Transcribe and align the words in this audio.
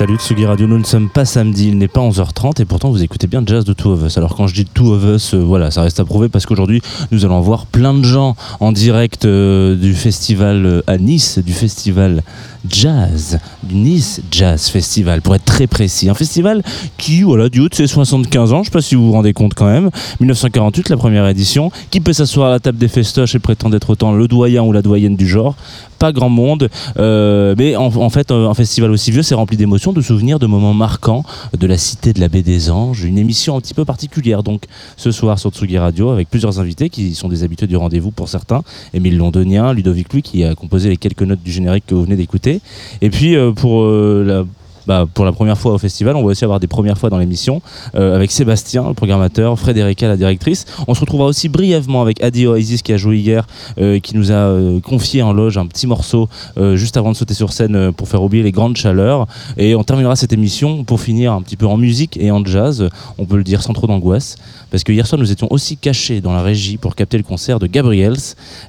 Salut 0.00 0.16
Tsugi 0.16 0.46
Radio, 0.46 0.66
nous 0.66 0.78
ne 0.78 0.84
sommes 0.84 1.10
pas 1.10 1.26
samedi, 1.26 1.68
il 1.68 1.76
n'est 1.76 1.86
pas 1.86 2.00
11h30 2.00 2.62
et 2.62 2.64
pourtant 2.64 2.90
vous 2.90 3.02
écoutez 3.02 3.26
bien 3.26 3.42
Jazz 3.44 3.66
de 3.66 3.74
Two 3.74 3.90
of 3.90 4.02
Us. 4.02 4.16
Alors 4.16 4.34
quand 4.34 4.46
je 4.46 4.54
dis 4.54 4.64
Two 4.64 4.94
of 4.94 5.04
Us, 5.04 5.34
euh, 5.34 5.40
voilà, 5.40 5.70
ça 5.70 5.82
reste 5.82 6.00
à 6.00 6.06
prouver 6.06 6.30
parce 6.30 6.46
qu'aujourd'hui 6.46 6.80
nous 7.10 7.26
allons 7.26 7.38
voir 7.42 7.66
plein 7.66 7.92
de 7.92 8.02
gens 8.02 8.34
en 8.60 8.72
direct 8.72 9.26
euh, 9.26 9.76
du 9.76 9.92
festival 9.92 10.64
euh, 10.64 10.82
à 10.86 10.96
Nice, 10.96 11.38
du 11.38 11.52
festival 11.52 12.22
Jazz, 12.66 13.40
du 13.62 13.74
Nice 13.74 14.22
Jazz 14.30 14.68
Festival 14.68 15.20
pour 15.20 15.34
être 15.34 15.44
très 15.44 15.66
précis. 15.66 16.08
Un 16.08 16.14
festival 16.14 16.62
qui, 16.96 17.20
voilà, 17.20 17.50
du 17.50 17.60
haut 17.60 17.68
de 17.68 17.74
ses 17.74 17.86
75 17.86 18.54
ans, 18.54 18.56
je 18.56 18.60
ne 18.60 18.64
sais 18.64 18.70
pas 18.70 18.80
si 18.80 18.94
vous 18.94 19.08
vous 19.08 19.12
rendez 19.12 19.34
compte 19.34 19.52
quand 19.52 19.66
même, 19.66 19.90
1948 20.20 20.88
la 20.88 20.96
première 20.96 21.28
édition, 21.28 21.70
qui 21.90 22.00
peut 22.00 22.14
s'asseoir 22.14 22.48
à 22.48 22.50
la 22.50 22.58
table 22.58 22.78
des 22.78 22.88
festoches 22.88 23.34
et 23.34 23.38
prétendre 23.38 23.76
être 23.76 23.90
autant 23.90 24.12
le 24.12 24.28
doyen 24.28 24.62
ou 24.62 24.72
la 24.72 24.80
doyenne 24.80 25.16
du 25.16 25.28
genre? 25.28 25.56
Pas 26.00 26.12
grand 26.12 26.30
monde, 26.30 26.70
euh, 26.98 27.54
mais 27.58 27.76
en, 27.76 28.10
fait, 28.10 28.30
un 28.30 28.54
festival 28.54 28.90
aussi 28.90 29.10
vieux, 29.10 29.22
c'est 29.22 29.34
rempli 29.34 29.58
d'émotions, 29.58 29.92
de 29.92 30.00
souvenirs, 30.00 30.38
de 30.38 30.46
moments 30.46 30.72
marquants 30.72 31.24
de 31.56 31.66
la 31.66 31.76
cité 31.76 32.14
de 32.14 32.20
la 32.20 32.28
baie 32.28 32.42
des 32.42 32.70
Anges. 32.70 33.04
Une 33.04 33.18
émission 33.18 33.54
un 33.54 33.60
petit 33.60 33.74
peu 33.74 33.84
particulière, 33.84 34.42
donc, 34.42 34.64
ce 34.96 35.12
soir 35.12 35.38
sur 35.38 35.50
Tsugi 35.50 35.76
Radio, 35.76 36.08
avec 36.08 36.30
plusieurs 36.30 36.58
invités 36.58 36.88
qui 36.88 37.14
sont 37.14 37.28
des 37.28 37.44
habitués 37.44 37.66
du 37.66 37.76
rendez-vous 37.76 38.12
pour 38.12 38.30
certains. 38.30 38.62
Émile 38.94 39.18
Londonien, 39.18 39.74
Ludovic 39.74 40.10
Louis, 40.14 40.22
qui 40.22 40.42
a 40.42 40.54
composé 40.54 40.88
les 40.88 40.96
quelques 40.96 41.22
notes 41.22 41.42
du 41.42 41.52
générique 41.52 41.84
que 41.86 41.94
vous 41.94 42.04
venez 42.04 42.16
d'écouter. 42.16 42.62
Et 43.02 43.10
puis, 43.10 43.36
euh, 43.36 43.52
pour 43.52 43.82
euh, 43.82 44.24
la 44.26 44.44
bah, 44.86 45.06
pour 45.12 45.24
la 45.24 45.32
première 45.32 45.58
fois 45.58 45.72
au 45.72 45.78
festival. 45.78 46.16
On 46.16 46.22
va 46.22 46.28
aussi 46.28 46.44
avoir 46.44 46.60
des 46.60 46.66
premières 46.66 46.98
fois 46.98 47.10
dans 47.10 47.18
l'émission 47.18 47.62
euh, 47.94 48.14
avec 48.14 48.30
Sébastien, 48.30 48.88
le 48.88 48.94
programmateur, 48.94 49.58
Frédérica, 49.58 50.08
la 50.08 50.16
directrice. 50.16 50.66
On 50.88 50.94
se 50.94 51.00
retrouvera 51.00 51.26
aussi 51.28 51.48
brièvement 51.48 52.02
avec 52.02 52.22
Adi 52.22 52.46
Oasis 52.46 52.82
qui 52.82 52.92
a 52.92 52.96
joué 52.96 53.18
hier, 53.18 53.46
euh, 53.78 53.98
qui 53.98 54.16
nous 54.16 54.30
a 54.30 54.34
euh, 54.34 54.80
confié 54.80 55.22
en 55.22 55.32
loge 55.32 55.58
un 55.58 55.66
petit 55.66 55.86
morceau 55.86 56.28
juste 56.74 56.96
avant 56.96 57.12
de 57.12 57.16
sauter 57.16 57.34
sur 57.34 57.52
scène 57.52 57.92
pour 57.92 58.08
faire 58.08 58.22
oublier 58.22 58.42
les 58.42 58.52
grandes 58.52 58.76
chaleurs. 58.76 59.26
Et 59.56 59.74
on 59.74 59.82
terminera 59.82 60.16
cette 60.16 60.32
émission 60.32 60.84
pour 60.84 61.00
finir 61.00 61.32
un 61.32 61.42
petit 61.42 61.56
peu 61.56 61.66
en 61.66 61.76
musique 61.76 62.16
et 62.16 62.30
en 62.30 62.44
jazz, 62.44 62.88
on 63.18 63.24
peut 63.24 63.36
le 63.36 63.44
dire 63.44 63.62
sans 63.62 63.72
trop 63.72 63.86
d'angoisse. 63.86 64.36
Parce 64.70 64.84
que 64.84 64.92
hier 64.92 65.06
soir, 65.06 65.18
nous 65.18 65.30
étions 65.30 65.48
aussi 65.50 65.76
cachés 65.76 66.20
dans 66.20 66.32
la 66.32 66.42
régie 66.42 66.76
pour 66.76 66.94
capter 66.94 67.16
le 67.16 67.22
concert 67.22 67.58
de 67.58 67.66
Gabriels 67.66 68.16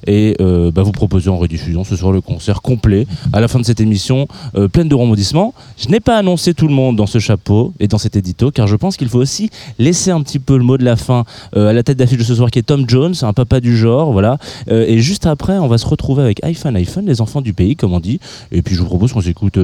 et 0.06 0.36
euh, 0.40 0.70
bah, 0.70 0.82
vous 0.82 0.92
proposer 0.92 1.30
en 1.30 1.38
rediffusion 1.38 1.84
ce 1.84 1.96
soir 1.96 2.12
le 2.12 2.20
concert 2.20 2.62
complet 2.62 3.06
à 3.32 3.40
la 3.40 3.48
fin 3.48 3.58
de 3.58 3.64
cette 3.64 3.80
émission 3.80 4.26
euh, 4.56 4.68
pleine 4.68 4.88
de 4.88 4.94
rebondissements. 4.94 5.54
Je 5.78 5.88
n'ai 5.88 6.00
pas 6.00 6.18
annoncé 6.18 6.54
tout 6.54 6.68
le 6.68 6.74
monde 6.74 6.96
dans 6.96 7.06
ce 7.06 7.18
chapeau 7.18 7.72
et 7.80 7.88
dans 7.88 7.98
cet 7.98 8.16
édito 8.16 8.50
car 8.50 8.66
je 8.66 8.76
pense 8.76 8.96
qu'il 8.96 9.08
faut 9.08 9.18
aussi 9.18 9.50
laisser 9.78 10.10
un 10.10 10.22
petit 10.22 10.38
peu 10.38 10.56
le 10.56 10.64
mot 10.64 10.76
de 10.76 10.84
la 10.84 10.96
fin 10.96 11.24
euh, 11.56 11.70
à 11.70 11.72
la 11.72 11.82
tête 11.82 11.98
d'affiche 11.98 12.18
de 12.18 12.24
ce 12.24 12.34
soir 12.34 12.50
qui 12.50 12.58
est 12.58 12.62
Tom 12.62 12.84
Jones, 12.88 13.14
un 13.22 13.32
papa 13.32 13.60
du 13.60 13.76
genre, 13.76 14.12
voilà. 14.12 14.38
Et 14.68 15.00
juste 15.00 15.26
après, 15.26 15.58
on 15.58 15.68
va 15.68 15.78
se 15.78 15.86
retrouver 15.86 16.22
avec 16.22 16.42
iPhone 16.44 16.76
iPhone, 16.76 17.06
les 17.06 17.20
enfants 17.20 17.40
du 17.40 17.52
pays 17.52 17.76
comme 17.76 17.92
on 17.92 18.00
dit. 18.00 18.20
Et 18.50 18.62
puis 18.62 18.74
je 18.74 18.80
vous 18.80 18.86
propose 18.86 19.12
qu'on 19.12 19.20
s'écoute 19.20 19.58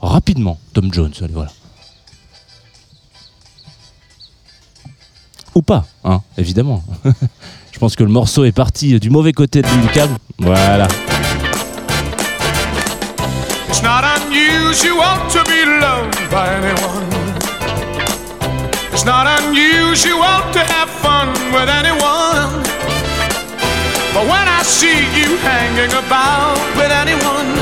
rapidement 0.00 0.58
Tom 0.72 0.92
Jones. 0.92 1.12
Allez 1.20 1.34
voilà. 1.34 1.50
Ou 5.54 5.62
pas, 5.62 5.84
hein, 6.04 6.20
évidemment. 6.36 6.82
Je 7.72 7.78
pense 7.78 7.96
que 7.96 8.02
le 8.04 8.10
morceau 8.10 8.44
est 8.44 8.52
parti 8.52 8.98
du 9.00 9.10
mauvais 9.10 9.32
côté 9.32 9.62
du 9.62 9.88
câble. 9.92 10.14
Voilà. 10.38 10.86
It's 13.68 13.82
not 13.82 14.04
unusual 14.04 15.18
to 15.30 15.42
be 15.44 15.64
loved 15.80 16.30
by 16.30 16.46
anyone. 16.56 17.04
It's 18.92 19.04
not 19.04 19.26
unusual 19.26 20.40
to 20.52 20.60
have 20.60 20.88
fun 20.88 21.28
with 21.52 21.68
anyone. 21.68 22.62
But 24.14 24.22
when 24.28 24.46
I 24.48 24.62
see 24.62 25.00
you 25.18 25.36
hanging 25.38 25.92
about 25.92 26.56
with 26.76 26.92
anyone, 26.92 27.58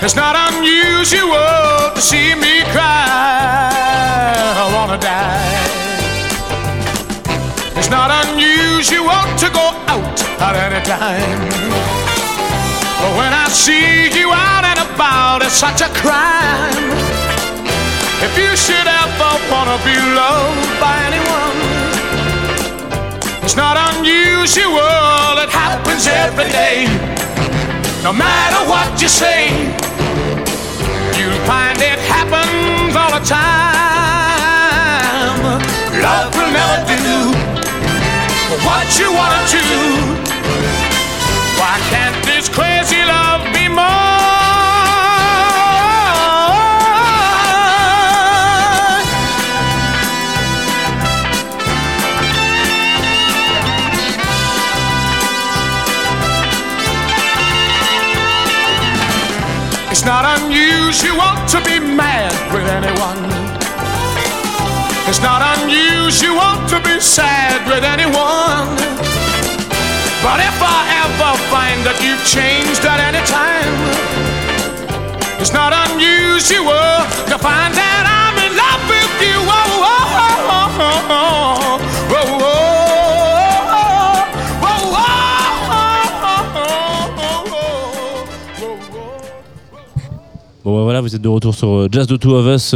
it's 0.00 0.16
not 0.16 0.34
unusual 0.52 1.92
to 1.94 2.00
see 2.00 2.34
me 2.34 2.62
cry. 2.72 3.68
I 4.56 4.72
wanna 4.74 4.98
die. 4.98 5.79
It's 7.80 7.88
not 7.88 8.10
unusual 8.28 9.24
to 9.40 9.48
go 9.48 9.72
out 9.88 10.18
at 10.38 10.54
any 10.68 10.84
time. 10.84 11.40
But 13.00 13.12
when 13.16 13.32
I 13.32 13.48
see 13.48 14.12
you 14.12 14.28
out 14.28 14.68
and 14.68 14.80
about, 14.84 15.40
it's 15.40 15.56
such 15.56 15.80
a 15.80 15.88
crime. 15.96 16.92
If 18.20 18.36
you 18.36 18.52
should 18.52 18.84
ever 18.84 19.32
wanna 19.48 19.80
be 19.80 19.96
loved 20.12 20.72
by 20.76 20.92
anyone, 21.08 21.58
it's 23.40 23.56
not 23.56 23.80
unusual, 23.96 25.40
it 25.40 25.48
happens 25.48 26.06
every 26.06 26.52
day. 26.52 26.84
No 28.04 28.12
matter 28.12 28.60
what 28.68 29.00
you 29.00 29.08
say, 29.08 29.48
you'll 31.16 31.42
find 31.48 31.80
it 31.80 31.98
happens 32.12 32.94
all 32.94 33.18
the 33.18 33.24
time. 33.24 34.19
What 38.64 38.86
you 38.98 39.12
wanna 39.12 39.42
do. 39.48 39.60
Why 41.60 41.76
can't 41.90 42.18
this 42.24 42.48
crazy 42.48 43.02
love 43.04 43.42
be 43.54 43.68
more? 43.68 44.10
It's 59.90 60.04
not 60.04 60.24
unusual 60.38 61.32
to 61.52 61.58
be 61.68 61.78
mad 61.78 62.32
with 62.52 62.66
anyone. 62.78 63.20
It's 65.08 65.20
not 65.20 65.40
unusual 65.58 65.89
choose 66.10 66.22
you 66.22 66.34
ought 66.34 66.68
to 66.68 66.80
be 66.80 66.98
sad 67.00 67.66
with 67.68 67.84
anyone. 67.84 68.76
But 70.22 70.40
if 70.40 70.58
I 70.58 70.80
ever 71.06 71.32
find 71.52 71.78
that 71.86 71.98
you've 72.02 72.24
changed 72.26 72.84
at 72.84 72.98
any 72.98 73.22
time, 73.26 73.74
it's 75.40 75.52
not 75.52 75.72
unusual 75.72 77.06
to 77.30 77.36
find 77.38 77.72
that 77.74 78.04
I'm 78.10 78.36
in 78.42 78.52
love 78.58 78.82
with 78.90 79.14
you. 79.22 79.38
Oh, 79.38 79.86
oh, 79.86 80.10
oh, 80.10 80.50
Bon 90.62 90.76
ben 90.76 90.82
voilà, 90.84 91.00
vous 91.00 91.14
êtes 91.14 91.22
de 91.22 91.28
retour 91.28 91.54
sur 91.54 91.88
Jazz 91.90 92.06
the 92.06 92.18
Two 92.18 92.34
of 92.34 92.46
Us 92.46 92.74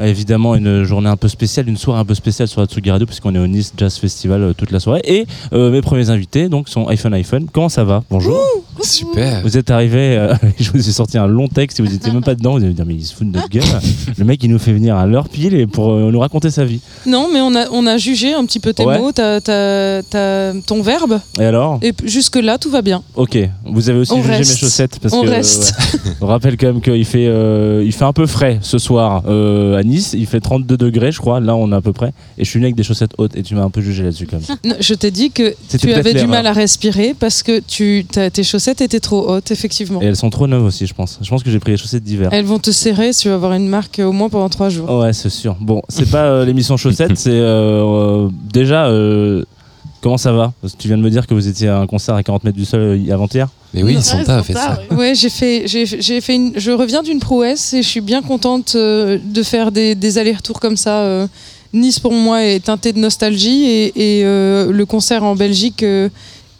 euh, 0.00 0.06
évidemment, 0.06 0.54
une 0.54 0.84
journée 0.84 1.08
un 1.08 1.16
peu 1.16 1.28
spéciale, 1.28 1.68
une 1.68 1.76
soirée 1.76 2.00
un 2.00 2.04
peu 2.04 2.14
spéciale 2.14 2.48
sur 2.48 2.60
la 2.60 2.66
Tsugi 2.66 2.90
Radio, 2.90 3.06
puisqu'on 3.06 3.34
est 3.34 3.38
au 3.38 3.46
Nice 3.46 3.72
Jazz 3.76 3.96
Festival 3.96 4.42
euh, 4.42 4.52
toute 4.52 4.70
la 4.70 4.80
soirée. 4.80 5.00
Et 5.04 5.26
euh, 5.52 5.70
mes 5.70 5.80
premiers 5.82 6.10
invités 6.10 6.48
donc 6.48 6.68
sont 6.68 6.86
iPhone 6.88 7.14
iPhone. 7.14 7.46
Comment 7.52 7.68
ça 7.68 7.84
va? 7.84 8.02
Bonjour. 8.10 8.38
Super. 8.80 9.42
Vous 9.42 9.56
êtes 9.58 9.70
arrivé, 9.70 10.16
euh, 10.16 10.34
je 10.60 10.70
vous 10.70 10.88
ai 10.88 10.92
sorti 10.92 11.18
un 11.18 11.26
long 11.26 11.48
texte 11.48 11.80
et 11.80 11.82
vous 11.82 11.92
étiez 11.92 12.12
même 12.12 12.22
pas 12.22 12.34
dedans. 12.34 12.52
Vous 12.52 12.58
allez 12.58 12.68
me 12.68 12.72
dire, 12.74 12.86
mais 12.86 12.94
il 12.94 13.04
se 13.04 13.14
fout 13.14 13.26
de 13.30 13.36
notre 13.36 13.48
gueule. 13.48 13.64
Le 14.16 14.24
mec, 14.24 14.42
il 14.44 14.50
nous 14.50 14.58
fait 14.58 14.72
venir 14.72 14.96
à 14.96 15.06
l'heure 15.06 15.28
pile 15.28 15.54
et 15.54 15.66
pour 15.66 15.92
euh, 15.92 16.10
nous 16.12 16.20
raconter 16.20 16.50
sa 16.50 16.64
vie. 16.64 16.80
Non, 17.06 17.28
mais 17.32 17.40
on 17.40 17.54
a, 17.56 17.68
on 17.72 17.86
a 17.86 17.96
jugé 17.98 18.34
un 18.34 18.44
petit 18.44 18.60
peu 18.60 18.72
tes 18.72 18.84
Ouais. 18.84 18.98
mots, 18.98 19.12
ta- 19.12 19.40
ta- 19.40 20.02
ta- 20.08 20.52
ton 20.66 20.80
verbe, 20.82 21.20
Et 21.38 21.44
alors? 21.44 21.78
Et 21.82 21.92
p- 21.92 22.06
jusque-là, 22.08 22.56
tout 22.58 22.70
va 22.70 22.80
bien. 22.82 23.02
Ok. 23.16 23.36
Vous 23.66 23.90
avez 23.90 23.98
aussi 23.98 24.12
On 24.12 24.22
jugé 24.22 24.34
reste. 24.36 24.50
mes 24.52 24.56
chaussettes 24.58 24.98
parce 25.00 25.12
On 25.12 25.22
que 25.24 25.28
reste. 25.28 25.74
ouais. 26.06 26.12
on 26.20 26.26
rappelle 26.26 26.56
quand 26.56 26.68
même 26.68 26.80
qu'il 26.80 27.04
fait, 27.04 27.26
euh, 27.26 27.82
il 27.84 27.92
fait 27.92 28.04
un 28.04 28.12
peu 28.12 28.26
frais 28.26 28.58
ce 28.62 28.78
soir 28.78 29.22
euh, 29.28 29.76
à 29.76 29.82
Nice. 29.88 30.14
Il 30.16 30.26
fait 30.26 30.40
32 30.40 30.76
degrés, 30.76 31.10
je 31.12 31.18
crois. 31.18 31.40
Là, 31.40 31.56
on 31.56 31.72
est 31.72 31.74
à 31.74 31.80
peu 31.80 31.92
près. 31.92 32.12
Et 32.38 32.44
je 32.44 32.50
suis 32.50 32.58
venu 32.58 32.66
avec 32.66 32.76
des 32.76 32.82
chaussettes 32.82 33.12
hautes 33.18 33.36
et 33.36 33.42
tu 33.42 33.54
m'as 33.54 33.62
un 33.64 33.70
peu 33.70 33.80
jugé 33.80 34.02
là-dessus 34.04 34.26
quand 34.26 34.36
même. 34.36 34.58
Non, 34.64 34.74
Je 34.80 34.94
t'ai 34.94 35.10
dit 35.10 35.30
que 35.30 35.54
tu 35.78 35.92
avais 35.92 36.14
du 36.14 36.26
mal 36.26 36.46
à 36.46 36.52
respirer 36.52 37.14
parce 37.18 37.42
que 37.42 37.60
tu, 37.60 38.04
tes 38.04 38.42
chaussettes 38.42 38.80
étaient 38.80 39.00
trop 39.00 39.28
hautes, 39.30 39.50
effectivement. 39.50 40.00
Et 40.02 40.06
elles 40.06 40.16
sont 40.16 40.30
trop 40.30 40.46
neuves 40.46 40.64
aussi, 40.64 40.86
je 40.86 40.94
pense. 40.94 41.18
Je 41.22 41.28
pense 41.28 41.42
que 41.42 41.50
j'ai 41.50 41.58
pris 41.58 41.72
les 41.72 41.78
chaussettes 41.78 42.04
d'hiver. 42.04 42.28
Elles 42.32 42.44
vont 42.44 42.58
te 42.58 42.70
serrer, 42.70 43.10
tu 43.12 43.28
vas 43.28 43.34
avoir 43.34 43.52
une 43.54 43.68
marque 43.68 44.00
au 44.04 44.12
moins 44.12 44.28
pendant 44.28 44.48
trois 44.48 44.68
jours. 44.68 44.90
Ouais, 44.90 45.12
c'est 45.12 45.30
sûr. 45.30 45.56
Bon, 45.60 45.82
c'est 45.88 46.10
pas 46.10 46.24
euh, 46.26 46.44
l'émission 46.44 46.76
chaussettes, 46.76 47.16
c'est 47.18 47.30
euh, 47.30 48.26
euh, 48.26 48.28
déjà. 48.52 48.86
euh, 48.86 49.44
comment 50.00 50.16
ça 50.18 50.32
va 50.32 50.52
Parce 50.60 50.74
que 50.74 50.78
Tu 50.78 50.88
viens 50.88 50.96
de 50.98 51.02
me 51.02 51.10
dire 51.10 51.26
que 51.26 51.34
vous 51.34 51.48
étiez 51.48 51.68
à 51.68 51.78
un 51.78 51.86
concert 51.86 52.14
à 52.14 52.22
40 52.22 52.44
mètres 52.44 52.56
du 52.56 52.64
sol 52.64 52.80
euh, 52.80 53.12
avant-hier. 53.12 53.48
Mais 53.74 53.82
oui, 53.82 53.96
Ouais, 53.96 54.02
Santa 54.02 54.38
a 54.38 54.42
fait 54.42 54.54
ça. 54.54 54.78
oui. 54.90 54.96
Ouais, 54.96 55.14
j'ai 55.14 55.28
fait, 55.30 55.64
j'ai, 55.66 55.84
j'ai 55.86 56.20
fait 56.20 56.34
une, 56.36 56.52
je 56.56 56.70
reviens 56.70 57.02
d'une 57.02 57.18
prouesse 57.20 57.74
et 57.74 57.82
je 57.82 57.88
suis 57.88 58.00
bien 58.00 58.22
contente 58.22 58.72
euh, 58.76 59.18
de 59.22 59.42
faire 59.42 59.70
des, 59.72 59.94
des 59.94 60.18
allers-retours 60.18 60.60
comme 60.60 60.76
ça. 60.76 61.00
euh. 61.00 61.26
Nice 61.74 61.98
pour 61.98 62.12
moi 62.12 62.42
est 62.44 62.60
teinté 62.64 62.92
de 62.94 62.98
nostalgie 62.98 63.64
et, 63.66 63.86
et, 64.20 64.24
euh, 64.24 64.72
le 64.72 64.86
concert 64.86 65.22
en 65.22 65.34
Belgique 65.36 65.82
euh, 65.82 66.08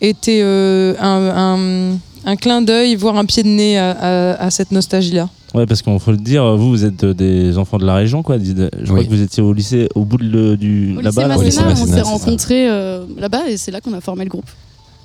était 0.02 0.40
euh, 0.42 0.94
un, 1.00 1.94
un- 1.94 1.98
un 2.26 2.36
clin 2.36 2.60
d'œil, 2.60 2.94
voire 2.94 3.16
un 3.16 3.24
pied 3.24 3.42
de 3.42 3.48
nez 3.48 3.78
à, 3.78 3.90
à- 3.92 4.32
à 4.44 4.50
cette 4.50 4.70
nostalgie-là. 4.70 5.30
Ouais, 5.54 5.64
parce 5.66 5.80
qu'il 5.82 5.98
faut 5.98 6.10
le 6.10 6.16
dire, 6.18 6.44
vous, 6.56 6.68
vous 6.70 6.84
êtes 6.84 7.04
euh, 7.04 7.14
des 7.14 7.56
enfants 7.56 7.78
de 7.78 7.86
la 7.86 7.94
région, 7.94 8.22
quoi. 8.22 8.36
Je 8.38 8.52
crois 8.84 8.98
Oui. 8.98 9.06
que 9.06 9.10
vous 9.10 9.22
étiez 9.22 9.42
au 9.42 9.52
lycée, 9.52 9.88
au 9.94 10.04
bout 10.04 10.18
de 10.18 10.24
le- 10.24 10.56
du 10.58 10.94
Au 10.98 11.00
là-bas, 11.00 11.26
là, 11.26 11.36
on 11.38 11.50
s'est 11.86 12.00
rencontrés 12.02 12.68
euh, 12.68 13.04
là-bas 13.16 13.48
et 13.48 13.56
c'est 13.56 13.70
là 13.70 13.80
qu'on 13.80 13.94
a 13.94 14.00
formé 14.00 14.24
le 14.24 14.30
groupe. 14.30 14.48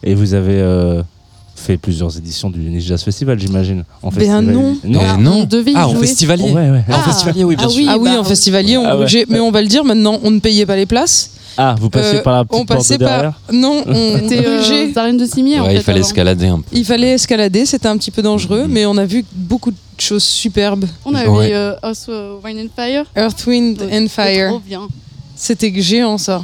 et 0.04 0.16
vous 0.16 0.34
avez 0.34 0.60
euh, 0.60 1.02
fait 1.56 1.78
plusieurs 1.78 2.18
éditions 2.18 2.50
du 2.50 2.60
Niche 2.60 2.84
Jazz 2.86 3.02
Festival, 3.04 3.40
j'imagine. 3.40 3.86
En 4.02 4.10
Ben 4.10 4.16
festival. 4.16 4.46
non. 4.46 4.76
Non. 4.84 5.00
Ah, 5.02 5.18
non. 5.18 5.32
on 5.42 5.44
devait 5.46 5.72
y 5.72 5.76
Ah, 5.78 5.88
en 5.88 5.92
jouer. 5.96 6.08
festivalier. 6.08 6.52
Ouais, 6.52 6.70
ouais. 6.72 6.84
Ah, 6.90 6.96
en 6.96 7.00
Ah. 7.00 7.04
festivalier, 7.04 7.44
oui, 7.46 7.56
bien 7.56 7.66
Ah 7.68 7.70
sûr. 7.70 7.80
oui. 7.80 7.88
ah 7.90 7.98
oui, 7.98 8.10
bah, 8.12 8.20
en 8.20 8.24
festival, 8.26 8.66
on, 8.78 8.84
Ah 8.86 8.98
ouais. 8.98 9.26
mais 9.30 9.40
on 9.40 9.52
va 9.52 9.62
le 9.62 9.68
dire 9.70 9.86
maintenant, 9.86 10.20
on 10.24 10.32
ne 10.32 10.40
payait 10.40 10.66
pas 10.66 10.76
les 10.76 10.86
places. 10.86 11.33
Ah, 11.58 11.76
vous 11.80 11.90
passiez 11.90 12.18
Euh, 12.20 12.22
par 12.24 12.34
la 12.38 12.46
petite 12.46 12.62
on 12.62 12.66
porte 12.66 12.80
passait 12.80 12.94
de 12.98 13.06
derrière 13.06 13.34
par. 13.34 13.54
Non, 13.54 13.84
on 13.88 14.18
C'était 14.20 14.46
euh. 14.46 14.94
Zarine 14.94 15.18
de 15.18 15.26
Cimier 15.26 15.60
en 15.60 15.64
Ouais, 15.66 15.70
fait. 15.74 15.76
il 15.78 15.82
fallait 15.84 16.00
avant. 16.00 16.08
escalader 16.08 16.48
un 16.48 16.58
peu. 16.60 16.64
Il 16.72 16.86
fallait 16.86 17.12
escalader, 17.14 17.66
c'était 17.66 17.88
un 17.88 17.98
petit 17.98 18.12
peu 18.12 18.22
dangereux, 18.22 18.64
Mhm. 18.64 18.72
mais 18.72 18.86
on 18.86 18.98
a 18.98 19.06
vu 19.06 19.24
beaucoup 19.34 19.72
de 19.72 19.78
choses 19.98 20.24
superbes. 20.24 20.86
On 21.06 21.14
avait 21.14 21.28
Ouais. 21.28 21.54
euh, 21.54 21.76
Earth, 21.84 22.06
euh, 22.10 22.36
Wine 22.44 22.60
and 22.60 22.70
Fire. 22.76 23.06
Earth, 23.16 23.46
Wind 23.46 23.82
and 23.82 24.08
C'était 24.08 24.10
Fire. 24.10 24.50
Trop 24.50 24.60
bien. 24.60 24.88
C'était 25.36 25.72
géant 25.82 26.18
ça. 26.18 26.44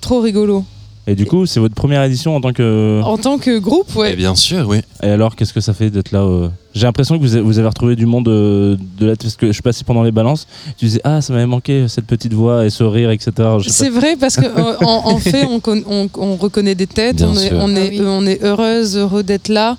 Trop 0.00 0.20
rigolo. 0.20 0.64
Et 1.10 1.14
du 1.14 1.24
coup, 1.24 1.46
c'est 1.46 1.58
votre 1.58 1.74
première 1.74 2.02
édition 2.02 2.36
en 2.36 2.40
tant 2.42 2.52
que. 2.52 3.00
En 3.02 3.16
tant 3.16 3.38
que 3.38 3.58
groupe, 3.58 3.88
Eh 3.94 3.98
ouais. 3.98 4.14
bien 4.16 4.34
sûr, 4.34 4.66
oui. 4.68 4.80
Et 5.02 5.06
alors, 5.08 5.34
qu'est-ce 5.36 5.54
que 5.54 5.60
ça 5.62 5.72
fait 5.72 5.88
d'être 5.88 6.12
là 6.12 6.20
euh 6.20 6.48
J'ai 6.74 6.82
l'impression 6.84 7.18
que 7.18 7.22
vous 7.24 7.34
avez, 7.58 7.66
retrouvé 7.66 7.96
du 7.96 8.04
monde 8.04 8.28
euh, 8.28 8.76
de 8.98 9.06
la. 9.06 9.16
Parce 9.16 9.34
que 9.36 9.50
je 9.50 9.62
passé 9.62 9.84
pendant 9.84 10.02
les 10.02 10.12
balances, 10.12 10.46
tu 10.76 10.84
disais 10.84 11.00
Ah, 11.04 11.22
ça 11.22 11.32
m'avait 11.32 11.46
manqué 11.46 11.86
cette 11.88 12.04
petite 12.04 12.34
voix 12.34 12.66
et 12.66 12.70
ce 12.70 12.84
rire, 12.84 13.10
etc. 13.10 13.32
C'est 13.66 13.88
vrai 13.88 14.16
parce 14.20 14.36
que 14.36 14.44
euh, 14.58 14.76
en, 14.84 15.12
en 15.12 15.18
fait, 15.18 15.46
on, 15.46 15.60
con- 15.60 15.82
on- 15.88 16.10
on 16.18 16.36
reconnaît 16.36 16.74
des 16.74 16.86
têtes, 16.86 17.16
Bien 17.16 17.28
on 17.30 17.34
est, 17.36 17.48
sûr. 17.48 17.56
on, 17.58 17.74
est, 17.74 17.86
Ah 17.86 17.90
oui. 17.90 18.00
on 18.04 18.26
est 18.26 18.44
heureuse, 18.44 18.98
heureux 18.98 19.22
d'être 19.22 19.48
là, 19.48 19.78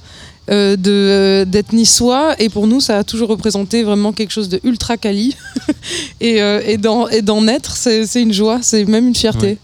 euh, 0.50 0.76
de, 0.76 0.90
euh, 0.92 1.46
d'être 1.46 1.74
niçois, 1.74 2.34
et 2.40 2.50
pour 2.50 2.66
nous, 2.66 2.80
ça 2.80 2.98
a 2.98 3.04
toujours 3.04 3.30
représenté 3.30 3.84
vraiment 3.84 4.14
quelque 4.14 4.32
chose 4.32 4.50
de 4.50 4.60
ultra 4.64 4.98
quali. 4.98 5.36
et, 6.22 6.42
euh, 6.42 6.60
et, 6.66 6.78
d'en, 6.78 7.08
et 7.08 7.22
être, 7.54 7.76
c'est, 7.76 8.08
c'est 8.08 8.24
une 8.24 8.34
joie, 8.34 8.60
c'est 8.64 8.84
même 8.86 9.08
une 9.10 9.16
fierté. 9.16 9.46
Ouais. 9.46 9.58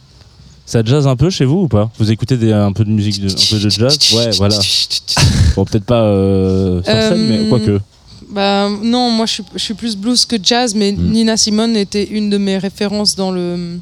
Ça 0.66 0.84
jazz 0.84 1.06
un 1.08 1.16
peu 1.16 1.30
chez 1.30 1.46
vous 1.46 1.62
ou 1.62 1.68
pas? 1.68 1.92
Vous 2.00 2.12
écoutez 2.12 2.38
des- 2.38 2.52
un 2.52 2.72
peu 2.74 2.84
de 2.86 2.90
musique, 2.90 3.22
de, 3.22 3.30
un 3.30 3.34
peu 3.52 3.60
de 3.64 3.70
jazz? 3.70 3.98
Ouais, 4.14 4.32
voilà. 4.38 4.58
Bon, 5.56 5.64
peut-être 5.66 5.86
pas 5.86 6.02
euh, 6.04 6.82
sur 6.84 6.92
scène, 6.92 7.14
Euh, 7.20 7.44
mais 7.44 7.50
quoique. 7.50 7.80
Bah, 8.32 8.70
non, 8.82 9.12
moi 9.12 9.28
je 9.28 9.34
suis, 9.34 9.44
je 9.54 9.60
suis 9.60 9.74
plus 9.76 9.96
blues 9.96 10.26
que 10.26 10.36
jazz, 10.42 10.74
mais 10.74 10.92
Mm. 10.92 11.12
Nina 11.12 11.38
Simone 11.38 11.76
était 11.78 12.04
une 12.06 12.30
de 12.32 12.38
mes 12.38 12.58
références 12.58 13.16
dans 13.16 13.32
le. 13.32 13.80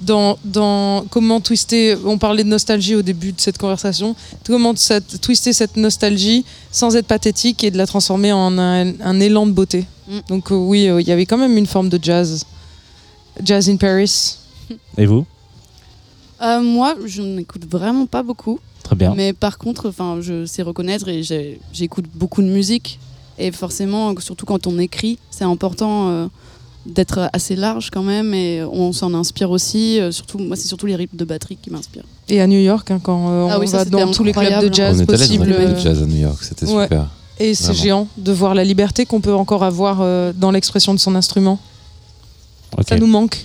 Dans, 0.00 0.38
dans 0.46 1.04
comment 1.10 1.40
twister, 1.42 1.94
on 2.06 2.16
parlait 2.16 2.42
de 2.44 2.48
nostalgie 2.48 2.94
au 2.94 3.02
début 3.02 3.32
de 3.32 3.40
cette 3.40 3.58
conversation, 3.58 4.16
comment 4.46 4.74
cette- 4.74 5.20
twister 5.20 5.52
cette 5.52 5.76
nostalgie 5.76 6.46
sans 6.72 6.96
être 6.96 7.06
pathétique 7.06 7.62
et 7.64 7.70
de 7.70 7.76
la 7.76 7.86
transformer 7.86 8.32
en 8.32 8.56
un, 8.56 8.94
un 9.02 9.20
élan 9.20 9.46
de 9.46 9.52
beauté. 9.52 9.84
Mm. 10.08 10.18
Donc 10.28 10.52
euh, 10.52 10.54
oui, 10.54 10.88
euh, 10.88 11.02
il 11.02 11.06
y 11.08 11.12
avait 11.12 11.26
quand 11.26 11.36
même 11.36 11.58
une 11.58 11.66
forme 11.66 11.90
de 11.90 11.98
jazz. 12.02 12.46
Jazz 13.44 13.68
in 13.68 13.76
Paris. 13.76 14.36
Et 14.96 15.04
vous? 15.04 15.26
Euh, 16.42 16.62
moi, 16.62 16.94
je 17.06 17.22
n'écoute 17.22 17.64
vraiment 17.70 18.06
pas 18.06 18.22
beaucoup. 18.22 18.58
Très 18.82 18.96
bien. 18.96 19.14
Mais 19.14 19.32
par 19.32 19.58
contre, 19.58 19.88
enfin, 19.88 20.18
je 20.20 20.46
sais 20.46 20.62
reconnaître 20.62 21.08
et 21.08 21.22
j'écoute 21.72 22.06
beaucoup 22.14 22.42
de 22.42 22.48
musique. 22.48 22.98
Et 23.38 23.52
forcément, 23.52 24.14
surtout 24.20 24.46
quand 24.46 24.66
on 24.66 24.78
écrit, 24.78 25.18
c'est 25.30 25.44
important 25.44 26.08
euh, 26.08 26.26
d'être 26.86 27.30
assez 27.32 27.56
large 27.56 27.90
quand 27.90 28.02
même. 28.02 28.34
Et 28.34 28.62
on 28.64 28.92
s'en 28.92 29.14
inspire 29.14 29.50
aussi. 29.50 30.00
euh, 30.00 30.12
surtout, 30.12 30.38
moi, 30.38 30.56
c'est 30.56 30.68
surtout 30.68 30.86
les 30.86 30.96
rythmes 30.96 31.16
de 31.16 31.24
batterie 31.24 31.56
qui 31.60 31.70
m'inspirent. 31.70 32.04
Et 32.28 32.40
à 32.40 32.46
New 32.46 32.58
York, 32.58 32.90
hein, 32.90 33.00
quand 33.02 33.30
euh, 33.30 33.48
Ah 33.50 33.56
on 33.56 33.60
oui, 33.60 33.68
ça, 33.68 33.78
va 33.78 33.84
dans 33.84 34.10
tous 34.10 34.24
les 34.24 34.32
clubs 34.32 34.68
de 34.68 34.72
jazz 34.74 34.96
On 34.96 35.00
est 35.00 35.02
allé 35.02 35.06
dans 35.06 35.12
un 35.14 35.16
possibles. 35.16 35.44
club 35.46 35.74
de 35.74 35.78
jazz 35.78 36.02
à 36.02 36.06
New 36.06 36.16
York, 36.20 36.42
c'était 36.42 36.66
ouais. 36.66 36.84
super. 36.84 37.06
Et 37.38 37.54
c'est 37.54 37.72
géant 37.74 38.06
de 38.18 38.32
voir 38.32 38.54
la 38.54 38.64
liberté 38.64 39.06
qu'on 39.06 39.20
peut 39.22 39.34
encore 39.34 39.64
avoir 39.64 39.98
euh, 40.02 40.32
dans 40.36 40.50
l'expression 40.50 40.92
de 40.92 40.98
son 40.98 41.14
instrument. 41.14 41.58
Ok. 42.76 42.88
Ça 42.88 42.98
nous 42.98 43.06
manque. 43.06 43.44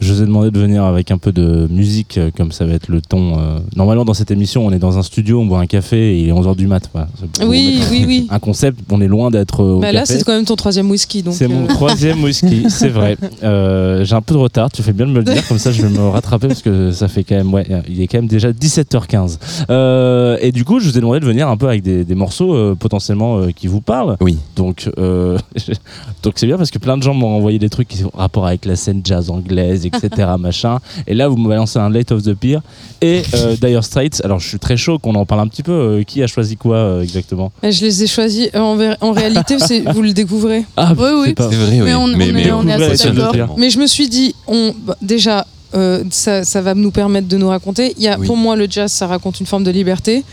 Je 0.00 0.12
vous 0.12 0.22
ai 0.22 0.26
demandé 0.26 0.50
de 0.50 0.58
venir 0.58 0.84
avec 0.84 1.10
un 1.10 1.18
peu 1.18 1.30
de 1.32 1.68
musique, 1.70 2.18
euh, 2.18 2.30
comme 2.36 2.50
ça 2.52 2.64
va 2.64 2.72
être 2.74 2.88
le 2.88 3.00
ton. 3.00 3.38
euh, 3.38 3.58
Normalement, 3.76 4.04
dans 4.04 4.14
cette 4.14 4.30
émission, 4.30 4.66
on 4.66 4.72
est 4.72 4.78
dans 4.78 4.98
un 4.98 5.02
studio, 5.02 5.40
on 5.40 5.46
boit 5.46 5.60
un 5.60 5.66
café 5.66 6.16
et 6.16 6.20
il 6.22 6.28
est 6.28 6.32
11h 6.32 6.56
du 6.56 6.66
mat. 6.66 6.88
Voilà. 6.92 7.08
Oui, 7.46 7.80
oui, 7.90 8.04
oui. 8.06 8.26
Un 8.30 8.38
concept, 8.38 8.80
on 8.90 9.00
est 9.00 9.06
loin 9.06 9.30
d'être 9.30 9.60
euh, 9.62 9.74
au 9.74 9.80
Bah 9.80 9.92
là, 9.92 10.04
c'est 10.04 10.24
quand 10.24 10.32
même 10.32 10.44
ton 10.44 10.56
troisième 10.56 10.90
whisky. 10.90 11.22
donc, 11.22 11.34
C'est 11.34 11.46
mon 11.48 11.64
euh, 11.64 11.68
troisième 11.68 12.22
whisky, 12.24 12.66
c'est 12.68 12.88
vrai. 12.88 13.16
Euh, 13.44 14.04
J'ai 14.04 14.14
un 14.14 14.22
peu 14.22 14.34
de 14.34 14.38
retard, 14.40 14.70
tu 14.72 14.82
fais 14.82 14.92
bien 14.92 15.06
de 15.06 15.12
me 15.12 15.18
le 15.18 15.24
dire, 15.24 15.46
comme 15.46 15.58
ça 15.58 15.70
je 15.72 15.82
vais 15.82 15.88
me 15.88 16.08
rattraper 16.08 16.48
parce 16.48 16.62
que 16.62 16.90
ça 16.92 17.06
fait 17.08 17.22
quand 17.24 17.36
même, 17.36 17.52
ouais, 17.54 17.66
il 17.88 18.00
est 18.00 18.06
quand 18.08 18.18
même 18.18 18.26
déjà 18.28 18.50
17h15. 18.52 19.38
Euh, 19.70 20.36
et 20.40 20.52
du 20.52 20.64
coup, 20.64 20.80
je 20.80 20.88
vous 20.88 20.96
ai 20.98 21.00
demandé 21.00 21.20
de 21.20 21.26
venir 21.26 21.48
un 21.48 21.56
peu 21.56 21.68
avec 21.68 21.82
des, 21.82 22.04
des 22.04 22.14
morceaux 22.14 22.54
euh, 22.54 22.74
potentiellement 22.74 23.38
euh, 23.38 23.50
qui 23.54 23.66
vous 23.66 23.80
parlent. 23.80 24.16
Oui. 24.20 24.38
Donc, 24.56 24.88
euh, 24.98 25.38
donc 26.22 26.34
c'est 26.36 26.46
bien 26.46 26.56
parce 26.56 26.70
que 26.70 26.78
plein 26.78 26.96
de 26.96 27.02
gens 27.02 27.14
m'ont 27.14 27.36
envoyé 27.36 27.58
des 27.58 27.68
trucs 27.68 27.88
qui 27.88 28.04
ont 28.04 28.10
rapport 28.14 28.46
avec 28.46 28.64
la 28.64 28.76
scène 28.76 29.00
jazz 29.04 29.30
anglaise, 29.30 29.84
etc. 29.94 30.28
machin. 30.38 30.78
Et 31.06 31.14
là, 31.14 31.28
vous 31.28 31.36
me 31.36 31.48
balancez 31.48 31.78
un 31.78 31.90
Late 31.90 32.12
of 32.12 32.22
the 32.22 32.34
Pier 32.34 32.58
et 33.00 33.22
euh, 33.34 33.56
Dire 33.56 33.82
Straits. 33.84 34.20
Alors, 34.24 34.38
je 34.40 34.48
suis 34.48 34.58
très 34.58 34.76
chaud 34.76 34.98
qu'on 34.98 35.14
en 35.14 35.26
parle 35.26 35.40
un 35.42 35.48
petit 35.48 35.62
peu. 35.62 35.72
Euh, 35.72 36.02
qui 36.02 36.22
a 36.22 36.26
choisi 36.26 36.56
quoi 36.56 36.76
euh, 36.76 37.02
exactement? 37.02 37.52
Mais 37.62 37.72
je 37.72 37.84
les 37.84 38.02
ai 38.02 38.06
choisis. 38.06 38.48
euh, 38.54 38.94
En, 39.00 39.12
réalité, 39.12 39.56
vous 39.92 40.02
le 40.02 40.12
découvrez. 40.12 40.64
Ah, 40.76 40.92
Oui, 40.96 41.08
oui. 41.22 41.34
c'est 41.36 41.44
vrai, 41.44 41.70
oui. 41.72 41.80
Mais 41.84 41.94
on- 41.94 42.04
on 42.04 42.20
est- 42.20 42.52
on 42.52 42.66
est 42.68 42.72
assez 42.72 43.10
d'accord. 43.10 43.56
Mais 43.58 43.70
je 43.70 43.78
me 43.78 43.86
suis 43.86 44.08
dit, 44.08 44.34
on, 44.46 44.74
bah, 44.86 44.96
déjà, 45.02 45.46
euh, 45.74 46.02
ça, 46.10 46.44
ça 46.44 46.60
va 46.60 46.74
nous 46.74 46.90
permettre 46.90 47.28
de 47.28 47.36
nous 47.36 47.48
raconter. 47.48 47.94
Il 47.96 48.02
y 48.02 48.08
a, 48.08 48.18
Oui. 48.18 48.26
Pour 48.26 48.36
moi, 48.36 48.56
le 48.56 48.66
jazz, 48.68 48.90
ça 48.92 49.06
raconte 49.06 49.40
une 49.40 49.46
forme 49.46 49.64
de 49.64 49.70
liberté. 49.70 50.24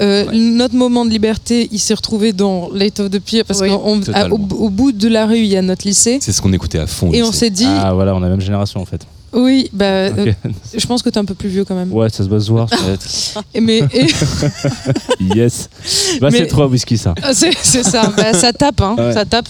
Euh, 0.00 0.24
Ouais. 0.26 0.36
Notre 0.36 0.74
moment 0.74 1.04
de 1.04 1.10
liberté, 1.10 1.68
il 1.72 1.78
s'est 1.78 1.94
retrouvé 1.94 2.32
dans 2.32 2.70
Late 2.72 3.00
of 3.00 3.10
the 3.10 3.18
Pier 3.20 3.44
parce 3.44 3.60
Oui, 3.60 3.68
qu'au 3.68 4.38
au 4.58 4.70
bout 4.70 4.92
de 4.92 5.08
la 5.08 5.26
rue, 5.26 5.38
il 5.38 5.46
y 5.46 5.56
a 5.56 5.62
notre 5.62 5.86
lycée. 5.86 6.18
C'est 6.22 6.32
ce 6.32 6.40
qu'on 6.40 6.52
écoutait 6.52 6.78
à 6.78 6.86
fond. 6.86 7.10
Et 7.12 7.22
on 7.22 7.32
s'est 7.32 7.50
dit, 7.50 7.66
Ah, 7.66 7.92
voilà, 7.94 8.14
on 8.14 8.18
a 8.18 8.20
la 8.22 8.30
même 8.30 8.40
génération 8.40 8.80
en 8.80 8.86
fait. 8.86 9.02
oui, 9.32 9.68
bah, 9.72 9.84
euh, 9.84 10.32
je 10.76 10.86
pense 10.86 11.02
que 11.02 11.08
tu 11.10 11.16
es 11.16 11.18
un 11.18 11.24
peu 11.24 11.34
plus 11.34 11.48
vieux 11.48 11.64
quand 11.64 11.74
même. 11.74 11.92
Ouais, 11.92 12.08
ça 12.08 12.24
se 12.24 12.28
va 12.28 12.40
se 12.40 12.50
voir. 12.50 12.68
Et 13.54 13.60
Mais, 13.60 13.80
et- 13.92 14.06
yes. 15.36 15.68
Bah, 16.20 16.28
c'est 16.30 16.46
trois 16.46 16.66
whisky 16.66 16.96
ça. 16.98 17.14
Ah, 17.22 17.32
c'est 17.34 17.52
ça, 17.82 18.12
Bah, 18.16 18.32
ça 18.32 18.52
tape, 18.52 18.80
hein, 18.80 18.96
Ouais. 18.98 19.12
ça 19.12 19.24
tape. 19.24 19.48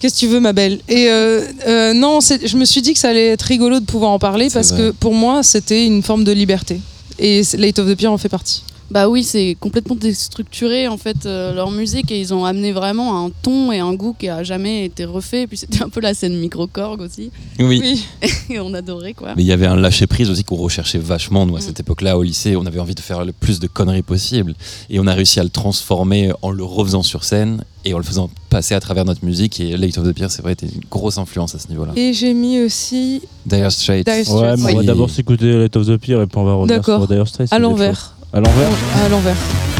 Qu'est-ce 0.00 0.14
que 0.14 0.20
tu 0.20 0.26
veux, 0.26 0.40
ma 0.40 0.52
belle? 0.52 0.80
Et 0.88 1.08
euh, 1.08 1.42
euh, 1.66 1.92
non, 1.94 2.18
je 2.20 2.56
me 2.56 2.64
suis 2.64 2.82
dit 2.82 2.92
que 2.92 2.98
ça 2.98 3.08
allait 3.08 3.28
être 3.28 3.42
rigolo 3.42 3.80
de 3.80 3.84
pouvoir 3.86 4.10
en 4.10 4.18
parler 4.18 4.48
parce 4.52 4.70
vrai. 4.72 4.78
que 4.78 4.90
pour 4.90 5.14
moi, 5.14 5.42
c'était 5.42 5.86
une 5.86 6.02
forme 6.02 6.24
de 6.24 6.32
liberté. 6.32 6.80
Et 7.18 7.42
Late 7.56 7.78
of 7.78 7.88
the 7.88 7.94
Pier 7.94 8.08
en 8.08 8.18
fait 8.18 8.28
partie. 8.28 8.62
Bah 8.94 9.08
oui, 9.08 9.24
c'est 9.24 9.56
complètement 9.58 9.96
déstructuré 9.96 10.86
en 10.86 10.96
fait 10.96 11.26
euh, 11.26 11.52
leur 11.52 11.72
musique 11.72 12.12
et 12.12 12.20
ils 12.20 12.32
ont 12.32 12.44
amené 12.44 12.70
vraiment 12.70 13.26
un 13.26 13.30
ton 13.42 13.72
et 13.72 13.80
un 13.80 13.92
goût 13.92 14.14
qui 14.16 14.28
a 14.28 14.44
jamais 14.44 14.84
été 14.84 15.04
refait. 15.04 15.42
Et 15.42 15.46
puis 15.48 15.56
c'était 15.56 15.82
un 15.82 15.88
peu 15.88 16.00
la 16.00 16.14
scène 16.14 16.38
microcorg 16.38 17.00
aussi 17.00 17.32
Oui. 17.58 18.06
et 18.50 18.60
on 18.60 18.72
adorait 18.72 19.12
quoi. 19.12 19.34
Mais 19.36 19.42
il 19.42 19.46
y 19.46 19.52
avait 19.52 19.66
un 19.66 19.74
lâcher 19.74 20.06
prise 20.06 20.30
aussi 20.30 20.44
qu'on 20.44 20.54
recherchait 20.54 20.98
vachement. 20.98 21.44
Nous, 21.44 21.56
à 21.56 21.58
Mm. 21.58 21.62
cette 21.62 21.80
époque-là, 21.80 22.16
au 22.16 22.22
lycée, 22.22 22.54
on 22.54 22.66
avait 22.66 22.78
envie 22.78 22.94
de 22.94 23.00
faire 23.00 23.24
le 23.24 23.32
plus 23.32 23.58
de 23.58 23.66
conneries 23.66 24.02
possible. 24.02 24.54
Et 24.90 25.00
on 25.00 25.06
a 25.08 25.12
réussi 25.14 25.40
à 25.40 25.42
le 25.42 25.50
transformer 25.50 26.30
en 26.42 26.52
le 26.52 26.62
refaisant 26.62 27.02
sur 27.02 27.24
scène 27.24 27.64
et 27.84 27.92
en 27.94 27.98
le 27.98 28.04
faisant 28.04 28.30
passer 28.48 28.74
à 28.76 28.80
travers 28.80 29.04
notre 29.04 29.24
musique. 29.24 29.58
Et 29.60 29.76
Late 29.76 29.98
of 29.98 30.06
the 30.08 30.12
Pier, 30.12 30.26
c'est 30.30 30.40
vrai, 30.42 30.52
était 30.52 30.66
une 30.66 30.80
grosse 30.90 31.18
influence 31.18 31.54
à 31.54 31.58
ce 31.58 31.66
niveau-là. 31.68 31.92
Et 31.96 32.12
j'ai 32.12 32.32
mis 32.32 32.60
aussi 32.60 33.22
Dire 33.44 33.72
Straits. 33.72 34.06
Dire 34.06 34.24
Straits. 34.24 34.40
Ouais, 34.40 34.54
mais 34.56 34.72
on 34.72 34.76
va 34.78 34.82
d'abord 34.84 35.10
s'écouter 35.10 35.46
Let 35.52 35.76
of 35.76 35.86
the 35.86 35.96
Pier 35.96 36.14
et 36.20 36.26
puis 36.26 36.38
on 36.38 36.44
va 36.44 36.54
revenir 36.54 36.84
sur 36.84 37.06
Dire 37.08 37.26
Straits. 37.26 37.52
à 37.52 37.58
l'envers. 37.58 38.13
À 38.34 38.40
l'envers 38.40 38.68
À 39.04 39.08
l'envers. 39.08 39.73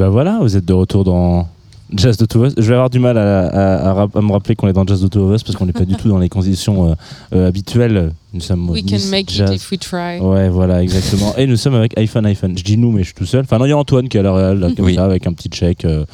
Ben 0.00 0.08
voilà, 0.08 0.38
vous 0.40 0.56
êtes 0.56 0.64
de 0.64 0.72
retour 0.72 1.04
dans 1.04 1.46
Jazz 1.94 2.16
de 2.16 2.24
Two 2.24 2.40
of 2.42 2.48
Us. 2.48 2.54
Je 2.56 2.62
vais 2.68 2.72
avoir 2.74 2.88
du 2.88 2.98
mal 2.98 3.18
à, 3.18 3.48
à- 3.48 3.88
à 3.90 3.92
rap- 3.92 4.16
à 4.16 4.20
me 4.22 4.32
rappeler 4.32 4.54
qu'on 4.56 4.66
est 4.68 4.72
dans 4.72 4.86
Jazz 4.86 5.02
de 5.02 5.08
Two 5.08 5.28
of 5.28 5.34
Us 5.36 5.42
parce 5.42 5.56
qu'on 5.58 5.66
n'est 5.66 5.72
pas 5.74 5.84
du 5.84 5.94
tout 5.96 6.08
dans 6.08 6.16
les 6.18 6.30
conditions 6.30 6.88
euh, 6.90 6.94
euh, 7.34 7.48
habituelles. 7.48 8.10
Nous 8.32 8.40
sommes 8.40 8.70
We 8.70 8.82
can 8.88 8.96
make 9.10 9.28
Jazz. 9.30 9.50
it 9.50 9.56
if 9.60 9.70
we 9.70 9.78
try. 9.78 10.18
Ouais, 10.20 10.48
voilà, 10.48 10.82
exactement. 10.82 11.34
Et 11.36 11.46
nous 11.46 11.56
sommes 11.56 11.74
avec 11.74 11.98
iPhone 11.98 12.24
iPhone. 12.24 12.56
Je 12.56 12.62
dis 12.64 12.78
nous, 12.78 12.92
mais 12.92 13.00
je 13.00 13.06
suis 13.08 13.14
tout 13.14 13.26
seul. 13.26 13.40
Enfin, 13.42 13.58
non, 13.58 13.66
il 13.66 13.70
y 13.70 13.72
a 13.72 13.76
Antoine 13.76 14.08
qui 14.08 14.16
est 14.16 14.20
à 14.20 14.22
la 14.22 14.32
réal, 14.32 14.58
là, 14.60 14.68
comme 14.74 14.86
Oui. 14.86 14.94
ça, 14.94 15.04
avec 15.04 15.26
un 15.26 15.34
petit 15.34 15.48
check. 15.50 15.84
euh, 15.84 16.04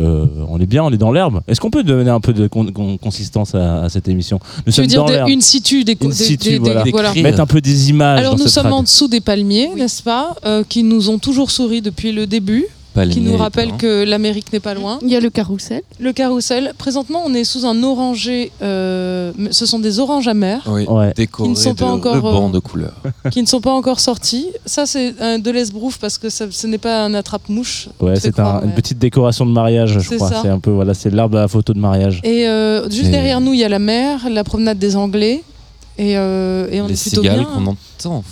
euh, 0.00 0.26
on 0.48 0.58
est 0.58 0.66
bien, 0.66 0.82
on 0.82 0.90
est 0.90 0.96
dans 0.96 1.12
l'herbe. 1.12 1.40
Est-ce 1.46 1.60
qu'on 1.60 1.70
peut 1.70 1.84
donner 1.84 2.10
un 2.10 2.20
peu 2.20 2.32
de 2.32 2.48
con- 2.48 2.72
con- 2.72 2.96
consistance 2.96 3.54
à, 3.54 3.82
à 3.84 3.88
cette 3.90 4.08
émission? 4.08 4.40
Nous 4.66 4.72
Tu 4.72 4.80
veux 4.80 4.82
sommes 4.82 4.86
dire 4.86 5.04
dans 5.04 5.12
l'herbe. 5.12 5.28
une 5.28 5.40
situ 5.42 5.84
des, 5.84 5.96
In 6.02 6.08
des- 6.08 6.12
situ, 6.14 6.58
des- 6.58 6.82
des- 6.84 6.90
voilà. 6.90 7.12
Mettre 7.14 7.40
un 7.40 7.46
peu 7.46 7.60
des 7.60 7.90
images. 7.90 8.18
Alors 8.20 8.32
dans 8.36 8.38
nous 8.42 8.48
cette 8.48 8.62
sommes 8.64 8.72
en 8.72 8.82
dessous 8.82 9.06
des 9.08 9.20
palmiers, 9.20 9.68
n'est-ce 9.76 10.02
pas, 10.02 10.34
euh, 10.46 10.64
qui 10.68 10.82
nous 10.82 11.10
ont 11.10 11.18
toujours 11.18 11.50
souri 11.50 11.82
depuis 11.82 12.10
le 12.12 12.26
début, 12.26 12.64
Qui 13.04 13.20
nous 13.20 13.34
évidemment. 13.34 13.76
que 13.78 14.04
l'Amérique 14.04 14.52
n'est 14.52 14.60
pas 14.60 14.74
loin. 14.74 14.98
Il 15.02 15.08
y 15.08 15.16
a 15.16 15.20
le 15.20 15.30
carrousel. 15.30 15.82
Le 16.00 16.12
carrousel. 16.12 16.72
Présentement, 16.78 17.22
on 17.26 17.34
est 17.34 17.44
sous 17.44 17.66
un 17.66 17.82
oranger. 17.82 18.50
euh, 18.62 19.32
ce 19.50 19.66
sont 19.66 19.78
des 19.78 19.98
oranges 20.00 20.28
amers 20.28 20.62
Oui, 20.66 20.84
Ouais. 20.88 21.12
Qui 21.16 21.48
ne 21.48 21.54
sont 21.54 21.72
de 21.72 21.78
pas 21.78 21.86
encore, 21.86 22.14
rubans 22.14 22.48
euh, 22.48 22.52
de 22.52 22.58
couleur. 22.58 22.94
qui 23.30 23.42
ne 23.42 23.46
sont 23.46 23.60
pas 23.60 23.72
encore 23.72 24.00
sortis. 24.00 24.46
Ça, 24.64 24.86
c'est 24.86 25.14
un 25.20 25.38
de 25.38 25.50
l'esbrouf 25.50 25.98
parce 25.98 26.16
que 26.18 26.30
ça- 26.30 26.46
ce 26.50 26.66
n'est 26.66 26.78
pas 26.78 27.04
un 27.04 27.14
attrape-mouche. 27.14 27.88
Ouais, 28.00 28.16
c'est 28.18 28.38
une 28.38 28.72
petite 28.74 28.98
décoration 28.98 29.44
de 29.46 29.50
mariage, 29.52 29.94
je 29.94 30.00
C'est 30.00 30.16
crois. 30.16 30.28
ça. 30.30 30.40
C'est 30.42 30.48
un 30.48 30.58
peu, 30.58 30.70
voilà, 30.70 30.94
c'est 30.94 31.10
l'arbre 31.10 31.36
à 31.38 31.42
la 31.42 31.48
photo 31.48 31.72
de 31.74 31.78
mariage. 31.80 32.20
Et 32.24 32.48
euh, 32.48 32.88
juste 32.90 33.06
Et- 33.06 33.10
derrière 33.10 33.40
nous, 33.40 33.52
il 33.52 33.60
y 33.60 33.64
a 33.64 33.68
la 33.68 33.78
mer, 33.78 34.28
la 34.30 34.44
promenade 34.44 34.78
des 34.78 34.96
Anglais. 34.96 35.42
Et, 35.98 36.18
euh, 36.18 36.68
et 36.70 36.82
on 36.82 36.86
Les 36.88 36.92
est 36.92 37.00
plutôt 37.02 37.22
cigales 37.22 37.38
bien. 37.38 37.44
qu'on 37.46 37.66
entend. 37.68 38.22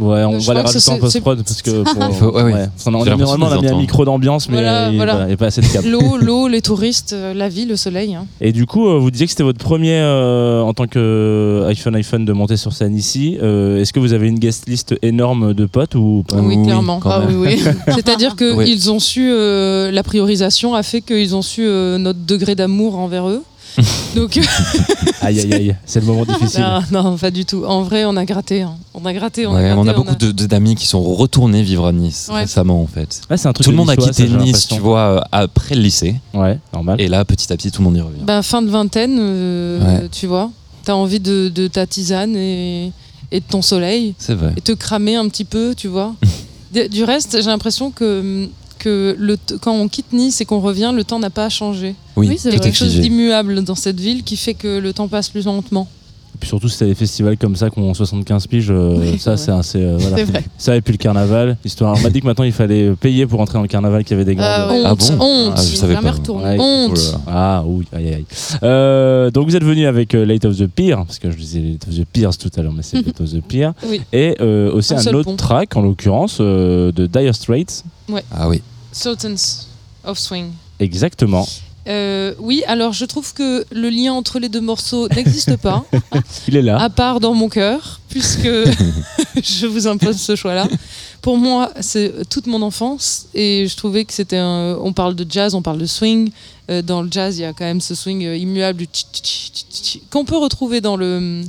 Ouais, 0.00 0.24
on 0.24 0.40
Je 0.40 0.46
va 0.48 0.54
les 0.54 0.60
que 0.62 0.66
rajouter 0.66 0.90
en 0.90 0.98
post-prod 0.98 1.42
parce 1.44 1.62
que. 1.62 1.82
pour- 1.84 1.94
Il 2.10 2.14
faut- 2.16 2.26
ouais, 2.32 2.42
ouais. 2.42 2.52
ouais. 2.52 2.66
On 2.84 2.88
a- 2.88 3.04
Normalement, 3.04 3.46
on 3.46 3.52
a 3.52 3.60
mis 3.60 3.68
un 3.68 3.76
micro 3.78 4.04
d'ambiance, 4.04 4.48
mais 4.48 4.54
Voilà, 4.56 4.90
il 4.90 4.96
voilà. 4.96 5.14
voilà, 5.18 5.32
a 5.32 5.36
pas 5.36 5.46
assez 5.46 5.60
de 5.60 5.66
cap. 5.68 5.84
L'eau, 5.84 6.16
l'eau, 6.20 6.48
les 6.48 6.60
touristes, 6.62 7.12
euh, 7.12 7.32
la 7.32 7.48
vie, 7.48 7.64
le 7.64 7.76
soleil. 7.76 8.16
hein. 8.16 8.26
Et 8.40 8.50
du 8.50 8.66
coup, 8.66 8.88
euh, 8.88 8.98
vous 8.98 9.12
disiez 9.12 9.26
que 9.26 9.30
c'était 9.30 9.44
votre 9.44 9.60
premier 9.64 9.94
euh, 10.00 10.62
en 10.62 10.74
tant 10.74 10.88
que 10.88 11.64
iPhone 11.68 11.94
iPhone 11.94 12.24
de 12.24 12.32
monter 12.32 12.56
sur 12.56 12.72
scène 12.72 12.96
ici. 12.96 13.38
Euh, 13.40 13.78
Est-ce 13.80 13.92
que 13.92 14.00
vous 14.00 14.12
avez 14.14 14.26
une 14.26 14.40
guest 14.40 14.68
list 14.68 14.96
énorme 15.02 15.54
de 15.54 15.66
potes 15.66 15.94
ou 15.94 16.24
pas? 16.26 16.38
Oui, 16.38 16.60
clairement. 16.64 16.98
Ah 17.04 17.22
oui, 17.28 17.34
oui. 17.36 17.62
C'est-à-dire 17.94 18.34
qu'ils 18.34 18.56
Oui. 18.56 18.88
ont 18.88 18.98
su, 18.98 19.30
euh, 19.30 19.92
la 19.92 20.02
priorisation 20.02 20.74
a 20.74 20.82
fait 20.82 21.00
qu'ils 21.02 21.36
ont 21.36 21.42
su 21.42 21.62
euh, 21.64 21.98
notre 21.98 22.18
degré 22.18 22.56
d'amour 22.56 22.98
envers 22.98 23.28
eux. 23.28 23.42
Donc, 24.16 24.38
Aïe 25.22 25.40
aïe 25.40 25.52
aïe, 25.54 25.76
c'est 25.86 26.00
le 26.00 26.06
moment 26.06 26.24
difficile. 26.24 26.64
non, 26.90 27.02
non, 27.02 27.16
pas 27.16 27.30
du 27.30 27.44
tout. 27.44 27.64
En 27.64 27.82
vrai, 27.82 28.04
on 28.04 28.16
a 28.16 28.24
gratté. 28.24 28.62
hein. 28.62 28.74
On 28.94 29.04
a 29.06 29.12
gratté. 29.12 29.46
On, 29.46 29.54
Ouais, 29.54 29.70
a, 29.70 29.76
on 29.76 29.82
a 29.82 29.84
gratté, 29.92 29.96
beaucoup 29.98 30.14
de- 30.16 30.32
de- 30.32 30.46
d'amis 30.46 30.74
qui 30.74 30.86
sont 30.86 31.02
retournés 31.02 31.62
vivre 31.62 31.86
à 31.86 31.92
Nice 31.92 32.28
Ouais. 32.30 32.40
récemment 32.40 32.82
en 32.82 32.86
fait. 32.86 33.20
Ouais, 33.30 33.36
c'est 33.36 33.48
un 33.48 33.52
truc 33.52 33.64
Tout 33.64 33.70
le 33.70 33.76
de 33.76 33.80
monde 33.80 33.90
a 33.90 33.96
niçois, 33.96 34.10
quitté 34.12 34.22
ça, 34.24 34.28
j'ai 34.28 34.36
Nice, 34.36 34.46
l'impression. 34.46 34.76
tu 34.76 34.82
vois, 34.82 35.00
euh, 35.00 35.20
après 35.32 35.74
le 35.74 35.80
lycée. 35.82 36.16
Ouais, 36.34 36.58
normal. 36.72 37.00
Et 37.00 37.08
là, 37.08 37.24
petit 37.24 37.52
à 37.52 37.56
petit, 37.56 37.70
tout 37.70 37.80
le 37.80 37.84
monde 37.88 37.96
y 37.96 38.00
revient. 38.00 38.22
Ben, 38.22 38.42
fin 38.42 38.60
de 38.62 38.68
vingtaine, 38.70 39.16
euh, 39.18 40.00
Ouais. 40.02 40.08
tu 40.10 40.26
vois. 40.26 40.50
T'as 40.84 40.94
envie 40.94 41.20
de, 41.20 41.48
de 41.48 41.68
ta 41.68 41.86
tisane 41.86 42.36
et, 42.36 42.92
et 43.30 43.40
de 43.40 43.44
ton 43.48 43.62
soleil. 43.62 44.14
C'est 44.18 44.34
vrai. 44.34 44.52
et 44.56 44.60
te 44.60 44.72
cramer 44.72 45.16
un 45.16 45.28
petit 45.28 45.44
peu, 45.44 45.74
tu 45.76 45.88
vois. 45.88 46.14
Du 46.72 46.88
du 46.88 47.04
reste, 47.04 47.36
j'ai 47.38 47.48
l'impression 47.50 47.90
que, 47.90 48.48
que 48.82 49.16
le 49.18 49.36
t- 49.36 49.54
quand 49.60 49.72
on 49.72 49.88
quitte 49.88 50.12
Nice 50.12 50.40
et 50.40 50.44
qu'on 50.44 50.60
revient, 50.60 50.92
le 50.94 51.04
temps 51.04 51.18
n'a 51.18 51.30
pas 51.30 51.48
changé. 51.48 51.94
Oui, 52.16 52.28
Oui, 52.28 52.36
c'est 52.38 52.48
Il 52.50 52.52
y 52.52 52.56
a 52.56 52.58
tout 52.58 52.66
est 52.66 52.70
quelque 52.70 52.76
chose 52.78 52.98
d'immuable 53.00 53.62
dans 53.64 53.74
cette 53.76 54.00
ville 54.00 54.22
qui 54.24 54.36
fait 54.36 54.54
que 54.54 54.78
le 54.78 54.92
temps 54.92 55.08
passe 55.08 55.28
plus 55.28 55.44
lentement. 55.46 55.88
Et 56.34 56.38
puis 56.40 56.48
surtout, 56.48 56.68
si 56.68 56.78
t'as 56.78 56.86
des 56.86 56.94
festivals 56.94 57.36
comme 57.36 57.54
ça 57.54 57.68
qui 57.70 57.78
ont 57.78 57.92
75 57.94 58.46
piges, 58.48 58.70
euh, 58.70 58.96
Oui, 58.98 59.18
ça, 59.18 59.36
c'est 59.36 59.52
c'est, 59.62 59.78
euh, 59.82 59.96
voilà. 59.98 60.16
C'est 60.24 60.24
vrai. 60.24 60.44
Ça, 60.58 60.74
et 60.76 60.80
puis 60.80 60.92
le 60.94 60.98
carnaval. 60.98 61.56
Histoire. 61.64 61.94
On 61.96 62.00
m'a 62.00 62.08
dit 62.10 62.20
que 62.22 62.26
maintenant, 62.26 62.44
il 62.44 62.52
fallait 62.52 62.90
payer 62.92 63.26
pour 63.26 63.38
entrer 63.40 63.54
dans 63.58 63.62
le 63.62 63.68
carnaval, 63.68 64.02
qu'il 64.02 64.16
y 64.16 64.20
avait 64.20 64.24
des 64.24 64.34
grandes. 64.34 64.70
ouais. 64.72 64.82
Ah 64.84 64.94
bon 64.94 65.20
honte. 65.20 65.52
Ah, 65.56 65.60
je 65.62 65.76
savais 65.76 65.92
jamais 65.94 66.08
pas. 66.08 66.16
retourné. 66.16 66.44
Ouais, 66.44 66.56
Honte. 66.58 66.98
oh. 67.14 67.18
Ah 67.28 67.62
oui, 67.66 67.86
aïe 67.92 68.08
aïe. 68.08 68.14
aïe. 68.14 68.24
Euh, 68.62 69.30
donc 69.30 69.46
vous 69.46 69.54
êtes 69.56 69.62
venu 69.62 69.86
avec 69.86 70.14
euh, 70.14 70.24
Late 70.24 70.46
of 70.46 70.56
the 70.56 70.66
Pier, 70.66 70.96
parce 71.06 71.18
que 71.18 71.30
je 71.30 71.36
disais 71.36 71.60
Late 71.60 71.86
of 71.88 71.94
the 71.94 72.04
Piers 72.10 72.30
tout 72.40 72.50
à 72.58 72.62
l'heure, 72.62 72.72
mais 72.72 72.82
c'est 72.82 72.96
Late 73.06 73.20
of 73.20 73.30
the 73.30 73.40
Pier. 73.42 73.68
Oui. 73.86 74.00
Et 74.12 74.34
euh, 74.40 74.72
aussi 74.72 74.94
Un 74.94 75.06
autre 75.14 75.22
pont. 75.24 75.36
track, 75.36 75.76
en 75.76 75.82
l'occurrence, 75.82 76.38
euh, 76.40 76.90
de 76.92 77.06
Dire 77.06 77.34
Straits. 77.34 77.84
Ah 78.34 78.48
oui. 78.48 78.62
Sultans 78.92 79.66
of 80.04 80.18
Swing. 80.18 80.52
Exactement. 80.78 81.46
Euh, 81.88 82.34
oui, 82.38 82.62
alors 82.68 82.92
je 82.92 83.04
trouve 83.04 83.32
que 83.34 83.64
le 83.72 83.88
lien 83.90 84.12
entre 84.12 84.38
les 84.38 84.48
deux 84.48 84.60
morceaux 84.60 85.08
n'existe 85.08 85.56
pas, 85.56 85.84
Il 86.48 86.56
est 86.56 86.62
là. 86.62 86.80
à 86.80 86.88
part 86.90 87.18
dans 87.18 87.34
mon 87.34 87.48
cœur, 87.48 88.00
puisque 88.08 88.46
je 89.42 89.66
vous 89.66 89.88
impose 89.88 90.16
ce 90.20 90.36
choix-là. 90.36 90.68
Pour 91.22 91.38
moi, 91.38 91.72
c'est 91.80 92.28
toute 92.28 92.46
mon 92.46 92.62
enfance 92.62 93.26
et 93.34 93.66
je 93.68 93.76
trouvais 93.76 94.04
que 94.04 94.12
c'était 94.12 94.36
un. 94.38 94.76
On 94.80 94.92
parle 94.92 95.16
de 95.16 95.26
jazz, 95.28 95.54
on 95.56 95.62
parle 95.62 95.78
de 95.78 95.86
swing. 95.86 96.30
Euh, 96.70 96.82
dans 96.82 97.02
le 97.02 97.08
jazz, 97.10 97.36
il 97.38 97.42
y 97.42 97.44
a 97.44 97.52
quand 97.52 97.64
même 97.64 97.80
ce 97.80 97.96
swing 97.96 98.24
euh, 98.26 98.36
immuable 98.36 98.86
qu'on 100.10 100.24
peut 100.24 100.36
retrouver 100.36 100.80
dans 100.80 100.96
le 100.96 101.42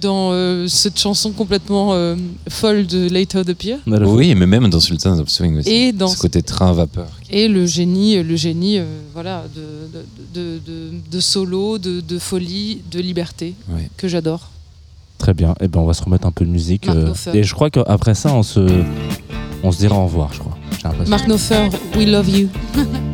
dans 0.00 0.30
euh, 0.32 0.66
cette 0.68 0.98
chanson 0.98 1.32
complètement 1.32 1.94
euh, 1.94 2.16
folle 2.48 2.86
de 2.86 3.08
Later 3.08 3.42
the 3.44 3.54
Pier 3.54 3.76
Oui, 3.86 4.34
mais 4.34 4.46
même 4.46 4.68
dans 4.68 4.80
Sultans 4.80 5.18
of 5.18 5.28
Swing 5.28 5.58
aussi. 5.58 5.70
et 5.70 5.92
dans 5.92 6.08
Ce 6.08 6.18
côté 6.18 6.42
train 6.42 6.72
vapeur. 6.72 7.08
et 7.30 7.48
le 7.48 7.66
génie, 7.66 8.22
le 8.22 8.36
génie, 8.36 8.78
euh, 8.78 8.84
voilà, 9.12 9.44
de, 9.54 9.60
de, 10.34 10.40
de, 10.40 10.58
de- 10.66 10.90
de 11.10 11.20
solo, 11.20 11.78
de, 11.78 12.00
de 12.00 12.18
folie, 12.18 12.80
de 12.90 13.00
liberté 13.00 13.54
que 13.96 14.08
j'adore. 14.08 14.50
Très 15.18 15.32
bien. 15.34 15.54
Et 15.60 15.68
ben 15.68 15.80
on 15.80 15.86
va 15.86 15.94
se 15.94 16.02
remettre 16.02 16.26
un 16.26 16.32
peu 16.32 16.44
de 16.44 16.50
musique. 16.50 16.88
Euh, 16.88 17.12
et 17.32 17.42
je 17.44 17.54
crois 17.54 17.70
qu'après 17.70 18.14
ça, 18.14 18.34
on 18.34 18.42
se, 18.42 18.60
on 19.62 19.70
se 19.72 19.78
dira 19.78 19.96
au 19.98 20.04
revoir, 20.04 20.32
je 20.32 20.40
crois. 20.40 20.58
Mark 21.08 21.24
Knopfler, 21.26 21.68
We 21.96 22.06
Love 22.06 22.28
You. 22.28 22.48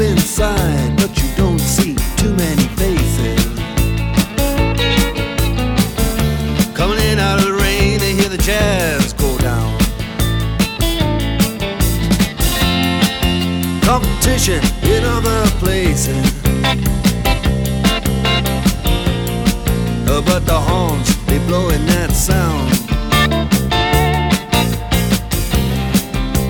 inside, 0.00 0.96
but 0.96 1.16
you 1.22 1.28
don't 1.36 1.58
see 1.58 1.94
too 2.16 2.34
many 2.34 2.62
faces. 2.80 3.44
Coming 6.74 6.98
in 6.98 7.18
out 7.18 7.38
of 7.38 7.44
the 7.44 7.52
rain, 7.52 7.98
hear 8.14 8.28
the 8.28 8.38
jazz 8.38 9.12
go 9.12 9.36
down. 9.38 9.78
Competition 13.82 14.60
in 14.82 15.04
other 15.04 15.46
places. 15.58 16.24
Uh, 20.08 20.22
but 20.22 20.46
the 20.46 20.58
horns, 20.58 21.08
they 21.26 21.38
that 21.86 22.10
sound. 22.12 22.70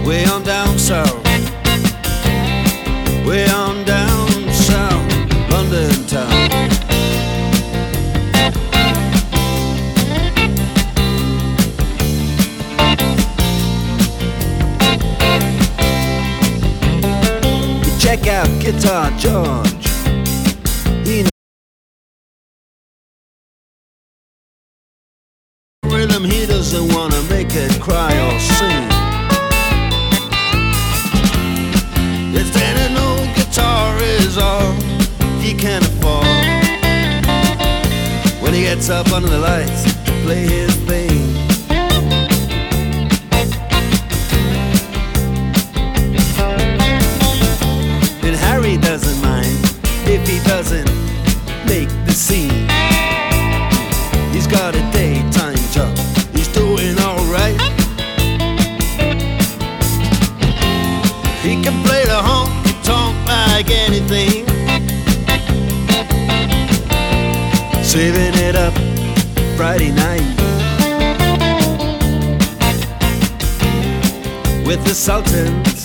Way 0.07 0.25
on 0.27 0.43
down 0.45 0.79
south. 0.79 1.20
Way 3.31 3.49
on 3.51 3.85
down 3.85 4.29
south, 4.53 5.09
London 5.53 6.05
town. 6.09 6.51
You 17.85 17.99
check 18.01 18.27
out 18.27 18.49
Guitar 18.61 19.13
George. 19.17 19.87
He 26.25 26.47
doesn't 26.47 26.93
wanna 26.93 27.23
make 27.31 27.55
it 27.55 27.81
cry 27.81 28.13
or 28.27 28.41
sing. 28.41 29.00
Gets 38.75 38.89
up 38.89 39.11
under 39.11 39.29
the 39.29 39.37
lights 39.37 39.83
to 40.05 40.13
play 40.23 40.47
his 40.47 40.73
thing 40.87 41.10
Saving 67.91 68.35
it 68.35 68.55
up 68.55 68.73
Friday 69.57 69.91
night 69.91 70.23
with 74.65 74.85
the 74.85 74.95
Sultans, 74.95 75.85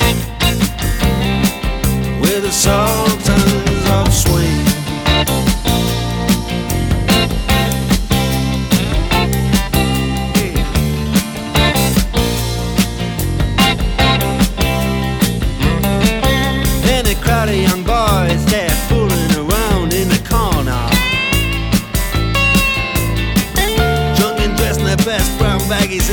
with 2.21 2.43
the 2.43 2.51
Sultans 2.51 3.89
of 3.89 4.13
Swing. 4.13 5.54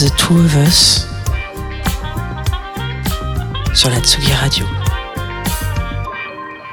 The 0.00 0.16
Two 0.16 0.34
of 0.34 0.56
Us 0.66 1.06
sur 3.74 3.90
la 3.90 4.00
Tsugi 4.00 4.32
Radio. 4.32 4.64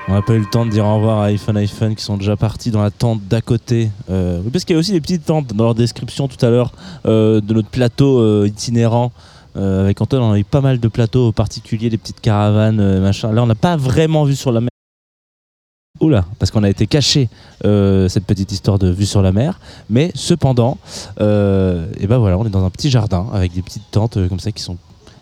On 0.08 0.14
n'a 0.14 0.22
pas 0.22 0.34
eu 0.34 0.40
le 0.40 0.46
temps 0.46 0.66
de 0.66 0.72
dire 0.72 0.86
au 0.86 0.96
revoir 0.96 1.20
à 1.20 1.26
iPhone 1.26 1.58
iPhone 1.58 1.94
qui 1.96 2.06
sont 2.06 2.16
déjà 2.16 2.38
partis 2.38 2.72
dans 2.72 2.82
la 2.82 2.90
tente 2.90 3.20
d'à 3.28 3.42
côté. 3.42 3.90
Euh, 4.10 4.42
parce 4.50 4.64
qu'il 4.64 4.76
y 4.76 4.78
a 4.78 4.80
aussi 4.80 4.94
des 4.94 5.02
petites 5.02 5.26
tentes 5.26 5.54
dans 5.54 5.66
leur 5.66 5.76
description 5.76 6.30
tout 6.30 6.46
à 6.46 6.50
l'heure 6.50 6.72
euh, 7.06 7.42
de 7.42 7.54
notre 7.54 7.68
plateau 7.68 8.22
euh, 8.22 8.48
itinérant. 8.48 9.12
Euh, 9.58 9.82
avec 9.84 10.00
Antoine, 10.00 10.22
on 10.22 10.32
a 10.32 10.40
eu 10.40 10.46
pas 10.46 10.62
mal 10.62 10.80
de 10.80 10.88
plateaux 10.88 11.34
particuliers, 11.34 11.90
des 11.90 11.98
petites 11.98 12.22
caravanes, 12.22 13.02
machin. 13.02 13.34
Là, 13.34 13.44
on 13.44 13.48
n'a 13.48 13.56
pas 13.56 13.76
vraiment 13.76 14.24
vu 14.24 14.38
sur 14.38 14.54
la 14.54 14.62
mer. 14.62 14.70
Oula, 16.00 16.26
parce 16.40 16.52
qu'on 16.52 16.64
a 16.64 16.70
été 16.70 16.88
caché 16.88 17.30
euh, 17.66 18.08
cette 18.10 18.26
petite 18.26 18.52
histoire 18.52 18.80
de 18.80 18.90
vue 18.90 19.06
sur 19.06 19.22
la 19.22 19.32
mer. 19.32 19.60
Mais 19.90 20.12
cependant, 20.16 20.78
euh, 21.20 21.88
et 22.00 22.08
ben 22.08 22.18
voilà, 22.18 22.38
on 22.38 22.46
est 22.46 22.50
dans 22.50 22.66
un 22.66 22.70
petit 22.70 22.90
jardin 22.90 23.28
avec 23.34 23.54
des 23.54 23.62
petites 23.62 23.90
tentes 23.92 24.18
euh, 24.18 24.28
comme 24.28 24.40
ça 24.40 24.52
qui 24.52 24.62
sont 24.62 24.78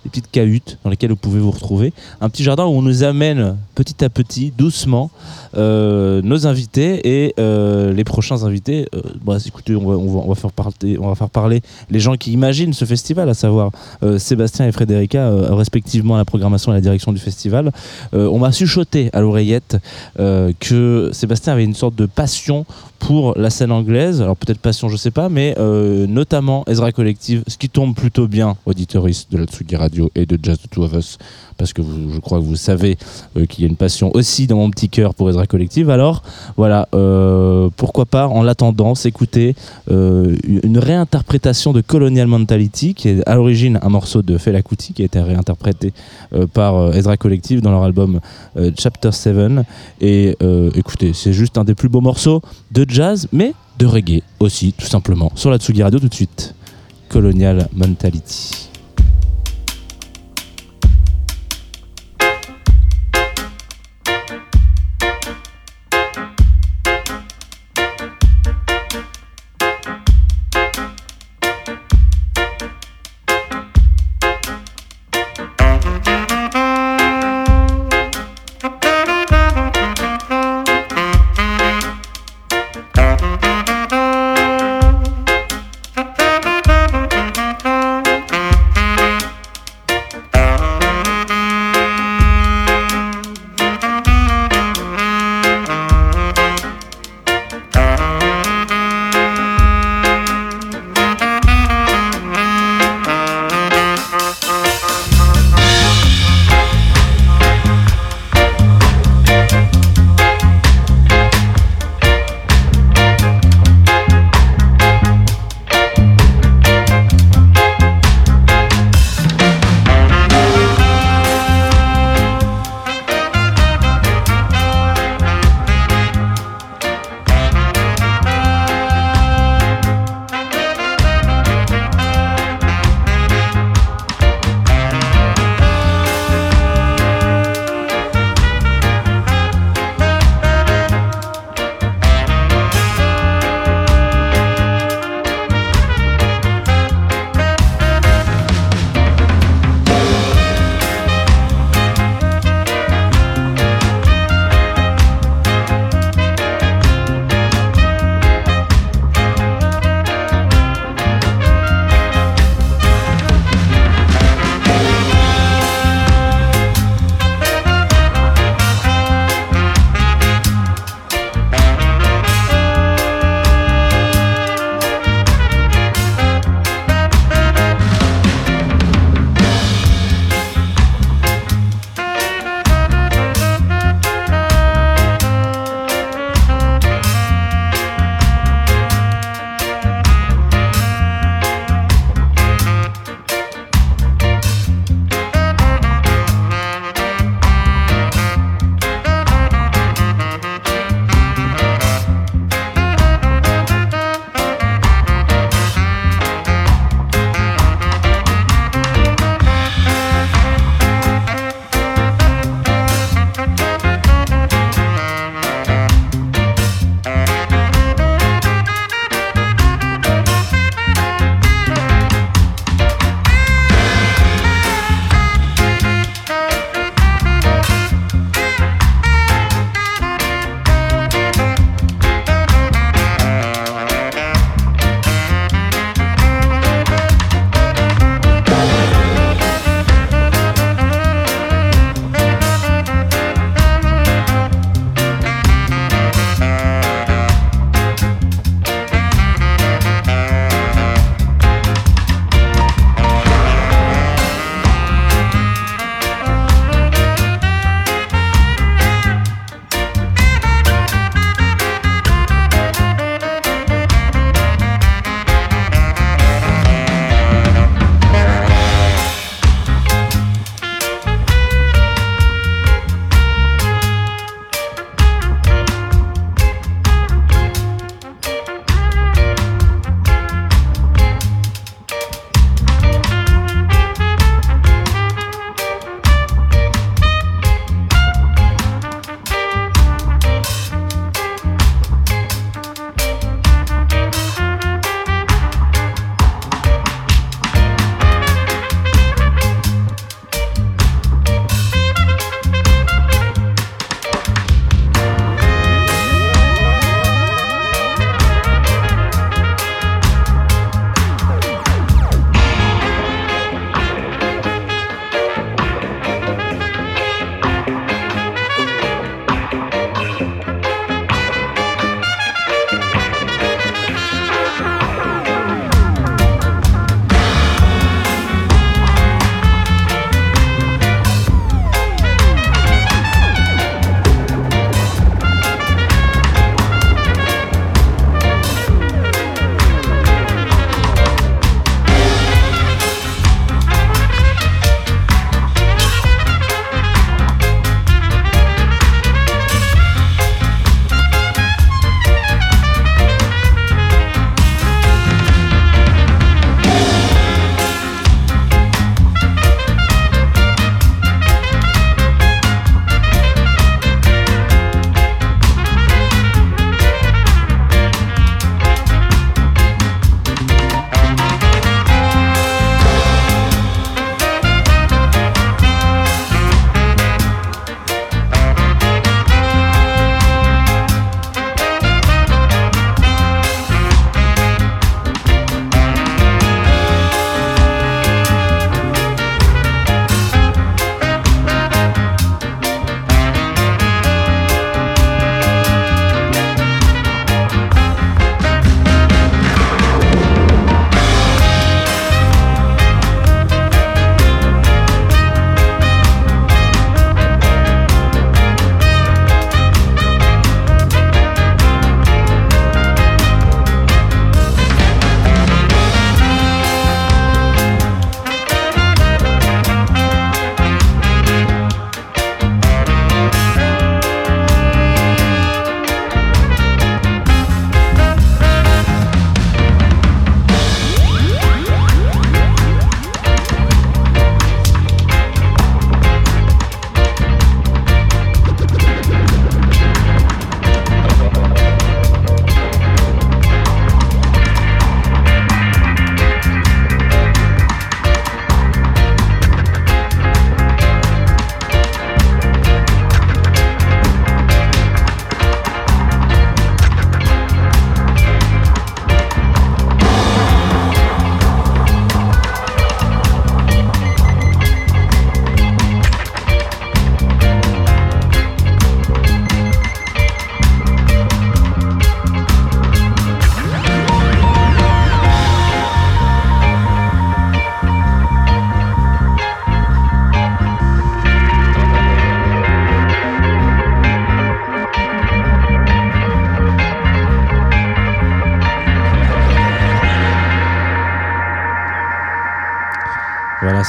des 0.06 0.10
petites 0.10 0.32
cahutes 0.32 0.78
dans 0.84 0.92
lesquelles 0.92 1.10
vous 1.10 1.16
pouvez 1.16 1.40
vous 1.40 1.52
retrouver. 1.52 1.92
Un 2.22 2.30
petit 2.30 2.44
jardin 2.44 2.66
où 2.66 2.70
on 2.70 2.82
nous 2.84 3.04
amène 3.04 3.58
petit 3.74 4.06
à 4.06 4.10
petit, 4.10 4.54
doucement, 4.56 5.10
euh, 5.58 6.22
nos 6.22 6.46
invités 6.46 7.26
et 7.26 7.34
euh, 7.40 7.92
les 7.92 8.04
prochains 8.04 8.44
invités. 8.44 8.88
Euh, 8.94 9.02
bah, 9.24 9.38
écoutez, 9.46 9.76
on 9.76 9.88
va, 9.88 9.98
on, 9.98 10.30
va, 10.30 10.36
faire 10.36 10.52
parler, 10.52 10.98
on 11.00 11.08
va 11.08 11.16
faire 11.16 11.30
parler 11.30 11.62
les 11.90 12.00
gens 12.00 12.16
qui 12.16 12.32
imaginent 12.32 12.74
ce 12.74 12.86
festival, 12.86 13.28
à 13.30 13.34
savoir 13.34 13.72
euh, 14.04 14.20
Sébastien 14.20 14.68
et 14.68 14.72
Frédérica, 14.72 15.30
respectivement 15.50 16.18
la 16.18 16.26
programmation 16.26 16.72
et 16.72 16.76
la 16.76 16.82
direction 16.82 17.12
du 17.12 17.20
festival. 17.20 17.72
On 18.14 18.40
m'a 18.40 18.52
chuchoté 18.52 19.10
à 19.14 19.22
l'oreillette 19.22 19.78
que 20.18 21.10
Sébastien 21.14 21.54
avait 21.54 21.64
une 21.64 21.74
sorte 21.74 21.96
de 21.96 22.06
passion 22.06 22.66
pour 23.00 23.34
la 23.38 23.50
scène 23.50 23.72
anglaise. 23.72 24.22
Alors 24.22 24.36
peut-être 24.36 24.60
passion, 24.60 24.90
je 24.90 24.98
sais 24.98 25.12
pas, 25.12 25.30
mais 25.30 25.56
euh, 25.60 26.08
notamment 26.08 26.64
Ezra 26.68 26.92
Collective, 26.92 27.44
ce 27.48 27.58
qui 27.58 27.70
tombe 27.70 27.94
plutôt 27.96 28.28
bien, 28.28 28.56
auditoris 28.66 29.28
de 29.30 29.38
la 29.38 29.46
Tsugi 29.46 29.76
Radio 29.76 30.10
et 30.16 30.26
de 30.26 30.40
Just 30.42 30.64
the 30.64 30.70
Two 30.72 30.84
of 30.84 30.94
Us, 30.94 31.18
parce 31.58 31.74
que 31.74 31.82
vous- 31.82 32.12
je 32.14 32.20
crois 32.20 32.40
que 32.40 32.44
vous 32.44 32.56
savez 32.56 32.98
euh, 33.38 33.46
qu'il 33.46 33.64
y 33.64 33.68
a 33.68 33.70
une 33.70 33.76
passion 33.78 34.12
aussi 34.14 34.48
dans 34.48 34.58
mon 34.58 34.70
petit 34.72 34.90
cœur 34.90 35.14
pour 35.14 35.30
Ezra 35.30 35.46
Collective. 35.46 35.90
Alors 35.90 36.24
voilà, 36.58 36.88
euh, 36.94 37.70
pourquoi 37.78 38.06
pas 38.06 38.28
en 38.28 38.42
l'attendant 38.44 38.96
s'écouter 38.96 39.56
une 39.90 40.78
réinterprétation 40.78 41.74
de 41.74 41.82
Colonial 41.82 42.28
Mentality, 42.28 42.94
qui 42.94 43.10
est 43.10 43.28
à 43.28 43.36
l'origine 43.36 43.80
un 43.82 43.90
morceau 43.90 44.22
de 44.22 44.38
Fela 44.38 44.62
Kuti, 44.62 44.94
qui 44.94 45.02
a 45.02 45.06
été 45.06 45.20
réinterprété 45.20 45.94
par 46.54 46.96
Ezra 46.96 47.18
Collective 47.18 47.62
dans 47.62 47.72
leur 47.72 47.84
album 47.84 48.20
Chapter 48.78 49.12
7. 49.12 49.36
Et 50.02 50.38
écoutez, 50.76 51.12
c'est 51.14 51.34
juste 51.34 51.58
un 51.58 51.64
des 51.64 51.76
plus 51.76 51.90
beaux 51.90 52.02
morceaux 52.02 52.42
de 52.72 52.85
jazz, 52.88 53.28
mais 53.32 53.54
de 53.80 53.86
reggae 53.86 54.22
aussi, 54.40 54.74
tout 54.74 54.86
simplement, 54.86 55.32
sur 55.36 55.50
la 55.50 55.58
Tsugi 55.58 55.84
Radio 55.84 56.00
tout 56.00 56.10
de 56.10 56.14
suite. 56.14 56.56
Colonial 57.10 57.70
Mentality. 57.74 58.70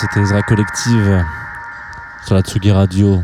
C'était 0.01 0.21
Ezra 0.21 0.43
Collective 0.43 1.25
sur 2.27 2.35
la 2.35 2.43
Tsugi 2.43 2.71
Radio. 2.71 3.19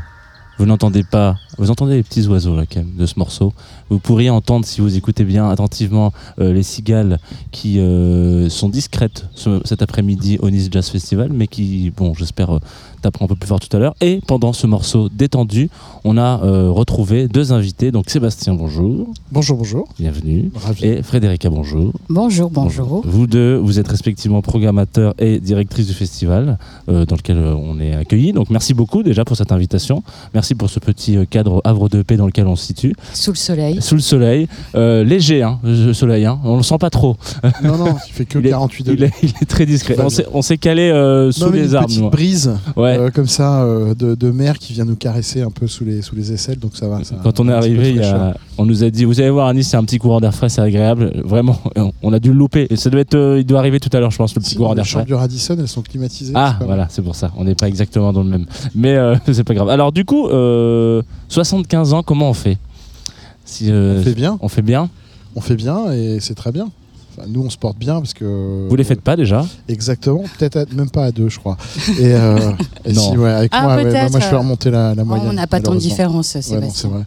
Vous 0.58 0.66
n'entendez 0.66 1.02
pas, 1.02 1.36
vous 1.58 1.70
entendez 1.70 1.94
les 1.94 2.02
petits 2.02 2.26
oiseaux 2.28 2.54
là 2.54 2.62
de 2.76 3.06
ce 3.06 3.18
morceau. 3.18 3.52
Vous 3.90 3.98
pourriez 3.98 4.30
entendre 4.30 4.64
si 4.64 4.80
vous 4.80 4.96
écoutez 4.96 5.24
bien 5.24 5.48
attentivement 5.50 6.12
euh, 6.38 6.52
les 6.52 6.62
cigales 6.62 7.18
qui 7.50 7.80
euh, 7.80 8.48
sont 8.48 8.68
discrètes 8.68 9.26
ce- 9.34 9.60
cet 9.64 9.82
après-midi 9.82 10.38
au 10.40 10.50
Nice 10.50 10.68
Jazz 10.70 10.88
Festival, 10.88 11.30
mais 11.32 11.46
qui, 11.48 11.90
bon, 11.96 12.14
j'espère 12.14 12.54
euh, 12.56 12.58
taperont 13.00 13.24
un 13.24 13.28
peu 13.28 13.34
plus 13.34 13.48
fort 13.48 13.60
tout 13.60 13.74
à 13.76 13.80
l'heure. 13.80 13.94
Et 14.00 14.20
pendant 14.26 14.52
ce 14.52 14.66
morceau 14.66 15.08
détendu, 15.08 15.68
on 16.04 16.16
a 16.16 16.42
euh, 16.44 16.70
retrouvé 16.70 17.28
deux 17.28 17.52
invités. 17.52 17.90
Donc 17.90 18.08
Sébastien, 18.08 18.54
bonjour, 18.54 19.08
Bonjour, 19.32 19.56
bonjour. 19.56 19.88
bienvenue. 19.98 20.50
Ravi. 20.54 20.84
Et 20.84 21.02
Frédérica, 21.02 21.48
bonjour. 21.48 21.90
Bonjour, 22.10 22.50
bonjour. 22.50 23.00
Vous 23.06 23.26
deux, 23.26 23.56
vous 23.56 23.78
êtes 23.78 23.88
respectivement 23.88 24.42
programmateur 24.42 25.14
et 25.18 25.40
directrice 25.40 25.86
du 25.86 25.94
festival 25.94 26.58
euh, 26.90 27.06
dans 27.06 27.16
lequel 27.16 27.38
euh, 27.38 27.54
on 27.54 27.80
est 27.80 27.94
accueillis. 27.94 28.34
Donc 28.34 28.50
merci 28.50 28.74
beaucoup 28.74 29.02
déjà 29.02 29.24
pour 29.24 29.38
cette 29.38 29.50
invitation. 29.50 30.02
Merci 30.34 30.54
pour 30.54 30.68
ce 30.68 30.80
petit 30.80 31.16
euh, 31.16 31.24
cadre 31.24 31.62
havre 31.64 31.88
de 31.88 32.02
paix 32.02 32.18
dans 32.18 32.26
lequel 32.26 32.46
on 32.46 32.56
se 32.56 32.66
situe. 32.66 32.94
Sous 33.14 33.30
le 33.30 33.36
soleil. 33.38 33.80
Sous 33.80 33.94
le 33.94 34.02
soleil. 34.02 34.48
Euh, 34.74 35.02
léger, 35.02 35.42
hein, 35.42 35.58
le 35.64 35.94
soleil. 35.94 36.26
Hein. 36.26 36.38
On 36.44 36.58
le 36.58 36.62
sent 36.62 36.76
pas 36.78 36.90
trop. 36.90 37.16
Non, 37.64 37.78
non, 37.78 37.96
il 38.06 38.12
fait 38.12 38.26
que 38.26 38.38
Il 38.42 38.46
est- 38.48 38.50
48 38.50 38.84
Il 38.86 38.90
degrés. 38.90 39.06
est, 39.06 39.12
il 39.22 39.32
est 39.40 39.46
très 39.48 39.64
discret. 39.64 39.96
On 40.34 40.42
s'est- 40.42 40.58
calé 40.58 40.90
euh, 40.90 41.32
sous 41.32 41.44
Non, 41.46 41.50
mais 41.52 41.60
les 41.62 41.70
une 41.70 41.76
arbres. 41.76 41.86
petite 41.88 42.02
nous. 42.02 42.10
brise 42.10 42.54
Ouais. 42.76 42.98
euh, 42.98 43.10
comme 43.10 43.28
ça 43.28 43.62
euh, 43.62 43.94
de, 43.94 44.14
de 44.14 44.30
mer 44.30 44.58
qui 44.58 44.74
vient 44.74 44.84
nous 44.84 44.96
caresser 44.96 45.40
un 45.40 45.50
peu 45.50 45.66
sous 45.68 45.86
les, 45.86 46.02
sous 46.02 46.14
les 46.16 46.32
aisselles, 46.34 46.58
donc 46.58 46.76
ça 46.76 46.86
va. 46.86 47.02
ça- 47.02 47.16
Quand 47.24 47.40
on 47.40 47.48
est 47.48 47.52
arrivé, 47.54 47.88
il 47.88 47.94
y 47.96 47.98
fraîcheur. 47.98 48.20
a- 48.20 48.34
on 48.58 48.66
nous 48.66 48.84
a 48.84 48.90
dit, 48.90 49.06
vous 49.06 49.21
allez 49.22 49.30
voir 49.30 49.46
à 49.48 49.54
Nice, 49.54 49.68
c'est 49.68 49.76
un 49.76 49.84
petit 49.84 49.98
courant 49.98 50.20
d'air 50.20 50.34
frais, 50.34 50.48
c'est 50.48 50.60
agréable. 50.60 51.12
Vraiment, 51.24 51.58
on 52.02 52.12
a 52.12 52.18
dû 52.18 52.28
le 52.32 52.38
louper. 52.38 52.66
Et 52.70 52.76
ça 52.76 52.90
doit 52.90 53.00
être, 53.00 53.14
euh, 53.14 53.40
il 53.40 53.44
doit 53.46 53.58
arriver 53.58 53.80
tout 53.80 53.90
à 53.92 54.00
l'heure, 54.00 54.10
je 54.10 54.18
pense, 54.18 54.34
le 54.34 54.40
petit 54.40 54.56
courant 54.56 54.70
les 54.70 54.76
d'air 54.76 54.84
frais. 54.84 54.92
chambres 54.92 55.06
du 55.06 55.14
Radisson, 55.14 55.56
elles 55.58 55.68
sont 55.68 55.82
climatisées. 55.82 56.32
Ah, 56.36 56.58
voilà, 56.64 56.86
c'est 56.90 57.02
pour 57.02 57.14
ça. 57.14 57.30
On 57.36 57.44
n'est 57.44 57.54
pas 57.54 57.68
exactement 57.68 58.12
dans 58.12 58.22
le 58.22 58.28
même. 58.28 58.46
Mais 58.74 58.96
euh, 58.96 59.16
c'est 59.32 59.44
pas 59.44 59.54
grave. 59.54 59.68
Alors, 59.68 59.92
du 59.92 60.04
coup, 60.04 60.28
euh, 60.28 61.02
75 61.28 61.92
ans, 61.94 62.02
comment 62.02 62.30
on 62.30 62.34
fait? 62.34 62.58
Si, 63.44 63.70
euh. 63.70 64.00
On 64.00 64.02
fait 64.02 64.14
bien, 64.14 64.38
On 64.40 64.48
fait 64.48 64.62
bien 64.62 64.88
on 65.34 65.40
fait 65.40 65.56
bien 65.56 65.92
et 65.92 66.20
c'est 66.20 66.34
très 66.34 66.52
bien. 66.52 66.68
Enfin, 67.16 67.28
nous, 67.28 67.42
on 67.42 67.50
se 67.50 67.58
porte 67.58 67.76
bien 67.78 67.94
parce 68.00 68.14
que. 68.14 68.66
Vous 68.68 68.76
les 68.76 68.84
faites 68.84 69.02
pas 69.02 69.16
déjà 69.16 69.44
Exactement, 69.68 70.24
peut-être 70.38 70.72
même 70.74 70.88
pas 70.90 71.04
à 71.04 71.12
deux, 71.12 71.28
je 71.28 71.38
crois. 71.38 71.56
Et, 71.98 72.14
euh, 72.14 72.52
et 72.86 72.92
Non. 72.92 73.10
si, 73.12 73.16
ouais, 73.18 73.30
avec 73.30 73.50
Ah, 73.54 73.62
moi, 73.64 73.76
ouais, 73.76 73.92
bah, 73.92 74.08
moi, 74.10 74.20
je 74.20 74.24
fais 74.26 74.34
euh, 74.34 74.38
remonter 74.38 74.70
la, 74.70 74.94
la 74.94 75.02
Oh, 75.02 75.06
moyenne. 75.06 75.28
on 75.28 75.32
n'a 75.34 75.46
pas 75.46 75.60
tant 75.60 75.74
de 75.74 75.78
différence, 75.80 76.34
Ouais, 76.34 76.40
c'est 76.42 76.54
Sébastien. 76.54 76.88
vrai. 76.90 77.02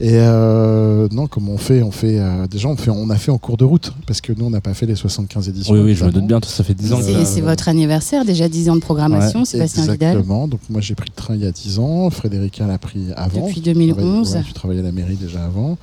Et 0.00 0.14
euh, 0.14 1.06
non, 1.12 1.26
comment 1.28 1.52
on 1.52 1.58
fait 1.58 1.82
On 1.82 1.90
fait 1.92 2.18
euh, 2.18 2.46
déjà, 2.48 2.68
on 2.68 2.76
fait, 2.76 2.90
on 2.90 3.08
a 3.10 3.16
fait 3.16 3.30
en 3.30 3.38
cours 3.38 3.56
de 3.56 3.64
route 3.64 3.92
parce 4.06 4.20
que 4.20 4.32
nous, 4.32 4.46
on 4.46 4.50
n'a 4.50 4.60
pas 4.60 4.74
fait 4.74 4.86
les 4.86 4.96
75 4.96 5.48
éditions. 5.48 5.74
Oui, 5.74 5.80
oui, 5.80 5.94
je 5.94 6.04
me 6.04 6.10
doute 6.10 6.26
bien, 6.26 6.40
ça 6.44 6.64
fait 6.64 6.74
10 6.74 6.92
ans 6.92 6.98
que 6.98 7.04
C'est 7.04 7.14
Euh, 7.14 7.24
c'est 7.24 7.40
votre 7.40 7.68
anniversaire, 7.68 8.24
déjà 8.24 8.48
10 8.48 8.68
ans 8.70 8.74
de 8.76 8.80
programmation, 8.80 9.44
Sébastien 9.44 9.82
Vidal. 9.82 10.10
Exactement. 10.16 10.48
Donc 10.48 10.60
moi, 10.70 10.80
j'ai 10.80 10.94
pris 10.94 11.08
le 11.08 11.14
train 11.22 11.34
il 11.34 11.42
y 11.42 11.46
a 11.46 11.52
10 11.52 11.78
ans. 11.78 12.10
Frédérica 12.10 12.66
l'a 12.66 12.78
pris 12.78 13.06
avant. 13.16 13.46
Depuis 13.46 13.60
Tu 13.60 13.72
travailles- 13.72 13.92
2011. 13.94 14.34
ouais, 14.34 14.42
tu 14.44 14.52
travaillais 14.52 14.80
à 14.80 14.84
la 14.84 14.92
mairie 14.92 15.16
déjà 15.16 15.44
avant. 15.44 15.76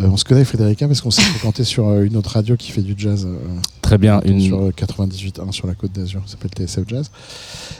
Euh, 0.00 0.08
on 0.10 0.16
se 0.16 0.24
connaît, 0.24 0.44
Frédérica, 0.44 0.86
parce 0.88 1.00
qu'on 1.00 1.10
s'est 1.10 1.22
fréquenté 1.22 1.62
sur 1.64 1.88
euh, 1.88 2.02
une 2.02 2.16
autre 2.16 2.30
radio 2.30 2.56
qui 2.56 2.72
fait 2.72 2.82
du 2.82 2.94
jazz. 2.96 3.26
euh, 3.26 3.36
Très 3.80 3.98
bien. 3.98 4.20
Une... 4.24 4.40
sur 4.40 4.60
euh, 4.60 4.70
98.1 4.70 5.52
sur 5.52 5.66
la 5.66 5.74
côte 5.74 5.92
d'Azur, 5.92 6.22
ça 6.26 6.32
s'appelle 6.32 6.50
TSF 6.50 6.88
Jazz. 6.88 7.10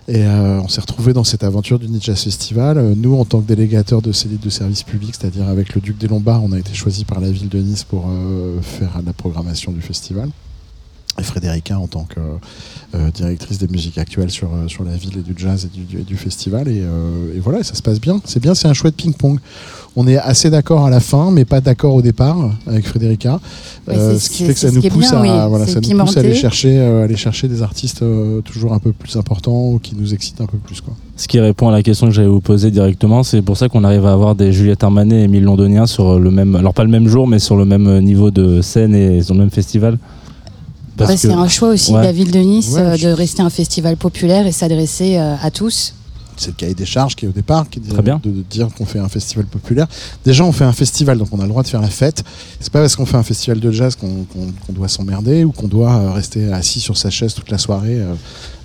Et 0.07 0.25
on 0.27 0.69
s'est 0.69 0.81
retrouvés 0.81 1.13
dans 1.13 1.25
cette 1.25 1.45
aventure 1.45 1.79
du 1.79 1.89
Jazz 2.01 2.23
Festival. 2.23 2.95
Nous, 2.97 3.17
en 3.17 3.25
tant 3.25 3.41
que 3.41 3.47
délégateurs 3.49 4.03
de 4.03 4.13
ces 4.13 4.29
de 4.29 4.51
service 4.51 4.83
public, 4.83 5.15
c'est-à-dire 5.19 5.49
avec 5.49 5.75
le 5.75 5.81
Duc 5.81 5.97
des 5.99 6.09
Lombards, 6.09 6.43
on 6.45 6.53
a 6.53 6.59
été 6.59 6.75
choisi 6.75 7.05
par 7.05 7.21
la 7.21 7.31
ville 7.31 7.49
de 7.49 7.59
Nice 7.59 7.85
pour 7.85 8.09
faire 8.63 9.01
la 9.05 9.13
programmation 9.13 9.73
du 9.73 9.81
festival. 9.81 10.29
Et 11.19 11.23
Frédérica 11.23 11.79
en 11.79 11.87
tant 11.87 12.05
que 12.09 12.19
euh, 12.97 13.11
directrice 13.13 13.59
des 13.59 13.69
musiques 13.69 13.99
actuelles 13.99 14.31
sur, 14.31 14.49
euh, 14.53 14.67
sur 14.67 14.83
la 14.83 14.97
ville 14.97 15.19
et 15.19 15.23
du 15.23 15.35
jazz 15.37 15.65
et 15.65 15.77
du, 15.77 15.85
du- 15.85 15.99
et 16.01 16.03
du 16.03 16.17
festival. 16.17 16.67
Et, 16.69 16.81
euh, 16.83 17.37
et 17.37 17.41
voilà, 17.41 17.63
ça 17.63 17.75
se 17.75 17.83
passe 17.83 18.01
bien. 18.01 18.21
C'est 18.25 18.41
bien, 18.41 18.55
c'est 18.55 18.67
un 18.67 18.73
chouette 18.73 18.97
ping-pong. 18.97 19.39
On 19.97 20.09
est 20.09 20.17
assez 20.17 20.51
d'accord 20.51 20.85
à 20.87 20.91
la 20.91 20.99
fin, 20.99 21.31
mais 21.31 21.45
pas 21.45 21.61
d'accord 21.61 21.95
au 21.95 22.03
départ 22.03 22.37
avec 22.67 22.85
Frédérica. 22.89 23.39
Euh, 23.89 24.15
c'est- 24.15 24.19
ce 24.19 24.31
qui 24.31 24.45
fait 24.45 24.55
que 24.55 24.59
ça 24.59 24.73
nous 24.73 24.83
pousse 24.83 25.11
bien, 25.11 25.13
à, 25.13 25.23
oui. 25.23 25.49
voilà, 25.51 25.67
C'est 25.67 25.75
ça 25.75 25.81
nous 25.81 25.99
pousse 26.05 26.17
à 26.17 26.21
aller 26.21 26.35
chercher, 26.35 26.79
euh, 26.81 27.05
aller 27.05 27.17
chercher 27.17 27.47
des 27.47 27.63
artistes 27.63 28.03
euh, 28.03 28.41
toujours 28.41 28.73
un 28.73 28.81
peu 28.81 28.93
plus 28.93 29.17
importants 29.17 29.71
ou 29.71 29.79
qui 29.81 29.95
nous 29.95 30.13
excitent 30.15 30.41
un 30.41 30.47
peu 30.47 30.59
plus. 30.59 30.81
Quoi. 30.81 30.95
Ce 31.17 31.29
qui 31.29 31.39
répond 31.39 31.69
à 31.69 31.73
la 31.73 31.85
question 31.85 32.09
que 32.09 32.13
j'allais 32.13 32.27
vous 32.27 32.41
poser 32.41 32.73
directement, 32.73 33.23
c'est 33.23 33.41
pour 33.41 33.57
ça 33.57 33.69
qu'on 33.69 33.85
arrive 33.85 34.05
à 34.05 34.13
avoir 34.13 34.35
des 34.35 34.53
Juliette 34.53 34.83
Armanet 34.83 35.21
et 35.21 35.25
Émile 35.25 35.45
Londonien 35.45 35.87
sur 35.87 36.19
le 36.19 36.31
même, 36.33 36.57
alors 36.57 36.75
pas 36.75 36.83
le 36.83 36.91
même 36.91 37.07
jour, 37.07 37.29
mais 37.29 37.39
sur 37.39 37.55
le 37.57 37.65
même 37.65 38.01
niveau 38.01 38.33
de 38.33 38.63
scène 38.63 38.97
et 38.97 39.23
sur 39.23 39.35
le 39.35 39.41
même 39.41 39.51
festival. 39.51 39.97
Ouais, 41.01 41.17
C'est 41.17 41.33
un 41.33 41.49
choix 41.49 41.69
aussi 41.71 41.93
Ouais. 41.93 42.01
de 42.01 42.05
la 42.05 42.13
ville 42.13 42.31
de 42.31 42.39
Nice 42.39 42.71
Ouais, 42.75 42.81
euh, 42.81 42.97
je- 42.97 43.09
de 43.09 43.13
rester 43.13 43.43
un 43.43 43.51
festival 43.51 43.97
populaire 43.97 44.47
et 44.47 44.53
s'adresser 44.53 45.17
euh, 45.17 45.35
à 45.43 45.51
tous. 45.51 45.95
C'est 46.37 46.49
le 46.49 46.55
cahier 46.55 46.75
des 46.75 46.85
charges 46.87 47.15
qui 47.17 47.25
est 47.27 47.29
au 47.29 47.33
départ, 47.33 47.69
qui 47.69 47.81
Très 47.81 48.03
bien. 48.03 48.21
de- 48.23 48.31
de 48.31 48.43
dire 48.43 48.69
qu'on 48.77 48.87
fait 48.87 48.99
un 48.99 49.09
festival 49.09 49.47
populaire. 49.47 49.87
Déjà, 50.25 50.45
on 50.45 50.53
fait 50.53 50.65
un 50.65 50.73
festival, 50.73 51.19
donc 51.19 51.29
on 51.33 51.39
a 51.39 51.43
le 51.43 51.49
droit 51.49 51.63
de 51.63 51.69
faire 51.69 51.81
la 51.81 51.89
fête. 51.91 52.25
C'est 52.61 52.73
pas 52.73 52.81
parce 52.81 52.97
qu'on 52.97 53.07
fait 53.07 53.17
un 53.17 53.23
festival 53.23 53.61
de 53.61 53.71
jazz 53.71 53.97
qu'on 53.97 54.27
doit 54.73 54.89
s'emmerder 54.89 55.45
ou 55.45 55.53
qu'on 55.53 55.69
doit 55.69 55.95
euh, 55.95 56.11
rester 56.13 56.53
assis 56.53 56.81
sur 56.81 56.97
sa 56.97 57.11
chaise 57.11 57.35
toute 57.35 57.51
la 57.51 57.59
soirée 57.59 58.01
euh, 58.01 58.15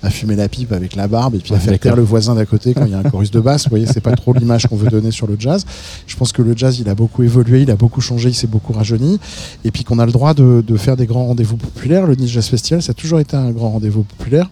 à 0.02 0.10
fumer 0.10 0.34
la 0.36 0.48
pipe 0.48 0.72
avec 0.72 0.96
la 0.96 1.06
barbe 1.08 1.34
et 1.34 1.38
puis 1.38 1.52
à 1.54 1.58
faire 1.60 1.78
taire 1.78 1.96
le 1.96 2.02
voisin 2.02 2.34
d'à 2.34 2.46
côté 2.46 2.72
quand 2.74 2.86
il 2.86 2.92
y 2.92 2.94
a 2.94 2.98
un 2.98 3.02
chorus 3.02 3.30
de 3.30 3.40
basse. 3.40 3.64
Vous 3.64 3.70
voyez, 3.70 3.86
c'est 3.86 4.00
pas 4.00 4.16
trop 4.16 4.32
l'image 4.32 4.66
qu'on 4.66 4.76
veut 4.76 4.88
donner 4.88 5.10
sur 5.10 5.26
le 5.26 5.36
jazz. 5.38 5.64
Je 6.06 6.16
pense 6.16 6.32
que 6.32 6.42
le 6.42 6.56
jazz, 6.56 6.78
il 6.80 6.88
a 6.88 6.94
beaucoup 6.94 7.22
évolué, 7.22 7.62
il 7.62 7.70
a 7.70 7.76
beaucoup 7.76 8.00
changé, 8.00 8.30
il 8.30 8.34
s'est 8.34 8.46
beaucoup 8.46 8.72
rajeuni. 8.72 9.18
Et 9.64 9.70
puis 9.70 9.84
qu'on 9.84 9.98
a 9.98 10.06
le 10.06 10.12
droit 10.12 10.34
de, 10.34 10.64
de 10.66 10.76
faire 10.76 10.96
des 10.96 11.06
grands 11.06 11.26
rendez-vous 11.26 11.56
populaires. 11.56 12.06
Le 12.06 12.14
Nice 12.16 12.30
Jazz 12.30 12.46
Festival, 12.46 12.82
ça 12.82 12.90
a 12.92 12.94
toujours 12.94 13.20
été 13.20 13.36
un 13.36 13.50
grand 13.50 13.70
rendez-vous 13.70 14.02
populaire. 14.04 14.48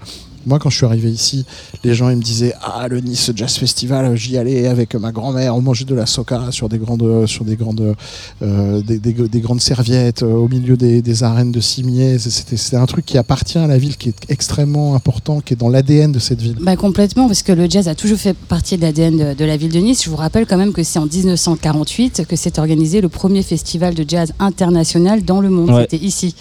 Moi, 0.47 0.59
quand 0.59 0.71
je 0.71 0.77
suis 0.77 0.87
arrivé 0.87 1.11
ici, 1.11 1.45
les 1.85 1.95
gens 1.95 2.09
ils 2.11 2.17
me 2.17 2.23
disaient 2.23 2.55
Ah, 2.63 2.89
le 2.89 3.01
Nice 3.01 3.31
Jazz 3.35 3.57
Festival, 3.57 4.17
j'y 4.17 4.37
allais 4.39 4.67
avec 4.67 4.95
ma 4.95 5.13
grand-mère, 5.13 5.55
on 5.57 5.61
mangeait 5.61 5.85
de 5.85 5.95
la 5.95 6.07
soca 6.07 6.51
sur 6.51 6.69
des 6.69 6.79
grandes, 6.79 7.27
sur 7.27 7.45
des 7.45 7.57
grandes, 7.57 7.95
euh, 8.43 8.81
des, 8.83 8.99
des- 8.99 9.13
des 9.29 9.41
grandes 9.41 9.61
serviettes 9.61 10.23
euh, 10.23 10.33
au 10.33 10.49
milieu 10.49 10.77
des, 10.77 11.03
des 11.03 11.23
arènes 11.23 11.53
de 11.53 11.61
cimiers. 11.61 12.19
C'était 12.19 12.57
c'était 12.57 12.77
un 12.77 12.87
truc 12.87 13.05
qui 13.05 13.19
appartient 13.19 13.59
à 13.59 13.67
la 13.67 13.79
ville, 13.79 13.97
qui 13.97 14.09
est 14.11 14.31
extrêmement 14.31 14.95
important, 14.95 15.41
qui 15.41 15.55
est 15.55 15.57
dans 15.57 15.69
l'ADN 15.69 16.13
de 16.13 16.19
cette 16.19 16.41
ville. 16.41 16.57
Bah, 16.61 16.77
complètement, 16.77 17.27
parce 17.27 17.43
que 17.43 17.53
le 17.53 17.69
jazz 17.69 17.89
a 17.89 17.95
toujours 17.95 18.19
fait 18.19 18.35
partie 18.37 18.77
de 18.77 18.83
l'ADN 18.83 19.17
de, 19.17 19.35
de 19.35 19.45
la 19.45 19.57
ville 19.57 19.73
de 19.73 19.79
Nice. 19.81 20.05
Je 20.05 20.11
vous 20.11 20.17
rappelle 20.17 20.47
quand 20.47 20.57
même 20.59 20.73
que 20.73 20.83
c'est 20.83 20.99
en 20.99 21.07
1948 21.07 22.25
que 22.27 22.37
s'est 22.37 22.59
organisé 22.59 23.01
le 23.01 23.09
premier 23.09 23.43
festival 23.43 23.95
de 23.95 24.05
jazz 24.07 24.33
international 24.39 25.25
dans 25.25 25.41
le 25.41 25.51
monde. 25.51 25.71
Ouais. 25.71 25.83
C'était 25.91 26.05
ici. 26.05 26.35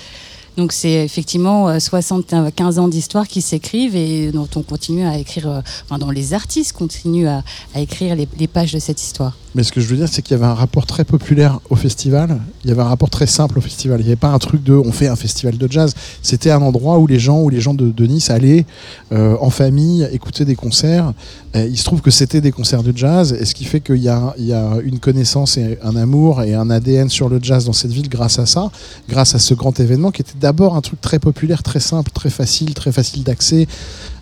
Donc 0.57 0.71
c'est 0.71 1.05
effectivement 1.05 1.69
euh, 1.69 1.79
75 1.79 2.79
ans 2.79 2.87
d'histoire 2.87 3.27
qui 3.27 3.43
s'écrivent 3.43 3.95
et 3.95 4.31
dont 4.31 4.49
on 4.55 4.63
continue 4.63 5.05
à 5.05 5.17
écrire, 5.17 5.47
euh, 5.47 5.61
enfin 5.85 5.99
dont 5.99 6.09
les 6.09 6.33
artistes 6.33 6.73
continuent 6.73 7.27
à, 7.27 7.43
écrire 7.75 8.15
les 8.15 8.47
pages 8.47 8.73
de 8.73 8.79
cette 8.79 9.01
histoire. 9.01 9.37
Mais 9.57 9.63
ce 9.63 9.71
que 9.71 9.81
je 9.81 9.87
veux 9.87 9.97
dire, 9.97 10.07
c'est 10.07 10.21
qu'il 10.21 10.37
y 10.37 10.39
avait 10.39 10.45
un 10.45 10.53
rapport 10.53 10.85
très 10.85 11.03
populaire 11.03 11.59
au 11.71 11.75
festival. 11.75 12.39
Il 12.63 12.69
y 12.69 12.71
avait 12.71 12.83
un 12.83 12.87
rapport 12.87 13.09
très 13.09 13.25
simple 13.25 13.57
au 13.57 13.61
festival. 13.61 13.99
Il 13.99 14.03
n'y 14.03 14.09
avait 14.09 14.15
pas 14.15 14.27
un 14.27 14.37
truc 14.37 14.63
de 14.63 14.73
on 14.73 14.91
fait 14.91 15.07
un 15.07 15.15
festival 15.15 15.57
de 15.57 15.67
jazz. 15.67 15.95
C'était 16.21 16.51
un 16.51 16.61
endroit 16.61 16.99
où 16.99 17.07
les 17.07 17.17
gens, 17.17 17.41
où 17.41 17.49
les 17.49 17.59
gens 17.59 17.73
de, 17.73 18.05
Nice 18.05 18.29
allaient 18.29 18.67
euh, 19.11 19.35
en 19.41 19.49
famille 19.49 20.07
écouter 20.11 20.45
des 20.45 20.55
concerts. 20.55 21.11
Il 21.55 21.75
se 21.75 21.83
trouve 21.85 22.01
que 22.01 22.11
c'était 22.11 22.39
des 22.39 22.51
concerts 22.51 22.83
de 22.83 22.95
jazz, 22.95 23.33
et 23.33 23.45
ce 23.45 23.55
qui 23.55 23.65
fait 23.65 23.79
qu'il 23.79 23.97
y 23.97 24.09
a 24.09 24.35
une 24.83 24.99
connaissance 24.99 25.57
et 25.57 25.79
un 25.81 25.95
amour 25.95 26.43
et 26.43 26.53
un 26.53 26.69
ADN 26.69 27.09
sur 27.09 27.29
le 27.29 27.39
jazz 27.41 27.65
dans 27.65 27.73
cette 27.73 27.91
ville 27.91 28.09
grâce 28.09 28.37
à 28.37 28.45
ça, 28.45 28.69
grâce 29.09 29.33
à 29.33 29.39
ce 29.39 29.55
grand 29.55 29.79
événement 29.79 30.11
qui 30.11 30.21
était 30.21 30.37
d'abord 30.39 30.75
un 30.75 30.81
truc 30.81 31.01
très 31.01 31.17
populaire, 31.17 31.63
très 31.63 31.79
simple, 31.79 32.11
très 32.11 32.29
facile, 32.29 32.75
très 32.75 32.91
facile 32.91 33.23
d'accès, 33.23 33.67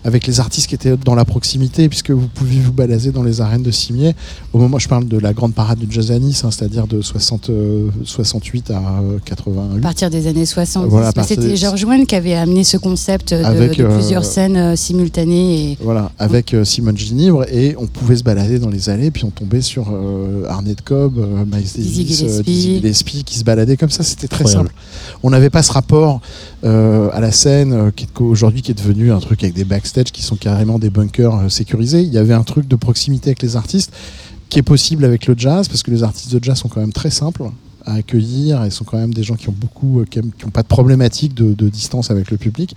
avec 0.06 0.24
les 0.28 0.38
artistes 0.38 0.68
qui 0.68 0.76
étaient 0.76 0.96
dans 0.96 1.16
la 1.16 1.24
proximité, 1.24 1.88
puisque 1.88 2.12
vous 2.12 2.28
pouviez 2.28 2.60
vous 2.60 2.72
balader 2.72 3.10
dans 3.10 3.24
les 3.24 3.40
arènes 3.40 3.64
de 3.64 3.72
Cimier. 3.72 4.14
Au 4.52 4.58
moment, 4.58 4.78
je 4.78 4.88
parle 4.88 5.08
de 5.08 5.18
la 5.18 5.32
grande 5.32 5.52
parade 5.52 5.80
du 5.80 5.86
jazz 5.90 6.12
à 6.12 6.18
Nice, 6.20 6.44
hein, 6.44 6.50
c'est-à-dire 6.52 6.86
de 6.86 7.02
60, 7.02 7.50
euh, 7.50 7.88
68 8.04 8.70
à 8.70 8.74
euh, 8.78 9.18
88. 9.24 9.78
À 9.78 9.82
partir 9.82 10.08
des 10.08 10.28
années 10.28 10.46
70, 10.46 10.88
Voilà, 10.88 11.08
à 11.08 11.10
Bah, 11.10 11.14
partir 11.16 11.34
c'était 11.36 11.48
des- 11.48 11.56
Georges 11.56 11.84
Wen 11.84 12.06
qui 12.06 12.14
avait 12.14 12.34
amené 12.34 12.62
ce 12.62 12.76
concept 12.76 13.34
de, 13.34 13.42
Avec, 13.42 13.76
de 13.78 13.84
euh, 13.84 13.94
plusieurs 13.98 14.24
scènes 14.24 14.56
euh, 14.56 14.76
simultanées. 14.76 15.72
Et... 15.72 15.78
Voilà, 15.82 16.12
avec 16.20 16.54
euh, 16.54 16.64
Simone 16.64 16.96
Ginivre, 16.96 17.44
et 17.52 17.74
on 17.76 17.88
pouvait 17.88 18.16
se 18.16 18.22
balader 18.22 18.60
dans 18.60 18.70
les 18.70 18.88
allées, 18.88 19.10
puis 19.10 19.24
on 19.24 19.30
tombait 19.30 19.60
sur 19.60 19.88
euh, 19.92 20.44
Arnett 20.48 20.80
Cobb, 20.82 21.18
euh, 21.18 21.44
Miles 21.44 21.64
Dizzy 21.64 22.04
Davis, 22.04 22.18
Gillespie. 22.18 22.28
euh, 22.38 22.42
Dizzy 22.44 22.74
Gillespie, 22.76 23.24
qui 23.24 23.38
se 23.38 23.44
baladaient 23.44 23.76
comme 23.76 23.90
ça, 23.90 24.04
c'était 24.04 24.28
très 24.28 24.44
Incroyable. 24.44 24.68
simple. 24.68 25.18
On 25.24 25.30
n'avait 25.30 25.50
pas 25.50 25.64
ce 25.64 25.72
rapport 25.72 26.20
euh, 26.66 27.08
à 27.12 27.20
la 27.20 27.30
scène, 27.30 27.72
euh, 27.72 27.90
aujourd'hui 28.20 28.60
qui 28.60 28.72
est 28.72 28.74
devenu 28.74 29.12
un 29.12 29.20
truc 29.20 29.42
avec 29.44 29.54
des 29.54 29.64
backstage 29.64 30.10
qui 30.12 30.22
sont 30.22 30.36
carrément 30.36 30.78
des 30.78 30.90
bunkers 30.90 31.34
euh, 31.34 31.48
sécurisés. 31.48 32.02
Il 32.02 32.12
y 32.12 32.18
avait 32.18 32.34
un 32.34 32.42
truc 32.42 32.66
de 32.66 32.76
proximité 32.76 33.30
avec 33.30 33.42
les 33.42 33.56
artistes 33.56 33.92
qui 34.48 34.58
est 34.58 34.62
possible 34.62 35.04
avec 35.04 35.26
le 35.26 35.34
jazz, 35.36 35.68
parce 35.68 35.82
que 35.82 35.90
les 35.90 36.02
artistes 36.02 36.34
de 36.34 36.42
jazz 36.42 36.58
sont 36.58 36.68
quand 36.68 36.80
même 36.80 36.92
très 36.92 37.10
simples 37.10 37.44
à 37.86 37.94
accueillir 37.94 38.64
et 38.64 38.70
sont 38.70 38.84
quand 38.84 38.98
même 38.98 39.14
des 39.14 39.22
gens 39.22 39.36
qui 39.36 39.48
ont 39.48 39.54
beaucoup, 39.56 40.00
euh, 40.00 40.04
qui 40.04 40.18
n'ont 40.18 40.50
pas 40.52 40.62
de 40.62 40.68
problématique 40.68 41.34
de, 41.34 41.68
distance 41.68 42.10
avec 42.10 42.30
le 42.30 42.36
public. 42.36 42.74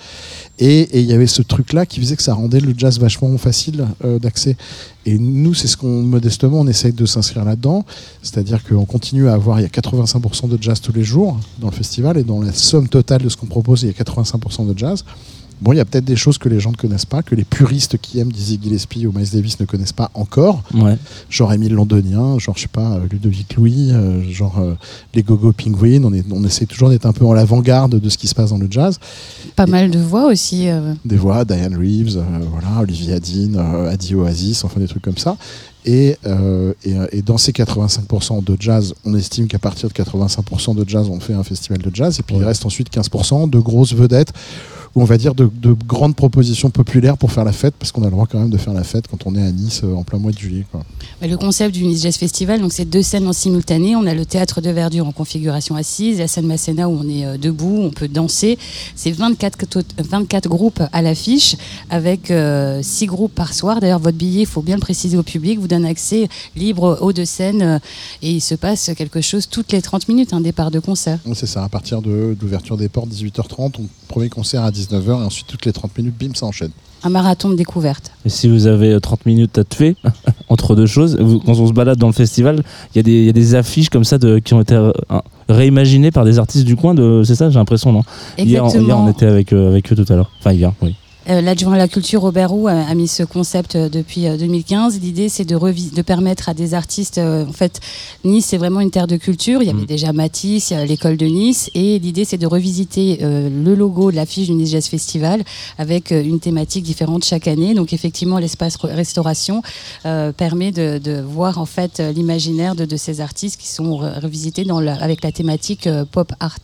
Et 0.58 0.80
et 0.92 1.02
il 1.02 1.06
y 1.06 1.14
avait 1.14 1.28
ce 1.28 1.42
truc-là 1.42 1.86
qui 1.86 2.00
faisait 2.00 2.16
que 2.16 2.24
ça 2.24 2.34
rendait 2.34 2.60
le 2.60 2.74
jazz 2.78 3.00
vachement 3.00 3.36
facile 3.38 3.88
euh, 4.04 4.20
d'accès. 4.20 4.56
Et 5.06 5.18
nous, 5.18 5.54
c'est 5.54 5.68
ce 5.68 5.78
qu'on, 5.78 6.04
modestement, 6.04 6.62
on 6.62 6.68
essaye 6.68 6.94
de 6.94 7.06
s'inscrire 7.06 7.46
là-dedans. 7.46 7.86
C'est-à-dire 8.22 8.64
qu'on 8.64 8.86
continue 8.86 9.28
à 9.28 9.34
avoir, 9.34 9.60
il 9.60 9.64
y 9.64 9.66
a 9.66 9.70
85% 9.70 10.50
de 10.50 10.62
jazz 10.62 10.82
tous 10.82 10.94
les 10.94 11.04
jours 11.04 11.40
dans 11.60 11.70
le 11.70 11.76
festival, 11.76 12.18
et 12.18 12.24
dans 12.24 12.42
la 12.42 12.54
somme 12.54 12.88
totale 12.88 13.22
de 13.22 13.30
ce 13.30 13.38
qu'on 13.38 13.48
propose, 13.48 13.84
il 13.84 13.88
y 13.88 13.90
a 13.90 13.94
85% 13.94 14.72
de 14.72 14.78
jazz. 14.78 15.04
Bon, 15.62 15.74
il 15.74 15.78
y 15.78 15.80
a 15.80 15.86
peut-être 15.86 16.06
des 16.06 16.16
choses 16.16 16.38
que 16.38 16.48
les 16.48 16.60
gens 16.60 16.72
ne 16.72 16.78
connaissent 16.78 17.06
pas, 17.06 17.22
que 17.22 17.36
les 17.36 17.44
puristes 17.44 17.98
qui 17.98 18.20
aiment 18.20 18.32
Dizzy 18.32 18.60
Gillespie 18.62 19.06
ou 19.06 19.12
Miles 19.12 19.30
Davis 19.34 19.60
ne 19.60 19.66
connaissent 19.66 19.92
pas 19.94 20.10
encore. 20.14 20.64
Ouais. 20.74 20.98
Genre 21.30 21.52
Émile 21.52 21.74
Londonien, 21.74 22.40
genre, 22.40 22.56
je 22.56 22.62
sais 22.62 22.68
pas, 22.70 23.00
Ludovic 23.12 23.56
Louis, 23.56 23.92
euh, 23.92 24.22
genre 24.30 24.60
euh, 24.60 24.76
les 25.14 25.22
Gogo 25.24 25.52
Penguin. 25.52 26.04
On, 26.06 26.14
est, 26.14 26.24
on 26.32 26.44
essaie 26.46 26.66
toujours 26.66 26.90
d'être 26.90 27.06
un 27.06 27.12
peu 27.14 27.26
en 27.26 27.34
l'avant-garde 27.34 28.00
de 28.00 28.10
ce 28.10 28.18
qui 28.18 28.28
se 28.28 28.36
passe 28.36 28.52
dans 28.52 28.58
le 28.58 28.68
jazz. 28.70 29.00
Pas 29.56 29.66
mal 29.66 29.92
de 29.92 30.00
voix 30.00 30.28
aussi. 30.28 30.70
euh, 30.70 30.94
Des 31.04 31.18
voix, 31.18 31.44
Diane 31.44 31.76
Reeves, 31.76 32.18
euh, 32.18 32.24
voilà, 32.52 32.80
Olivier 32.82 33.14
Adine, 33.14 33.58
euh, 33.58 33.92
Adi 33.92 34.16
Oasis, 34.16 34.64
enfin 34.64 34.80
des 34.80 34.88
trucs 34.88 35.04
comme 35.04 35.18
ça. 35.18 35.36
Et, 35.86 36.18
euh, 36.26 36.74
et, 36.84 36.94
et 37.14 37.22
dans 37.22 37.38
ces 37.38 37.52
85% 37.52 38.44
de 38.44 38.56
jazz, 38.60 38.94
on 39.06 39.16
estime 39.16 39.48
qu'à 39.48 39.60
partir 39.60 39.90
de 39.90 39.94
85% 39.94 40.76
de 40.76 40.88
jazz, 40.88 41.08
on 41.10 41.20
fait 41.20 41.34
un 41.34 41.44
festival 41.44 41.80
de 41.82 41.90
jazz. 41.94 42.20
Et 42.20 42.24
puis 42.24 42.36
il 42.38 42.44
reste 42.44 42.66
ensuite 42.66 42.90
15% 42.94 43.50
de 43.50 43.60
grosses 43.60 43.94
vedettes, 43.94 44.34
ou 44.96 45.02
on 45.02 45.06
va 45.06 45.18
dire 45.18 45.36
de, 45.36 45.50
de 45.62 45.74
grandes 45.88 46.16
propositions 46.16 46.70
populaires 46.70 47.18
pour 47.18 47.32
faire 47.32 47.44
la 47.44 47.52
fête, 47.52 47.74
parce 47.78 47.92
qu'on 47.92 48.02
a 48.02 48.06
le 48.06 48.12
droit 48.12 48.28
quand 48.30 48.40
même 48.40 48.50
de 48.50 48.58
faire 48.58 48.74
la 48.74 48.84
fête 48.84 49.06
quand 49.08 49.26
on 49.26 49.36
est 49.36 49.42
à 49.42 49.52
Nice 49.52 49.82
euh, 49.84 49.94
en 49.94 50.04
plein 50.04 50.20
mois 50.20 50.32
de 50.32 50.38
juillet. 50.38 50.66
Quoi. 50.72 50.84
Mais 51.22 51.28
Le 51.28 51.38
concept 51.38 51.74
du 51.74 51.86
Nice 51.86 52.04
Jazz 52.04 52.18
Festival, 52.18 52.62
donc 52.62 52.74
c'est 52.74 52.86
deux 52.86 53.04
scènes 53.04 53.28
en 53.28 53.34
simultané. 53.34 53.96
On 53.96 54.06
a 54.06 54.14
le 54.14 54.26
théâtre 54.26 54.62
de 54.62 54.70
verdure 54.70 55.08
en 55.08 55.12
configuration 55.12 55.76
assise, 55.76 56.20
la 56.20 56.28
scène 56.28 56.48
Masséna 56.48 56.90
où 56.90 56.98
on 57.00 57.08
est 57.10 57.26
euh, 57.26 57.38
debout, 57.38 57.78
on 57.82 57.92
peut 57.92 58.08
danser. 58.08 58.58
C'est 58.96 59.12
24, 59.12 59.68
to- 59.68 59.80
24 59.98 60.50
groupes 60.50 60.82
à 60.92 61.02
l'affiche 61.02 61.56
avec 61.90 62.32
6 62.82 63.06
groupes 63.06 63.34
par 63.34 63.54
soir. 63.54 63.80
D'ailleurs, 63.80 64.00
votre 64.00 64.18
billet, 64.18 64.42
il 64.42 64.48
faut 64.48 64.62
bien 64.62 64.76
le 64.76 64.82
préciser 64.82 65.18
au 65.18 65.24
public, 65.24 65.60
vous 65.60 65.68
donne 65.68 65.86
accès 65.86 66.28
libre 66.56 66.98
aux 67.02 67.14
deux 67.14 67.26
scènes 67.26 67.62
euh, 67.62 67.80
et 68.22 68.32
il 68.32 68.42
se 68.42 68.56
passe 68.56 68.92
quelque 68.96 69.22
chose 69.22 69.48
toutes 69.50 69.72
les 69.72 69.82
30 69.82 70.08
minutes, 70.08 70.34
un 70.34 70.42
départ 70.42 70.72
de 70.72 70.80
concert. 70.80 71.20
C'est 71.34 71.46
ça, 71.46 71.64
à 71.64 71.70
partir 71.70 72.02
de, 72.02 72.36
l'ouverture 72.42 72.78
des 72.78 72.90
portes, 72.90 73.10
18h30, 73.10 73.74
on, 73.80 73.84
premier 74.08 74.30
concert 74.30 74.64
à 74.64 74.72
19h, 74.80 75.10
et 75.22 75.26
ensuite 75.26 75.48
toutes 75.48 75.66
les 75.66 75.74
30 75.74 75.98
minutes, 75.98 76.16
bim, 76.20 76.34
ça 76.36 76.46
enchaîne. 76.46 76.72
Un 77.02 77.10
marathon 77.10 77.50
de 77.50 77.56
découverte. 77.56 78.12
Et 78.26 78.30
si 78.30 78.50
vous 78.50 78.68
avez 78.68 78.92
euh, 78.92 79.00
30 79.00 79.26
minutes 79.26 79.58
à 79.58 79.64
tuer, 79.64 79.96
entre 80.50 80.76
deux 80.76 80.86
choses, 80.86 81.18
vous- 81.18 81.40
quand 81.40 81.54
on 81.58 81.68
se 81.68 81.72
balade 81.74 81.98
dans 81.98 82.08
le 82.08 82.14
festival, 82.14 82.62
il 82.94 82.98
y, 82.98 83.00
a 83.00 83.04
des- 83.04 83.12
il 83.22 83.26
y 83.26 83.30
a 83.30 83.34
des 83.34 83.56
affiches 83.56 83.90
comme 83.90 84.04
ça 84.04 84.18
de, 84.18 84.40
qui 84.40 84.54
ont 84.54 84.60
été 84.62 84.76
euh, 84.76 84.92
réimaginées 85.48 86.12
par 86.12 86.26
des 86.26 86.40
artistes 86.40 86.66
du 86.66 86.76
coin. 86.76 86.94
C'est 87.24 87.36
ça, 87.36 87.50
j'ai 87.50 87.58
l'impression, 87.60 87.92
non? 87.94 88.04
Hier, 88.38 88.64
hier, 88.82 88.98
on 89.00 89.10
était 89.10 89.26
avec, 89.26 89.54
euh, 89.54 89.70
avec 89.70 89.92
eux 89.92 89.96
tout 89.96 90.12
à 90.12 90.16
l'heure. 90.16 90.30
Enfin, 90.40 90.52
hier, 90.52 90.74
oui. 90.82 90.96
Euh, 91.30 91.42
L'adjoint 91.42 91.74
à 91.74 91.78
la 91.78 91.88
culture, 91.88 92.22
Robert 92.22 92.50
Roux, 92.50 92.68
a, 92.68 92.96
mis 92.96 93.08
ce 93.08 93.22
concept 93.22 93.76
euh, 93.76 93.88
depuis 93.88 94.26
euh, 94.28 94.36
2015. 94.36 95.00
L'idée, 95.00 95.30
c'est 95.30 95.46
de, 95.46 96.02
permettre 96.02 96.50
à 96.50 96.56
des 96.56 96.74
artistes. 96.74 97.20
euh, 97.20 97.46
en 97.46 97.52
fait, 97.52 97.80
Nice, 98.24 98.48
c'est 98.48 98.58
vraiment 98.58 98.80
une 98.80 98.90
terre 98.90 99.06
de 99.06 99.16
culture. 99.16 99.62
Il 99.62 99.68
y 99.68 99.70
avait 99.70 99.84
Mm. 99.84 99.86
déjà 99.86 100.12
Matisse, 100.12 100.72
l'école 100.88 101.18
de 101.18 101.28
Nice. 101.28 101.70
Et 101.76 102.00
l'idée, 102.00 102.26
c'est 102.26 102.40
de 102.40 102.48
revisiter 102.48 103.20
euh, 103.22 103.48
le 103.48 103.76
logo 103.76 104.10
de 104.10 104.16
l'affiche 104.16 104.48
du 104.48 104.54
Nice 104.56 104.72
Jazz 104.72 104.88
Festival 104.88 105.44
avec 105.78 106.12
euh, 106.12 106.24
une 106.24 106.40
thématique 106.40 106.84
différente 106.84 107.24
chaque 107.24 107.48
année. 107.48 107.76
Donc, 107.76 107.94
effectivement, 107.94 108.40
l'espace 108.40 108.78
re- 108.78 108.92
restauration 108.92 109.62
euh, 110.08 110.32
permet 110.32 110.72
de, 110.72 110.98
de 110.98 111.22
voir 111.22 111.60
en 111.60 111.68
fait 111.68 112.00
euh, 112.00 112.12
l'imaginaire 112.12 112.74
de, 112.74 112.86
de 112.86 112.98
ces 112.98 113.22
artistes 113.22 113.62
qui 113.62 113.68
sont 113.68 114.00
re- 114.00 114.20
revisités 114.20 114.64
dans 114.64 114.80
la- 114.80 114.96
avec 114.96 115.24
la 115.24 115.32
thématique 115.32 115.86
euh, 115.86 116.06
pop 116.06 116.32
art. 116.40 116.58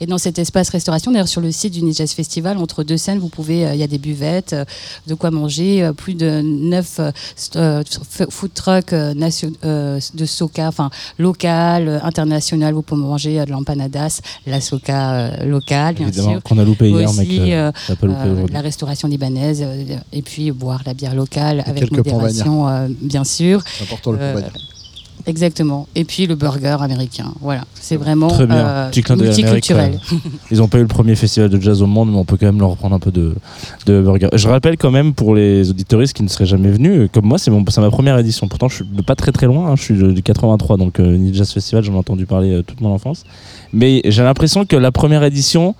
Et 0.00 0.06
dans 0.06 0.18
cet 0.18 0.40
espace 0.40 0.70
restauration, 0.70 1.12
d'ailleurs 1.12 1.28
sur 1.28 1.40
le 1.40 1.52
site 1.52 1.72
du 1.74 1.82
Nice 1.82 1.98
Jazz 1.98 2.10
Festival, 2.12 2.58
entre 2.58 2.82
deux 2.82 2.96
scènes, 2.96 3.20
vous 3.20 3.28
pouvez, 3.28 3.64
euh, 3.64 3.74
il 3.74 3.78
y 3.80 3.84
a 3.84 3.91
des 3.92 3.98
buvettes, 3.98 4.52
euh, 4.54 4.64
de 5.06 5.14
quoi 5.14 5.30
manger, 5.30 5.82
euh, 5.84 5.92
plus 5.92 6.14
de 6.14 6.40
neuf 6.42 6.98
euh, 6.98 7.10
st- 7.36 7.56
f- 7.84 8.30
food 8.30 8.52
trucks 8.54 8.92
de 8.94 10.24
soca, 10.26 10.68
enfin 10.68 10.90
local, 11.18 12.00
international. 12.02 12.74
Vous 12.74 12.82
pouvez 12.82 13.00
manger 13.02 13.44
de 13.44 13.50
l'empanadas, 13.50 14.20
la 14.46 14.60
soca 14.60 15.44
locale, 15.44 15.94
bien 15.96 16.08
Évidemment, 16.08 16.32
sûr. 16.32 16.42
qu'on 16.42 16.58
a 16.58 16.64
loupé 16.64 16.90
hier, 16.90 17.08
Aussi, 17.08 17.18
mais 17.18 17.26
que 17.26 18.06
loupé 18.06 18.52
la 18.52 18.60
restauration 18.60 19.08
libanaise, 19.08 19.64
et 20.12 20.22
puis 20.22 20.50
boire 20.50 20.82
la 20.86 20.94
bière 20.94 21.14
locale 21.14 21.62
avec 21.66 21.88
quelques 21.88 22.02
pains 22.04 22.12
modération, 22.12 22.88
bien 23.00 23.24
sûr. 23.24 23.62
Important 23.82 24.12
le. 24.12 24.18
Exactement. 25.26 25.86
Et 25.94 26.04
puis 26.04 26.26
le 26.26 26.34
burger 26.34 26.76
américain. 26.80 27.32
Voilà. 27.40 27.62
C'est 27.74 27.96
vraiment 27.96 28.28
Très 28.28 28.46
bien. 28.46 28.56
euh, 28.56 28.90
Petit 28.90 29.02
clin 29.02 29.16
multiculturel. 29.16 30.00
Ils 30.50 30.58
n'ont 30.58 30.68
pas 30.68 30.78
eu 30.78 30.82
le 30.82 30.86
premier 30.88 31.14
festival 31.16 31.48
de 31.48 31.60
jazz 31.60 31.82
au 31.82 31.86
monde, 31.86 32.10
mais 32.10 32.16
on 32.16 32.24
peut 32.24 32.36
quand 32.36 32.46
même 32.46 32.58
leur 32.60 32.70
reprendre 32.70 32.94
un 32.94 32.98
peu 32.98 33.10
de, 33.10 33.34
de 33.86 34.00
burger. 34.02 34.28
Je 34.34 34.48
rappelle 34.48 34.76
quand 34.76 34.90
même 34.90 35.14
pour 35.14 35.34
les 35.34 35.70
auditoristes 35.70 36.14
qui 36.14 36.22
ne 36.22 36.28
seraient 36.28 36.46
jamais 36.46 36.70
venus, 36.70 36.92
euh, 37.02 37.08
comme 37.12 37.26
moi, 37.26 37.38
c'est 37.38 37.50
ma 37.50 37.90
première 37.90 38.18
édition. 38.18 38.48
Pourtant, 38.48 38.68
je 38.68 38.76
suis 38.76 38.84
de 38.84 39.02
pas 39.02 39.14
très 39.16 39.32
très 39.32 39.46
loin, 39.46 39.70
hein, 39.70 39.76
je 39.76 39.82
suis 39.82 39.94
du 39.94 40.22
83, 40.22 40.76
donc 40.76 41.00
euh, 41.00 41.30
Jazz 41.32 41.50
Festival, 41.52 41.82
j'en 41.84 41.94
ai 41.94 41.98
entendu 41.98 42.26
parler 42.26 42.52
euh, 42.52 42.62
toute 42.62 42.80
mon 42.80 42.92
enfance. 42.92 43.24
Mais 43.72 44.02
j'ai 44.04 44.22
l'impression 44.22 44.64
que 44.66 44.76
la 44.76 44.92
première 44.92 45.22
édition, 45.24 45.74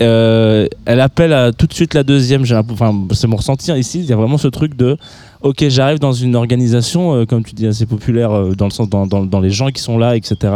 euh, 0.00 0.66
elle 0.84 1.00
appelle 1.00 1.52
tout 1.56 1.66
de 1.66 1.72
suite 1.72 1.94
la 1.94 2.02
deuxième. 2.02 2.42
Enfin, 2.70 2.94
c'est 3.12 3.26
mon 3.26 3.36
ressenti 3.36 3.72
ici. 3.72 4.00
Il 4.00 4.06
y 4.06 4.12
a 4.12 4.16
vraiment 4.16 4.38
ce 4.38 4.48
truc 4.48 4.76
de, 4.76 4.96
ok, 5.42 5.68
j'arrive 5.68 5.98
dans 5.98 6.12
une 6.12 6.36
organisation, 6.36 7.14
euh, 7.14 7.24
comme 7.26 7.44
tu 7.44 7.54
dis, 7.54 7.66
assez 7.66 7.86
populaire 7.86 8.32
euh, 8.32 8.54
dans 8.54 8.66
le 8.66 8.70
sens 8.70 8.88
dans, 8.88 9.40
les 9.40 9.50
gens 9.50 9.68
qui 9.70 9.82
sont 9.82 9.98
là, 9.98 10.16
etc. 10.16 10.52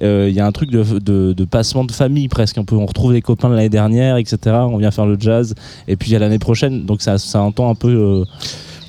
Il 0.00 0.30
y 0.30 0.40
a 0.40 0.46
un 0.46 0.52
truc 0.52 0.70
de, 0.70 0.84
de- 1.32 1.44
passement 1.44 1.84
de 1.84 1.92
famille 1.92 2.28
presque. 2.28 2.58
Un 2.58 2.64
peu, 2.64 2.76
on 2.76 2.86
retrouve 2.86 3.12
les 3.12 3.22
copains 3.22 3.48
de 3.48 3.54
l'année 3.54 3.68
dernière, 3.68 4.16
etc. 4.16 4.38
On 4.68 4.78
vient 4.78 4.90
faire 4.90 5.06
le 5.06 5.16
jazz, 5.18 5.54
et 5.88 5.96
puis 5.96 6.10
il 6.10 6.12
y 6.12 6.16
a 6.16 6.18
l'année 6.18 6.38
prochaine. 6.38 6.84
Donc 6.84 7.02
ça, 7.02 7.16
entend 7.40 7.70
un 7.70 7.74
peu. 7.74 8.24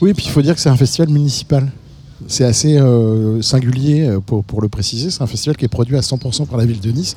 Oui, 0.01 0.13
puis 0.13 0.25
il 0.25 0.31
faut 0.31 0.41
dire 0.41 0.55
que 0.55 0.61
c'est 0.61 0.69
un 0.69 0.77
festival 0.77 1.09
municipal. 1.09 1.71
C'est 2.27 2.45
assez 2.45 2.79
singulier 3.41 4.17
pour 4.25 4.61
le 4.61 4.69
préciser. 4.69 5.09
C'est 5.09 5.21
un 5.21 5.27
festival 5.27 5.57
qui 5.57 5.65
est 5.65 5.69
produit 5.69 5.97
à 5.97 6.01
100% 6.01 6.47
par 6.47 6.57
la 6.57 6.65
ville 6.65 6.79
de 6.79 6.91
Nice. 6.91 7.15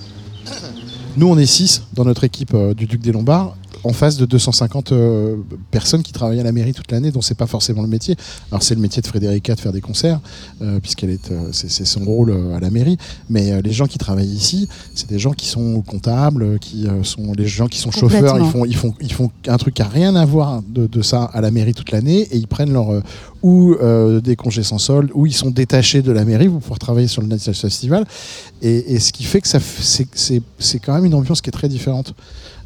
Nous, 1.18 1.26
on 1.26 1.36
est 1.36 1.46
6 1.46 1.82
dans 1.94 2.04
notre 2.04 2.22
équipe 2.22 2.52
euh, 2.54 2.74
du 2.74 2.86
Duc 2.86 3.00
des 3.00 3.10
Lombards, 3.10 3.56
en 3.84 3.92
face 3.92 4.16
de 4.16 4.26
250 4.26 4.92
euh, 4.92 5.36
personnes 5.70 6.02
qui 6.02 6.12
travaillent 6.12 6.40
à 6.40 6.44
la 6.44 6.52
mairie 6.52 6.72
toute 6.72 6.90
l'année, 6.90 7.10
dont 7.10 7.20
c'est 7.20 7.36
pas 7.36 7.46
forcément 7.46 7.82
le 7.82 7.88
métier. 7.88 8.16
Alors, 8.50 8.62
c'est 8.62 8.74
le 8.74 8.80
métier 8.80 9.00
de 9.02 9.06
Frédérica 9.06 9.54
de 9.54 9.60
faire 9.60 9.72
des 9.72 9.80
concerts, 9.80 10.20
euh, 10.62 10.80
puisqu'elle 10.80 11.10
est, 11.10 11.30
euh, 11.30 11.50
c'est, 11.52 11.84
son 11.84 12.04
rôle 12.04 12.30
euh, 12.30 12.56
à 12.56 12.60
la 12.60 12.70
mairie. 12.70 12.98
Mais 13.30 13.60
les 13.62 13.72
gens 13.72 13.86
qui 13.86 13.98
travaillent 13.98 14.26
ici, 14.26 14.68
c'est 14.94 15.08
des 15.08 15.18
gens 15.18 15.32
qui 15.32 15.46
sont 15.46 15.80
comptables, 15.82 16.58
qui 16.58 16.86
sont 17.02 17.32
les 17.36 17.46
gens 17.46 17.66
qui 17.68 17.78
sont 17.78 17.90
chauffeurs. 18.00 18.36
Ils 18.38 18.50
font, 18.50 18.64
ils 18.64 18.76
font, 18.76 18.94
ils 19.00 19.12
font 19.12 19.30
un 19.46 19.56
truc 19.56 19.74
qui 19.74 19.82
a 19.82 19.88
rien 19.88 20.16
à 20.16 20.24
voir 20.24 20.62
de, 20.68 20.86
de 20.86 21.02
ça 21.02 21.24
à 21.24 21.40
la 21.40 21.50
mairie 21.50 21.74
toute 21.74 21.90
l'année, 21.92 22.22
et 22.30 22.36
ils 22.36 22.48
prennent 22.48 22.72
leur 22.72 23.02
ou 23.42 23.74
euh, 23.80 24.20
des 24.20 24.34
congés 24.34 24.64
sans 24.64 24.78
solde, 24.78 25.10
ou 25.14 25.24
ils 25.26 25.32
sont 25.32 25.50
détachés 25.50 26.02
de 26.02 26.10
la 26.10 26.24
mairie 26.24 26.48
pour 26.48 26.58
pouvoir 26.60 26.80
travailler 26.80 27.06
sur 27.06 27.22
le 27.22 27.28
Jazz 27.38 27.56
Festival. 27.56 28.04
Et, 28.62 28.94
et 28.94 28.98
ce 28.98 29.12
qui 29.12 29.22
fait 29.22 29.40
que 29.40 29.46
ça, 29.46 29.58
f- 29.58 29.80
c'est, 29.80 30.08
c'est, 30.12 30.42
c'est 30.58 30.80
quand 30.80 30.92
même 30.94 31.04
une 31.04 31.14
ambiance 31.14 31.40
qui 31.40 31.48
est 31.48 31.52
très 31.52 31.68
différente. 31.68 32.14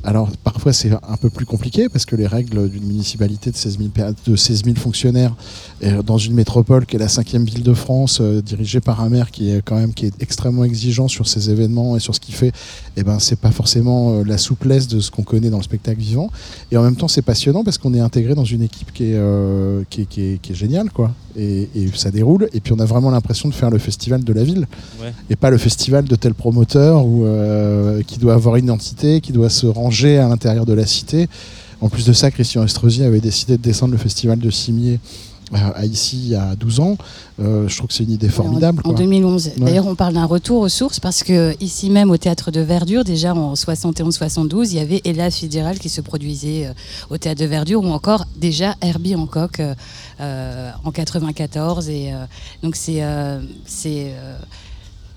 Alors 0.05 0.29
parfois 0.43 0.73
c'est 0.73 0.91
un 0.93 1.17
peu 1.21 1.31
plus 1.31 1.47
compliqué 1.47 1.89
parce 1.89 2.07
que 2.07 2.17
les 2.17 2.27
règles 2.27 2.69
d'une 2.69 2.85
municipalité 2.85 3.51
de 3.53 3.57
16 3.57 3.79
000, 3.79 3.91
per- 3.91 4.11
de 4.27 4.35
16 4.35 4.65
000 4.65 4.77
fonctionnaires 4.77 5.35
euh, 5.85 6.03
dans 6.03 6.19
une 6.19 6.35
métropole 6.35 6.87
qui 6.87 6.97
est 6.97 6.99
la 6.99 7.09
cinquième 7.09 7.45
ville 7.45 7.63
de 7.63 7.73
France, 7.75 8.19
euh, 8.21 8.43
dirigée 8.43 8.81
par 8.81 9.01
un 9.01 9.09
maire 9.09 9.31
qui 9.31 9.51
est 9.51 9.63
quand 9.63 9.77
même 9.77 9.95
qui 9.95 10.07
est 10.07 10.15
extrêmement 10.21 10.65
exigeant 10.65 11.07
sur 11.07 11.29
ses 11.29 11.51
événements 11.51 11.97
et 11.97 12.01
sur 12.01 12.15
ce 12.17 12.21
qu'il 12.21 12.35
fait, 12.35 12.53
et 12.97 13.05
ben 13.05 13.19
c'est 13.21 13.39
pas 13.39 13.53
forcément 13.53 14.13
euh, 14.21 14.25
la 14.25 14.39
souplesse 14.39 14.89
de 14.89 14.99
ce 14.99 15.11
qu'on 15.13 15.23
connaît 15.23 15.51
dans 15.51 15.59
le 15.59 15.63
spectacle 15.63 16.01
vivant. 16.01 16.31
Et 16.73 16.77
en 16.77 16.83
même 16.83 16.97
temps 16.97 17.09
c'est 17.09 17.23
passionnant 17.23 17.63
parce 17.63 17.79
qu'on 17.79 17.95
est 17.95 18.01
intégré 18.01 18.35
dans 18.35 18.45
une 18.45 18.63
équipe 18.63 18.93
qui 18.93 19.05
est, 19.05 19.15
euh, 19.15 19.83
qui 19.89 20.03
est, 20.03 20.07
qui 20.07 20.21
est- 20.23 20.39
qui 20.43 20.53
est 20.53 20.57
géniale 20.57 20.91
quoi. 20.91 21.13
Et, 21.37 21.69
et 21.75 21.89
ça 21.95 22.11
déroule. 22.11 22.49
Et 22.53 22.61
puis 22.61 22.73
on 22.75 22.79
a 22.81 22.85
vraiment 22.85 23.11
l'impression 23.11 23.49
de 23.49 23.55
faire 23.55 23.71
le 23.71 23.79
festival 23.79 24.23
de 24.25 24.33
la 24.33 24.43
ville 24.45 24.67
Ouais. 25.01 25.13
et 25.31 25.37
pas 25.37 25.51
le 25.51 25.57
festival 25.59 26.05
de 26.05 26.15
tel 26.17 26.35
promoteur 26.35 27.07
ou 27.07 27.25
euh, 27.25 28.03
qui 28.03 28.19
doit 28.19 28.35
avoir 28.35 28.57
une 28.57 28.65
identité, 28.67 29.21
qui 29.23 29.33
doit 29.33 29.49
se 29.49 29.67
ranger 29.67 29.92
à 30.01 30.29
l'intérieur 30.29 30.67
de 30.67 30.73
la 30.73 30.87
cité. 30.87 31.29
En 31.81 31.89
plus 31.89 32.07
de 32.07 32.13
ça, 32.13 32.31
Christian 32.31 32.65
Estrosi 32.65 33.03
avait 33.03 33.21
décidé 33.21 33.57
de 33.57 33.63
descendre 33.63 33.93
le 33.93 33.99
festival 33.99 34.39
de 34.39 34.51
Cimier 34.51 35.01
euh, 35.53 35.59
à 35.75 35.85
ici 35.85 36.17
il 36.17 36.29
y 36.31 36.35
a 36.35 36.57
12 36.57 36.81
ans. 36.81 36.97
Euh, 37.41 37.69
je 37.69 37.77
trouve 37.77 37.89
que 37.89 37.95
c'est 37.95 38.05
une 38.05 38.13
idée 38.13 38.29
formidable. 38.29 38.81
En, 38.85 38.91
en 38.91 38.93
quoi. 38.95 39.03
2011. 39.03 39.47
Ouais. 39.47 39.53
D'ailleurs, 39.59 39.87
on 39.87 39.95
parle 39.95 40.15
d'un 40.15 40.25
retour 40.25 40.61
aux 40.61 40.69
sources 40.69 40.99
parce 40.99 41.23
que 41.23 41.55
ici 41.61 41.91
même 41.91 42.11
au 42.11 42.17
théâtre 42.17 42.51
de 42.51 42.61
Verdure, 42.61 43.05
déjà 43.05 43.35
en 43.35 43.53
71-72, 43.55 44.71
il 44.71 44.77
y 44.77 44.79
avait 44.81 45.03
Ella 45.05 45.31
Fitzgerald 45.31 45.79
qui 45.79 45.89
se 45.89 46.01
produisait 46.01 46.67
euh, 46.67 46.73
au 47.11 47.19
théâtre 47.19 47.41
de 47.41 47.47
Verdure 47.47 47.83
ou 47.83 47.89
encore 47.89 48.25
déjà 48.37 48.77
Herbie 48.81 49.15
Hancock 49.15 49.61
euh, 50.21 50.71
en 50.85 50.91
94 50.91 51.89
et 51.89 52.13
euh, 52.13 52.25
donc 52.63 52.77
c'est 52.77 53.03
c'est 53.67 54.15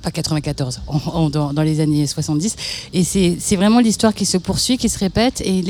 pas 0.06 0.12
94, 0.12 0.82
en- 0.88 0.98
en- 0.98 1.30
dans, 1.30 1.62
les 1.64 1.80
années 1.80 2.06
70. 2.06 2.56
Et 2.94 3.04
c'est 3.04 3.56
vraiment 3.56 3.80
l'histoire 3.80 4.14
qui 4.14 4.26
se 4.26 4.38
poursuit, 4.38 4.78
qui 4.78 4.88
se 4.88 5.00
répète. 5.00 5.42
Et 5.44 5.64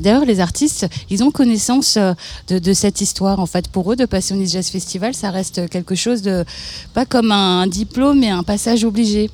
d'ailleurs, 0.00 0.24
les 0.24 0.40
artistes, 0.40 0.88
ils 1.08 1.22
ont 1.22 1.30
connaissance 1.30 1.96
euh, 1.96 2.12
de, 2.48 2.58
de 2.58 2.72
cette 2.72 3.00
histoire. 3.00 3.38
En 3.38 3.46
fait, 3.46 3.68
pour 3.68 3.92
eux, 3.92 3.96
de 3.96 4.04
passer 4.04 4.34
au 4.34 4.36
Nice 4.38 4.52
Jazz 4.52 4.68
Festival, 4.68 5.14
ça 5.14 5.30
reste 5.30 5.68
quelque 5.68 5.94
chose 5.94 6.20
de 6.22 6.44
pas 6.94 7.06
comme 7.06 7.30
un, 7.30 7.68
diplôme, 7.68 8.18
mais 8.18 8.30
un 8.30 8.42
passage 8.42 8.82
obligé. 8.84 9.30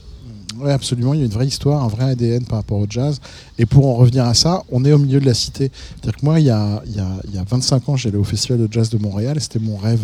Oui, 0.58 0.70
absolument. 0.70 1.14
Il 1.14 1.20
y 1.20 1.22
a 1.22 1.26
une 1.26 1.32
vraie 1.32 1.46
histoire, 1.46 1.82
un 1.82 1.88
vrai 1.88 2.10
ADN 2.10 2.44
par 2.44 2.58
rapport 2.58 2.78
au 2.78 2.86
jazz. 2.88 3.20
Et 3.58 3.66
pour 3.66 3.86
en 3.86 3.94
revenir 3.94 4.24
à 4.24 4.34
ça, 4.34 4.62
on 4.70 4.84
est 4.84 4.92
au 4.92 4.98
milieu 4.98 5.20
de 5.20 5.26
la 5.26 5.34
cité. 5.34 5.70
C'est-à-dire 6.00 6.18
que 6.20 6.24
moi, 6.24 6.40
il 6.40 6.46
y 6.46 6.50
a, 6.50 6.82
il 6.86 6.96
y 6.96 7.00
a, 7.00 7.08
il 7.28 7.34
y 7.34 7.38
a 7.38 7.44
25 7.44 7.88
ans, 7.90 7.96
j'allais 7.96 8.16
au 8.16 8.24
Festival 8.24 8.58
de 8.58 8.68
jazz 8.72 8.88
de 8.90 8.98
Montréal 8.98 9.36
et 9.36 9.40
c'était 9.40 9.58
mon 9.58 9.76
rêve. 9.76 10.00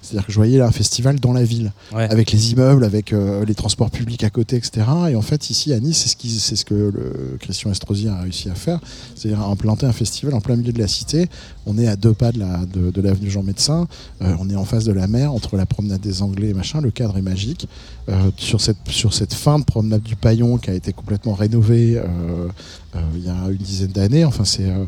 C'est-à-dire 0.00 0.26
que 0.26 0.32
je 0.32 0.36
voyais 0.36 0.58
là, 0.58 0.66
un 0.66 0.72
festival 0.72 1.20
dans 1.20 1.32
la 1.32 1.44
ville, 1.44 1.70
Ouais. 1.94 2.08
avec 2.10 2.32
les 2.32 2.50
immeubles, 2.50 2.82
avec 2.84 3.12
euh, 3.12 3.44
les 3.44 3.54
transports 3.54 3.88
publics 3.92 4.24
à 4.24 4.30
côté, 4.30 4.56
etc. 4.56 4.84
Et 5.10 5.14
en 5.14 5.22
fait, 5.22 5.48
ici 5.48 5.72
à 5.72 5.78
Nice, 5.78 5.98
c'est 5.98 6.08
ce, 6.08 6.16
qui- 6.16 6.40
c'est 6.40 6.56
ce 6.56 6.64
que 6.64 6.74
le 6.74 7.36
Christian 7.38 7.70
Estrosi 7.70 8.08
a 8.08 8.20
réussi 8.20 8.50
à 8.50 8.56
faire, 8.56 8.80
c'est-à-dire 9.14 9.40
implanter 9.46 9.86
un 9.86 9.92
festival 9.92 10.34
en 10.34 10.40
plein 10.40 10.56
milieu 10.56 10.72
de 10.72 10.78
la 10.80 10.88
cité. 10.88 11.28
On 11.66 11.78
est 11.78 11.86
à 11.86 11.94
deux 11.94 12.14
pas 12.14 12.32
de 12.32 12.40
la- 12.40 12.64
de, 12.66 12.90
de 12.90 13.00
l'avenue 13.00 13.30
Jean 13.30 13.44
Médecin, 13.44 13.86
Euh, 14.22 14.34
on 14.40 14.48
est 14.50 14.56
en 14.56 14.64
face 14.64 14.84
de 14.84 14.92
la 14.92 15.06
mer, 15.06 15.32
entre 15.32 15.56
la 15.56 15.66
promenade 15.66 16.00
des 16.00 16.20
Anglais 16.22 16.48
et 16.48 16.54
machin. 16.54 16.80
Le 16.80 16.90
cadre 16.90 17.16
est 17.18 17.22
magique. 17.22 17.68
Euh, 18.08 18.30
sur, 18.36 18.60
cette, 18.60 18.76
sur 18.88 19.14
cette 19.14 19.34
fin 19.34 19.60
de 19.60 19.64
promenade 19.64 20.02
du 20.02 20.16
Paillon 20.16 20.58
qui 20.58 20.70
a 20.70 20.74
été 20.74 20.92
complètement 20.92 21.34
rénovée 21.34 22.00
il 23.14 23.24
y 23.24 23.28
a 23.28 23.34
une 23.50 23.56
dizaine 23.56 23.88
d'années. 23.92 24.24
Enfin, 24.24 24.44
c'est 24.44 24.64
euh, 24.68 24.84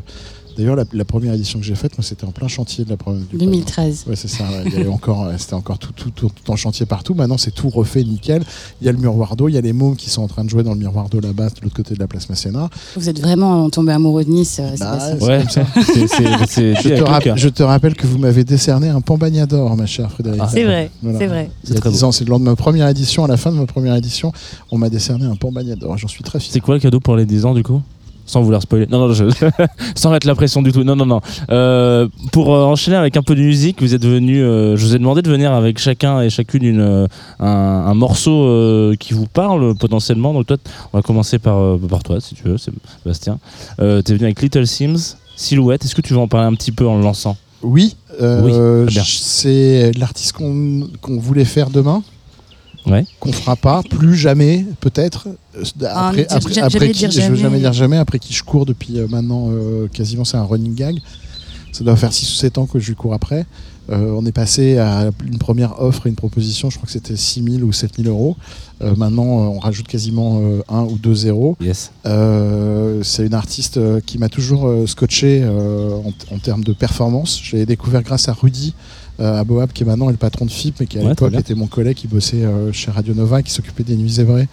d'ailleurs 0.57 0.75
la, 0.77 0.85
la 0.93 1.05
première 1.05 1.33
édition 1.33 1.59
que 1.59 1.65
j'ai 1.65 1.75
faite, 1.75 1.97
moi, 1.97 2.03
c'était 2.03 2.23
en 2.25 2.31
plein 2.31 2.47
chantier 2.47 2.85
de 2.85 2.89
la 2.91 2.97
Paillon. 2.97 3.19
2013. 3.33 4.05
Ouais, 4.07 4.15
c'est 4.15 4.27
ça. 4.29 4.43
ouais. 4.45 4.63
Il 4.67 4.73
y 4.73 4.77
avait 4.77 4.87
encore, 4.87 5.23
euh, 5.25 5.33
c'était 5.37 5.53
encore 5.55 5.79
tout, 5.79 5.91
tout, 5.93 6.11
tout, 6.11 6.29
tout 6.29 6.51
en 6.51 6.55
chantier 6.55 6.85
partout. 6.85 7.13
Maintenant, 7.13 7.37
c'est 7.37 7.51
tout 7.51 7.69
refait 7.69 8.03
nickel. 8.03 8.43
Il 8.81 8.85
y 8.85 8.89
a 8.89 8.93
le 8.93 8.97
miroir 8.97 9.35
d'eau, 9.35 9.49
il 9.49 9.55
y 9.55 9.57
a 9.57 9.61
les 9.61 9.73
mômes 9.73 9.95
qui 9.97 10.09
sont 10.09 10.21
en 10.21 10.27
train 10.27 10.43
de 10.45 10.49
jouer 10.49 10.63
dans 10.63 10.71
le 10.73 10.79
miroir 10.79 11.09
d'eau 11.09 11.19
là-bas, 11.19 11.49
de 11.49 11.55
l'autre 11.63 11.75
côté 11.75 11.93
de 11.93 11.99
la 11.99 12.07
place 12.07 12.29
Masséna. 12.29 12.69
Vous 12.95 13.09
êtes 13.09 13.19
vraiment 13.19 13.69
tombé 13.69 13.91
amoureux 13.91 14.23
de 14.23 14.29
Nice, 14.29 14.59
euh, 14.61 14.75
Bah, 14.79 14.97
c'est 15.19 15.23
Ouais, 15.25 15.39
comme 15.39 15.49
ça. 15.49 15.65
c'est- 15.83 16.07
c'est- 16.07 16.45
c'est 16.47 16.75
Je 16.75 16.89
te, 16.95 17.03
rapp- 17.03 17.35
je 17.35 17.63
rappelle 17.63 17.95
que 17.95 18.07
vous 18.07 18.17
m'avez 18.17 18.43
décerné 18.45 18.87
un 18.89 19.01
Pambagna 19.01 19.45
d'or, 19.45 19.75
ma 19.75 19.85
chère 19.87 20.09
Frédéric. 20.11 20.39
Ah, 20.43 20.49
C'est 20.49 20.63
vrai, 20.63 20.89
Voilà. 21.01 21.19
c'est 21.19 21.27
vrai. 21.27 21.49
Il 21.67 21.73
y 21.73 21.77
a 21.77 21.79
très 21.81 21.89
10 21.91 21.99
beau. 22.01 22.05
ans, 22.07 22.11
c'est 22.13 22.25
lors 22.27 22.39
de 22.39 22.45
ma 22.45 22.55
première 22.55 22.87
édition, 22.87 23.25
à 23.25 23.27
la 23.27 23.35
fin 23.37 23.51
de 23.51 23.57
ma 23.57 23.65
première 23.65 23.95
édition, 23.95 24.31
on 24.71 24.77
m'a 24.77 24.89
décerné 24.89 25.25
un 25.25 25.35
Pambagna 25.35 25.75
d'or. 25.75 25.97
J'en 25.97 26.07
suis 26.07 26.23
très 26.23 26.39
fier. 26.39 26.53
C'est 26.53 26.61
quoi 26.61 26.75
le 26.75 26.79
cadeau 26.79 26.99
pour 27.01 27.15
les 27.17 27.25
10 27.25 27.43
ans 27.45 27.53
du 27.53 27.63
coup? 27.63 27.81
Sans 28.25 28.41
vouloir 28.41 28.61
spoiler. 28.61 28.87
Non, 28.89 29.07
non, 29.07 29.13
je... 29.13 29.25
sans 29.95 30.11
mettre 30.11 30.27
la 30.27 30.35
pression 30.35 30.61
du 30.61 30.71
tout. 30.71 30.83
Non, 30.83 30.95
non, 30.95 31.05
non. 31.05 31.21
Euh, 31.51 32.07
pour 32.31 32.53
euh, 32.55 32.63
enchaîner 32.63 32.97
avec 32.97 33.15
un 33.17 33.21
peu 33.21 33.35
de 33.35 33.41
musique, 33.41 33.81
vous 33.81 33.93
êtes 33.93 34.05
venu. 34.05 34.41
euh, 34.41 34.75
je 34.77 34.85
vous 34.85 34.95
ai 34.95 34.99
demandé 34.99 35.21
de 35.21 35.29
venir 35.29 35.51
avec 35.53 35.77
chacun 35.79 36.21
et 36.21 36.29
chacune 36.29 36.63
une, 36.63 37.07
un, 37.39 37.45
un 37.47 37.93
morceau 37.93 38.45
euh, 38.45 38.95
qui 38.95 39.13
vous 39.13 39.27
parle 39.27 39.75
potentiellement. 39.75 40.33
Donc 40.33 40.47
toi, 40.47 40.57
on 40.93 40.97
va 40.97 41.01
commencer 41.01 41.39
par, 41.39 41.77
par 41.89 42.03
toi, 42.03 42.19
si 42.19 42.35
tu 42.35 42.43
veux, 42.43 42.57
Sébastien. 42.57 43.37
Euh, 43.79 44.01
T'es 44.01 44.13
venu 44.13 44.25
avec 44.25 44.41
Little 44.41 44.65
Sims, 44.67 45.15
Silhouette. 45.35 45.85
Est-ce 45.85 45.95
que 45.95 46.01
tu 46.01 46.13
veux 46.13 46.19
en 46.19 46.27
parler 46.27 46.47
un 46.47 46.53
petit 46.55 46.71
peu 46.71 46.87
en 46.87 46.97
le 46.97 47.03
lançant? 47.03 47.37
Oui, 47.63 47.95
j- 48.87 49.19
c'est 49.23 49.91
l'artiste 49.97 50.33
qu'on 50.33 50.87
qu'on 51.01 51.17
voulait 51.19 51.45
faire 51.45 51.69
demain. 51.69 52.03
Ouais. 52.87 53.05
Qu'on 53.19 53.31
fera 53.31 53.55
pas, 53.55 53.81
plus 53.83 54.15
jamais, 54.15 54.65
peut-être. 54.79 55.27
Euh, 55.57 55.63
Ah, 55.85 56.09
Après, 56.09 56.27
après, 56.29 56.59
après 56.59 56.89
qui, 56.91 56.99
je 57.01 57.05
veux 57.07 57.11
jamais. 57.21 57.37
jamais 57.37 57.59
dire 57.59 57.73
jamais, 57.73 57.97
après 57.97 58.19
qui 58.19 58.33
je 58.33 58.43
cours 58.43 58.65
depuis 58.65 58.99
euh, 58.99 59.07
maintenant 59.07 59.49
euh, 59.51 59.87
quasiment, 59.87 60.25
c'est 60.25 60.37
un 60.37 60.43
running 60.43 60.75
gag. 60.75 60.97
Ça 61.71 61.83
doit 61.83 61.95
faire 61.95 62.13
6 62.13 62.31
ou 62.31 62.35
7 62.35 62.57
ans 62.57 62.65
que 62.67 62.79
je 62.79 62.87
lui 62.87 62.95
cours 62.95 63.13
après. 63.13 63.45
Euh, 63.91 64.15
on 64.17 64.25
est 64.25 64.31
passé 64.31 64.77
à 64.77 65.11
une 65.25 65.37
première 65.37 65.79
offre 65.81 66.07
et 66.07 66.09
une 66.09 66.15
proposition, 66.15 66.69
je 66.69 66.77
crois 66.77 66.85
que 66.87 66.91
c'était 66.91 67.15
6 67.17 67.43
000 67.43 67.63
ou 67.63 67.71
7 67.73 67.97
000 68.01 68.07
euros. 68.09 68.35
Euh, 68.81 68.95
maintenant, 68.95 69.25
euh, 69.43 69.47
on 69.47 69.59
rajoute 69.59 69.87
quasiment 69.87 70.41
1 70.69 70.81
ou 70.83 70.97
2 70.97 71.13
zéros. 71.15 71.55
Yes. 71.61 71.91
Euh, 72.05 73.01
c'est 73.03 73.25
une 73.25 73.33
artiste 73.33 73.79
qui 74.05 74.17
m'a 74.17 74.29
toujours 74.29 74.67
euh, 74.67 74.87
scotché 74.87 75.41
euh, 75.43 75.95
en, 75.97 76.35
en 76.35 76.39
termes 76.39 76.63
de 76.63 76.73
performance. 76.73 77.39
Je 77.43 77.57
l'ai 77.57 77.65
découvert 77.65 78.01
grâce 78.03 78.27
à 78.29 78.33
Rudy 78.33 78.73
euh, 78.73 78.79
à 79.19 79.43
Boab, 79.43 79.71
qui 79.71 79.83
est 79.83 79.85
maintenant 79.85 80.09
le 80.09 80.15
patron 80.17 80.45
de 80.45 80.51
FIP, 80.51 80.75
mais 80.79 80.85
qui 80.87 80.97
à 80.97 81.01
Ouais, 81.01 81.09
l'époque 81.09 81.33
était 81.39 81.55
mon 81.55 81.67
collègue 81.67 81.95
qui 81.95 82.07
bossait 82.07 82.43
euh, 82.43 82.71
chez 82.71 82.91
Radio 82.91 83.13
Nova, 83.13 83.41
qui 83.41 83.51
s'occupait 83.51 83.83
des 83.83 83.95
Nuits 83.95 84.09
Zébrées. 84.09 84.47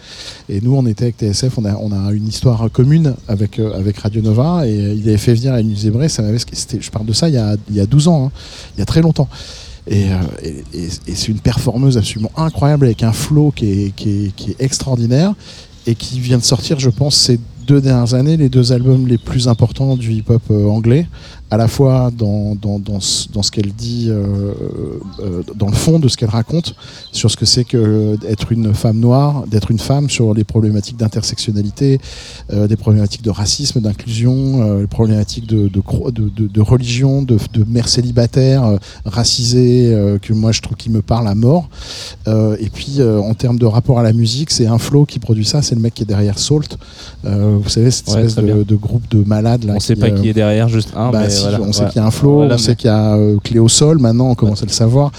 Et 0.49 0.61
nous, 0.61 0.75
on 0.75 0.85
était 0.85 1.05
avec 1.05 1.17
TSF, 1.17 1.57
on 1.57 1.65
a, 1.65 1.75
on 1.75 1.91
a 1.91 2.11
une 2.13 2.27
histoire 2.27 2.69
commune 2.71 3.15
avec, 3.27 3.59
euh, 3.59 3.73
avec 3.77 3.97
Radio 3.97 4.21
Nova, 4.21 4.67
et 4.67 4.71
euh, 4.71 4.93
il 4.93 5.07
avait 5.09 5.17
fait 5.17 5.33
venir 5.33 5.55
les 5.55 5.63
Nuits 5.63 5.79
Zébrées. 5.79 6.09
Ça 6.09 6.23
je 6.33 6.89
parle 6.91 7.05
de 7.05 7.13
ça 7.13 7.27
il 7.29 7.35
y 7.35 7.37
a, 7.37 7.55
il 7.69 7.75
y 7.75 7.79
a 7.79 7.85
12 7.85 8.07
ans, 8.07 8.25
hein, 8.27 8.31
il 8.75 8.79
y 8.79 8.81
a 8.81 8.85
très 8.85 9.01
longtemps. 9.01 9.27
Et, 9.85 10.11
euh, 10.13 10.15
et- 10.41 10.63
et- 10.73 10.85
et 11.07 11.15
c'est 11.15 11.27
une 11.27 11.39
performeuse 11.39 11.97
absolument 11.97 12.31
incroyable 12.37 12.85
avec 12.85 13.03
un 13.03 13.11
flow 13.11 13.51
qui 13.53 13.65
est, 13.87 13.95
qui 13.95 14.09
est- 14.27 14.35
qui 14.35 14.51
est 14.51 14.55
extraordinaire 14.61 15.33
et 15.87 15.95
qui 15.95 16.21
vient 16.21 16.37
de 16.37 16.43
sortir, 16.43 16.79
je 16.79 16.89
pense, 16.89 17.17
ces 17.17 17.37
deux 17.67 17.81
dernières 17.81 18.13
années, 18.13 18.37
les 18.37 18.49
deux 18.49 18.71
albums 18.71 19.07
les 19.07 19.17
plus 19.17 19.47
importants 19.49 19.95
du 19.97 20.11
hip-hop 20.13 20.41
euh, 20.51 20.67
anglais, 20.67 21.07
à 21.53 21.57
la 21.57 21.67
fois 21.67 22.09
dans, 22.17 22.55
dans, 22.55 22.79
dans 22.79 22.99
ce, 22.99 23.31
dans 23.31 23.43
ce 23.43 23.51
qu'elle 23.51 23.71
dit, 23.73 24.07
euh, 24.09 24.53
euh, 25.19 25.43
dans 25.55 25.67
le 25.67 25.73
fond 25.85 25.99
de 25.99 26.07
ce 26.07 26.17
qu'elle 26.17 26.29
raconte, 26.41 26.75
sur 27.11 27.29
ce 27.29 27.37
que 27.37 27.45
c'est 27.45 27.63
que 27.63 28.17
d'être 28.23 28.51
une 28.51 28.73
femme 28.73 28.99
noire, 28.99 29.45
d'être 29.51 29.69
une 29.69 29.77
femme, 29.79 30.09
sur 30.09 30.33
les 30.33 30.43
problématiques 30.43 30.97
d'intersectionnalité, 30.97 31.99
euh, 32.51 32.67
des 32.67 32.75
problématiques 32.75 33.21
de 33.21 33.29
racisme, 33.29 33.79
d'inclusion, 33.81 34.79
les 34.79 34.87
problématiques 34.87 35.45
de, 35.47 35.67
de, 35.67 35.81
de, 36.11 36.29
de- 36.29 36.47
de 36.47 36.61
religion, 36.61 37.21
de, 37.21 37.37
de 37.53 37.63
mères 37.67 37.87
célibataires 37.87 38.63
racisées, 39.05 39.95
que 40.21 40.33
moi 40.33 40.51
je 40.51 40.61
trouve 40.61 40.75
qui 40.77 40.89
me 40.89 41.01
parlent 41.01 41.27
à 41.27 41.35
mort. 41.35 41.69
Et 42.27 42.69
puis 42.73 42.99
en 43.03 43.33
termes 43.35 43.59
de 43.59 43.65
rapport 43.67 43.99
à 43.99 44.03
la 44.03 44.13
musique, 44.13 44.49
c'est 44.51 44.65
un 44.67 44.77
flow 44.79 45.05
qui 45.05 45.19
produit 45.19 45.45
ça, 45.45 45.61
c'est 45.61 45.75
le 45.75 45.81
mec 45.81 45.93
qui 45.93 46.03
est 46.03 46.05
derrière 46.15 46.39
Salt. 46.39 46.77
Vous 47.23 47.69
savez, 47.69 47.91
cette 47.91 48.07
Ouais, 48.09 48.25
espèce 48.25 48.43
de, 48.43 48.75
groupe 48.75 49.03
de 49.09 49.23
malades 49.27 49.63
là. 49.65 49.73
on 49.75 49.79
sait 49.79 49.93
qui, 49.95 49.99
pas 50.01 50.11
qui 50.11 50.29
est 50.29 50.33
derrière, 50.33 50.67
juste 50.67 50.89
un. 50.95 51.11
bah 51.11 51.21
mais 51.21 51.29
voilà. 51.49 51.61
on 51.61 51.73
sait 51.73 51.85
qu'il 51.87 51.95
y 51.97 51.99
a 51.99 52.05
un 52.07 52.11
flow, 52.11 52.43
on 52.43 52.57
sait 52.57 52.75
qu'il 52.75 52.87
y 52.87 52.93
a 52.93 53.15
euh, 53.15 53.37
clé 53.43 53.59
au 53.59 53.69
sol, 53.69 53.99
maintenant 53.99 54.29
on 54.29 54.35
commence 54.35 54.61
à 54.63 54.65
le 54.65 54.71
savoir. 54.71 55.11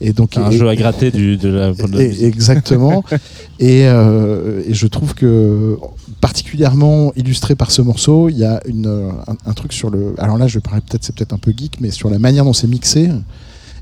Et 0.00 0.12
donc 0.12 0.36
Un 0.36 0.50
et- 0.50 0.58
jeu 0.58 0.68
à 0.68 0.76
gratter 0.76 1.10
du, 1.10 1.36
de 1.38 1.48
la. 1.48 1.72
de 1.72 1.96
la 1.96 2.02
et- 2.02 2.24
exactement. 2.26 3.02
et, 3.58 3.86
euh, 3.86 4.62
et 4.66 4.74
je 4.74 4.86
trouve 4.86 5.14
que 5.14 5.78
particulièrement 6.20 7.12
illustré 7.16 7.54
par 7.54 7.70
ce 7.70 7.80
morceau, 7.82 8.28
il 8.28 8.36
y 8.36 8.44
a 8.44 8.60
une, 8.66 8.86
euh, 8.86 9.08
un, 9.26 9.36
un 9.50 9.52
truc 9.54 9.72
sur 9.72 9.88
le. 9.90 10.14
Alors 10.18 10.36
là, 10.38 10.46
je 10.48 10.58
vais 10.58 10.60
parler 10.62 10.82
peut-être, 10.86 11.04
c'est 11.04 11.14
peut-être 11.14 11.32
un 11.32 11.38
peu 11.38 11.52
geek, 11.56 11.78
mais 11.80 11.90
sur 11.90 12.10
la 12.10 12.18
manière 12.18 12.44
dont 12.44 12.52
c'est 12.52 12.66
mixé 12.66 13.10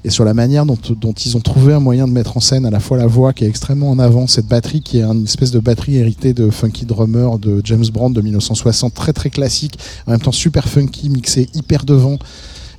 et 0.05 0.11
sur 0.11 0.25
la 0.25 0.35
manière 0.35 0.67
dont, 0.67 0.77
ils 0.77 1.37
ont 1.37 1.41
trouvé 1.41 1.73
un 1.73 1.81
moyen 1.81 2.07
de 2.07 2.13
mettre 2.13 2.37
en 2.37 2.41
scène 2.41 2.67
à 2.67 2.71
la 2.71 2.79
fois 2.79 2.99
la 2.99 3.07
voix 3.07 3.33
qui 3.33 3.45
est 3.45 3.49
extrêmement 3.49 3.91
en 3.91 3.99
avant, 3.99 4.27
cette 4.27 4.47
batterie 4.47 4.83
qui 4.83 4.99
est 4.99 5.03
une 5.03 5.25
espèce 5.25 5.51
de 5.51 5.59
batterie 5.61 5.97
héritée 5.97 6.35
de 6.35 6.51
Funky 6.51 6.85
Drummer 6.85 7.39
de 7.39 7.63
James 7.65 7.87
Brown 7.91 8.13
de 8.13 8.21
1960, 8.21 8.93
très 8.93 9.15
très 9.15 9.31
classique, 9.31 9.79
en 10.07 10.11
même 10.11 10.21
temps 10.21 10.33
super 10.33 10.69
funky, 10.69 11.09
mixé 11.09 11.49
hyper 11.55 11.85
devant, 11.85 12.19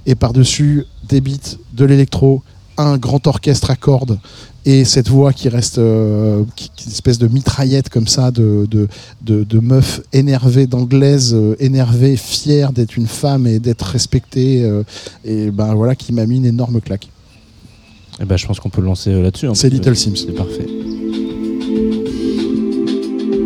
et 0.05 0.13
par-dessus 0.13 0.85
des 1.09 1.19
beats, 1.19 1.57
de 1.73 1.85
l'électro, 1.85 2.43
un 2.77 2.97
grand 2.97 3.25
orchestre 3.25 3.71
à 3.71 3.75
cordes, 3.75 4.19
et 4.65 4.83
cette 4.83 5.09
voix 5.09 5.33
qui 5.33 5.49
reste 5.49 5.79
euh, 5.79 6.43
une 6.85 6.91
espèce 6.91 7.17
de 7.17 7.27
mitraillette 7.27 7.89
comme 7.89 8.07
ça 8.07 8.29
de, 8.29 8.67
de, 8.69 8.87
de, 9.23 9.43
de 9.43 9.59
meuf 9.59 10.01
énervée, 10.13 10.67
d'anglaise 10.67 11.33
euh, 11.33 11.55
énervée, 11.59 12.17
fière 12.17 12.71
d'être 12.71 12.97
une 12.97 13.07
femme 13.07 13.47
et 13.47 13.59
d'être 13.59 13.83
respectée, 13.83 14.63
euh, 14.63 14.83
et 15.23 15.49
ben 15.49 15.73
voilà, 15.73 15.95
qui 15.95 16.13
m'a 16.13 16.27
mis 16.27 16.37
une 16.37 16.45
énorme 16.45 16.81
claque. 16.81 17.09
Eh 18.21 18.25
ben, 18.25 18.37
je 18.37 18.47
pense 18.47 18.59
qu'on 18.59 18.69
peut 18.69 18.81
le 18.81 18.87
lancer 18.87 19.11
euh, 19.11 19.21
là-dessus. 19.21 19.47
C'est 19.53 19.69
Little 19.69 19.95
Sims. 19.95 20.15
C'est 20.15 20.35
parfait. 20.35 20.67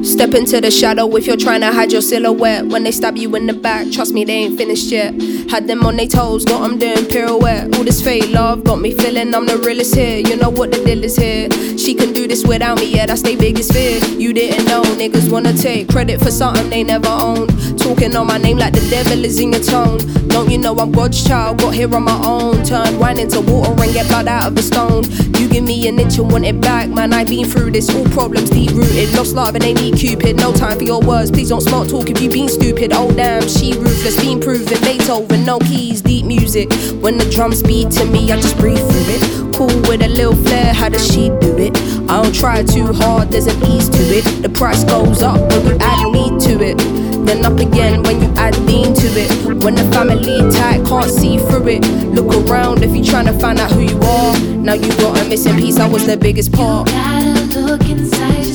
Step 0.09 0.33
into 0.33 0.59
the 0.59 0.71
shadow 0.71 1.15
if 1.15 1.27
you're 1.27 1.37
trying 1.37 1.61
to 1.61 1.71
hide 1.71 1.91
your 1.91 2.01
silhouette. 2.01 2.65
When 2.65 2.83
they 2.83 2.91
stab 2.91 3.15
you 3.15 3.33
in 3.35 3.45
the 3.45 3.53
back, 3.53 3.91
trust 3.91 4.11
me, 4.11 4.25
they 4.25 4.33
ain't 4.33 4.57
finished 4.57 4.91
yet. 4.91 5.13
Had 5.51 5.67
them 5.67 5.85
on 5.85 5.97
their 5.97 6.07
toes, 6.07 6.43
got 6.45 6.67
them 6.67 6.79
doing 6.79 7.05
pirouette. 7.05 7.77
All 7.77 7.83
this 7.83 8.01
fake 8.01 8.29
love 8.31 8.63
got 8.63 8.81
me 8.81 8.91
feeling 8.91 9.33
I'm 9.35 9.45
the 9.45 9.57
realest 9.59 9.93
here. 9.93 10.17
You 10.17 10.35
know 10.35 10.49
what 10.49 10.71
the 10.71 10.83
deal 10.83 11.03
is 11.03 11.15
here. 11.15 11.49
She 11.77 11.93
can 11.93 12.11
do 12.11 12.27
this 12.27 12.43
without 12.43 12.79
me, 12.79 12.91
yeah, 12.91 13.05
that's 13.05 13.21
their 13.21 13.37
biggest 13.37 13.71
fear. 13.71 13.99
You 14.17 14.33
didn't 14.33 14.65
know, 14.65 14.81
niggas 14.81 15.31
wanna 15.31 15.53
take 15.53 15.87
credit 15.89 16.19
for 16.19 16.31
something 16.31 16.69
they 16.71 16.83
never 16.83 17.07
owned. 17.07 17.79
Talking 17.79 18.15
on 18.15 18.25
my 18.27 18.39
name 18.39 18.57
like 18.57 18.73
the 18.73 18.85
devil 18.89 19.23
is 19.23 19.39
in 19.39 19.53
your 19.53 19.63
tone. 19.63 19.99
Don't 20.27 20.49
you 20.49 20.57
know 20.57 20.75
I'm 20.77 20.91
God's 20.91 21.23
child? 21.23 21.59
Got 21.59 21.73
here 21.73 21.93
on 21.95 22.03
my 22.03 22.19
own. 22.23 22.63
Turn 22.63 22.99
wine 22.99 23.19
into 23.19 23.41
water 23.41 23.71
and 23.83 23.93
get 23.93 24.07
blood 24.07 24.27
out 24.27 24.51
of 24.51 24.57
a 24.57 24.61
stone. 24.61 25.03
You 25.37 25.49
give 25.49 25.63
me 25.63 25.87
an 25.87 25.99
inch 25.99 26.17
and 26.17 26.31
want 26.31 26.45
it 26.45 26.59
back, 26.61 26.89
man. 26.89 27.13
I've 27.13 27.27
been 27.27 27.45
through 27.45 27.71
this. 27.71 27.93
All 27.95 28.05
problems 28.09 28.49
deep 28.49 28.71
rooted. 28.71 29.13
Lost 29.13 29.35
love 29.35 29.55
and 29.55 29.63
they 29.63 29.73
need 29.73 29.97
Cupid. 30.09 30.37
No 30.37 30.51
time 30.51 30.75
for 30.79 30.83
your 30.83 31.01
words. 31.01 31.29
Please 31.29 31.49
don't 31.49 31.61
smart 31.61 31.87
talk 31.87 32.09
if 32.09 32.19
you 32.19 32.31
been 32.31 32.49
stupid. 32.49 32.93
Oh 32.93 33.11
damn, 33.11 33.47
she 33.47 33.73
ruthless. 33.73 34.19
Been 34.19 34.39
proven. 34.39 34.81
Beethoven, 34.81 35.45
no 35.45 35.59
keys, 35.59 36.01
deep 36.01 36.25
music. 36.25 36.67
When 36.99 37.19
the 37.19 37.29
drums 37.29 37.61
beat 37.61 37.91
to 37.91 38.05
me, 38.05 38.31
I 38.31 38.37
just 38.37 38.57
breathe 38.57 38.79
through 38.79 39.13
it. 39.13 39.55
Cool 39.55 39.67
with 39.87 40.01
a 40.01 40.07
little 40.07 40.35
flair. 40.35 40.73
How 40.73 40.89
does 40.89 41.05
she 41.05 41.29
do 41.29 41.55
it? 41.59 41.77
I 42.09 42.23
don't 42.23 42.33
try 42.33 42.63
too 42.63 42.91
hard. 42.91 43.29
There's 43.29 43.45
an 43.45 43.63
ease 43.65 43.87
to 43.87 43.99
it. 43.99 44.23
The 44.41 44.49
price 44.49 44.83
goes 44.83 45.21
up 45.21 45.39
when 45.51 45.67
you 45.67 45.77
add 45.79 46.11
me 46.11 46.29
to 46.47 46.63
it. 46.63 46.79
Then 47.27 47.45
up 47.45 47.59
again 47.59 48.01
when 48.01 48.19
you 48.19 48.33
add 48.35 48.57
lean 48.65 48.95
to 48.95 49.07
it. 49.13 49.63
When 49.63 49.75
the 49.75 49.87
family 49.93 50.39
tight, 50.49 50.87
can't 50.87 51.11
see 51.11 51.37
through 51.37 51.67
it. 51.67 51.85
Look 52.15 52.33
around 52.49 52.81
if 52.81 52.95
you're 52.95 53.05
trying 53.05 53.27
to 53.27 53.39
find 53.39 53.59
out 53.59 53.69
who 53.69 53.81
you 53.81 53.99
are. 54.01 54.39
Now 54.57 54.73
you 54.73 54.89
got 54.97 55.23
a 55.23 55.29
missing 55.29 55.55
piece, 55.57 55.77
I 55.77 55.87
was 55.87 56.07
the 56.07 56.17
biggest 56.17 56.51
part. 56.51 56.89
You 56.89 56.95
Gotta 56.95 57.59
look 57.59 57.87
inside 57.87 58.48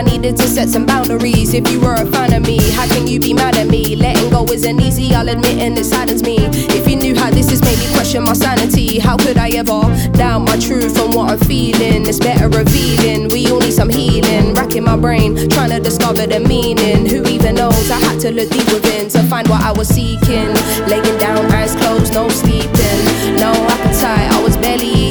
I 0.00 0.02
needed 0.02 0.38
to 0.38 0.48
set 0.48 0.70
some 0.70 0.86
boundaries. 0.86 1.52
If 1.52 1.70
you 1.70 1.78
were 1.78 1.92
a 1.92 2.06
fan 2.06 2.32
of 2.32 2.46
me, 2.46 2.56
how 2.70 2.86
can 2.86 3.06
you 3.06 3.20
be 3.20 3.34
mad 3.34 3.54
at 3.58 3.66
me? 3.66 3.96
Letting 3.96 4.30
go 4.30 4.46
isn't 4.46 4.80
easy, 4.80 5.14
I'll 5.14 5.28
admit, 5.28 5.58
and 5.58 5.76
it 5.76 5.84
saddens 5.84 6.22
me. 6.22 6.38
If 6.40 6.88
you 6.88 6.96
knew 6.96 7.14
how 7.14 7.28
this 7.28 7.50
has 7.50 7.60
made 7.60 7.78
me 7.78 7.92
question 7.92 8.22
my 8.24 8.32
sanity, 8.32 8.98
how 8.98 9.18
could 9.18 9.36
I 9.36 9.50
ever 9.50 9.82
doubt 10.16 10.38
my 10.38 10.58
truth 10.58 10.98
and 10.98 11.12
what 11.12 11.32
I'm 11.32 11.38
feeling? 11.40 12.06
It's 12.06 12.18
better 12.18 12.48
revealing. 12.48 13.28
We 13.28 13.50
all 13.50 13.60
need 13.60 13.74
some 13.74 13.90
healing. 13.90 14.54
Racking 14.54 14.84
my 14.84 14.96
brain, 14.96 15.36
trying 15.50 15.68
to 15.68 15.80
discover 15.80 16.26
the 16.26 16.40
meaning. 16.40 17.04
Who 17.04 17.22
even 17.28 17.56
knows? 17.56 17.90
I 17.90 17.98
had 17.98 18.20
to 18.20 18.30
look 18.30 18.48
deep 18.48 18.72
within 18.72 19.10
to 19.10 19.22
find 19.24 19.46
what 19.48 19.60
I 19.60 19.72
was 19.72 19.88
seeking. 19.88 20.48
Laying 20.88 21.18
down, 21.18 21.44
eyes 21.52 21.76
closed, 21.76 22.14
no 22.14 22.26
sleeping, 22.30 23.36
no 23.36 23.52
appetite. 23.52 24.29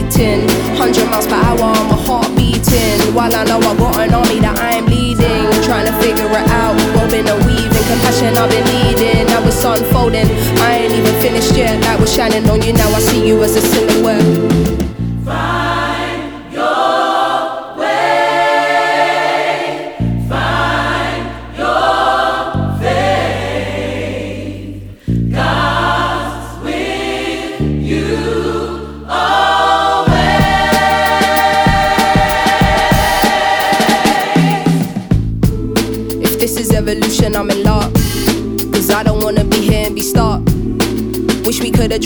I 0.10 0.18
was 0.18 0.18
barely 0.18 0.50
eating. 0.50 0.50
Hundred 0.76 1.10
miles 1.10 1.28
per 1.28 1.36
hour, 1.36 1.58
my 1.58 1.96
heart 1.96 2.36
beating. 2.36 3.14
While 3.14 3.34
I 3.34 3.44
know 3.46 3.60
I 3.60 3.76
got 3.78 4.00
an 4.00 4.14
army 4.14 4.40
that 4.40 4.58
I 4.60 4.78
am 4.78 4.86
leading, 4.86 5.52
trying 5.64 5.86
to 5.86 5.94
figure 6.00 6.26
it 6.26 6.50
out. 6.50 6.76
Woven 6.96 7.28
and 7.28 7.46
weaving, 7.46 7.86
compassion 7.88 8.38
I've 8.38 8.50
been 8.50 8.66
needing. 8.66 9.28
Now 9.28 9.46
it's 9.46 9.64
unfolding. 9.64 10.28
I 10.60 10.80
ain't 10.84 10.94
even 10.94 11.22
finished 11.22 11.56
yet. 11.56 11.82
Light 11.84 12.00
was 12.00 12.14
shining 12.14 12.50
on 12.50 12.62
you. 12.62 12.74
Now 12.74 12.90
I 12.90 13.00
see 13.00 13.28
you 13.28 13.44
as 13.44 13.56
a 13.56 13.62
silhouette. 13.62 14.89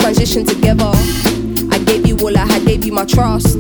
Could've 0.04 0.46
together. 0.46 0.92
I 1.72 1.82
gave 1.86 2.06
you 2.06 2.18
all 2.18 2.38
I 2.38 2.46
had, 2.46 2.66
gave 2.66 2.84
you 2.84 2.92
my 2.92 3.06
trust. 3.06 3.56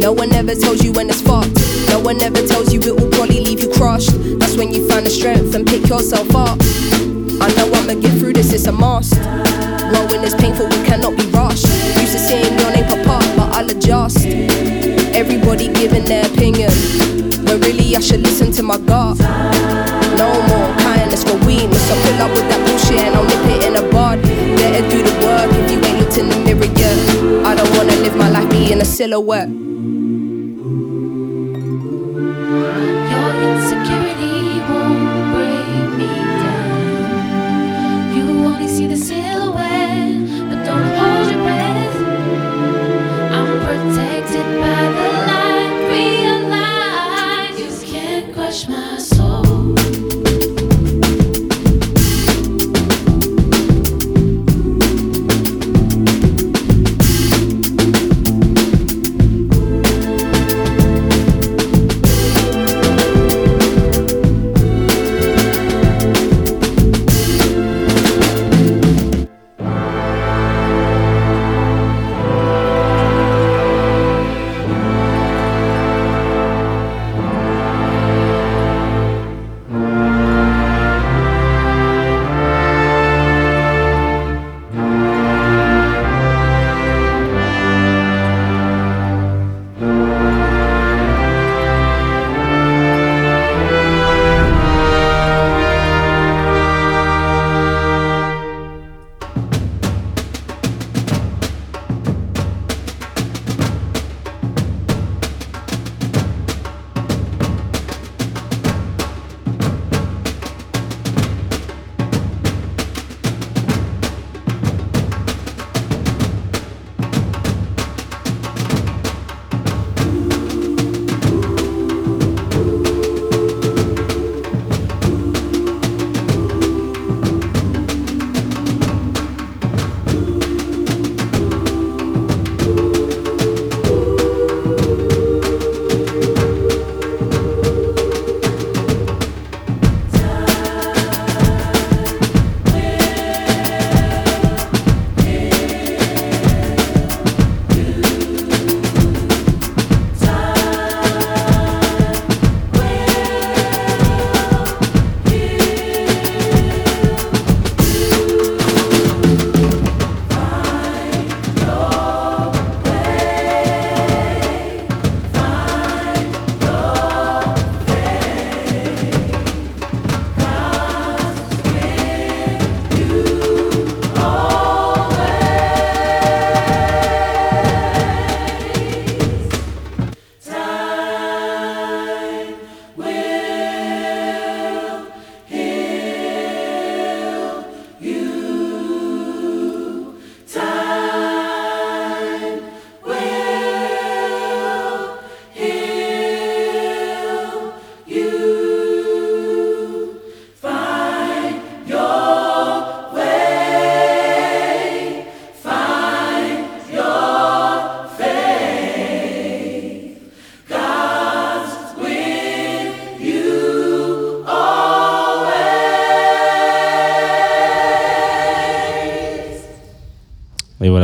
No 0.00 0.10
one 0.10 0.32
ever 0.32 0.56
tells 0.56 0.82
you 0.82 0.92
when 0.92 1.08
it's 1.08 1.22
fucked. 1.22 1.54
No 1.88 2.00
one 2.00 2.20
ever 2.20 2.44
tells 2.44 2.74
you 2.74 2.80
it 2.80 3.00
will 3.00 3.08
probably 3.10 3.38
leave 3.38 3.60
you 3.60 3.70
crushed. 3.70 4.10
That's 4.40 4.56
when 4.56 4.72
you 4.74 4.88
find 4.88 5.06
the 5.06 5.10
strength 5.10 5.54
and 5.54 5.64
pick 5.64 5.88
yourself 5.88 6.34
up. 6.34 6.58
I 7.40 7.46
know 7.54 7.70
I'ma 7.74 7.94
get 7.94 8.18
through 8.18 8.32
this, 8.32 8.52
it's 8.52 8.66
a 8.66 8.72
must. 8.72 9.14
Growing 9.14 10.24
is 10.24 10.34
painful, 10.34 10.66
we 10.66 10.82
cannot 10.84 11.16
be 11.16 11.26
rushed. 11.26 11.66
Used 12.00 12.12
to 12.12 12.18
seeing 12.18 12.58
your 12.58 12.70
name 12.72 12.86
pop 12.88 13.22
up, 13.22 13.36
but 13.36 13.54
I'll 13.54 13.70
adjust. 13.70 14.26
Everybody 15.14 15.72
giving 15.72 16.04
their 16.04 16.26
opinion. 16.26 16.72
But 17.44 17.64
really, 17.64 17.94
I 17.94 18.00
should 18.00 18.20
listen 18.20 18.50
to 18.52 18.64
my 18.64 18.78
gut. 18.78 19.21
Silhouette. 29.02 29.71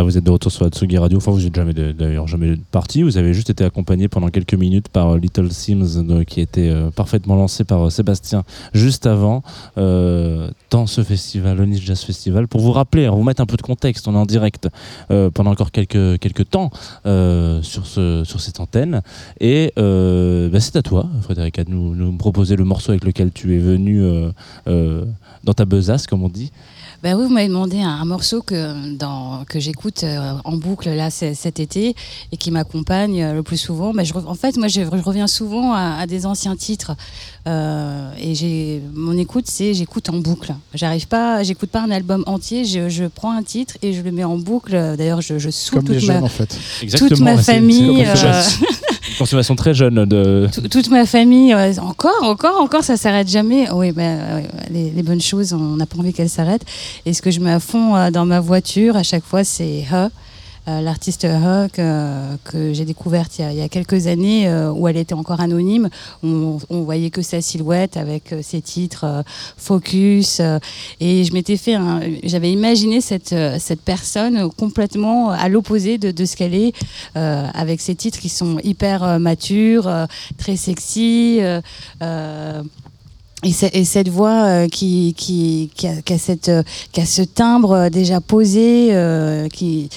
Vous 0.09 0.17
êtes 0.17 0.25
de 0.25 0.31
retour 0.31 0.51
sur 0.51 0.65
la 0.65 0.71
Tsugi 0.71 0.97
Radio. 0.97 1.19
Enfin, 1.19 1.33
vous 1.33 1.41
n'êtes 1.41 1.55
jamais 1.55 1.75
d'ailleurs 1.75 2.27
jamais 2.27 2.55
parti. 2.71 3.03
Vous 3.03 3.19
avez 3.19 3.35
juste 3.35 3.51
été 3.51 3.63
accompagné 3.63 4.09
pendant 4.09 4.29
quelques 4.29 4.55
minutes 4.55 4.89
par 4.89 5.11
euh, 5.11 5.19
Little 5.19 5.53
Sims, 5.53 5.99
euh, 5.99 6.25
qui 6.25 6.41
était 6.41 6.71
euh, 6.71 6.91
parfaitement 6.91 7.37
lancé 7.37 7.65
par 7.65 7.87
euh, 7.87 7.91
Sébastien 7.91 8.43
juste 8.73 9.07
avant 9.07 9.43
dans 9.77 10.87
ce 10.87 11.03
festival, 11.03 11.59
le 11.59 11.67
Nice 11.67 11.83
Jazz 11.83 12.01
Festival. 12.01 12.49
Pour 12.49 12.63
vous 12.63 12.73
rappeler, 12.73 13.05
hein, 13.05 13.11
vous 13.11 13.23
mettre 13.23 13.43
un 13.43 13.47
peu 13.47 13.59
de 13.59 13.63
contexte, 13.63 14.09
on 14.09 14.15
est 14.15 14.19
en 14.19 14.27
direct 14.27 14.69
pendant 15.09 15.51
encore 15.51 15.71
quelques, 15.71 16.19
quelques 16.19 16.49
temps 16.51 16.71
sur, 17.05 17.87
ce, 17.87 18.23
sur 18.25 18.41
cette 18.41 18.61
antenne. 18.61 19.03
Et 19.41 19.73
bah, 19.77 20.61
c'est 20.61 20.77
à 20.77 20.83
toi, 20.83 21.09
Frédéric, 21.23 21.61
de 21.61 21.71
nous, 21.71 21.95
nous 21.95 22.13
proposer 22.13 22.57
le 22.57 22.65
morceau 22.65 22.91
avec 22.91 23.05
lequel 23.05 23.33
tu 23.33 23.55
es 23.55 23.59
venu 23.59 24.03
dans 24.67 25.55
ta 25.55 25.65
besace, 25.65 26.07
comme 26.07 26.23
on 26.23 26.29
dit. 26.29 26.51
Ben 27.03 27.15
oui, 27.17 27.27
vous 27.27 27.33
m'avez 27.33 27.47
demandé 27.47 27.81
un, 27.81 27.91
un 27.91 28.05
morceau 28.05 28.43
que, 28.43 28.93
dans, 28.97 29.45
que 29.49 29.61
j'écoute 29.61 30.03
euh, 30.03 30.33
en 30.45 30.57
boucle 30.57 30.91
là 30.91 31.11
cet 31.11 31.61
été 31.61 31.95
et 32.33 32.37
qui 32.37 32.51
m'accompagne 32.51 33.23
euh, 33.23 33.35
le 33.35 33.45
plus 33.45 33.57
souvent. 33.57 33.93
Ben, 33.95 34.05
je, 34.05 34.13
en 34.15 34.35
fait, 34.35 34.57
moi, 34.57 34.67
je, 34.67 34.81
je 34.81 35.03
reviens 35.05 35.29
souvent 35.29 35.73
à, 35.75 35.97
à 36.01 36.07
des 36.09 36.27
anciens 36.27 36.57
titres 36.57 36.93
euh, 37.47 38.11
et 38.21 38.35
j'ai 38.35 38.83
mon 38.95 39.17
écoute, 39.17 39.45
c'est 39.47 39.75
j'écoute 39.75 40.11
en 40.11 40.17
boucle. 40.19 40.53
J'arrive 40.75 41.07
pas, 41.07 41.45
j'écoute 41.45 41.71
pas 41.71 41.83
un 41.83 41.91
album 41.93 42.25
entier. 42.27 42.65
Je, 42.65 42.89
je 42.89 43.05
prends 43.05 43.31
un 43.31 43.45
titre 43.45 43.77
et 43.81 43.93
je 43.93 44.03
le 44.03 44.11
mets 44.11 44.25
en 44.25 44.37
boucle. 44.37 44.73
D'ailleurs, 44.99 45.21
je, 45.21 45.39
je 45.39 45.49
les 45.49 45.53
toute 45.93 45.99
jeunes 46.01 46.19
ma, 46.21 46.27
en 46.27 46.29
fait. 46.29 46.59
toute 46.99 47.21
ma 47.21 47.39
famille. 47.39 48.05
consommation- 48.05 48.67
consommation 49.19 49.57
très 49.57 49.73
jeune 49.75 50.05
de. 50.05 50.49
tout- 50.53 50.69
toute 50.69 50.91
ma 50.91 51.07
famille, 51.07 51.53
euh, 51.55 51.73
encore, 51.81 52.23
encore, 52.23 52.61
encore, 52.61 52.85
ça 52.85 52.97
s'arrête 52.97 53.29
jamais. 53.29 53.71
Oui, 53.71 53.93
les, 54.71 54.91
les 54.91 55.03
bonnes 55.03 55.21
choses, 55.21 55.53
on 55.53 55.77
n'a 55.77 55.87
pas 55.87 55.97
envie 55.99 56.13
qu'elles 56.13 56.29
s'arrêtent. 56.29 56.65
Et 57.07 57.15
ce 57.15 57.23
que 57.23 57.31
je 57.31 57.41
mets 57.41 57.53
à 57.53 57.61
fond 57.61 57.97
euh, 57.97 58.11
dans 58.11 58.25
ma 58.27 58.41
voiture, 58.41 58.97
à 58.97 59.03
chaque 59.03 59.25
fois, 59.25 59.45
c'est 59.45 59.85
euh, 60.69 60.81
L'artiste 60.83 61.25
Her 61.25 61.69
que, 61.73 62.37
que 62.45 62.73
j'ai 62.75 62.85
découverte 62.85 63.39
il 63.39 63.55
y, 63.55 63.63
a, 63.63 63.69
quelques 63.69 64.07
années 64.07 64.49
euh, 64.49 64.71
où 64.71 64.87
elle 64.87 64.99
était 64.99 65.15
encore 65.15 65.41
anonyme, 65.41 65.89
on, 66.23 66.59
on 66.69 66.83
voyait 66.83 67.11
que 67.11 67.23
sa 67.23 67.41
silhouette 67.41 67.97
avec 67.97 68.33
euh, 68.33 68.41
ses 68.43 68.61
titres 68.61 69.05
euh, 69.05 69.23
Focus 69.57 70.41
euh, 70.41 70.59
et 71.01 71.25
je 71.25 71.33
m'étais 71.33 71.57
fait, 71.57 71.77
j'avais 72.25 72.53
imaginé 72.53 73.01
cette, 73.01 73.33
euh, 73.33 73.57
cette 73.59 73.81
personne 73.81 74.51
complètement 74.59 75.31
à 75.31 75.49
l'opposé 75.49 75.97
de, 75.97 76.11
de 76.11 76.25
ce 76.25 76.37
qu'elle 76.37 76.55
est 76.55 76.75
euh, 77.17 77.47
avec 77.55 77.81
ses 77.81 77.95
titres 77.95 78.19
qui 78.19 78.29
sont 78.29 78.59
hyper 78.63 79.03
euh, 79.03 79.19
matures, 79.19 79.89
euh, 79.89 80.07
très 80.37 80.57
sexy. 80.57 81.39
euh, 81.41 81.63
euh, 82.03 82.63
et, 83.45 83.53
et 83.73 83.85
cette 83.85 84.09
voix 84.09 84.45
euh, 84.47 84.69
qui, 84.69 85.15
qui, 85.17 85.71
qui, 85.77 85.87
a, 85.87 86.03
qui 86.03 86.13
a 86.13 86.19
cette, 86.19 86.49
euh, 86.49 86.65
qui 86.91 87.01
a 87.01 87.07
ce 87.07 87.23
timbre 87.23 87.73
euh, 87.73 87.89
déjà 87.89 88.21
posé, 88.21 88.89
euh, 88.91 89.49
qui, 89.49 89.89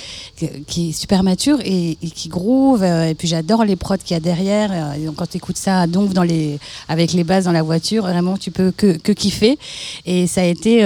qui, 0.67 0.89
est 0.89 0.91
super 0.91 1.23
mature 1.23 1.57
et, 1.65 1.97
et 2.03 2.09
qui 2.11 2.29
groove. 2.29 2.83
euh, 2.83 3.05
et 3.05 3.15
puis 3.15 3.27
j'adore 3.27 3.65
les 3.65 3.75
prods 3.75 3.97
qu'il 3.97 4.13
y 4.13 4.17
a 4.17 4.19
derrière. 4.19 4.69
euh, 4.71 4.93
et 4.93 5.05
donc 5.05 5.15
quand 5.15 5.27
tu 5.27 5.37
écoutes 5.37 5.57
ça 5.57 5.81
à 5.81 5.87
donf 5.87 6.13
dans 6.13 6.21
les, 6.21 6.59
avec 6.87 7.13
les 7.13 7.23
basses 7.23 7.45
dans 7.45 7.51
la 7.51 7.63
voiture, 7.63 8.03
vraiment 8.03 8.37
tu 8.37 8.51
peux 8.51 8.69
que, 8.69 8.97
que 8.97 9.11
kiffer. 9.11 9.57
Et 10.05 10.27
ça 10.27 10.41
a 10.41 10.45
été, 10.45 10.81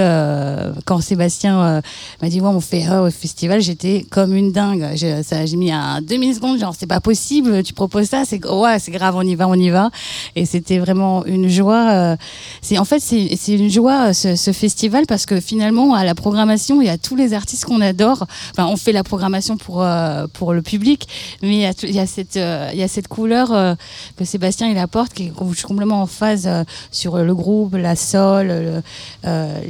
quand 0.86 1.00
Sébastien 1.02 1.82
m'a 2.22 2.28
dit, 2.30 2.40
ouais, 2.40 2.48
on 2.48 2.60
fait 2.60 2.88
euh, 2.88 3.08
au 3.08 3.10
festival, 3.10 3.60
j'étais 3.60 4.06
comme 4.08 4.34
une 4.34 4.52
dingue. 4.52 4.92
J'ai 4.94 5.56
mis 5.56 5.70
un 5.72 6.00
demi-seconde, 6.00 6.58
genre, 6.58 6.74
c'est 6.78 6.86
pas 6.86 7.00
possible, 7.00 7.62
tu 7.62 7.74
proposes 7.74 8.08
ça, 8.08 8.22
c'est 8.24 8.42
ouais, 8.46 8.78
c'est 8.78 8.92
grave, 8.92 9.14
on 9.16 9.22
y 9.22 9.34
va, 9.34 9.46
on 9.46 9.54
y 9.54 9.68
va. 9.68 9.90
Et 10.34 10.46
c'était 10.46 10.78
vraiment 10.78 11.24
une 11.26 11.48
joie. 11.48 12.16
C'est 12.62 12.78
en 12.78 12.84
fait 12.84 13.00
c'est 13.00 13.52
une 13.52 13.70
joie 13.70 14.08
euh, 14.08 14.12
ce, 14.12 14.52
festival 14.52 15.06
parce 15.06 15.26
que 15.26 15.40
finalement 15.40 15.94
à 15.94 16.04
la 16.04 16.14
programmation 16.14 16.80
il 16.80 16.86
y 16.86 16.90
a 16.90 16.98
tous 16.98 17.16
les 17.16 17.34
artistes 17.34 17.64
qu'on 17.64 17.80
adore. 17.80 18.26
Enfin 18.50 18.66
on 18.66 18.76
fait 18.76 18.92
la 18.92 19.04
programmation 19.04 19.56
pour 19.56 19.82
euh, 19.82 20.26
pour 20.32 20.52
le 20.52 20.62
public, 20.62 21.08
mais 21.42 21.72
il 21.82 21.94
y 21.94 21.98
a, 21.98 22.06
cette 22.06 22.36
euh, 22.36 22.70
il 22.72 22.78
y 22.78 22.82
a 22.82 22.88
cette 22.88 23.08
couleur 23.08 23.76
que 24.16 24.24
Sébastien 24.24 24.68
il 24.68 24.78
apporte 24.78 25.12
qui 25.12 25.26
est 25.26 25.62
complètement 25.62 26.02
en 26.02 26.06
phase 26.06 26.48
sur 26.90 27.18
le 27.18 27.34
groupe, 27.34 27.74
la 27.74 27.94
euh, 28.14 28.80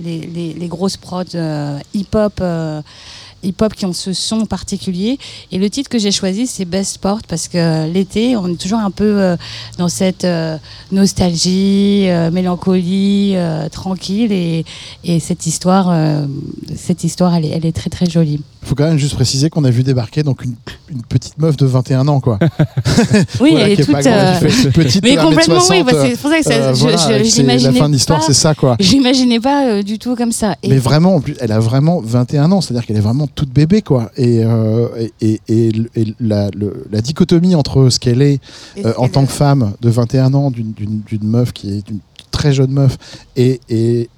les, 0.05 0.18
les, 0.20 0.55
les 0.55 0.68
grosses 0.68 0.97
prods 0.97 1.37
hip-hop. 1.95 2.43
Euh, 3.47 3.49
hip-hop 3.49 3.74
qui 3.74 3.86
ont 3.86 3.92
ce 3.92 4.12
son 4.12 4.47
particulier. 4.47 5.18
Et 5.53 5.59
le 5.59 5.70
titre 5.70 5.88
que 5.88 5.99
j'ai 5.99 6.11
choisi, 6.11 6.47
c'est 6.47 6.64
Best 6.64 6.94
Sport, 6.94 7.20
parce 7.28 7.49
que 7.49 7.90
l'été, 7.92 8.36
on 8.36 8.49
est 8.49 8.61
toujours 8.61 8.80
un 8.80 8.90
peu 8.90 9.05
euh, 9.05 9.36
dans 9.78 9.88
cette 9.88 10.24
euh, 10.24 10.59
nostalgie, 10.92 12.09
euh, 12.09 12.30
mélancolie, 12.30 13.32
euh, 13.36 13.68
tranquille. 13.68 14.32
Et, 14.32 14.64
et 15.05 15.20
cette 15.20 15.47
histoire, 15.47 15.88
euh, 15.90 16.26
cette 16.76 17.05
histoire 17.05 17.34
elle 17.34 17.66
est 17.66 17.76
très 17.76 17.90
très 17.90 18.07
jolie. 18.07 18.40
Faut 18.63 18.75
quand 18.75 18.87
même 18.89 18.99
juste 18.99 19.15
préciser 19.15 19.49
qu'on 19.51 19.65
a 19.65 19.71
vu 19.71 19.83
débarquer 19.85 20.23
donc 20.23 20.45
une, 20.45 20.55
une 20.91 21.03
petite 21.03 21.39
meuf 21.39 21.57
de 21.57 21.67
21 21.67 22.09
ans 22.09 22.21
quoi. 22.21 22.39
Oui, 23.41 23.51
Voilà, 23.53 23.69
elle 23.69 23.73
est 23.73 23.77
pas 23.77 24.03
toute. 24.03 24.11
grande, 24.11 24.43
euh, 24.67 24.71
petite 24.73 25.03
mais 25.05 25.15
1m60, 25.17 25.23
complètement, 25.23 25.63
oui, 25.71 25.83
bah, 25.85 25.93
c'est 26.05 26.21
pour 26.21 26.31
ça 26.31 26.39
que 26.39 26.45
ça- 26.45 26.51
euh, 26.53 26.75
je- 26.75 26.81
voilà, 26.81 26.97
je- 26.97 27.43
la 27.65 27.73
fin 27.73 27.89
de 27.89 27.95
l'histoire, 27.95 28.23
c'est 28.23 28.33
ça 28.33 28.55
quoi. 28.55 28.77
J'imaginais 28.81 29.41
pas 29.41 29.67
euh, 29.69 29.83
du 29.83 29.99
tout 29.99 30.17
comme 30.17 30.33
ça. 30.33 30.57
Et 30.63 30.69
Mais 30.71 30.79
vraiment, 30.79 31.23
elle 31.41 31.53
a 31.53 31.61
vraiment 31.61 32.01
21 32.05 32.51
ans, 32.53 32.61
c'est-à-dire 32.61 32.87
qu'elle 32.87 32.97
est 32.97 33.01
vraiment 33.01 33.27
toute 33.27 33.51
bébé, 33.51 33.83
quoi. 33.83 34.11
Et, 34.17 34.43
euh, 34.45 34.89
et, 34.99 35.13
et, 35.21 35.41
et- 35.69 35.73
et 35.97 36.15
la, 36.21 36.49
le- 36.57 36.87
la 36.91 37.01
dichotomie 37.01 37.55
entre 37.55 37.89
ce 37.91 37.99
qu'elle 38.01 38.23
est 38.23 38.41
ce 38.77 38.89
en 38.99 39.09
tant 39.09 39.25
que 39.27 39.33
femme 39.33 39.73
de 39.81 39.91
21 39.91 40.35
ans, 40.35 40.51
d'une- 40.51 40.73
meuf 41.23 41.53
qui 41.53 41.71
est 41.79 41.89
une 41.91 41.99
très 42.37 42.53
jeune 42.53 42.70
meuf, 42.70 42.97
et, 43.37 43.61
et, 43.70 44.09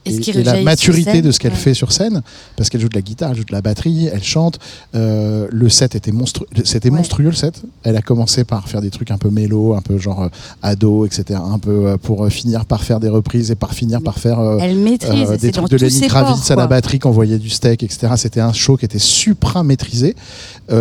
la 0.45 0.61
maturité 0.63 1.13
scène, 1.13 1.21
de 1.23 1.31
ce 1.31 1.39
qu'elle 1.39 1.53
ouais. 1.53 1.57
fait 1.59 1.75
sur 1.75 1.93
scène, 1.93 2.23
parce 2.57 2.69
qu'elle 2.69 2.81
joue 2.81 2.89
de 2.89 2.95
la 2.97 3.03
guitare, 3.03 3.31
elle 3.31 3.37
joue 3.39 3.45
de 3.45 3.53
la 3.53 3.63
batterie, 3.63 4.09
elle 4.13 4.23
chante. 4.25 4.59
Euh, 4.95 5.47
le 5.51 5.69
set 5.69 5.95
était 5.95 6.11
monstrueux, 6.13 6.47
c'était 6.65 6.91
Ouais. 6.91 6.97
monstrueux 6.97 7.27
le 7.27 7.33
set. 7.33 7.63
Elle 7.85 7.97
a 7.97 8.03
commencé 8.03 8.45
par 8.45 8.69
faire 8.69 8.81
des 8.81 8.91
trucs 8.91 9.11
un 9.11 9.19
peu 9.19 9.31
mélo, 9.31 9.75
un 9.75 9.83
peu 9.83 9.99
genre 9.99 10.23
euh, 10.25 10.29
ado, 10.63 11.07
etc. 11.07 11.39
Un 11.43 11.59
peu 11.59 11.87
euh, 11.87 11.97
pour 11.97 12.27
finir 12.29 12.65
par 12.65 12.83
faire 12.83 12.99
des 13.01 13.09
reprises 13.09 13.51
et 13.51 13.55
par 13.55 13.73
finir 13.75 14.01
par 14.03 14.19
faire 14.19 14.39
Elle 14.61 14.77
maîtrise, 14.79 15.31
des 15.41 15.53
trucs 15.53 15.71
de 15.71 15.77
Lenny 15.77 16.07
Kravitz 16.09 16.41
ports, 16.49 16.53
à 16.53 16.57
la 16.57 16.67
batterie 16.67 16.99
qui 16.99 17.07
envoyait 17.07 17.39
du 17.39 17.51
steak, 17.51 17.83
etc. 17.83 18.15
C'était 18.17 18.41
un 18.41 18.53
show 18.53 18.77
qui 18.77 18.85
était 18.85 18.99
supra 18.99 19.63
maîtrisé. 19.63 20.17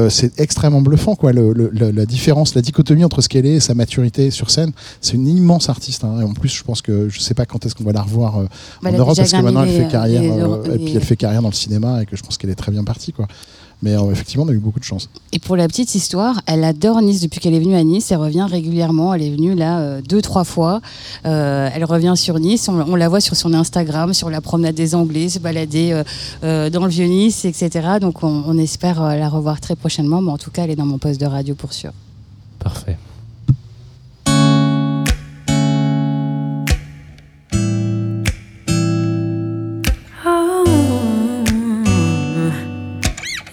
C'est 0.09 0.39
extrêmement 0.39 0.81
bluffant, 0.81 1.15
quoi. 1.15 1.31
Le- 1.33 1.53
le- 1.53 1.69
le- 1.71 1.91
la 1.91 2.05
différence, 2.05 2.55
la 2.55 2.61
dichotomie 2.61 3.03
entre 3.03 3.21
ce 3.21 3.29
qu'elle 3.29 3.45
est 3.45 3.55
et 3.55 3.59
sa 3.59 3.73
maturité 3.73 4.31
sur 4.31 4.49
scène. 4.49 4.71
C'est 5.01 5.13
une 5.13 5.27
immense 5.27 5.69
artiste. 5.69 6.03
hein. 6.03 6.19
Et 6.21 6.23
en 6.23 6.33
plus, 6.33 6.49
je 6.49 6.63
pense 6.63 6.81
que 6.81 7.09
je 7.09 7.19
sais 7.27 7.33
pas 7.33 7.45
quand 7.45 7.65
est-ce 7.65 7.75
qu'on 7.75 7.83
va 7.83 7.91
la 7.93 8.01
revoir 8.01 8.37
euh, 8.39 8.45
Bah, 8.81 8.89
en 8.89 8.93
a 8.93 8.97
Europe 8.97 9.15
parce 9.17 9.31
que 9.31 9.37
maintenant 9.37 9.63
elle 9.63 9.69
fait 9.83 9.87
carrière 9.91 10.21
les- 10.21 10.29
euh, 10.29 10.75
et 10.75 10.79
puis 10.79 10.93
elle 10.95 11.03
fait 11.03 11.15
carrière 11.15 11.41
dans 11.41 11.49
le 11.49 11.53
cinéma 11.53 12.01
et 12.01 12.05
que 12.05 12.15
je 12.15 12.23
pense 12.23 12.37
qu'elle 12.37 12.49
est 12.49 12.55
très 12.55 12.71
bien 12.71 12.83
partie, 12.83 13.11
quoi. 13.13 13.27
Mais 13.83 13.93
euh, 13.95 14.09
effectivement, 14.11 14.43
on 14.43 14.47
a 14.49 14.53
eu 14.53 14.57
beaucoup 14.57 14.79
de 14.79 14.83
chance. 14.83 15.07
Et 15.33 15.37
pour 15.37 15.55
la 15.55 15.67
petite 15.67 15.93
histoire, 15.93 16.41
elle 16.47 16.63
adore 16.63 16.99
Nice 17.03 17.21
depuis 17.21 17.39
qu'elle 17.39 17.53
est 17.53 17.59
venue 17.59 17.75
à 17.75 17.83
Nice. 17.83 18.09
Elle 18.11 18.17
revient 18.17 18.47
régulièrement. 18.49 19.13
Elle 19.13 19.21
est 19.21 19.29
venue 19.29 19.53
là 19.53 19.77
euh, 19.77 20.01
deux, 20.01 20.19
trois 20.19 20.45
fois. 20.45 20.81
Euh, 21.27 21.69
elle 21.71 21.85
revient 21.85 22.13
sur 22.15 22.39
Nice. 22.39 22.67
On, 22.69 22.73
on 22.81 22.95
la 22.95 23.07
voit 23.07 23.21
sur 23.21 23.35
son 23.35 23.53
Instagram, 23.53 24.15
sur 24.15 24.31
la 24.31 24.41
promenade 24.41 24.73
des 24.73 24.95
Anglais, 24.95 25.29
se 25.29 25.37
balader 25.37 25.91
euh, 25.91 26.03
euh, 26.43 26.69
dans 26.71 26.85
le 26.85 26.89
vieux 26.89 27.05
Nice, 27.05 27.45
etc. 27.45 27.69
Donc 28.01 28.23
on, 28.23 28.43
on 28.47 28.57
espère 28.57 28.99
euh, 29.03 29.15
la 29.15 29.29
revoir 29.29 29.61
très 29.61 29.75
prochainement. 29.75 30.23
Mais 30.23 30.31
en 30.31 30.39
tout 30.39 30.49
cas, 30.49 30.63
elle 30.63 30.71
est 30.71 30.75
dans 30.75 30.87
mon 30.87 30.97
poste 30.97 31.21
de 31.21 31.27
radio 31.27 31.53
pour 31.53 31.71
sûr. 31.71 31.91
Parfait. 32.57 32.97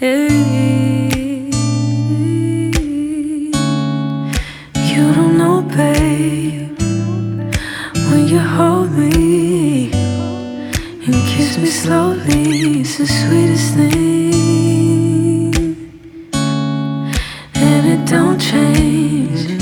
You 0.05 0.11
don't 5.15 5.39
know, 5.39 5.63
babe, 5.63 6.79
when 8.11 8.29
you 8.29 8.39
hold 8.39 8.93
me 8.93 9.91
and 9.93 11.15
kiss 11.27 11.57
me 11.57 11.69
slowly, 11.69 12.83
it's 12.83 12.99
the 12.99 13.07
sweetest 13.07 13.77
thing, 13.77 15.55
and 17.55 17.87
it 17.95 18.05
don't 18.07 18.39
change. 18.39 19.53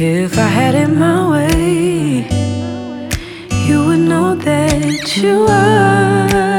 If 0.00 0.38
I 0.38 0.48
had 0.58 0.74
it 0.74 0.88
my 0.88 1.30
way, 1.30 2.26
you 3.68 3.86
would 3.86 4.00
know 4.00 4.34
that 4.34 5.16
you 5.16 5.46
are. 5.48 6.51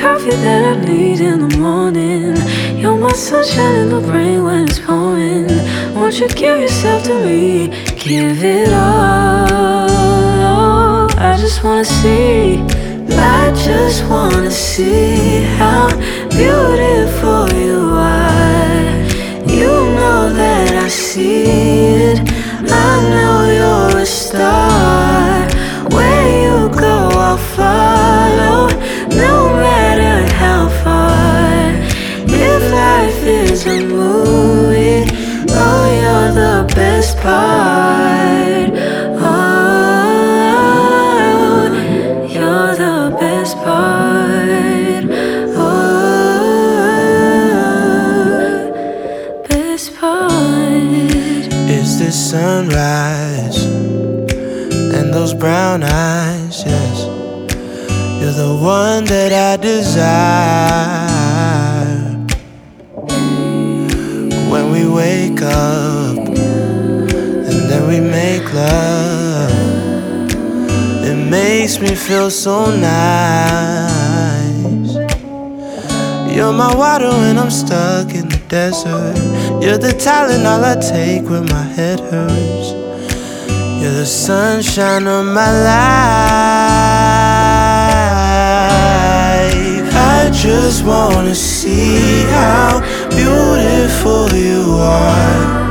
Coffee 0.00 0.30
that 0.30 0.64
I 0.64 0.74
need 0.80 1.20
in 1.20 1.46
the 1.46 1.58
morning. 1.58 2.34
You're 2.80 2.96
my 2.96 3.12
sunshine 3.12 3.74
in 3.82 3.88
the 3.90 4.00
rain 4.00 4.42
when 4.44 4.64
it's 4.66 4.78
pouring. 4.78 5.48
Won't 5.94 6.18
you 6.18 6.28
give 6.28 6.58
yourself 6.58 7.04
to 7.04 7.14
me? 7.22 7.68
Give 7.96 8.42
it 8.42 8.72
all. 8.72 9.90
I 11.28 11.36
just 11.38 11.62
wanna 11.62 11.84
see. 11.84 12.64
I 13.12 13.52
just 13.68 14.02
wanna 14.08 14.50
see 14.50 15.42
how 15.60 15.88
beautiful 16.30 17.42
you 17.64 17.78
are. 17.92 18.90
You 19.58 19.72
know 19.98 20.32
that 20.40 20.72
I 20.86 20.88
see 20.88 21.42
it. 22.08 22.18
I 22.88 22.90
know 23.12 23.36
you're 23.58 24.00
a 24.00 24.06
star. 24.06 24.79
part. 37.22 38.70
Oh, 39.22 40.40
you're 42.28 42.74
the 42.76 43.16
best 43.20 43.56
part. 43.58 45.04
Oh, 45.56 45.82
best 49.48 49.94
part. 49.96 51.52
Is 51.68 51.98
this 51.98 52.16
sunrise 52.30 53.64
and 53.64 55.12
those 55.12 55.34
brown 55.34 55.82
eyes? 55.82 56.64
Yes, 56.64 57.04
you're 58.20 58.32
the 58.32 58.54
one 58.60 59.04
that 59.04 59.32
I 59.32 59.56
desire. 59.56 60.40
When 64.50 64.72
we 64.72 64.84
wake 64.88 65.42
up 65.42 65.99
we 67.90 67.98
make 67.98 68.54
love, 68.54 69.50
it 71.02 71.16
makes 71.28 71.80
me 71.80 71.96
feel 71.96 72.30
so 72.30 72.70
nice. 72.70 73.90
You're 76.32 76.52
my 76.52 76.72
water 76.72 77.08
when 77.08 77.36
I'm 77.36 77.50
stuck 77.50 78.14
in 78.14 78.28
the 78.28 78.40
desert. 78.46 79.16
You're 79.60 79.76
the 79.76 79.92
talent 79.92 80.46
all 80.46 80.64
I 80.64 80.76
take 80.76 81.28
when 81.28 81.46
my 81.46 81.64
head 81.64 81.98
hurts. 81.98 82.70
You're 83.80 83.96
the 84.02 84.06
sunshine 84.06 85.08
of 85.08 85.26
my 85.26 85.50
life. 85.50 85.90
I 89.92 90.30
just 90.32 90.84
wanna 90.84 91.34
see 91.34 92.22
how 92.36 92.80
beautiful 93.10 94.28
you 94.32 94.76
are. 94.78 95.69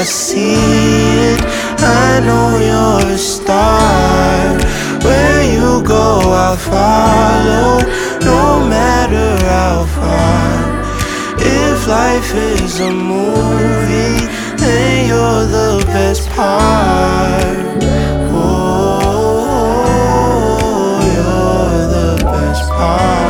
I 0.00 0.02
see 0.04 0.54
it. 0.54 1.40
I 1.78 2.20
know 2.24 2.56
you're 2.56 3.04
a 3.12 3.18
star. 3.18 4.56
Where 5.04 5.42
you 5.44 5.82
go, 5.86 6.20
I'll 6.24 6.56
follow, 6.56 7.84
no 8.24 8.66
matter 8.66 9.36
how 9.44 9.84
far. 9.96 10.80
If 11.36 11.86
life 11.86 12.34
is 12.34 12.80
a 12.80 12.90
movie, 12.90 14.26
then 14.56 15.06
you're 15.06 15.44
the 15.58 15.84
best 15.84 16.30
part. 16.30 17.84
Oh, 18.32 18.56
you're 21.14 21.88
the 21.96 22.24
best 22.24 22.70
part. 22.70 23.29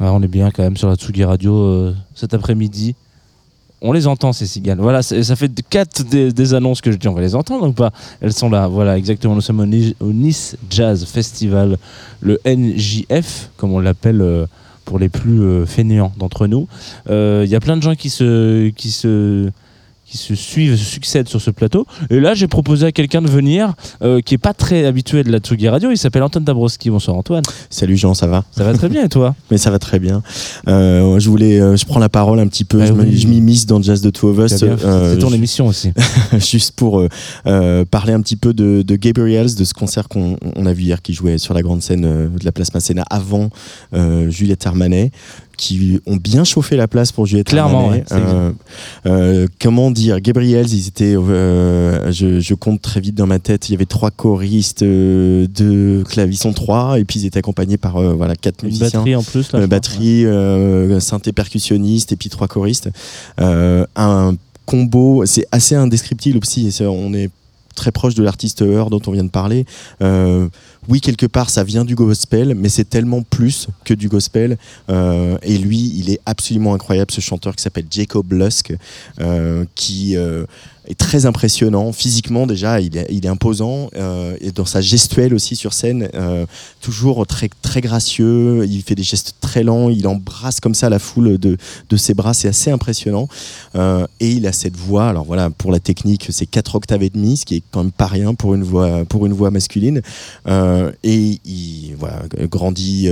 Ah, 0.00 0.12
on 0.12 0.22
est 0.22 0.28
bien 0.28 0.50
quand 0.50 0.62
même 0.62 0.76
sur 0.76 0.88
la 0.88 0.96
Tsugi 0.96 1.24
Radio 1.24 1.54
euh, 1.54 1.94
cet 2.14 2.34
après-midi. 2.34 2.94
On 3.80 3.92
les 3.92 4.06
entend 4.06 4.32
ces 4.32 4.46
cigales. 4.46 4.78
Voilà, 4.80 5.02
ça 5.02 5.36
fait 5.36 5.50
quatre 5.68 6.02
des, 6.02 6.54
annonces 6.54 6.80
que 6.80 6.90
je 6.90 6.96
dis. 6.96 7.06
On 7.06 7.14
va 7.14 7.20
les 7.20 7.34
entendre 7.34 7.68
ou 7.68 7.72
pas? 7.72 7.92
Elles 8.20 8.32
sont 8.32 8.50
là. 8.50 8.66
Voilà, 8.66 8.98
exactement. 8.98 9.34
Nous 9.36 9.40
sommes 9.40 9.60
au, 9.60 10.04
au 10.04 10.12
Nice 10.12 10.56
Jazz 10.68 11.04
Festival, 11.04 11.78
le 12.20 12.40
NJF, 12.44 13.50
comme 13.56 13.72
on 13.72 13.78
l'appelle 13.78 14.20
euh, 14.20 14.46
pour 14.84 14.98
les 14.98 15.08
plus 15.08 15.42
euh, 15.42 15.64
fainéants 15.64 16.12
d'entre 16.16 16.48
nous. 16.48 16.66
Il 17.08 17.48
y 17.48 17.54
a 17.54 17.60
plein 17.60 17.76
de 17.76 17.82
gens 17.82 17.94
qui 17.94 18.10
se, 18.10 18.70
qui 18.70 18.90
se, 18.90 19.50
qui 20.08 20.16
se 20.16 20.34
suivent, 20.34 20.76
se 20.76 20.84
succèdent 20.84 21.28
sur 21.28 21.40
ce 21.40 21.50
plateau. 21.50 21.86
Et 22.08 22.18
là, 22.18 22.32
j'ai 22.32 22.48
proposé 22.48 22.86
à 22.86 22.92
quelqu'un 22.92 23.20
de 23.20 23.28
venir 23.28 23.74
euh, 24.02 24.20
qui 24.22 24.34
est 24.34 24.38
pas 24.38 24.54
très 24.54 24.86
habitué 24.86 25.22
de 25.22 25.30
la 25.30 25.38
Tsugi 25.38 25.68
Radio. 25.68 25.90
Il 25.90 25.98
s'appelle 25.98 26.22
Antoine 26.22 26.44
Dabrowski. 26.44 26.88
Bonsoir 26.88 27.16
Antoine. 27.16 27.42
Salut 27.68 27.96
Jean, 27.96 28.14
ça 28.14 28.26
va? 28.26 28.44
Ça 28.52 28.64
va 28.64 28.72
très 28.72 28.88
bien 28.88 29.04
et 29.04 29.08
toi? 29.08 29.34
Mais 29.50 29.58
ça 29.58 29.70
va 29.70 29.78
très 29.78 29.98
bien. 29.98 30.22
Euh, 30.66 31.18
je 31.18 31.28
voulais, 31.28 31.60
euh, 31.60 31.76
je 31.76 31.84
prends 31.84 32.00
la 32.00 32.08
parole 32.08 32.40
un 32.40 32.46
petit 32.46 32.64
peu. 32.64 32.80
Ah 32.80 32.86
je 32.86 32.92
oui. 32.92 33.26
m'immisce 33.26 33.66
dans 33.66 33.82
Jazz 33.82 34.00
de 34.00 34.08
Two 34.08 34.30
of 34.30 34.38
Us. 34.38 34.56
C'est 34.56 35.18
ton 35.18 35.32
émission 35.32 35.66
aussi. 35.66 35.92
juste 36.38 36.72
pour 36.72 37.02
parler 37.44 38.12
un 38.14 38.20
petit 38.22 38.36
peu 38.36 38.54
de, 38.54 38.82
de 38.82 38.96
Gabriels, 38.96 39.54
de 39.54 39.64
ce 39.64 39.74
concert 39.74 40.08
qu'on 40.08 40.38
on 40.56 40.64
a 40.64 40.72
vu 40.72 40.84
hier 40.84 41.02
qui 41.02 41.12
jouait 41.12 41.36
sur 41.36 41.52
la 41.52 41.60
grande 41.60 41.82
scène 41.82 42.02
de 42.02 42.44
la 42.44 42.52
place 42.52 42.72
Masséna 42.72 43.04
avant 43.10 43.50
Juliette 43.92 44.66
Armanet 44.66 45.10
qui 45.58 46.00
ont 46.06 46.16
bien 46.16 46.44
chauffé 46.44 46.76
la 46.76 46.88
place 46.88 47.12
pour 47.12 47.26
Juliette 47.26 47.48
Clairement, 47.48 47.88
ouais, 47.90 48.04
Euh, 48.12 48.52
euh, 49.04 49.46
comment 49.60 49.90
dire 49.90 50.20
Gabriels, 50.20 50.72
ils 50.72 50.88
étaient, 50.88 51.14
euh, 51.16 52.10
je, 52.10 52.40
je 52.40 52.54
compte 52.54 52.80
très 52.80 53.00
vite 53.00 53.14
dans 53.16 53.26
ma 53.26 53.38
tête, 53.40 53.68
il 53.68 53.72
y 53.72 53.74
avait 53.74 53.84
trois 53.84 54.10
choristes, 54.10 54.82
deux 54.82 56.04
clavissons 56.08 56.52
trois, 56.54 56.98
et 56.98 57.04
puis 57.04 57.20
ils 57.20 57.26
étaient 57.26 57.40
accompagnés 57.40 57.76
par 57.76 58.00
voilà 58.16 58.34
quatre 58.36 58.62
Une 58.62 58.68
musiciens. 58.70 58.86
batterie 59.00 59.16
en 59.16 59.22
plus, 59.22 59.52
là, 59.52 59.66
batterie, 59.66 60.24
euh, 60.24 61.00
synthé 61.00 61.32
percussionniste 61.32 62.12
et 62.12 62.16
puis 62.16 62.30
trois 62.30 62.46
choristes. 62.48 62.88
Un 63.38 64.34
combo, 64.64 65.24
c'est 65.26 65.46
assez 65.50 65.74
indescriptible 65.74 66.38
aussi. 66.42 66.74
On 66.82 67.12
est 67.14 67.30
très 67.74 67.92
proche 67.92 68.14
de 68.14 68.22
l'artiste 68.22 68.62
Heur 68.62 68.90
dont 68.90 69.00
on 69.06 69.12
vient 69.12 69.24
de 69.24 69.30
parler. 69.30 69.64
Euh, 70.02 70.48
oui, 70.88 71.02
quelque 71.02 71.26
part, 71.26 71.50
ça 71.50 71.64
vient 71.64 71.84
du 71.84 71.94
gospel, 71.94 72.54
mais 72.54 72.70
c'est 72.70 72.88
tellement 72.88 73.22
plus 73.22 73.68
que 73.84 73.92
du 73.92 74.08
gospel. 74.08 74.56
Euh, 74.88 75.36
et 75.42 75.58
lui, 75.58 75.92
il 75.96 76.10
est 76.10 76.20
absolument 76.24 76.72
incroyable, 76.72 77.10
ce 77.10 77.20
chanteur 77.20 77.54
qui 77.54 77.62
s'appelle 77.62 77.84
Jacob 77.90 78.32
Lusk, 78.32 78.74
euh, 79.20 79.66
qui 79.74 80.16
euh, 80.16 80.46
est 80.88 80.98
très 80.98 81.26
impressionnant. 81.26 81.92
Physiquement, 81.92 82.46
déjà, 82.46 82.80
il 82.80 82.96
est, 82.96 83.26
imposant. 83.26 83.90
euh, 83.96 84.36
et 84.40 84.52
dans 84.52 84.64
sa 84.64 84.80
gestuelle 84.80 85.34
aussi 85.34 85.54
sur 85.54 85.74
scène, 85.74 86.08
euh, 86.14 86.46
toujours 86.80 87.26
très, 87.26 87.50
très 87.62 87.80
gracieux. 87.80 88.64
Il 88.66 88.82
fait 88.82 88.94
des 88.94 89.02
gestes 89.02 89.34
très 89.40 89.62
lents. 89.62 89.90
Il 89.90 90.06
embrasse 90.08 90.60
comme 90.60 90.74
ça 90.74 90.88
la 90.88 90.98
foule 90.98 91.36
de, 91.38 91.58
de 91.90 91.96
ses 91.96 92.14
bras. 92.14 92.32
C'est 92.32 92.48
assez 92.48 92.70
impressionnant. 92.70 93.28
Euh, 93.74 94.06
et 94.20 94.30
il 94.32 94.46
a 94.46 94.52
cette 94.52 94.76
voix. 94.76 95.08
Alors 95.08 95.24
voilà, 95.24 95.50
pour 95.50 95.70
la 95.72 95.78
technique, 95.78 96.28
c'est 96.30 96.46
4 96.46 96.76
octaves 96.76 97.02
et 97.02 97.10
demi, 97.10 97.36
ce 97.36 97.44
qui 97.44 97.56
est 97.56 97.62
quand 97.70 97.82
même 97.82 97.92
pas 97.92 98.06
rien 98.06 98.34
pour 98.34 98.54
une 98.54 98.64
voix, 98.64 99.04
pour 99.04 99.26
une 99.26 99.34
voix 99.34 99.50
masculine. 99.50 100.00
Et 101.04 101.40
il 101.44 101.96
grandit 102.50 103.08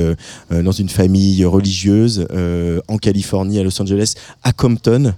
dans 0.51 0.73
une 0.73 0.89
famille 0.89 1.45
religieuse 1.45 2.27
en 2.89 2.99
Californie, 2.99 3.59
à 3.59 3.63
Los 3.63 3.81
Angeles, 3.81 4.15
à 4.43 4.53
Compton, 4.53 5.13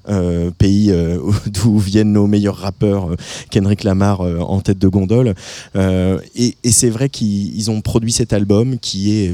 pays 0.59 0.93
d'où 1.47 1.79
viennent 1.79 2.13
nos 2.13 2.27
meilleurs 2.27 2.48
rappeurs, 2.57 3.13
euh, 3.13 3.17
Kendrick 3.51 3.85
Lamar 3.85 4.21
euh, 4.21 4.39
en 4.39 4.61
tête 4.61 4.79
de 4.79 4.89
gondole. 4.89 5.35
Euh, 5.77 6.19
et 6.35 6.55
c'est 6.71 6.91
vrai 6.91 7.09
qu'ils 7.09 7.57
ils 7.57 7.71
ont 7.71 7.81
produit 7.81 8.13
cet 8.13 8.33
album 8.33 8.79
qui 8.79 9.13
est 9.13 9.33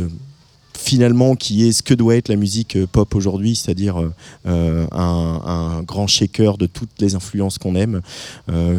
finalement 0.84 1.34
qui 1.34 1.66
est 1.66 1.72
ce 1.72 1.82
que 1.82 1.94
doit 1.94 2.16
être 2.16 2.28
la 2.28 2.36
musique 2.36 2.76
euh, 2.76 2.86
pop 2.86 3.14
aujourd'hui, 3.14 3.56
c'est-à-dire 3.56 3.98
euh, 4.00 4.12
euh, 4.46 4.86
un, 4.92 5.82
grand 5.82 6.06
shaker 6.06 6.58
de 6.58 6.66
toutes 6.66 6.90
les 7.00 7.14
influences 7.14 7.58
qu'on 7.58 7.74
aime, 7.74 8.00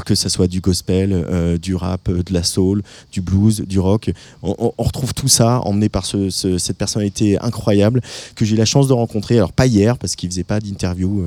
que 0.06 0.16
ça 0.16 0.30
soit 0.30 0.48
du 0.48 0.60
gospel, 0.60 1.58
du 1.62 1.76
rap, 1.76 2.10
de 2.10 2.34
la 2.34 2.44
soul, 2.44 2.82
du 3.12 3.22
blues, 3.22 3.62
du 3.62 3.80
rock. 3.80 4.12
On, 4.44 4.72
retrouve 4.78 5.14
tout 5.14 5.28
ça 5.28 5.62
emmené 5.62 5.90
par 5.90 6.06
ce- 6.06 6.30
ce- 6.30 6.58
cette 6.58 6.78
personnalité 6.78 7.38
incroyable 7.42 8.02
que 8.36 8.46
j'ai 8.46 8.56
eu 8.56 8.58
la 8.58 8.66
chance 8.66 8.88
de 8.88 8.94
rencontrer. 8.94 9.38
Alors 9.38 9.52
pas 9.54 9.68
hier 9.68 9.98
parce 9.98 10.16
qu'il 10.16 10.30
faisait 10.30 10.44
pas 10.44 10.60
d'interview 10.60 11.24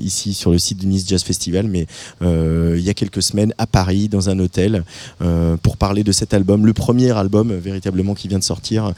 ici 0.00 0.34
sur 0.34 0.50
le 0.50 0.58
site 0.58 0.78
du 0.78 0.86
Nice 0.86 1.06
Jazz 1.06 1.22
Festival, 1.22 1.66
mais 1.68 1.86
il 2.22 2.80
y 2.82 2.90
a 2.90 2.94
quelques 2.94 3.22
semaines 3.22 3.54
à 3.58 3.66
Paris 3.66 4.08
dans 4.08 4.28
un 4.30 4.38
hôtel 4.38 4.84
pour 5.62 5.76
parler 5.76 6.02
de 6.04 6.12
cet 6.12 6.34
album, 6.34 6.66
le 6.66 6.72
premier 6.72 7.10
album 7.12 7.54
véritablement 7.54 8.14
qui 8.14 8.28
vient 8.28 8.38
de 8.38 8.44
sortir, 8.44 8.92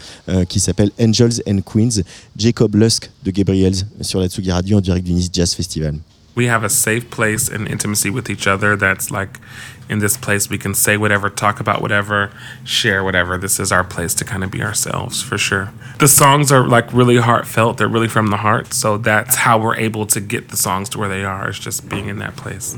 qui 0.48 0.60
s'appelle 0.60 0.90
Angels 1.06 1.40
and 1.46 1.64
Queens, 1.64 2.02
Jacob 2.36 2.74
Lusk 2.74 3.08
de 3.22 3.30
Gabriels 3.30 3.84
sur 4.00 4.18
la 4.20 4.28
Tsugi 4.28 4.50
Radio 4.50 4.78
en 4.78 4.80
direct 4.80 5.06
du 5.06 5.12
Nice 5.12 5.30
Jazz 5.32 5.54
Festival. 5.54 5.94
we 6.36 6.46
have 6.48 6.62
a 6.64 6.68
safe 6.68 7.08
place 7.10 7.48
and 7.48 7.66
intimacy 7.66 8.10
with 8.10 8.28
each 8.28 8.46
other 8.46 8.76
that's 8.76 9.10
like 9.10 9.40
in 9.88 10.00
this 10.00 10.18
place 10.18 10.50
we 10.50 10.58
can 10.58 10.74
say 10.74 10.94
whatever 10.98 11.30
talk 11.30 11.60
about 11.60 11.80
whatever 11.80 12.30
share 12.62 13.02
whatever 13.02 13.38
this 13.38 13.58
is 13.58 13.72
our 13.72 13.82
place 13.82 14.12
to 14.12 14.22
kind 14.22 14.44
of 14.44 14.50
be 14.50 14.60
ourselves 14.62 15.22
for 15.22 15.38
sure 15.38 15.70
the 15.98 16.06
songs 16.06 16.52
are 16.52 16.68
like 16.68 16.92
really 16.92 17.16
heartfelt 17.16 17.78
they're 17.78 17.88
really 17.88 18.08
from 18.08 18.26
the 18.26 18.36
heart 18.36 18.74
so 18.74 18.98
that's 18.98 19.36
how 19.36 19.56
we're 19.58 19.76
able 19.76 20.04
to 20.04 20.20
get 20.20 20.50
the 20.50 20.56
songs 20.58 20.90
to 20.90 20.98
where 20.98 21.08
they 21.08 21.24
are 21.24 21.48
is 21.48 21.58
just 21.58 21.88
being 21.88 22.08
in 22.08 22.18
that 22.18 22.36
place 22.36 22.76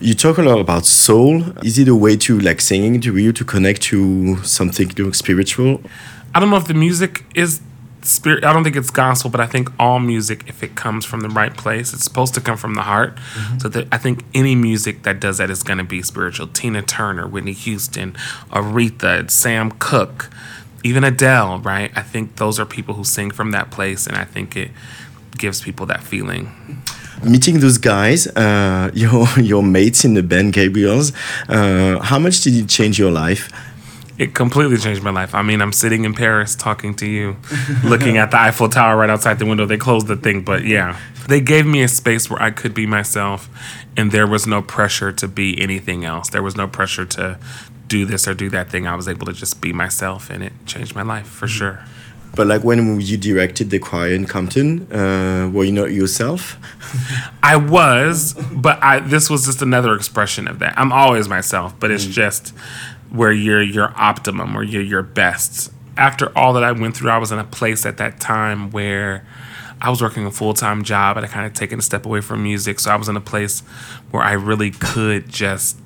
You 0.00 0.14
talk 0.14 0.38
a 0.38 0.42
lot 0.42 0.58
about 0.58 0.84
soul. 0.86 1.42
Is 1.62 1.78
it 1.78 1.88
a 1.88 1.94
way 1.94 2.16
to 2.26 2.38
like 2.40 2.60
singing 2.60 3.00
to 3.02 3.16
you 3.16 3.32
to 3.32 3.44
connect 3.44 3.80
to 3.90 4.36
something 4.42 4.90
you 4.96 5.04
know, 5.04 5.12
spiritual? 5.12 5.80
I 6.34 6.40
don't 6.40 6.50
know 6.50 6.56
if 6.56 6.66
the 6.66 6.74
music 6.74 7.24
is 7.34 7.60
spirit. 8.02 8.44
I 8.44 8.52
don't 8.52 8.64
think 8.64 8.76
it's 8.76 8.90
gospel, 8.90 9.30
but 9.30 9.40
I 9.40 9.46
think 9.46 9.70
all 9.78 9.98
music, 9.98 10.44
if 10.46 10.62
it 10.62 10.74
comes 10.74 11.04
from 11.04 11.20
the 11.20 11.28
right 11.28 11.56
place, 11.56 11.92
it's 11.92 12.04
supposed 12.04 12.34
to 12.34 12.40
come 12.40 12.56
from 12.56 12.74
the 12.74 12.82
heart. 12.82 13.18
So 13.58 13.68
that 13.68 13.88
I 13.92 13.98
think 13.98 14.24
any 14.34 14.54
music 14.54 15.02
that 15.04 15.20
does 15.20 15.38
that 15.38 15.50
is 15.50 15.62
going 15.62 15.78
to 15.78 15.84
be 15.84 16.02
spiritual. 16.02 16.48
Tina 16.48 16.82
Turner, 16.82 17.26
Whitney 17.26 17.52
Houston, 17.52 18.12
Aretha, 18.50 19.30
Sam 19.30 19.70
Cooke, 19.72 20.30
even 20.82 21.02
Adele, 21.04 21.60
right? 21.60 21.90
I 21.96 22.02
think 22.02 22.36
those 22.36 22.60
are 22.60 22.66
people 22.66 22.94
who 22.94 23.04
sing 23.04 23.30
from 23.30 23.52
that 23.52 23.70
place, 23.70 24.06
and 24.06 24.16
I 24.16 24.24
think 24.24 24.56
it 24.56 24.70
gives 25.38 25.62
people 25.62 25.86
that 25.86 26.02
feeling. 26.02 26.82
Meeting 27.22 27.60
those 27.60 27.78
guys, 27.78 28.26
uh, 28.26 28.90
your 28.94 29.26
your 29.38 29.62
mates 29.62 30.04
in 30.04 30.14
the 30.14 30.22
band, 30.22 30.52
Gabriel's, 30.52 31.12
uh, 31.48 32.00
how 32.00 32.18
much 32.18 32.42
did 32.42 32.54
it 32.54 32.68
change 32.68 32.98
your 32.98 33.10
life? 33.10 33.50
It 34.16 34.34
completely 34.34 34.76
changed 34.76 35.02
my 35.02 35.10
life. 35.10 35.34
I 35.34 35.42
mean, 35.42 35.60
I'm 35.60 35.72
sitting 35.72 36.04
in 36.04 36.14
Paris 36.14 36.54
talking 36.54 36.94
to 36.96 37.06
you, 37.06 37.36
looking 37.84 38.16
at 38.16 38.30
the 38.30 38.40
Eiffel 38.40 38.68
Tower 38.68 38.96
right 38.96 39.10
outside 39.10 39.38
the 39.38 39.46
window. 39.46 39.66
They 39.66 39.76
closed 39.76 40.06
the 40.06 40.16
thing, 40.16 40.42
but 40.42 40.64
yeah. 40.64 40.98
They 41.28 41.40
gave 41.40 41.66
me 41.66 41.82
a 41.82 41.88
space 41.88 42.30
where 42.30 42.40
I 42.40 42.50
could 42.50 42.74
be 42.74 42.86
myself, 42.86 43.48
and 43.96 44.12
there 44.12 44.26
was 44.26 44.46
no 44.46 44.62
pressure 44.62 45.10
to 45.12 45.26
be 45.26 45.60
anything 45.60 46.04
else. 46.04 46.28
There 46.30 46.42
was 46.42 46.54
no 46.54 46.68
pressure 46.68 47.06
to 47.06 47.38
do 47.88 48.04
this 48.04 48.28
or 48.28 48.34
do 48.34 48.50
that 48.50 48.70
thing. 48.70 48.86
I 48.86 48.94
was 48.94 49.08
able 49.08 49.26
to 49.26 49.32
just 49.32 49.60
be 49.60 49.72
myself, 49.72 50.30
and 50.30 50.42
it 50.42 50.52
changed 50.66 50.94
my 50.94 51.02
life 51.02 51.26
for 51.26 51.48
sure. 51.48 51.84
But 52.36 52.48
like 52.48 52.64
when 52.64 53.00
you 53.00 53.16
directed 53.16 53.70
the 53.70 53.78
choir 53.78 54.12
in 54.12 54.26
Compton, 54.26 54.92
uh, 54.92 55.50
were 55.52 55.64
you 55.64 55.72
not 55.72 55.92
yourself? 55.92 56.58
I 57.42 57.56
was, 57.56 58.34
but 58.52 58.82
I 58.82 59.00
this 59.00 59.30
was 59.30 59.46
just 59.46 59.62
another 59.62 59.94
expression 59.94 60.48
of 60.48 60.58
that. 60.58 60.76
I'm 60.76 60.92
always 60.92 61.28
myself, 61.28 61.78
but 61.78 61.90
it's 61.90 62.06
just 62.06 62.52
where 63.14 63.32
you're 63.32 63.62
your 63.62 63.92
optimum, 63.96 64.54
where 64.54 64.64
you're 64.64 64.82
your 64.82 65.02
best. 65.02 65.72
After 65.96 66.36
all 66.36 66.52
that 66.54 66.64
I 66.64 66.72
went 66.72 66.96
through, 66.96 67.10
I 67.10 67.18
was 67.18 67.30
in 67.30 67.38
a 67.38 67.44
place 67.44 67.86
at 67.86 67.98
that 67.98 68.18
time 68.18 68.72
where 68.72 69.24
I 69.80 69.90
was 69.90 70.02
working 70.02 70.26
a 70.26 70.30
full 70.30 70.54
time 70.54 70.82
job 70.82 71.16
and 71.16 71.24
I 71.24 71.28
kind 71.28 71.46
of 71.46 71.52
taken 71.52 71.78
a 71.78 71.82
step 71.82 72.06
away 72.06 72.20
from 72.20 72.42
music. 72.42 72.80
So 72.80 72.90
I 72.90 72.96
was 72.96 73.08
in 73.08 73.16
a 73.16 73.20
place 73.20 73.60
where 74.10 74.22
I 74.22 74.32
really 74.32 74.72
could 74.72 75.28
just 75.28 75.78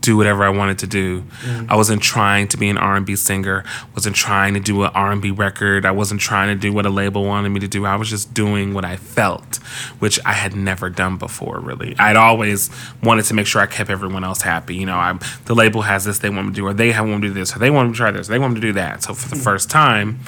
do 0.00 0.16
whatever 0.16 0.44
I 0.44 0.48
wanted 0.48 0.78
to 0.80 0.86
do. 0.86 1.22
Mm. 1.42 1.70
I 1.70 1.76
wasn't 1.76 2.02
trying 2.02 2.48
to 2.48 2.56
be 2.56 2.68
an 2.68 2.78
R&B 2.78 3.16
singer. 3.16 3.64
wasn't 3.94 4.16
trying 4.16 4.54
to 4.54 4.60
do 4.60 4.82
an 4.84 4.90
R&B 4.94 5.30
record. 5.30 5.84
I 5.84 5.90
wasn't 5.90 6.20
trying 6.20 6.48
to 6.48 6.60
do 6.60 6.72
what 6.72 6.86
a 6.86 6.90
label 6.90 7.24
wanted 7.24 7.50
me 7.50 7.60
to 7.60 7.68
do. 7.68 7.84
I 7.84 7.96
was 7.96 8.08
just 8.08 8.32
doing 8.32 8.74
what 8.74 8.84
I 8.84 8.96
felt, 8.96 9.56
which 9.98 10.18
I 10.24 10.32
had 10.32 10.54
never 10.54 10.88
done 10.90 11.16
before. 11.16 11.60
Really, 11.60 11.94
I'd 11.98 12.16
always 12.16 12.70
wanted 13.02 13.24
to 13.26 13.34
make 13.34 13.46
sure 13.46 13.60
I 13.60 13.66
kept 13.66 13.90
everyone 13.90 14.24
else 14.24 14.42
happy. 14.42 14.76
You 14.76 14.86
know, 14.86 14.96
I'm 14.96 15.20
the 15.44 15.54
label 15.54 15.82
has 15.82 16.04
this 16.04 16.18
they 16.18 16.30
want 16.30 16.48
me 16.48 16.52
to 16.52 16.56
do, 16.56 16.66
or 16.66 16.72
they 16.72 16.92
want 16.92 17.08
me 17.08 17.20
to 17.22 17.28
do 17.28 17.34
this, 17.34 17.54
or 17.54 17.58
they 17.58 17.70
want 17.70 17.88
me 17.88 17.94
to 17.94 17.98
try 17.98 18.10
this, 18.10 18.28
or 18.28 18.32
they 18.32 18.38
want 18.38 18.54
me 18.54 18.60
to 18.60 18.66
do 18.66 18.72
that. 18.74 19.02
So 19.02 19.14
for 19.14 19.28
the 19.28 19.36
mm. 19.36 19.44
first 19.44 19.70
time, 19.70 20.20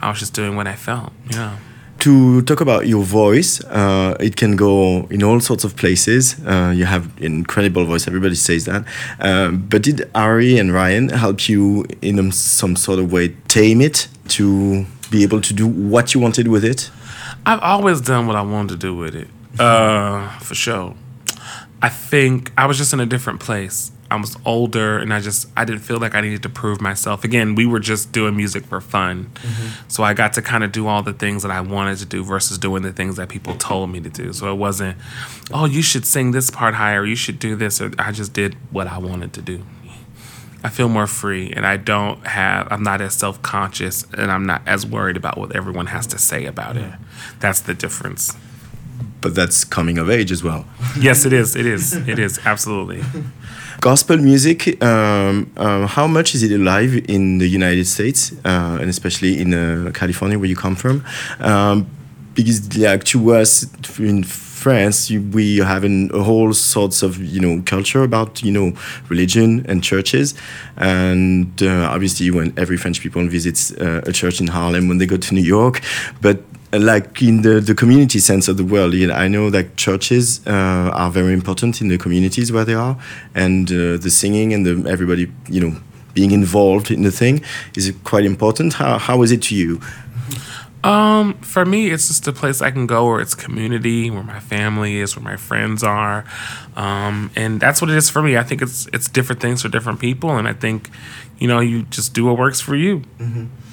I 0.00 0.08
was 0.08 0.18
just 0.18 0.34
doing 0.34 0.56
what 0.56 0.66
I 0.66 0.74
felt. 0.74 1.12
Yeah. 1.30 1.56
To 2.00 2.42
talk 2.42 2.60
about 2.60 2.86
your 2.86 3.04
voice, 3.04 3.62
uh, 3.64 4.16
it 4.18 4.36
can 4.36 4.56
go 4.56 5.06
in 5.10 5.22
all 5.22 5.40
sorts 5.40 5.64
of 5.64 5.76
places. 5.76 6.36
Uh, 6.44 6.72
you 6.74 6.84
have 6.84 7.10
incredible 7.18 7.84
voice. 7.84 8.08
Everybody 8.08 8.34
says 8.34 8.64
that. 8.64 8.84
Um, 9.20 9.66
but 9.68 9.82
did 9.82 10.10
Ari 10.14 10.58
and 10.58 10.72
Ryan 10.72 11.10
help 11.10 11.48
you 11.48 11.84
in 12.00 12.18
um, 12.18 12.32
some 12.32 12.76
sort 12.76 12.98
of 12.98 13.12
way 13.12 13.28
tame 13.46 13.80
it 13.80 14.08
to 14.28 14.84
be 15.10 15.22
able 15.22 15.40
to 15.42 15.54
do 15.54 15.66
what 15.66 16.14
you 16.14 16.20
wanted 16.20 16.48
with 16.48 16.64
it? 16.64 16.90
I've 17.46 17.60
always 17.60 18.00
done 18.00 18.26
what 18.26 18.36
I 18.36 18.42
wanted 18.42 18.70
to 18.70 18.76
do 18.76 18.94
with 18.94 19.14
it, 19.14 19.28
uh, 19.60 20.28
for 20.38 20.54
sure. 20.54 20.94
I 21.82 21.88
think 21.88 22.52
I 22.56 22.66
was 22.66 22.78
just 22.78 22.92
in 22.92 23.00
a 23.00 23.06
different 23.06 23.40
place. 23.40 23.90
I 24.12 24.16
was 24.16 24.36
older, 24.44 24.98
and 24.98 25.12
I 25.12 25.20
just 25.20 25.48
I 25.56 25.64
didn't 25.64 25.80
feel 25.80 25.98
like 25.98 26.14
I 26.14 26.20
needed 26.20 26.42
to 26.42 26.50
prove 26.50 26.82
myself. 26.82 27.24
Again, 27.24 27.54
we 27.54 27.64
were 27.64 27.80
just 27.80 28.12
doing 28.12 28.36
music 28.36 28.66
for 28.66 28.80
fun, 28.82 29.30
mm-hmm. 29.34 29.88
so 29.88 30.02
I 30.02 30.12
got 30.12 30.34
to 30.34 30.42
kind 30.42 30.62
of 30.62 30.70
do 30.70 30.86
all 30.86 31.02
the 31.02 31.14
things 31.14 31.42
that 31.42 31.50
I 31.50 31.62
wanted 31.62 31.96
to 31.98 32.04
do 32.04 32.22
versus 32.22 32.58
doing 32.58 32.82
the 32.82 32.92
things 32.92 33.16
that 33.16 33.30
people 33.30 33.54
told 33.54 33.88
me 33.88 34.00
to 34.00 34.10
do. 34.10 34.34
So 34.34 34.52
it 34.52 34.56
wasn't, 34.56 34.98
oh, 35.50 35.64
you 35.64 35.80
should 35.80 36.04
sing 36.04 36.32
this 36.32 36.50
part 36.50 36.74
higher, 36.74 37.06
you 37.06 37.16
should 37.16 37.38
do 37.38 37.56
this. 37.56 37.80
Or 37.80 37.90
I 37.98 38.12
just 38.12 38.34
did 38.34 38.54
what 38.70 38.86
I 38.86 38.98
wanted 38.98 39.32
to 39.32 39.40
do. 39.40 39.64
I 40.62 40.68
feel 40.68 40.90
more 40.90 41.06
free, 41.06 41.50
and 41.50 41.66
I 41.66 41.78
don't 41.78 42.24
have. 42.26 42.68
I'm 42.70 42.82
not 42.82 43.00
as 43.00 43.14
self 43.14 43.40
conscious, 43.40 44.04
and 44.12 44.30
I'm 44.30 44.44
not 44.44 44.60
as 44.66 44.84
worried 44.84 45.16
about 45.16 45.38
what 45.38 45.56
everyone 45.56 45.86
has 45.86 46.06
to 46.08 46.18
say 46.18 46.44
about 46.44 46.76
it. 46.76 46.92
That's 47.40 47.60
the 47.60 47.72
difference. 47.72 48.36
But 49.22 49.34
that's 49.34 49.64
coming 49.64 49.96
of 49.96 50.10
age 50.10 50.30
as 50.30 50.44
well. 50.44 50.66
Yes, 51.00 51.24
it 51.24 51.32
is. 51.32 51.56
It 51.56 51.64
is. 51.64 51.94
It 51.94 52.18
is 52.18 52.40
absolutely. 52.44 53.02
Gospel 53.82 54.16
music, 54.16 54.80
um, 54.80 55.50
um, 55.56 55.88
how 55.88 56.06
much 56.06 56.36
is 56.36 56.44
it 56.44 56.52
alive 56.52 56.94
in 57.08 57.38
the 57.38 57.48
United 57.48 57.88
States, 57.88 58.30
uh, 58.44 58.78
and 58.80 58.88
especially 58.88 59.40
in 59.40 59.52
uh, 59.52 59.90
California, 59.92 60.38
where 60.38 60.48
you 60.48 60.54
come 60.54 60.76
from? 60.76 61.04
Um, 61.40 61.88
because, 62.32 62.78
like, 62.78 63.02
to 63.06 63.34
us 63.34 63.66
in 63.98 64.22
France, 64.22 65.10
we 65.10 65.56
have 65.56 65.82
an, 65.82 66.12
a 66.14 66.22
whole 66.22 66.52
sorts 66.52 67.02
of 67.02 67.18
you 67.18 67.40
know 67.40 67.60
culture 67.66 68.04
about 68.04 68.40
you 68.44 68.52
know 68.52 68.72
religion 69.08 69.66
and 69.68 69.82
churches, 69.82 70.34
and 70.76 71.60
uh, 71.60 71.90
obviously 71.90 72.30
when 72.30 72.54
every 72.56 72.76
French 72.76 73.00
people 73.00 73.26
visits 73.26 73.72
uh, 73.72 74.00
a 74.06 74.12
church 74.12 74.40
in 74.40 74.46
Harlem 74.46 74.86
when 74.86 74.98
they 74.98 75.06
go 75.06 75.16
to 75.16 75.34
New 75.34 75.42
York, 75.42 75.80
but 76.20 76.38
like 76.72 77.20
in 77.22 77.42
the, 77.42 77.60
the 77.60 77.74
community 77.74 78.18
sense 78.18 78.48
of 78.48 78.56
the 78.56 78.64
world, 78.64 78.94
you 78.94 79.06
know, 79.06 79.14
I 79.14 79.28
know 79.28 79.50
that 79.50 79.76
churches 79.76 80.40
uh, 80.46 80.90
are 80.92 81.10
very 81.10 81.32
important 81.32 81.80
in 81.80 81.88
the 81.88 81.98
communities 81.98 82.50
where 82.50 82.64
they 82.64 82.74
are, 82.74 82.96
and 83.34 83.70
uh, 83.70 83.96
the 83.98 84.10
singing 84.10 84.54
and 84.54 84.64
the 84.64 84.90
everybody, 84.90 85.30
you 85.48 85.60
know, 85.60 85.76
being 86.14 86.30
involved 86.30 86.90
in 86.90 87.02
the 87.02 87.10
thing 87.10 87.42
is 87.76 87.92
quite 88.04 88.24
important. 88.24 88.74
How 88.74 88.98
how 88.98 89.22
is 89.22 89.30
it 89.32 89.42
to 89.42 89.54
you? 89.54 89.80
Um, 90.84 91.34
for 91.34 91.64
me, 91.64 91.90
it's 91.90 92.08
just 92.08 92.26
a 92.26 92.32
place 92.32 92.60
I 92.60 92.72
can 92.72 92.86
go 92.86 93.06
where 93.06 93.20
it's 93.20 93.36
community, 93.36 94.10
where 94.10 94.24
my 94.24 94.40
family 94.40 94.98
is, 94.98 95.14
where 95.14 95.22
my 95.22 95.36
friends 95.36 95.84
are, 95.84 96.24
um, 96.74 97.30
and 97.36 97.60
that's 97.60 97.80
what 97.80 97.88
it 97.88 97.96
is 97.96 98.10
for 98.10 98.20
me. 98.20 98.36
I 98.36 98.42
think 98.42 98.62
it's 98.62 98.88
it's 98.92 99.08
different 99.08 99.40
things 99.40 99.62
for 99.62 99.68
different 99.68 100.00
people, 100.00 100.30
and 100.30 100.48
I 100.48 100.54
think, 100.54 100.90
you 101.42 101.48
know, 101.48 101.58
you 101.58 101.82
just 101.90 102.14
do 102.14 102.26
what 102.26 102.38
works 102.38 102.60
for 102.60 102.76
you. 102.76 103.02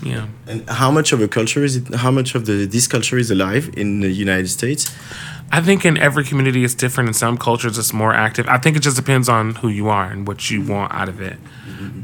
Yeah. 0.01 0.25
And 0.47 0.67
how 0.67 0.89
much 0.89 1.11
of 1.11 1.21
a 1.21 1.27
culture 1.27 1.63
is 1.63 1.75
it? 1.75 1.93
How 1.93 2.09
much 2.09 2.33
of 2.33 2.47
the 2.47 2.65
this 2.65 2.87
culture 2.87 3.19
is 3.19 3.29
alive 3.29 3.69
in 3.77 3.99
the 3.99 4.09
United 4.09 4.49
States? 4.49 4.81
I 5.51 5.61
think 5.61 5.85
in 5.85 5.95
every 5.97 6.23
community 6.23 6.63
it's 6.63 6.73
different. 6.73 7.09
In 7.09 7.13
some 7.13 7.37
cultures 7.37 7.77
it's 7.77 7.93
more 7.93 8.13
active. 8.13 8.47
I 8.47 8.57
think 8.57 8.75
it 8.75 8.79
just 8.79 8.97
depends 8.97 9.29
on 9.29 9.43
who 9.61 9.69
you 9.79 9.87
are 9.87 10.07
and 10.13 10.27
what 10.27 10.49
you 10.49 10.59
want 10.73 10.91
out 10.99 11.09
of 11.09 11.21
it. 11.21 11.37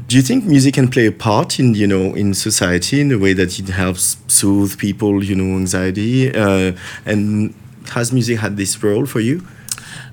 Do 0.06 0.14
you 0.14 0.22
think 0.22 0.44
music 0.44 0.74
can 0.74 0.88
play 0.88 1.06
a 1.06 1.16
part 1.28 1.58
in 1.58 1.74
you 1.74 1.88
know 1.88 2.14
in 2.14 2.34
society 2.34 3.00
in 3.00 3.08
the 3.08 3.18
way 3.18 3.32
that 3.34 3.58
it 3.58 3.68
helps 3.68 4.18
soothe 4.28 4.78
people, 4.78 5.24
you 5.24 5.34
know, 5.34 5.56
anxiety? 5.56 6.32
Uh, 6.32 6.76
and 7.04 7.54
has 7.94 8.12
music 8.12 8.38
had 8.38 8.56
this 8.56 8.72
role 8.84 9.06
for 9.06 9.20
you? 9.20 9.36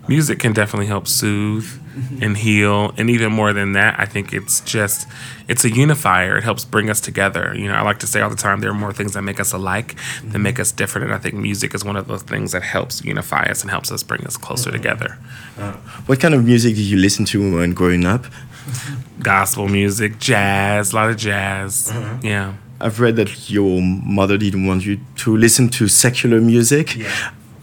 Music 0.07 0.39
can 0.39 0.53
definitely 0.53 0.87
help 0.87 1.07
soothe 1.07 1.82
and 2.21 2.37
heal, 2.37 2.93
and 2.97 3.09
even 3.09 3.31
more 3.31 3.53
than 3.53 3.73
that, 3.73 3.99
I 3.99 4.05
think 4.05 4.33
it's 4.33 4.61
just 4.61 5.07
it's 5.47 5.65
a 5.65 5.69
unifier. 5.69 6.37
It 6.37 6.43
helps 6.43 6.65
bring 6.65 6.89
us 6.89 7.01
together. 7.01 7.53
You 7.55 7.67
know, 7.67 7.75
I 7.75 7.81
like 7.81 7.99
to 7.99 8.07
say 8.07 8.21
all 8.21 8.29
the 8.29 8.35
time 8.35 8.59
there 8.59 8.71
are 8.71 8.75
more 8.75 8.93
things 8.93 9.13
that 9.13 9.21
make 9.21 9.39
us 9.39 9.53
alike 9.53 9.95
than 10.23 10.41
make 10.41 10.59
us 10.59 10.71
different, 10.71 11.05
and 11.05 11.13
I 11.13 11.17
think 11.17 11.35
music 11.35 11.73
is 11.73 11.83
one 11.83 11.95
of 11.95 12.07
those 12.07 12.23
things 12.23 12.51
that 12.53 12.63
helps 12.63 13.03
unify 13.03 13.43
us 13.43 13.61
and 13.61 13.69
helps 13.69 13.91
us 13.91 14.03
bring 14.03 14.25
us 14.25 14.37
closer 14.37 14.69
mm-hmm. 14.69 14.77
together. 14.77 15.17
Uh, 15.57 15.73
what 16.05 16.19
kind 16.19 16.33
of 16.33 16.45
music 16.45 16.75
did 16.75 16.83
you 16.83 16.97
listen 16.97 17.25
to 17.25 17.57
when 17.57 17.73
growing 17.73 18.05
up? 18.05 18.25
Gospel 19.19 19.67
music, 19.67 20.19
jazz, 20.19 20.93
a 20.93 20.95
lot 20.95 21.09
of 21.09 21.17
jazz. 21.17 21.91
Uh-huh. 21.91 22.17
Yeah. 22.23 22.53
I've 22.79 22.99
read 22.99 23.15
that 23.15 23.49
your 23.49 23.81
mother 23.81 24.37
didn't 24.37 24.65
want 24.65 24.85
you 24.85 24.99
to 25.17 25.37
listen 25.37 25.69
to 25.69 25.87
secular 25.87 26.41
music 26.41 26.97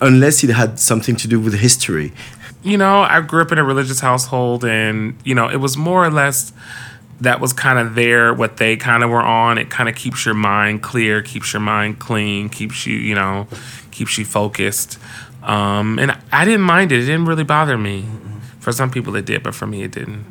unless 0.01 0.43
it 0.43 0.51
had 0.51 0.78
something 0.78 1.14
to 1.16 1.28
do 1.28 1.39
with 1.39 1.55
history. 1.55 2.12
You 2.62 2.76
know, 2.76 3.00
I 3.02 3.20
grew 3.20 3.42
up 3.42 3.52
in 3.52 3.58
a 3.58 3.64
religious 3.64 4.00
household, 4.00 4.64
and 4.64 5.16
you 5.24 5.34
know, 5.34 5.48
it 5.48 5.56
was 5.56 5.76
more 5.76 6.04
or 6.04 6.11
less 6.11 6.52
that 7.20 7.40
was 7.40 7.52
kind 7.52 7.78
of 7.78 7.94
there 7.94 8.32
what 8.32 8.56
they 8.56 8.76
kind 8.76 9.02
of 9.02 9.11
were 9.11 9.22
on. 9.22 9.58
It 9.58 9.70
kind 9.70 9.88
of 9.88 9.94
keeps 9.94 10.24
your 10.24 10.34
mind 10.34 10.82
clear, 10.82 11.22
keeps 11.22 11.52
your 11.52 11.61
mind 11.61 11.98
clean, 11.98 12.48
keeps 12.48 12.86
you, 12.86 12.96
you 12.96 13.14
know, 13.14 13.46
keeps 13.90 14.16
you 14.18 14.24
focused. 14.24 14.98
Um, 15.42 15.98
and 15.98 16.16
I 16.32 16.44
didn't 16.44 16.62
mind 16.62 16.92
it. 16.92 17.00
It 17.00 17.06
didn't 17.06 17.26
really 17.26 17.44
bother 17.44 17.78
me. 17.78 18.06
For 18.58 18.72
some 18.72 18.90
people, 18.90 19.16
it 19.16 19.24
did, 19.24 19.42
but 19.42 19.54
for 19.54 19.66
me, 19.66 19.82
it 19.82 19.92
didn't. 19.92 20.24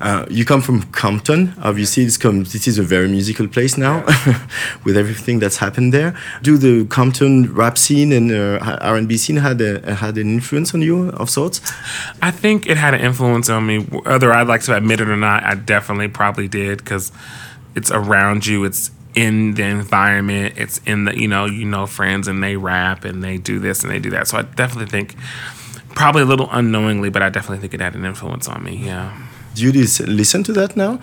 Uh, 0.00 0.24
you 0.30 0.44
come 0.46 0.62
from 0.62 0.82
Compton. 0.92 1.54
Obviously, 1.62 2.04
this, 2.04 2.66
is 2.66 2.78
a 2.78 2.82
very 2.82 3.06
musical 3.06 3.46
place 3.46 3.76
now, 3.76 4.04
with 4.84 4.96
everything 4.96 5.38
that's 5.38 5.58
happened 5.58 5.92
there. 5.92 6.16
Do 6.42 6.56
the 6.56 6.86
Compton 6.86 7.52
rap 7.52 7.76
scene 7.76 8.10
and 8.12 8.32
uh, 8.32 8.78
R&B 8.80 9.18
scene 9.18 9.36
had 9.36 9.60
a, 9.60 9.94
had 9.96 10.16
an 10.16 10.32
influence 10.32 10.72
on 10.74 10.80
you 10.80 11.10
of 11.10 11.28
sorts? 11.28 11.60
I 12.22 12.30
think 12.30 12.66
it 12.66 12.78
had 12.78 12.94
an 12.94 13.00
influence 13.00 13.50
on 13.50 13.66
me, 13.66 13.80
whether 13.80 14.32
I'd 14.32 14.48
like 14.48 14.62
to 14.62 14.76
admit 14.76 15.02
it 15.02 15.08
or 15.08 15.16
not. 15.16 15.44
I 15.44 15.54
definitely 15.54 16.08
probably 16.08 16.48
did 16.48 16.78
because 16.78 17.12
it's 17.74 17.90
around 17.90 18.46
you. 18.46 18.64
It's 18.64 18.90
in 19.14 19.54
the 19.54 19.64
environment. 19.64 20.54
It's 20.56 20.78
in 20.86 21.04
the 21.04 21.18
you 21.18 21.28
know 21.28 21.44
you 21.44 21.66
know 21.66 21.86
friends 21.86 22.28
and 22.28 22.42
they 22.42 22.56
rap 22.56 23.04
and 23.04 23.22
they 23.22 23.36
do 23.36 23.58
this 23.58 23.82
and 23.82 23.92
they 23.92 23.98
do 23.98 24.10
that. 24.10 24.28
So 24.28 24.38
I 24.38 24.42
definitely 24.42 24.90
think, 24.90 25.16
probably 25.94 26.22
a 26.22 26.26
little 26.26 26.48
unknowingly, 26.50 27.10
but 27.10 27.22
I 27.22 27.28
definitely 27.28 27.58
think 27.58 27.74
it 27.74 27.80
had 27.80 27.94
an 27.94 28.04
influence 28.04 28.48
on 28.48 28.62
me. 28.64 28.76
Yeah. 28.76 29.14
Do 29.54 29.62
you 29.64 29.72
listen 29.72 30.42
to 30.44 30.52
that 30.52 30.76
now? 30.76 30.98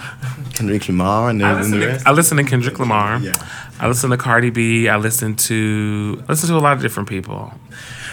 Kendrick 0.53 0.87
Lamar 0.87 1.29
and, 1.29 1.43
I 1.43 1.51
and 1.51 1.59
listen, 1.59 1.79
the 1.79 1.97
to. 1.97 2.09
I 2.09 2.11
listen 2.11 2.37
to 2.37 2.43
Kendrick 2.43 2.79
Lamar. 2.79 3.19
Yeah. 3.19 3.33
I 3.79 3.87
listen 3.87 4.09
to 4.09 4.17
Cardi 4.17 4.49
B. 4.49 4.89
I 4.89 4.97
listen 4.97 5.35
to 5.35 6.23
I 6.27 6.31
listen 6.31 6.49
to 6.49 6.55
a 6.55 6.59
lot 6.59 6.73
of 6.73 6.81
different 6.81 7.09
people. 7.09 7.53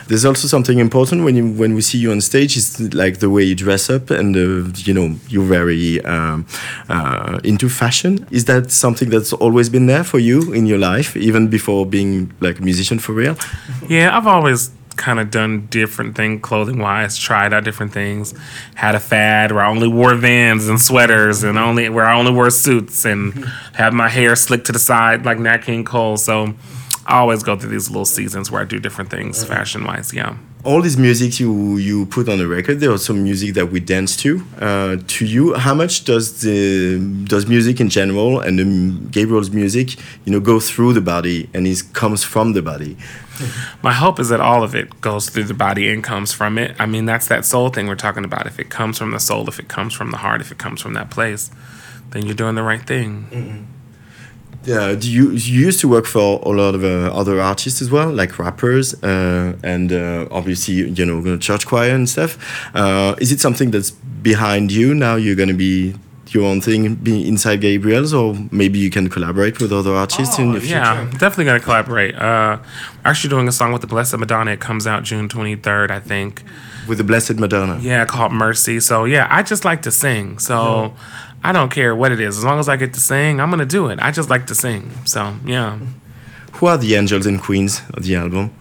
There's 0.06 0.26
also 0.26 0.48
something 0.48 0.78
important 0.78 1.24
when 1.24 1.34
you 1.36 1.50
when 1.52 1.74
we 1.74 1.80
see 1.80 1.96
you 1.98 2.10
on 2.10 2.20
stage 2.20 2.56
is 2.56 2.78
like 2.92 3.20
the 3.20 3.30
way 3.30 3.42
you 3.42 3.54
dress 3.54 3.88
up 3.88 4.10
and 4.10 4.36
uh, 4.36 4.70
you 4.84 4.92
know 4.92 5.16
you're 5.28 5.46
very 5.46 6.04
um, 6.04 6.46
uh, 6.90 7.40
into 7.42 7.70
fashion. 7.70 8.26
Is 8.30 8.44
that 8.44 8.70
something 8.70 9.08
that's 9.08 9.32
always 9.32 9.70
been 9.70 9.86
there 9.86 10.04
for 10.04 10.18
you 10.18 10.52
in 10.52 10.66
your 10.66 10.78
life, 10.78 11.16
even 11.16 11.48
before 11.48 11.86
being 11.86 12.32
like 12.40 12.58
a 12.58 12.62
musician 12.62 12.98
for 12.98 13.12
real? 13.12 13.36
Yeah, 13.88 14.16
I've 14.16 14.26
always 14.26 14.70
kind 14.96 15.20
of 15.20 15.30
done 15.30 15.66
different 15.66 16.16
thing 16.16 16.40
clothing 16.40 16.78
wise, 16.78 17.16
tried 17.16 17.52
out 17.52 17.64
different 17.64 17.92
things. 17.92 18.34
Had 18.74 18.94
a 18.94 19.00
fad 19.00 19.52
where 19.52 19.64
I 19.64 19.68
only 19.68 19.88
wore 19.88 20.14
vans 20.14 20.68
and 20.68 20.80
sweaters 20.80 21.42
and 21.42 21.58
only 21.58 21.88
where 21.88 22.06
I 22.06 22.18
only 22.18 22.32
wore 22.32 22.50
suits 22.50 23.04
and 23.04 23.44
had 23.74 23.92
my 23.92 24.08
hair 24.08 24.36
slicked 24.36 24.66
to 24.66 24.72
the 24.72 24.78
side 24.78 25.24
like 25.24 25.38
Nat 25.38 25.58
King 25.58 25.84
Cole. 25.84 26.16
So 26.16 26.54
I 27.06 27.18
always 27.18 27.42
go 27.42 27.56
through 27.56 27.70
these 27.70 27.88
little 27.90 28.04
seasons 28.04 28.50
where 28.50 28.62
I 28.62 28.64
do 28.64 28.78
different 28.78 29.10
things 29.10 29.38
mm-hmm. 29.38 29.52
fashion 29.52 29.84
wise, 29.84 30.12
yeah. 30.14 30.36
All 30.64 30.80
this 30.80 30.96
music 30.96 31.38
you 31.38 31.76
you 31.76 32.06
put 32.06 32.28
on 32.28 32.38
the 32.38 32.46
record 32.46 32.80
there 32.80 32.90
are 32.90 32.98
some 32.98 33.22
music 33.22 33.54
that 33.54 33.70
we 33.70 33.80
dance 33.80 34.16
to 34.16 34.42
uh, 34.60 34.96
to 35.06 35.24
you 35.26 35.54
how 35.54 35.74
much 35.74 36.04
does 36.04 36.40
the 36.40 36.98
does 37.24 37.46
music 37.46 37.80
in 37.80 37.88
general 37.88 38.40
and 38.40 38.58
um, 38.60 39.08
gabriel's 39.10 39.50
music 39.50 39.96
you 40.24 40.32
know 40.32 40.40
go 40.40 40.58
through 40.58 40.92
the 40.92 41.00
body 41.00 41.48
and 41.54 41.66
it 41.66 41.82
comes 41.92 42.24
from 42.24 42.52
the 42.54 42.62
body 42.62 42.96
My 43.82 43.92
hope 43.92 44.20
is 44.20 44.28
that 44.28 44.40
all 44.40 44.62
of 44.62 44.74
it 44.74 45.00
goes 45.00 45.28
through 45.28 45.44
the 45.44 45.54
body 45.54 45.92
and 45.92 46.04
comes 46.04 46.32
from 46.32 46.56
it. 46.56 46.76
I 46.78 46.86
mean, 46.86 47.04
that's 47.04 47.26
that 47.28 47.44
soul 47.44 47.68
thing 47.68 47.88
we're 47.88 47.96
talking 47.96 48.24
about. 48.24 48.46
If 48.46 48.58
it 48.60 48.70
comes 48.70 48.96
from 48.98 49.10
the 49.10 49.18
soul, 49.18 49.48
if 49.48 49.58
it 49.58 49.68
comes 49.68 49.92
from 49.92 50.12
the 50.12 50.18
heart, 50.18 50.40
if 50.40 50.52
it 50.52 50.58
comes 50.58 50.80
from 50.80 50.94
that 50.94 51.10
place, 51.10 51.50
then 52.10 52.24
you're 52.26 52.36
doing 52.36 52.54
the 52.54 52.62
right 52.62 52.86
thing. 52.86 53.66
Yeah, 54.64 54.94
do 54.94 55.10
you 55.10 55.30
you 55.32 55.66
used 55.66 55.80
to 55.80 55.88
work 55.88 56.06
for 56.06 56.40
a 56.42 56.48
lot 56.48 56.74
of 56.74 56.84
uh, 56.84 57.12
other 57.12 57.40
artists 57.40 57.82
as 57.82 57.90
well, 57.90 58.10
like 58.10 58.38
rappers 58.38 58.94
uh, 59.02 59.56
and 59.62 59.92
uh, 59.92 60.26
obviously 60.30 60.74
you 60.74 61.04
know 61.06 61.36
church 61.38 61.66
choir 61.66 61.94
and 61.94 62.08
stuff. 62.08 62.38
Uh, 62.74 63.14
is 63.18 63.30
it 63.30 63.40
something 63.40 63.70
that's 63.70 63.90
behind 63.90 64.72
you 64.72 64.94
now? 64.94 65.16
You're 65.16 65.36
going 65.36 65.50
to 65.50 65.54
be 65.54 65.94
your 66.34 66.44
own 66.44 66.60
thing, 66.60 66.94
be 66.96 67.26
inside 67.28 67.60
Gabriel's, 67.60 68.12
or 68.12 68.34
maybe 68.50 68.78
you 68.78 68.90
can 68.90 69.08
collaborate 69.08 69.60
with 69.60 69.72
other 69.72 69.92
artists 69.94 70.38
in 70.38 70.52
the 70.52 70.60
future. 70.60 70.76
Yeah, 70.76 71.10
definitely 71.12 71.44
gonna 71.44 71.60
collaborate. 71.60 72.14
Uh, 72.16 72.58
actually 73.04 73.30
doing 73.30 73.46
a 73.46 73.52
song 73.52 73.72
with 73.72 73.82
the 73.82 73.86
Blessed 73.86 74.18
Madonna. 74.18 74.52
It 74.52 74.60
comes 74.60 74.86
out 74.86 75.04
June 75.04 75.28
23rd, 75.28 75.90
I 75.90 76.00
think. 76.00 76.42
With 76.88 76.98
the 76.98 77.04
Blessed 77.04 77.36
Madonna. 77.36 77.78
Yeah, 77.80 78.04
called 78.04 78.32
Mercy. 78.32 78.80
So 78.80 79.04
yeah, 79.04 79.28
I 79.30 79.42
just 79.42 79.64
like 79.64 79.82
to 79.82 79.90
sing. 79.90 80.38
So 80.38 80.94
I 81.44 81.52
don't 81.52 81.70
care 81.70 81.94
what 81.94 82.10
it 82.10 82.20
is. 82.20 82.38
As 82.38 82.44
long 82.44 82.58
as 82.58 82.68
I 82.70 82.76
get 82.76 82.94
to 82.94 83.00
sing, 83.00 83.38
I'm 83.38 83.50
gonna 83.50 83.66
do 83.66 83.88
it. 83.88 83.98
I 84.00 84.10
just 84.10 84.30
like 84.30 84.46
to 84.46 84.54
sing. 84.54 84.90
So 85.04 85.36
yeah. 85.44 85.78
Who 86.54 86.66
are 86.66 86.78
the 86.78 86.94
angels 86.94 87.26
and 87.26 87.40
queens 87.40 87.82
of 87.92 88.04
the 88.04 88.14
album? 88.16 88.54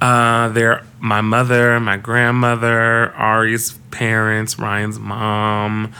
Uh, 0.00 0.48
they're 0.48 0.84
my 0.98 1.20
mother, 1.20 1.78
my 1.78 1.96
grandmother, 1.98 3.12
Ari's 3.14 3.72
parents, 3.90 4.58
Ryan's 4.58 4.98
mom, 4.98 5.92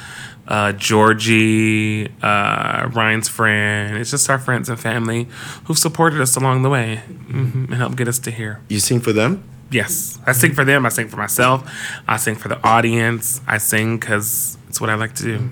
uh, 0.48 0.72
Georgie, 0.72 2.08
uh, 2.22 2.88
Ryan's 2.92 3.28
friend. 3.28 3.98
It's 3.98 4.10
just 4.10 4.28
our 4.30 4.38
friends 4.38 4.68
and 4.68 4.80
family 4.80 5.28
who've 5.64 5.78
supported 5.78 6.20
us 6.20 6.36
along 6.36 6.62
the 6.62 6.70
way 6.70 6.96
hmm 6.96 7.66
and 7.66 7.74
helped 7.74 7.96
get 7.96 8.08
us 8.08 8.18
to 8.20 8.30
here. 8.30 8.60
You 8.68 8.80
sing 8.80 9.00
for 9.00 9.12
them? 9.12 9.44
Yes, 9.70 10.18
I 10.26 10.32
sing 10.32 10.54
for 10.54 10.64
them. 10.64 10.84
I 10.84 10.88
sing 10.88 11.08
for 11.08 11.16
myself. 11.18 11.70
I 12.08 12.16
sing 12.16 12.34
for 12.34 12.48
the 12.48 12.58
audience. 12.66 13.40
I 13.46 13.58
sing 13.58 13.98
because 13.98 14.58
it's 14.68 14.80
what 14.80 14.90
I 14.90 14.94
like 14.94 15.14
to 15.16 15.22
do. 15.22 15.50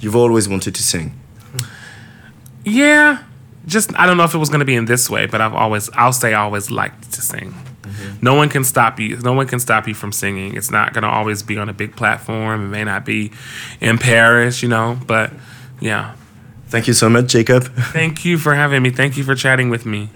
You've 0.00 0.16
always 0.16 0.48
wanted 0.48 0.74
to 0.74 0.82
sing. 0.82 1.18
Yeah, 2.64 3.22
just 3.66 3.96
I 3.98 4.06
don't 4.06 4.16
know 4.16 4.24
if 4.24 4.34
it 4.34 4.38
was 4.38 4.48
going 4.48 4.60
to 4.60 4.66
be 4.66 4.74
in 4.74 4.86
this 4.86 5.08
way, 5.08 5.26
but 5.26 5.40
I've 5.40 5.54
always 5.54 5.88
I'll 5.90 6.12
say 6.12 6.34
I 6.34 6.42
always 6.42 6.70
liked 6.70 7.12
to 7.12 7.20
sing. 7.20 7.54
Mm-hmm. 7.82 8.24
No 8.24 8.34
one 8.34 8.48
can 8.48 8.64
stop 8.64 8.98
you. 8.98 9.16
No 9.18 9.32
one 9.32 9.46
can 9.46 9.60
stop 9.60 9.86
you 9.86 9.94
from 9.94 10.12
singing. 10.12 10.56
It's 10.56 10.70
not 10.70 10.92
going 10.92 11.02
to 11.02 11.08
always 11.08 11.42
be 11.42 11.56
on 11.58 11.68
a 11.68 11.72
big 11.72 11.94
platform. 11.94 12.64
It 12.64 12.68
may 12.68 12.84
not 12.84 13.04
be 13.04 13.30
in 13.80 13.98
Paris, 13.98 14.62
you 14.62 14.68
know, 14.68 14.98
but 15.06 15.32
yeah. 15.80 16.14
Thank 16.68 16.88
you 16.88 16.94
so 16.94 17.08
much, 17.08 17.28
Jacob. 17.28 17.64
Thank 17.92 18.24
you 18.24 18.38
for 18.38 18.54
having 18.54 18.82
me. 18.82 18.90
Thank 18.90 19.16
you 19.16 19.22
for 19.22 19.36
chatting 19.36 19.70
with 19.70 19.86
me. 19.86 20.10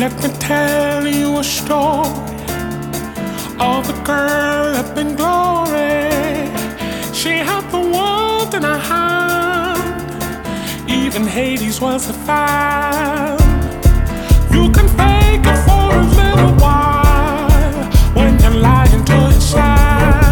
Let 0.00 0.14
me 0.22 0.30
tell 0.38 1.06
you 1.06 1.40
a 1.40 1.44
story 1.44 2.08
of 3.60 3.86
a 3.90 4.02
girl 4.02 4.74
up 4.80 4.96
in 4.96 5.14
glory. 5.14 6.48
She 7.12 7.32
had 7.48 7.68
the 7.70 7.80
world 7.80 8.54
in 8.54 8.62
her 8.62 8.78
hand, 8.78 10.22
even 10.88 11.26
Hades 11.26 11.82
was 11.82 12.08
a 12.08 12.14
fan. 12.14 13.38
You 14.50 14.72
can 14.72 14.88
fake 14.96 15.44
it 15.44 15.58
for 15.68 15.88
a 15.94 16.04
little 16.20 16.54
while 16.64 17.84
when 18.14 18.40
you're 18.40 18.58
lying 18.58 19.04
to 19.04 19.16
yourself. 19.34 20.29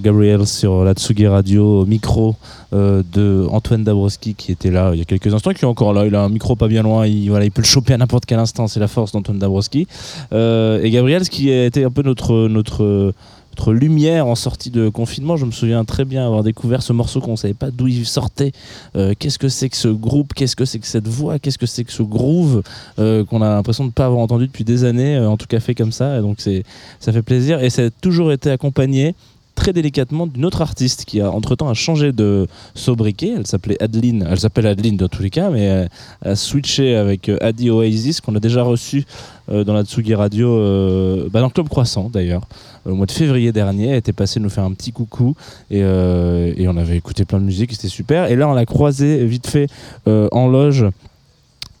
Gabriel 0.00 0.46
sur 0.46 0.84
la 0.84 0.92
Tsugi 0.92 1.26
Radio, 1.26 1.84
micro 1.86 2.36
euh, 2.74 3.02
de 3.12 3.46
Antoine 3.50 3.82
Dabrowski 3.82 4.34
qui 4.34 4.52
était 4.52 4.70
là 4.70 4.90
il 4.92 4.98
y 4.98 5.00
a 5.02 5.06
quelques 5.06 5.32
instants, 5.32 5.52
qui 5.52 5.64
est 5.64 5.68
encore 5.68 5.94
là. 5.94 6.04
Il 6.06 6.14
a 6.14 6.22
un 6.22 6.28
micro 6.28 6.54
pas 6.54 6.68
bien 6.68 6.82
loin, 6.82 7.06
il, 7.06 7.28
voilà, 7.30 7.46
il 7.46 7.50
peut 7.50 7.62
le 7.62 7.66
choper 7.66 7.94
à 7.94 7.96
n'importe 7.96 8.26
quel 8.26 8.38
instant. 8.38 8.66
C'est 8.66 8.80
la 8.80 8.88
force 8.88 9.12
d'Antoine 9.12 9.38
Dabrowski. 9.38 9.86
Euh, 10.32 10.82
et 10.82 10.90
Gabriel, 10.90 11.24
ce 11.24 11.30
qui 11.30 11.50
a 11.50 11.64
été 11.64 11.84
un 11.84 11.90
peu 11.90 12.02
notre, 12.02 12.48
notre, 12.48 13.14
lumière 13.68 14.28
en 14.28 14.36
sortie 14.36 14.70
de 14.70 14.88
confinement, 14.88 15.36
je 15.36 15.44
me 15.44 15.50
souviens 15.50 15.84
très 15.84 16.04
bien 16.04 16.24
avoir 16.24 16.44
découvert 16.44 16.80
ce 16.80 16.92
morceau 16.92 17.20
qu'on 17.20 17.32
ne 17.32 17.36
savait 17.36 17.54
pas 17.54 17.72
d'où 17.72 17.88
il 17.88 18.06
sortait. 18.06 18.52
Euh, 18.94 19.14
qu'est-ce 19.18 19.38
que 19.38 19.48
c'est 19.48 19.68
que 19.68 19.76
ce 19.76 19.88
groupe? 19.88 20.32
Qu'est-ce 20.34 20.54
que 20.54 20.64
c'est 20.64 20.78
que 20.78 20.86
cette 20.86 21.08
voix? 21.08 21.40
Qu'est-ce 21.40 21.58
que 21.58 21.66
c'est 21.66 21.82
que 21.82 21.92
ce 21.92 22.02
groove 22.02 22.62
qu'on 22.96 23.42
a 23.42 23.48
l'impression 23.48 23.84
de 23.84 23.88
ne 23.88 23.92
pas 23.92 24.06
avoir 24.06 24.20
entendu 24.20 24.46
depuis 24.46 24.64
des 24.64 24.84
années, 24.84 25.18
en 25.18 25.36
tout 25.36 25.46
cas 25.46 25.58
fait 25.58 25.74
comme 25.74 25.90
ça. 25.90 26.18
Et 26.18 26.20
donc 26.20 26.38
ça 26.40 27.12
fait 27.12 27.22
plaisir. 27.22 27.62
Et 27.62 27.70
ça 27.70 27.86
a 27.86 27.90
toujours 27.90 28.30
été 28.30 28.50
accompagné 28.50 29.14
très 29.58 29.72
délicatement 29.72 30.26
d'une 30.26 30.44
autre 30.44 30.62
artiste 30.62 31.04
qui 31.04 31.20
a 31.20 31.30
entre-temps 31.30 31.68
a 31.68 31.74
changé 31.74 32.12
de 32.12 32.46
sobriquet. 32.74 33.34
Elle 33.36 33.46
s'appelait 33.46 33.82
Adeline. 33.82 34.26
Elle 34.30 34.38
s'appelle 34.38 34.66
Adeline 34.66 34.96
dans 34.96 35.08
tous 35.08 35.22
les 35.22 35.30
cas, 35.30 35.50
mais 35.50 35.88
a 36.24 36.36
switché 36.36 36.94
avec 36.96 37.28
euh, 37.28 37.38
Adi 37.40 37.70
Oasis 37.70 38.20
qu'on 38.20 38.34
a 38.36 38.40
déjà 38.40 38.62
reçu 38.62 39.04
euh, 39.50 39.64
dans 39.64 39.74
la 39.74 39.84
Tsugi 39.84 40.14
Radio, 40.14 40.48
euh, 40.50 41.28
bah, 41.30 41.40
dans 41.40 41.46
le 41.46 41.52
Club 41.52 41.68
Croissant 41.68 42.08
d'ailleurs. 42.12 42.42
Au 42.86 42.94
mois 42.94 43.06
de 43.06 43.12
février 43.12 43.52
dernier, 43.52 43.88
elle 43.88 43.96
était 43.96 44.12
passée 44.12 44.40
nous 44.40 44.48
faire 44.48 44.64
un 44.64 44.72
petit 44.72 44.92
coucou 44.92 45.34
et, 45.70 45.80
et 45.80 46.68
on 46.68 46.76
avait 46.78 46.96
écouté 46.96 47.26
plein 47.26 47.38
de 47.38 47.44
musique, 47.44 47.72
c'était 47.72 47.88
super. 47.88 48.30
Et 48.30 48.36
là, 48.36 48.48
on 48.48 48.54
l'a 48.54 48.64
croisée 48.64 49.26
vite 49.26 49.46
fait 49.46 49.68
en 50.06 50.48
loge 50.48 50.86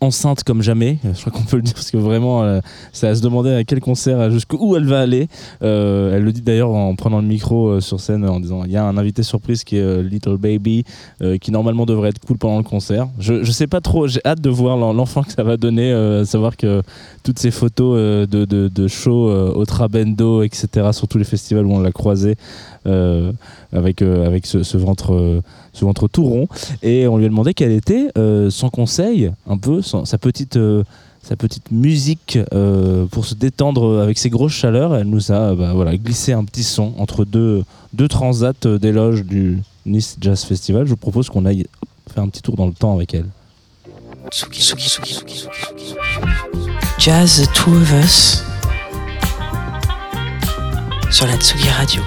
enceinte 0.00 0.44
comme 0.44 0.62
jamais, 0.62 0.98
je 1.04 1.20
crois 1.20 1.32
qu'on 1.32 1.42
peut 1.44 1.56
le 1.56 1.62
dire 1.62 1.74
parce 1.74 1.90
que 1.90 1.96
vraiment 1.96 2.42
euh, 2.42 2.60
ça 2.92 3.08
à 3.08 3.14
se 3.14 3.22
demander 3.22 3.52
à 3.52 3.64
quel 3.64 3.80
concert, 3.80 4.30
jusqu'où 4.30 4.76
elle 4.76 4.84
va 4.86 5.00
aller. 5.00 5.28
Euh, 5.62 6.16
elle 6.16 6.22
le 6.22 6.32
dit 6.32 6.42
d'ailleurs 6.42 6.70
en 6.70 6.94
prenant 6.94 7.20
le 7.20 7.26
micro 7.26 7.68
euh, 7.68 7.80
sur 7.80 7.98
scène 8.00 8.24
en 8.28 8.38
disant 8.40 8.62
il 8.64 8.70
y 8.70 8.76
a 8.76 8.84
un 8.84 8.96
invité 8.96 9.22
surprise 9.22 9.64
qui 9.64 9.76
est 9.76 9.82
euh, 9.82 10.02
Little 10.02 10.36
Baby 10.36 10.84
euh, 11.22 11.36
qui 11.38 11.50
normalement 11.50 11.86
devrait 11.86 12.10
être 12.10 12.20
cool 12.24 12.38
pendant 12.38 12.58
le 12.58 12.64
concert. 12.64 13.08
Je, 13.18 13.42
sais 13.50 13.66
pas 13.66 13.80
trop, 13.80 14.06
j'ai 14.06 14.20
hâte 14.24 14.40
de 14.40 14.50
voir 14.50 14.76
l'en- 14.76 14.92
l'enfant 14.92 15.22
que 15.22 15.32
ça 15.32 15.42
va 15.42 15.56
donner, 15.56 15.92
euh, 15.92 16.24
savoir 16.24 16.56
que 16.56 16.82
toutes 17.24 17.38
ces 17.38 17.50
photos 17.50 17.96
euh, 17.98 18.26
de, 18.26 18.44
de, 18.44 18.68
de 18.68 18.88
shows 18.88 19.28
euh, 19.30 19.52
au 19.52 19.64
Trabendo, 19.64 20.42
etc., 20.42 20.88
sur 20.92 21.08
tous 21.08 21.18
les 21.18 21.24
festivals 21.24 21.66
où 21.66 21.72
on 21.74 21.80
l'a 21.80 21.92
croisé 21.92 22.36
euh, 22.86 23.32
avec, 23.72 24.02
euh, 24.02 24.26
avec 24.26 24.46
ce, 24.46 24.76
ventre. 24.76 25.14
euh, 25.14 25.42
ce 25.72 25.84
ventre 25.84 26.08
tout 26.08 26.24
rond. 26.24 26.48
Et 26.82 27.06
on 27.06 27.18
lui 27.18 27.26
a 27.26 27.28
demandé 27.28 27.54
quelle 27.54 27.72
était 27.72 28.08
euh, 28.16 28.50
son 28.50 28.70
conseil 28.70 29.30
un 29.48 29.58
peu 29.58 29.82
sa 29.82 30.18
petite 30.18 30.58
sa 31.20 31.36
petite 31.36 31.70
musique 31.70 32.38
pour 33.10 33.26
se 33.26 33.34
détendre 33.34 34.00
avec 34.00 34.18
ses 34.18 34.30
grosses 34.30 34.52
chaleurs. 34.52 34.94
Elle 34.94 35.08
nous 35.08 35.30
a 35.30 35.54
bah, 35.54 35.72
voilà 35.74 35.96
glissé 35.96 36.32
un 36.32 36.44
petit 36.44 36.62
son 36.62 36.94
entre 36.98 37.24
deux 37.24 37.64
deux 37.92 38.08
transats 38.08 38.52
euh, 38.66 38.78
des 38.78 38.92
loges 38.92 39.24
du 39.24 39.58
Nice 39.86 40.16
Jazz 40.20 40.44
Festival. 40.44 40.84
Je 40.84 40.90
vous 40.90 40.96
propose 40.96 41.28
qu'on 41.28 41.46
aille 41.46 41.66
faire 42.12 42.22
un 42.22 42.28
petit 42.28 42.42
tour 42.42 42.56
dans 42.56 42.66
le 42.66 42.72
temps 42.72 42.94
avec 42.94 43.14
elle. 43.14 43.26
Jazz 46.98 47.48
Two 47.54 47.72
of 47.74 47.92
Us. 48.04 48.42
Sur 51.10 51.26
la 51.26 51.36
Tsugi 51.36 51.68
Radio. 51.70 52.02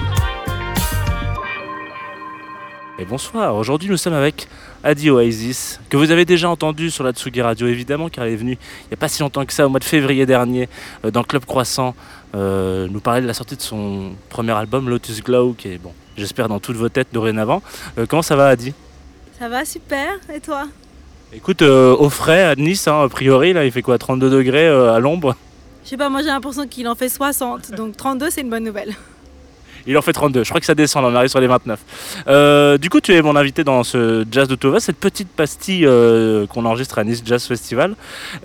Et 3.02 3.04
bonsoir, 3.04 3.56
aujourd'hui 3.56 3.88
nous 3.88 3.96
sommes 3.96 4.14
avec 4.14 4.46
Adi 4.84 5.10
Oasis, 5.10 5.80
que 5.88 5.96
vous 5.96 6.12
avez 6.12 6.24
déjà 6.24 6.48
entendu 6.48 6.88
sur 6.88 7.02
la 7.02 7.10
Tsugi 7.10 7.42
Radio 7.42 7.66
évidemment, 7.66 8.08
car 8.08 8.26
elle 8.26 8.34
est 8.34 8.36
venue 8.36 8.52
il 8.52 8.88
n'y 8.90 8.94
a 8.94 8.96
pas 8.96 9.08
si 9.08 9.22
longtemps 9.22 9.44
que 9.44 9.52
ça, 9.52 9.66
au 9.66 9.68
mois 9.68 9.80
de 9.80 9.84
février 9.84 10.24
dernier, 10.24 10.68
euh, 11.04 11.10
dans 11.10 11.24
Club 11.24 11.44
Croissant, 11.44 11.96
euh, 12.36 12.86
nous 12.88 13.00
parler 13.00 13.20
de 13.20 13.26
la 13.26 13.34
sortie 13.34 13.56
de 13.56 13.60
son 13.60 14.12
premier 14.28 14.52
album 14.52 14.88
Lotus 14.88 15.20
Glow, 15.20 15.54
qui 15.58 15.66
est, 15.70 15.78
bon, 15.78 15.92
j'espère, 16.16 16.46
dans 16.46 16.60
toutes 16.60 16.76
vos 16.76 16.88
têtes 16.88 17.08
dorénavant. 17.12 17.60
Euh, 17.98 18.06
comment 18.08 18.22
ça 18.22 18.36
va 18.36 18.46
Adi? 18.46 18.72
Ça 19.36 19.48
va 19.48 19.64
super, 19.64 20.12
et 20.32 20.38
toi? 20.38 20.68
Écoute, 21.32 21.62
au 21.62 22.08
frais 22.08 22.44
à 22.44 22.54
Nice, 22.54 22.86
hein, 22.86 23.02
a 23.02 23.08
priori, 23.08 23.52
là 23.52 23.64
il 23.64 23.72
fait 23.72 23.82
quoi 23.82 23.98
32 23.98 24.30
degrés 24.30 24.68
à 24.68 25.00
l'ombre? 25.00 25.34
Je 25.82 25.88
sais 25.88 25.96
pas, 25.96 26.08
moi 26.08 26.20
j'ai 26.20 26.28
l'impression 26.28 26.68
qu'il 26.68 26.86
en 26.86 26.94
fait 26.94 27.08
60, 27.08 27.72
donc 27.72 27.96
32 27.96 28.30
c'est 28.30 28.42
une 28.42 28.50
bonne 28.50 28.62
nouvelle. 28.62 28.94
Il 29.86 29.96
en 29.98 30.02
fait 30.02 30.12
32, 30.12 30.44
je 30.44 30.48
crois 30.48 30.60
que 30.60 30.66
ça 30.66 30.74
descend, 30.74 31.04
on 31.04 31.14
arrive 31.14 31.30
sur 31.30 31.40
les 31.40 31.46
29. 31.46 31.80
Euh, 32.28 32.78
du 32.78 32.90
coup, 32.90 33.00
tu 33.00 33.14
es 33.14 33.22
mon 33.22 33.36
invité 33.36 33.64
dans 33.64 33.82
ce 33.84 34.24
Jazz 34.30 34.48
de 34.48 34.54
Tova, 34.54 34.80
cette 34.80 34.98
petite 34.98 35.28
pastille 35.28 35.86
euh, 35.86 36.46
qu'on 36.46 36.64
enregistre 36.64 36.98
à 36.98 37.04
Nice 37.04 37.22
Jazz 37.24 37.44
Festival. 37.46 37.96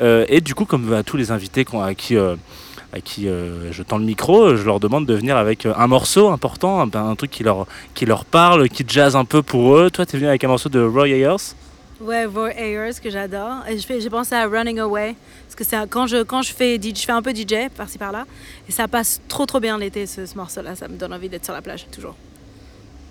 Euh, 0.01 0.25
et 0.29 0.41
du 0.41 0.55
coup, 0.55 0.65
comme 0.65 0.93
à 0.93 1.03
tous 1.03 1.17
les 1.17 1.31
invités 1.31 1.65
à 1.81 1.93
qui, 1.93 2.17
à 2.17 3.01
qui 3.03 3.27
je 3.27 3.83
tends 3.83 3.97
le 3.97 4.05
micro, 4.05 4.55
je 4.55 4.63
leur 4.63 4.79
demande 4.79 5.05
de 5.05 5.13
venir 5.13 5.37
avec 5.37 5.65
un 5.65 5.87
morceau 5.87 6.29
important, 6.29 6.81
un, 6.81 6.89
un 6.93 7.15
truc 7.15 7.31
qui 7.31 7.43
leur, 7.43 7.67
qui 7.93 8.05
leur 8.05 8.25
parle, 8.25 8.69
qui 8.69 8.83
jazz 8.87 9.15
un 9.15 9.25
peu 9.25 9.41
pour 9.41 9.77
eux. 9.77 9.89
Toi, 9.91 10.05
tu 10.05 10.15
es 10.15 10.19
venu 10.19 10.29
avec 10.29 10.43
un 10.43 10.47
morceau 10.47 10.69
de 10.69 10.81
Roy 10.81 11.09
Ayers. 11.09 11.53
Ouais, 11.99 12.25
Void 12.27 12.51
Ayers 12.55 12.93
que 13.01 13.09
j'adore. 13.09 13.63
Et 13.67 13.77
j'ai 13.77 14.09
pensé 14.09 14.35
à 14.35 14.45
Running 14.47 14.79
Away, 14.79 15.15
parce 15.45 15.55
que 15.55 15.63
c'est 15.63 15.77
quand 15.89 16.05
je, 16.07 16.23
quand 16.23 16.41
je 16.43 16.53
fais 16.53 16.79
je 16.81 17.05
fais 17.05 17.11
un 17.11 17.21
peu 17.21 17.33
DJ 17.33 17.69
par-ci 17.75 17.97
par-là, 17.97 18.25
et 18.69 18.71
ça 18.71 18.87
passe 18.87 19.19
trop 19.27 19.45
trop 19.45 19.59
bien 19.59 19.77
l'été 19.77 20.05
ce, 20.05 20.25
ce 20.25 20.35
morceau-là, 20.35 20.75
ça 20.75 20.87
me 20.87 20.95
donne 20.95 21.13
envie 21.13 21.29
d'être 21.29 21.45
sur 21.45 21.53
la 21.53 21.61
plage 21.61 21.87
toujours. 21.91 22.15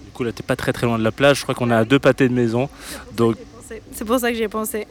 Du 0.05 0.11
coup, 0.13 0.23
là, 0.25 0.33
t'es 0.33 0.43
pas 0.45 0.57
très 0.57 0.73
très 0.73 0.87
loin 0.87 0.99
de 0.99 1.05
la 1.05 1.13
plage. 1.13 1.39
Je 1.39 1.43
crois 1.43 1.55
qu'on 1.55 1.71
est 1.71 1.75
à 1.75 1.85
deux 1.85 1.99
pâtés 1.99 2.29
de 2.29 2.35
maison. 2.35 2.69
Donc, 3.17 3.37
C'est- 3.93 4.05
pour 4.05 4.19
ça 4.21 4.31
que 4.31 4.37
j'y 4.37 4.45
ai 4.45 4.49
pensé. 4.49 4.87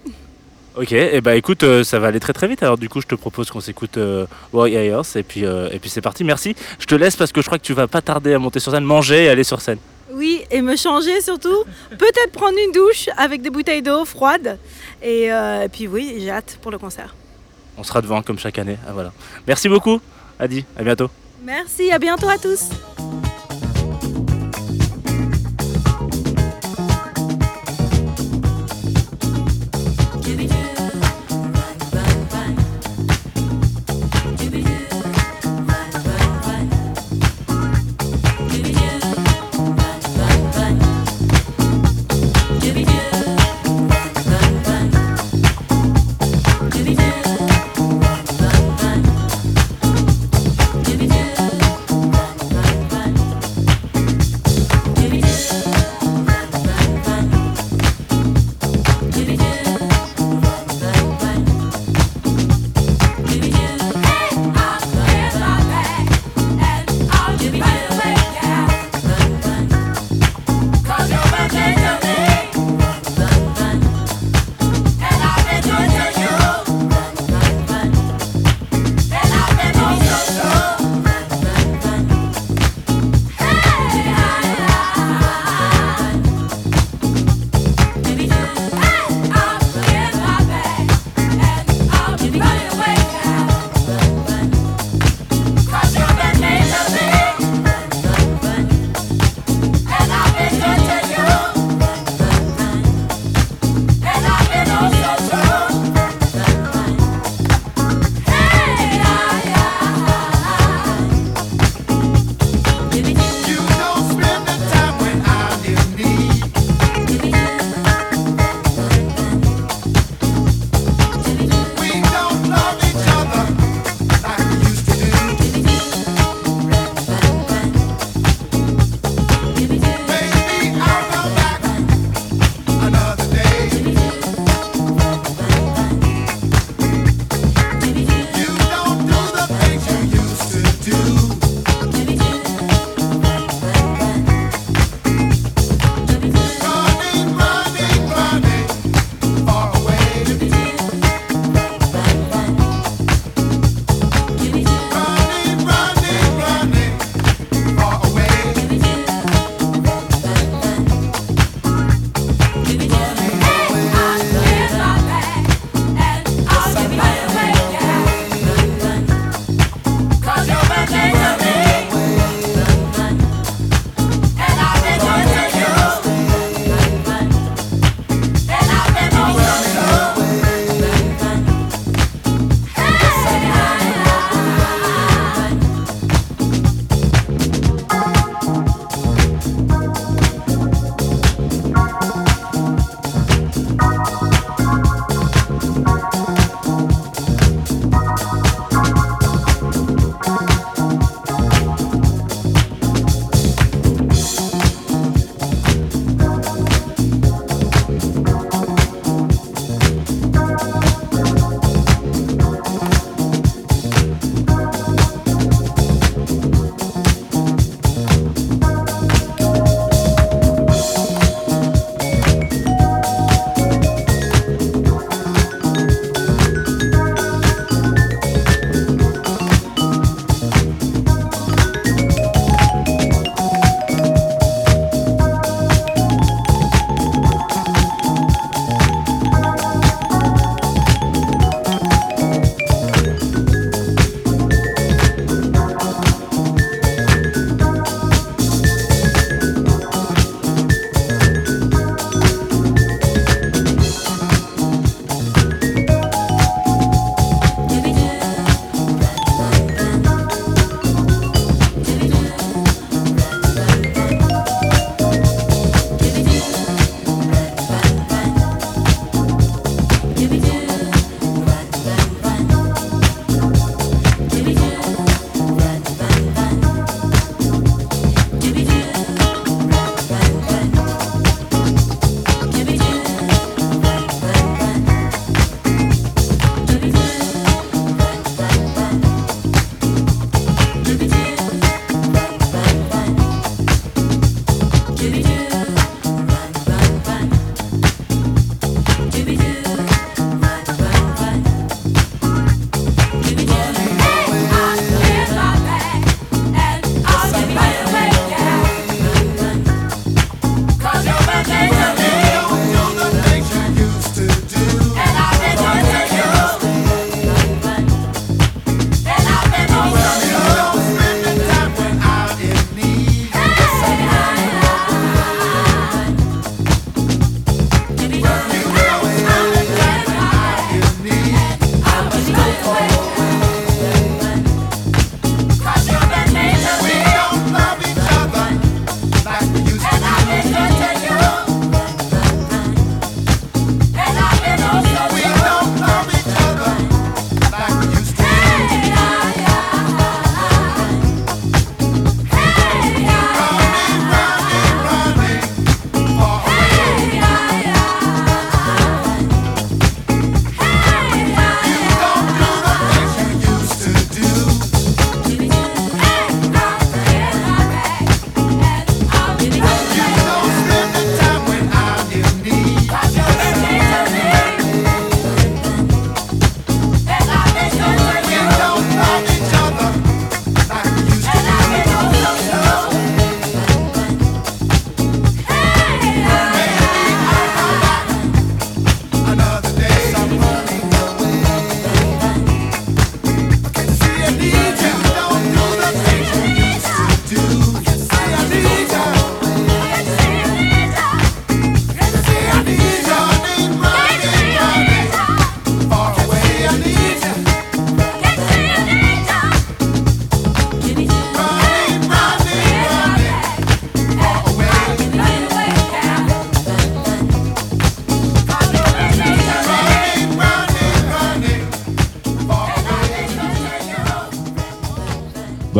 Ok, 0.75 0.91
et 0.91 1.21
bah 1.21 1.37
écoute, 1.37 1.63
euh, 1.63 1.85
ça 1.85 1.99
va 1.99 2.07
aller 2.07 2.19
très 2.19 2.33
très 2.33 2.49
vite. 2.49 2.61
Alors 2.61 2.77
du 2.77 2.89
coup, 2.89 2.99
je 2.99 3.07
te 3.07 3.15
propose 3.15 3.49
qu'on 3.49 3.61
s'écoute 3.61 3.97
euh, 3.97 4.25
Ayers 4.53 4.99
et 5.15 5.23
puis 5.23 5.45
euh, 5.45 5.69
et 5.71 5.79
puis 5.79 5.89
c'est 5.89 6.01
parti. 6.01 6.25
Merci. 6.25 6.53
Je 6.79 6.85
te 6.85 6.95
laisse 6.95 7.15
parce 7.15 7.31
que 7.31 7.39
je 7.41 7.45
crois 7.45 7.57
que 7.57 7.63
tu 7.63 7.71
vas 7.71 7.87
pas 7.87 8.01
tarder 8.01 8.33
à 8.33 8.39
monter 8.39 8.59
sur 8.59 8.73
scène, 8.73 8.83
manger 8.83 9.23
et 9.23 9.29
aller 9.29 9.45
sur 9.45 9.61
scène. 9.61 9.77
Oui, 10.11 10.43
et 10.51 10.61
me 10.61 10.75
changer 10.75 11.19
surtout. 11.21 11.63
Peut-être 11.89 12.31
prendre 12.31 12.57
une 12.63 12.71
douche 12.71 13.09
avec 13.17 13.41
des 13.41 13.49
bouteilles 13.49 13.81
d'eau 13.81 14.05
froide. 14.05 14.57
Et, 15.01 15.31
euh, 15.31 15.63
et 15.63 15.69
puis 15.69 15.87
oui, 15.87 16.17
j'ai 16.19 16.29
hâte 16.31 16.59
pour 16.61 16.71
le 16.71 16.77
concert. 16.77 17.15
On 17.77 17.83
sera 17.83 18.01
devant 18.01 18.21
comme 18.21 18.39
chaque 18.39 18.59
année. 18.59 18.77
Ah, 18.87 18.93
voilà. 18.93 19.11
Merci 19.47 19.67
beaucoup. 19.67 19.99
Adi, 20.39 20.63
à 20.77 20.83
bientôt. 20.83 21.09
Merci, 21.43 21.91
à 21.91 21.99
bientôt 21.99 22.29
à 22.29 22.37
tous. 22.37 22.69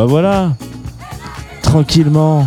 Voilà, 0.06 0.52
tranquillement, 1.62 2.46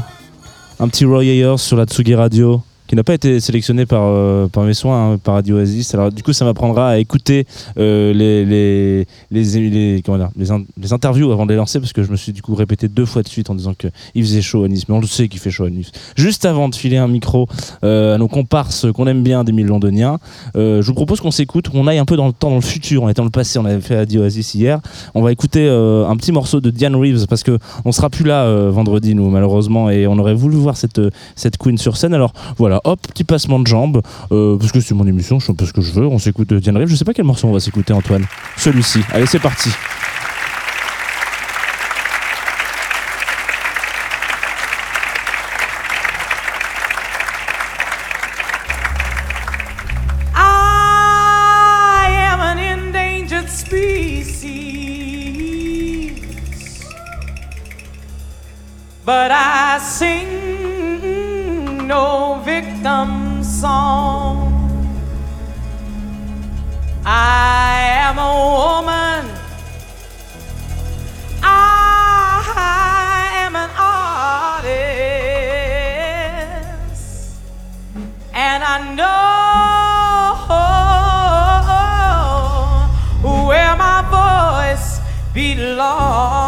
un 0.79 0.87
petit 0.87 1.05
Roy 1.05 1.25
Ayers 1.25 1.59
sur 1.59 1.75
la 1.77 1.85
Tsugi 1.85 2.15
Radio 2.15 2.61
qui 2.89 2.95
n'a 2.95 3.03
pas 3.03 3.13
été 3.13 3.39
sélectionné 3.39 3.85
par, 3.85 4.01
euh, 4.05 4.47
par 4.47 4.63
mes 4.63 4.73
soins, 4.73 5.11
hein, 5.11 5.17
par 5.19 5.35
Radio 5.35 5.57
Oasis. 5.57 5.93
Alors 5.93 6.11
du 6.11 6.23
coup, 6.23 6.33
ça 6.33 6.43
m'apprendra 6.43 6.89
à 6.89 6.97
écouter 6.97 7.45
euh, 7.77 8.11
les, 8.13 8.43
les, 8.45 9.05
les, 9.29 9.69
les- 9.69 10.01
comment 10.03 10.17
dire, 10.17 10.29
les, 10.35 10.47
les 10.81 10.91
interviews 10.91 11.31
avant 11.31 11.45
de 11.45 11.51
les 11.51 11.57
lancer, 11.57 11.79
parce 11.79 11.93
que 11.93 12.01
je 12.01 12.09
me 12.09 12.15
suis 12.15 12.33
du 12.33 12.41
coup 12.41 12.55
répété 12.55 12.87
deux 12.87 13.05
fois 13.05 13.21
de 13.21 13.27
suite 13.27 13.51
en 13.51 13.53
disant 13.53 13.75
qu'il 13.75 14.23
faisait 14.23 14.41
chaud 14.41 14.63
à 14.63 14.67
Nice, 14.67 14.89
mais 14.89 14.95
on 14.95 14.99
le 14.99 15.05
sait 15.05 15.27
qu'il 15.27 15.39
fait 15.39 15.51
chaud 15.51 15.65
à 15.65 15.69
Nice. 15.69 15.91
Juste 16.15 16.45
avant 16.45 16.67
de 16.67 16.73
filer 16.73 16.97
un 16.97 17.07
micro 17.07 17.47
euh, 17.83 18.15
à 18.15 18.17
nos 18.17 18.27
comparses 18.27 18.87
qu'on 18.91 19.05
aime 19.05 19.21
bien 19.21 19.43
des 19.43 19.51
mille 19.51 19.67
londoniens, 19.67 20.17
je 20.55 20.81
vous 20.81 20.95
propose 20.95 21.21
qu'on 21.21 21.29
s'écoute, 21.29 21.69
qu'on 21.69 21.85
aille 21.85 21.99
un 21.99 22.05
peu 22.05 22.15
dans 22.15 22.25
le 22.25 22.33
temps, 22.33 22.49
dans 22.49 22.55
le 22.55 22.61
futur. 22.61 23.03
On 23.03 23.09
était 23.09 23.19
dans 23.19 23.23
le 23.23 23.29
passé, 23.29 23.59
on 23.59 23.65
avait 23.65 23.81
fait 23.81 23.97
Radio 23.97 24.21
Oasis 24.23 24.55
hier. 24.55 24.79
On 25.13 25.21
va 25.21 25.31
écouter 25.31 25.69
un 25.69 26.15
petit 26.17 26.31
morceau 26.31 26.59
de 26.59 26.71
Diane 26.71 26.95
Reeves, 26.95 27.27
parce 27.27 27.43
que 27.43 27.59
on 27.85 27.91
sera 27.91 28.09
plus 28.09 28.25
là 28.25 28.69
vendredi, 28.71 29.13
nous, 29.13 29.29
malheureusement, 29.29 29.91
et 29.91 30.07
on 30.07 30.17
aurait 30.17 30.33
voulu 30.33 30.55
voir 30.55 30.75
cette, 30.75 30.99
cette 31.35 31.57
queen 31.57 31.77
sur 31.77 31.95
scène. 31.95 32.15
Alors 32.15 32.33
voilà, 32.57 32.78
hop, 32.83 32.99
petit 33.07 33.23
passement 33.23 33.59
de 33.59 33.67
jambes, 33.67 34.01
euh, 34.31 34.57
parce 34.57 34.71
que 34.71 34.79
c'est 34.79 34.93
mon 34.93 35.07
émission, 35.07 35.39
je 35.39 35.45
fais 35.45 35.51
un 35.51 35.55
peu 35.55 35.65
ce 35.65 35.73
que 35.73 35.81
je 35.81 35.91
veux. 35.91 36.05
On 36.05 36.19
s'écoute 36.19 36.51
euh, 36.51 36.59
Diane 36.59 36.77
Reeves. 36.77 36.89
Je 36.89 36.95
sais 36.95 37.05
pas 37.05 37.13
quel 37.13 37.25
morceau 37.25 37.47
on 37.47 37.53
va 37.53 37.59
s'écouter, 37.59 37.93
Antoine. 37.93 38.25
Celui-ci. 38.57 39.01
Allez, 39.11 39.25
c'est 39.25 39.39
parti. 39.39 39.69
A 68.19 68.27
woman. 68.59 69.23
I 71.41 71.53
am 73.45 73.53
an 73.55 73.71
artist. 73.79 74.69
And 78.33 78.61
I 78.73 78.77
know 78.99 79.19
where 83.47 83.75
my 83.85 83.99
voice 84.17 84.89
belongs. 85.33 86.38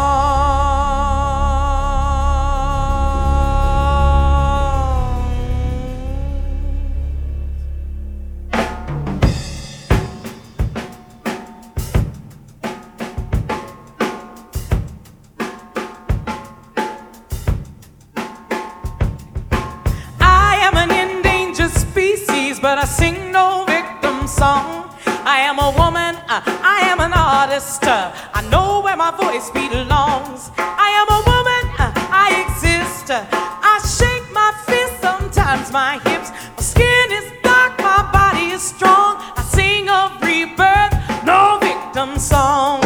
Am 25.52 25.58
a 25.58 25.70
woman, 25.76 26.16
uh, 26.30 26.40
I 26.64 26.80
am 26.88 27.00
an 27.00 27.12
artist. 27.12 27.84
uh, 27.84 28.10
I 28.32 28.40
know 28.48 28.80
where 28.80 28.96
my 28.96 29.10
voice 29.10 29.50
belongs. 29.50 30.50
I 30.56 30.88
am 31.00 31.08
a 31.18 31.20
woman, 31.30 31.64
uh, 31.78 31.92
I 32.24 32.28
exist. 32.44 33.10
I 33.10 33.74
shake 33.98 34.28
my 34.32 34.50
fist, 34.66 34.94
sometimes 35.02 35.70
my 35.70 35.98
hips. 36.06 36.30
My 36.56 36.62
skin 36.62 37.06
is 37.20 37.26
dark, 37.42 37.72
my 37.80 38.00
body 38.16 38.46
is 38.56 38.62
strong. 38.62 39.16
I 39.36 39.42
sing 39.42 39.90
of 39.90 40.08
rebirth, 40.22 40.94
no 41.26 41.58
victim 41.60 42.18
song. 42.18 42.80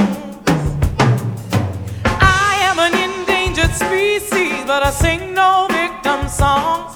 I 2.19 2.53
am 2.69 2.79
an 2.87 2.95
endangered 3.07 3.75
species, 3.75 4.65
but 4.67 4.83
I 4.83 4.91
sing 4.91 5.35
no 5.35 5.69
victim 5.71 6.29
songs. 6.29 6.96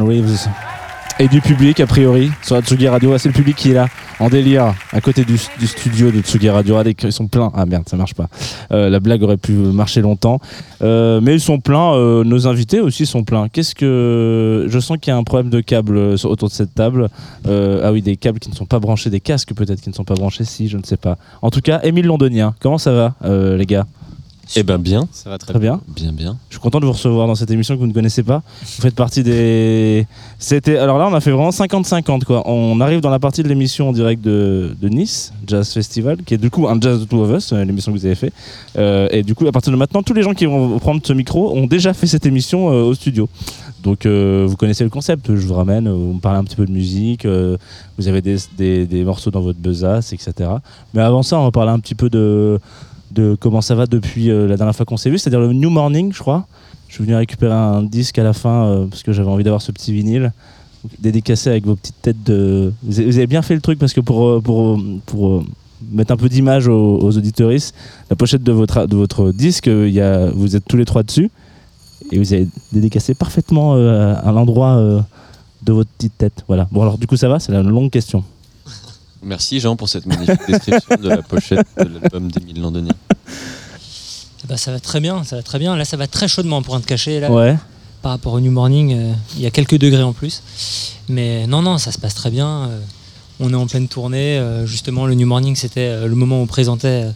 Reeves. 0.00 0.48
Et 1.18 1.28
du 1.28 1.40
public, 1.40 1.78
a 1.80 1.86
priori, 1.86 2.30
sur 2.42 2.54
la 2.54 2.62
Tsugi 2.62 2.88
Radio. 2.88 3.12
Ah, 3.12 3.18
c'est 3.18 3.28
le 3.28 3.34
public 3.34 3.54
qui 3.54 3.70
est 3.70 3.74
là, 3.74 3.86
en 4.18 4.28
délire, 4.28 4.74
à 4.92 5.00
côté 5.00 5.24
du, 5.24 5.36
studio 5.36 6.10
de 6.10 6.20
Tsugi 6.20 6.48
Radio. 6.48 6.74
Regardez, 6.74 6.96
ils 7.04 7.12
sont 7.12 7.28
pleins. 7.28 7.52
Ah 7.54 7.66
merde, 7.66 7.84
ça 7.86 7.96
marche 7.96 8.14
pas. 8.14 8.28
Euh, 8.72 8.88
la 8.88 8.98
blague 8.98 9.22
aurait 9.22 9.36
pu 9.36 9.52
marcher 9.52 10.00
longtemps. 10.00 10.40
Euh, 10.82 11.20
mais 11.22 11.34
ils 11.34 11.40
sont 11.40 11.60
pleins, 11.60 11.94
euh, 11.94 12.24
nos 12.24 12.48
invités 12.48 12.80
aussi 12.80 13.04
sont 13.06 13.24
pleins. 13.24 13.48
Qu'est-ce 13.48 13.74
que. 13.74 14.66
Je 14.68 14.78
sens 14.80 14.96
qu'il 15.00 15.12
y 15.12 15.14
a 15.14 15.16
un 15.16 15.22
problème 15.22 15.50
de 15.50 15.60
câble 15.60 15.96
autour 16.24 16.48
de 16.48 16.54
cette 16.54 16.74
table. 16.74 17.08
Ah 17.46 17.92
oui, 17.92 18.00
des 18.02 18.16
câbles 18.16 18.38
qui 18.38 18.50
ne 18.50 18.54
sont 18.54 18.66
pas 18.66 18.80
branchés, 18.80 19.10
des 19.10 19.20
casques 19.20 19.54
peut-être 19.54 19.80
qui 19.80 19.90
ne 19.90 19.94
sont 19.94 20.04
pas 20.04 20.14
branchés, 20.14 20.44
si, 20.44 20.68
je 20.68 20.78
ne 20.78 20.82
sais 20.82 20.96
pas. 20.96 21.18
En 21.42 21.50
tout 21.50 21.60
cas, 21.60 21.80
Émile 21.82 22.06
Londonien, 22.06 22.54
comment 22.60 22.78
ça 22.78 22.92
va, 22.92 23.14
les 23.56 23.66
gars? 23.66 23.86
Eh 24.56 24.62
ben 24.64 24.76
bien. 24.78 25.08
Ça 25.12 25.30
va 25.30 25.38
très 25.38 25.58
bien. 25.58 25.80
Bien, 25.88 26.12
bien. 26.12 26.36
Je 26.50 26.54
suis 26.56 26.60
content 26.60 26.78
de 26.80 26.84
vous 26.84 26.92
recevoir 26.92 27.26
dans 27.26 27.34
cette 27.34 27.50
émission 27.50 27.74
que 27.74 27.80
vous 27.80 27.86
ne 27.86 27.92
connaissez 27.92 28.22
pas. 28.22 28.42
Vous 28.62 28.82
faites 28.82 28.94
partie 28.94 29.22
des. 29.22 30.06
C'était. 30.38 30.76
Alors 30.76 30.98
là, 30.98 31.08
on 31.10 31.14
a 31.14 31.20
fait 31.20 31.30
vraiment 31.30 31.50
50-50 31.50 32.24
quoi. 32.24 32.42
On 32.48 32.80
arrive 32.80 33.00
dans 33.00 33.08
la 33.08 33.18
partie 33.18 33.42
de 33.42 33.48
l'émission 33.48 33.88
en 33.88 33.92
direct 33.92 34.22
de, 34.22 34.76
de 34.80 34.88
Nice, 34.88 35.32
Jazz 35.46 35.72
Festival, 35.72 36.18
qui 36.24 36.34
est 36.34 36.38
du 36.38 36.50
coup 36.50 36.68
un 36.68 36.78
Jazz 36.80 37.00
de 37.00 37.04
Two 37.06 37.22
of 37.22 37.30
Us, 37.36 37.52
euh, 37.52 37.64
l'émission 37.64 37.92
que 37.92 37.98
vous 37.98 38.04
avez 38.04 38.14
fait. 38.14 38.32
Euh, 38.76 39.08
et 39.10 39.22
du 39.22 39.34
coup, 39.34 39.46
à 39.46 39.52
partir 39.52 39.72
de 39.72 39.78
maintenant, 39.78 40.02
tous 40.02 40.12
les 40.14 40.22
gens 40.22 40.34
qui 40.34 40.44
vont 40.44 40.78
prendre 40.78 41.00
ce 41.02 41.12
micro 41.14 41.56
ont 41.56 41.66
déjà 41.66 41.94
fait 41.94 42.06
cette 42.06 42.26
émission 42.26 42.70
euh, 42.70 42.82
au 42.82 42.94
studio. 42.94 43.28
Donc 43.82 44.04
euh, 44.06 44.44
vous 44.46 44.56
connaissez 44.56 44.84
le 44.84 44.90
concept. 44.90 45.34
Je 45.34 45.46
vous 45.46 45.54
ramène, 45.54 45.88
vous 45.88 46.12
me 46.14 46.20
parlez 46.20 46.38
un 46.38 46.44
petit 46.44 46.56
peu 46.56 46.66
de 46.66 46.72
musique. 46.72 47.24
euh, 47.24 47.56
vous 47.96 48.06
avez 48.08 48.20
des, 48.20 48.36
des- 48.58 48.86
des 48.86 49.02
morceaux 49.04 49.30
dans 49.30 49.40
votre 49.40 49.58
besace, 49.58 50.12
etc. 50.12 50.32
Mais 50.94 51.00
avant 51.02 51.22
ça, 51.22 51.38
on 51.38 51.44
va 51.44 51.50
parler 51.50 51.70
un 51.72 51.78
petit 51.80 51.94
peu 51.94 52.10
de 52.10 52.58
de 53.12 53.36
comment 53.38 53.60
ça 53.60 53.74
va 53.74 53.86
depuis 53.86 54.30
euh, 54.30 54.46
la 54.46 54.56
dernière 54.56 54.74
fois 54.74 54.86
qu'on 54.86 54.96
s'est 54.96 55.10
vu, 55.10 55.18
c'est-à-dire 55.18 55.40
le 55.40 55.52
New 55.52 55.70
Morning, 55.70 56.12
je 56.12 56.18
crois. 56.18 56.46
Je 56.88 56.94
suis 56.94 57.04
venu 57.04 57.16
récupérer 57.16 57.54
un 57.54 57.82
disque 57.82 58.18
à 58.18 58.22
la 58.22 58.32
fin 58.32 58.66
euh, 58.66 58.86
parce 58.86 59.02
que 59.02 59.12
j'avais 59.12 59.30
envie 59.30 59.44
d'avoir 59.44 59.62
ce 59.62 59.72
petit 59.72 59.92
vinyle 59.92 60.32
dédicacé 60.98 61.48
avec 61.48 61.64
vos 61.64 61.76
petites 61.76 62.00
têtes 62.02 62.22
de. 62.24 62.72
Vous 62.82 62.98
avez, 62.98 63.26
bien 63.26 63.42
fait 63.42 63.54
le 63.54 63.60
truc 63.60 63.78
parce 63.78 63.92
que 63.92 64.00
pour 64.00 64.26
euh, 64.28 64.40
pour 64.40 64.80
pour 65.06 65.44
mettre 65.92 66.12
un 66.12 66.16
peu 66.16 66.28
d'image 66.28 66.68
aux, 66.68 66.98
aux 66.98 67.16
auditoristes, 67.16 67.74
la 68.10 68.16
pochette 68.16 68.42
de 68.42 68.52
votre 68.52 68.86
de 68.86 68.96
votre 68.96 69.30
disque, 69.30 69.66
y 69.66 70.00
a 70.00 70.30
vous 70.30 70.56
êtes 70.56 70.64
tous 70.68 70.76
les 70.76 70.84
trois 70.84 71.02
dessus 71.02 71.30
et 72.10 72.18
vous 72.18 72.32
avez 72.32 72.48
dédicacé 72.72 73.14
parfaitement 73.14 73.74
à 73.74 74.32
l'endroit 74.32 75.04
de 75.62 75.72
votre 75.72 75.90
petite 75.90 76.18
tête. 76.18 76.44
Voilà. 76.48 76.68
Bon 76.72 76.82
alors 76.82 76.98
du 76.98 77.06
coup 77.06 77.16
ça 77.16 77.28
va, 77.28 77.38
c'est 77.38 77.52
la 77.52 77.62
longue 77.62 77.90
question. 77.90 78.24
Merci 79.22 79.60
Jean 79.60 79.76
pour 79.76 79.88
cette 79.88 80.06
magnifique 80.06 80.40
description 80.48 80.96
de 80.96 81.08
la 81.08 81.22
pochette 81.22 81.66
de 81.78 81.84
l'album 82.00 82.30
d'Émile 82.30 82.60
Londonien. 82.60 82.92
Bah, 84.48 84.56
ça 84.56 84.72
va 84.72 84.80
très 84.80 85.00
bien, 85.00 85.22
ça 85.24 85.36
va 85.36 85.42
très 85.42 85.58
bien. 85.58 85.76
Là, 85.76 85.84
ça 85.84 85.96
va 85.96 86.06
très 86.08 86.26
chaudement 86.28 86.62
pour 86.62 86.74
un 86.74 86.80
te 86.80 86.86
cacher. 86.86 87.20
Là, 87.20 87.30
Ouais. 87.30 87.56
Par 88.02 88.10
rapport 88.10 88.32
au 88.32 88.40
New 88.40 88.50
Morning, 88.50 88.94
euh, 88.96 89.12
il 89.36 89.42
y 89.42 89.46
a 89.46 89.52
quelques 89.52 89.78
degrés 89.78 90.02
en 90.02 90.12
plus. 90.12 90.42
Mais 91.08 91.46
non, 91.46 91.62
non, 91.62 91.78
ça 91.78 91.92
se 91.92 91.98
passe 91.98 92.14
très 92.14 92.30
bien. 92.32 92.68
euh, 92.68 92.80
on 93.38 93.52
est 93.52 93.56
en 93.56 93.68
pleine 93.68 93.86
tournée. 93.86 94.38
euh, 94.38 94.66
justement, 94.66 95.06
le 95.06 95.14
New 95.14 95.26
Morning, 95.26 95.54
c'était 95.54 95.86
euh, 95.86 96.08
le 96.08 96.16
moment 96.16 96.40
où 96.40 96.42
on 96.42 96.46
présentait 96.48 97.04
euh, 97.04 97.12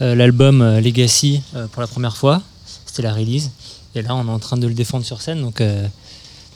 euh, 0.00 0.14
l'album 0.14 0.62
euh, 0.62 0.80
Legacy 0.80 1.42
euh, 1.56 1.66
pour 1.66 1.82
la 1.82 1.88
première 1.88 2.16
fois. 2.16 2.40
C'était 2.86 3.02
la 3.02 3.12
release. 3.12 3.50
Et 3.96 4.02
là, 4.02 4.14
on 4.14 4.28
est 4.28 4.30
en 4.30 4.38
train 4.38 4.56
de 4.56 4.66
le 4.68 4.74
défendre 4.74 5.04
sur 5.04 5.20
scène. 5.20 5.40
Donc, 5.42 5.60
euh, 5.60 5.84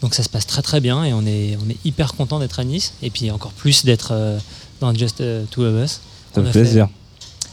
Donc 0.01 0.15
ça 0.15 0.23
se 0.23 0.29
passe 0.29 0.47
très 0.47 0.63
très 0.63 0.81
bien 0.81 1.03
et 1.03 1.13
on 1.13 1.27
est, 1.27 1.59
on 1.65 1.69
est 1.69 1.77
hyper 1.85 2.15
content 2.15 2.39
d'être 2.39 2.61
à 2.61 2.65
Nice 2.65 2.93
et 3.03 3.11
puis 3.11 3.33
encore 3.33 3.51
plus 3.53 3.85
d'être 3.85 4.11
euh, 4.13 4.39
dans 4.81 4.95
Just 4.95 5.21
euh, 5.21 5.45
Two 5.51 5.65
of 5.65 5.85
Us. 5.85 6.01
Ça 6.35 6.43
fait 6.43 6.51
plaisir. 6.51 6.89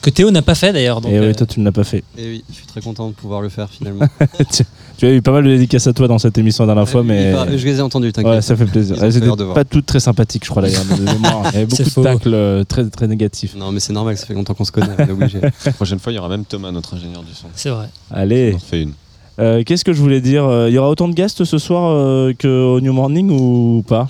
Que 0.01 0.09
Théo 0.09 0.31
n'a 0.31 0.41
pas 0.41 0.53
fait 0.55 0.73
d'ailleurs. 0.73 0.99
Et 1.07 1.17
euh, 1.17 1.29
oui, 1.29 1.33
toi, 1.35 1.47
tu 1.47 1.61
ne 1.61 1.65
l'as 1.65 1.71
pas 1.71 1.85
fait. 1.85 2.03
Et 2.17 2.27
oui, 2.29 2.43
je 2.49 2.55
suis 2.55 2.65
très 2.65 2.81
content 2.81 3.07
de 3.07 3.13
pouvoir 3.13 3.39
le 3.39 3.47
faire 3.47 3.69
finalement. 3.69 4.05
tu, 4.51 4.63
tu 4.97 5.05
as 5.05 5.13
eu 5.13 5.21
pas 5.21 5.31
mal 5.31 5.45
de 5.45 5.49
dédicaces 5.49 5.87
à 5.87 5.93
toi 5.93 6.09
dans 6.09 6.17
cette 6.19 6.37
émission 6.37 6.65
la 6.65 6.73
dernière 6.73 6.89
fois, 6.91 7.03
mais. 7.03 7.31
paraît- 7.31 7.57
je 7.57 7.65
les 7.65 7.77
ai 7.77 7.81
entendus, 7.81 8.11
t'inquiète. 8.11 8.33
Ouais, 8.33 8.41
ça 8.41 8.57
fait 8.57 8.65
plaisir. 8.65 9.01
Elles 9.01 9.15
étaient 9.15 9.29
pas 9.53 9.63
toutes 9.63 9.85
très 9.85 10.01
sympathiques, 10.01 10.43
je 10.43 10.49
crois, 10.49 10.61
d'ailleurs. 10.61 10.83
de 10.83 11.01
mémoire. 11.13 11.43
Il 11.53 11.53
y 11.53 11.57
avait 11.59 11.65
beaucoup 11.67 11.83
de 11.83 12.03
tacles 12.03 12.33
euh, 12.33 12.65
très, 12.65 12.83
très 12.89 13.07
négatifs. 13.07 13.55
Non, 13.55 13.71
mais 13.71 13.79
c'est 13.79 13.93
normal, 13.93 14.17
ça 14.17 14.25
fait 14.25 14.33
longtemps 14.33 14.53
qu'on 14.55 14.65
se 14.65 14.73
connaît, 14.73 14.93
on 14.99 15.03
est 15.07 15.11
obligé. 15.11 15.39
La 15.65 15.71
prochaine 15.71 15.99
fois, 15.99 16.11
il 16.11 16.15
y 16.17 16.19
aura 16.19 16.27
même 16.27 16.43
Thomas, 16.43 16.71
notre 16.71 16.95
ingénieur 16.95 17.23
du 17.23 17.33
son. 17.33 17.47
C'est 17.55 17.69
vrai. 17.69 17.87
Allez. 18.11 18.51
On 18.51 18.57
en 18.57 18.59
fait 18.59 18.81
une. 18.81 18.91
Euh, 19.39 19.63
Qu'est-ce 19.65 19.83
que 19.83 19.93
je 19.93 20.01
voulais 20.01 20.21
dire 20.21 20.45
Euh, 20.45 20.69
Il 20.69 20.73
y 20.73 20.77
aura 20.77 20.89
autant 20.89 21.07
de 21.07 21.13
guests 21.13 21.43
ce 21.43 21.57
soir 21.57 21.89
euh, 21.91 22.33
qu'au 22.39 22.79
New 22.81 22.93
Morning 22.93 23.31
ou 23.31 23.83
pas? 23.87 24.07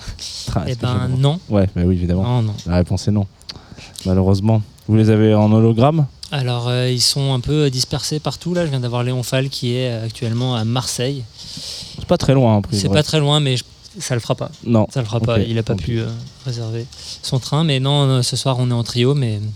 Ah, 0.54 0.64
Eh 0.68 0.74
ben, 0.74 1.08
non. 1.18 1.40
Ouais, 1.48 1.66
bah 1.74 1.82
oui, 1.86 1.94
évidemment. 1.96 2.22
Non, 2.24 2.42
non. 2.42 2.54
La 2.66 2.76
réponse 2.76 3.08
est 3.08 3.10
non. 3.12 3.26
Malheureusement. 4.04 4.60
Vous 4.86 4.96
les 4.96 5.08
avez 5.08 5.34
en 5.34 5.50
hologramme? 5.50 6.06
Alors 6.30 6.68
euh, 6.68 6.90
ils 6.90 7.00
sont 7.00 7.32
un 7.32 7.40
peu 7.40 7.70
dispersés 7.70 8.18
partout 8.18 8.54
là. 8.54 8.64
Je 8.66 8.70
viens 8.70 8.80
d'avoir 8.80 9.02
Léon 9.04 9.22
Fall 9.22 9.48
qui 9.48 9.74
est 9.76 9.90
actuellement 9.92 10.56
à 10.56 10.64
Marseille. 10.64 11.22
C'est 11.96 12.06
pas 12.06 12.18
très 12.18 12.34
loin, 12.34 12.58
après. 12.58 12.76
C'est 12.76 12.88
ouais. 12.88 12.94
pas 12.94 13.02
très 13.02 13.20
loin, 13.20 13.40
mais 13.40 13.56
je- 13.56 13.64
ça 14.00 14.14
le 14.14 14.20
fera 14.20 14.34
pas. 14.34 14.50
Non. 14.66 14.86
Ça 14.92 15.00
le 15.00 15.06
fera 15.06 15.20
pas. 15.20 15.38
Il 15.38 15.56
a 15.58 15.62
pas 15.62 15.74
pu 15.76 16.00
euh, 16.00 16.06
réserver 16.44 16.86
son 17.22 17.38
train. 17.38 17.62
Mais 17.64 17.78
non, 17.80 18.02
euh, 18.08 18.22
ce 18.22 18.36
soir 18.36 18.56
on 18.58 18.68
est 18.70 18.74
en 18.74 18.82
trio, 18.82 19.14
mais, 19.14 19.38
mais 19.40 19.48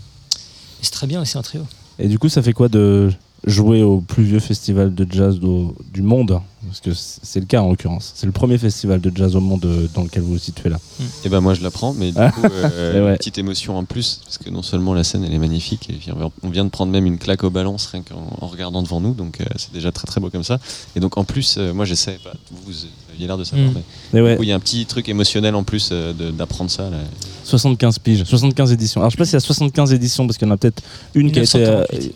c'est 0.81 0.91
très 0.91 1.05
bien 1.05 1.21
aussi 1.21 1.37
en 1.37 1.41
trio. 1.43 1.61
Et 1.99 2.07
du 2.07 2.17
coup, 2.17 2.29
ça 2.29 2.41
fait 2.41 2.53
quoi 2.53 2.69
de 2.69 3.11
jouer 3.49 3.83
au 3.83 3.99
plus 4.01 4.23
vieux 4.23 4.39
festival 4.39 4.93
de 4.93 5.07
jazz 5.09 5.39
du 5.39 6.01
monde 6.01 6.39
Parce 6.67 6.79
que 6.81 6.91
c'est 6.93 7.39
le 7.39 7.45
cas 7.45 7.61
en 7.61 7.69
l'occurrence. 7.69 8.11
C'est 8.15 8.25
le 8.25 8.31
premier 8.31 8.57
festival 8.57 9.01
de 9.01 9.11
jazz 9.15 9.35
au 9.35 9.39
monde 9.41 9.65
euh, 9.65 9.87
dans 9.93 10.03
lequel 10.03 10.23
vous 10.23 10.33
vous 10.33 10.37
situez 10.39 10.69
là. 10.69 10.77
Et 11.25 11.29
ben 11.29 11.41
moi 11.41 11.53
je 11.53 11.61
l'apprends, 11.63 11.93
mais 11.93 12.11
du 12.11 12.17
coup, 12.33 12.41
euh, 12.43 13.05
ouais. 13.05 13.11
une 13.11 13.17
petite 13.17 13.37
émotion 13.37 13.77
en 13.77 13.83
plus, 13.85 14.21
parce 14.23 14.37
que 14.37 14.49
non 14.49 14.61
seulement 14.61 14.93
la 14.93 15.03
scène 15.03 15.23
elle 15.23 15.33
est 15.33 15.39
magnifique, 15.39 15.89
et 15.89 15.99
on 16.43 16.49
vient- 16.49 16.65
de 16.65 16.69
prendre 16.69 16.91
même 16.91 17.05
une 17.05 17.17
claque 17.17 17.43
au 17.43 17.49
balance 17.49 17.87
rien 17.87 18.01
qu'en 18.03 18.27
en 18.41 18.47
regardant 18.47 18.81
devant 18.83 19.01
nous, 19.01 19.13
donc 19.13 19.41
euh, 19.41 19.45
c'est 19.55 19.73
déjà 19.73 19.91
très 19.91 20.05
très 20.07 20.21
beau 20.21 20.29
comme 20.29 20.43
ça. 20.43 20.59
Et 20.95 20.99
donc 20.99 21.17
en 21.17 21.23
plus, 21.23 21.55
euh, 21.57 21.73
moi 21.73 21.85
j'essaie, 21.85 22.19
pas, 22.23 22.33
vous, 22.51 22.73
aviez 23.19 23.27
l'air 23.27 23.37
de 23.37 23.43
savoir, 23.43 23.69
Mm. 23.69 23.73
mais 24.13 24.19
Et 24.19 24.21
ouais. 24.23 24.31
du 24.31 24.37
coup, 24.37 24.43
il 24.43 24.49
y 24.49 24.51
a 24.51 24.55
un 24.55 24.59
petit 24.59 24.85
truc 24.85 25.07
émotionnel 25.09 25.55
en 25.55 25.63
plus 25.63 25.89
euh, 25.91 26.13
d'apprendre 26.31 26.69
ça. 26.71 26.83
Là. 26.89 26.97
75 27.43 27.99
piges, 27.99 28.23
75 28.23 28.71
éditions. 28.71 29.01
Alors 29.01 29.09
je 29.09 29.15
sais 29.15 29.17
pas 29.17 29.25
s'il 29.25 29.33
y 29.33 29.37
a 29.37 29.39
75 29.39 29.93
éditions 29.93 30.25
parce 30.27 30.37
qu'il 30.37 30.47
y 30.47 30.51
en 30.51 30.53
a 30.53 30.57
peut-être 30.57 30.81
une 31.15 31.31
qui 31.31 31.39
a 31.39 31.43
été. 31.43 31.57
euh, 31.57 31.83
1948. 31.91 32.13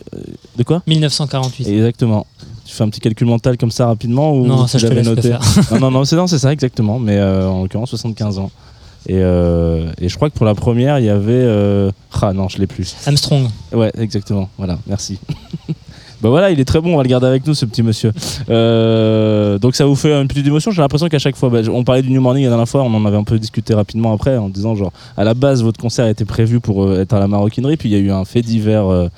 de 0.58 0.62
quoi? 0.62 0.82
1948. 0.86 1.68
Exactement. 1.68 2.26
Tu 2.64 2.72
fais 2.74 2.82
un 2.84 2.88
petit 2.88 3.00
calcul 3.00 3.26
mental 3.26 3.56
comme 3.58 3.70
ça 3.70 3.86
rapidement 3.86 4.32
ou 4.34 4.46
Non, 4.46 4.66
ça, 4.66 4.78
je 4.78 4.86
te 4.86 4.92
laisse 4.94 5.06
noté? 5.06 5.22
faire. 5.22 5.40
Non, 5.72 5.78
non, 5.80 5.90
non, 5.90 6.04
c'est 6.04 6.16
non, 6.16 6.26
c'est 6.26 6.38
ça 6.38 6.52
exactement. 6.52 6.98
Mais 6.98 7.16
euh, 7.18 7.48
en 7.48 7.62
l'occurrence 7.62 7.90
75 7.90 8.38
ans. 8.38 8.50
Et, 9.06 9.16
euh, 9.18 9.90
et 10.00 10.08
je 10.08 10.16
crois 10.16 10.30
que 10.30 10.34
pour 10.34 10.46
la 10.46 10.54
première, 10.54 10.98
il 10.98 11.04
y 11.04 11.10
avait. 11.10 11.32
euh, 11.32 11.90
Ah 12.22 12.32
non, 12.32 12.48
je 12.48 12.56
l'ai 12.58 12.66
plus. 12.66 12.94
Armstrong. 13.06 13.48
Ouais, 13.72 13.90
exactement. 13.98 14.48
Voilà, 14.56 14.78
merci. 14.86 15.18
bah 16.24 16.30
voilà, 16.30 16.50
il 16.50 16.58
est 16.58 16.64
très 16.64 16.80
bon, 16.80 16.94
on 16.94 16.96
va 16.96 17.02
le 17.02 17.08
garder 17.10 17.26
avec 17.26 17.46
nous, 17.46 17.52
ce 17.52 17.66
petit 17.66 17.82
monsieur. 17.82 18.10
Euh, 18.48 19.58
donc 19.58 19.74
ça 19.74 19.84
vous 19.84 19.94
fait 19.94 20.10
une 20.10 20.26
petite 20.26 20.46
émotion. 20.46 20.70
J'ai 20.70 20.80
l'impression 20.80 21.06
qu'à 21.10 21.18
chaque 21.18 21.36
fois, 21.36 21.50
bah, 21.50 21.58
on 21.70 21.84
parlait 21.84 22.00
du 22.00 22.08
New 22.08 22.22
Morning 22.22 22.44
la 22.44 22.48
dernière 22.48 22.66
fois, 22.66 22.82
on 22.82 22.94
en 22.94 23.04
avait 23.04 23.18
un 23.18 23.24
peu 23.24 23.38
discuté 23.38 23.74
rapidement 23.74 24.10
après, 24.10 24.38
en 24.38 24.48
disant 24.48 24.74
genre, 24.74 24.90
à 25.18 25.24
la 25.24 25.34
base, 25.34 25.62
votre 25.62 25.78
concert 25.78 26.06
était 26.06 26.24
prévu 26.24 26.60
pour 26.60 26.84
euh, 26.84 27.02
être 27.02 27.12
à 27.12 27.20
la 27.20 27.28
maroquinerie, 27.28 27.76
puis 27.76 27.90
il 27.90 27.92
y 27.92 27.96
a 27.96 27.98
eu 27.98 28.10
un 28.10 28.24
fait 28.24 28.40
divers. 28.40 28.86
euh, 28.86 29.08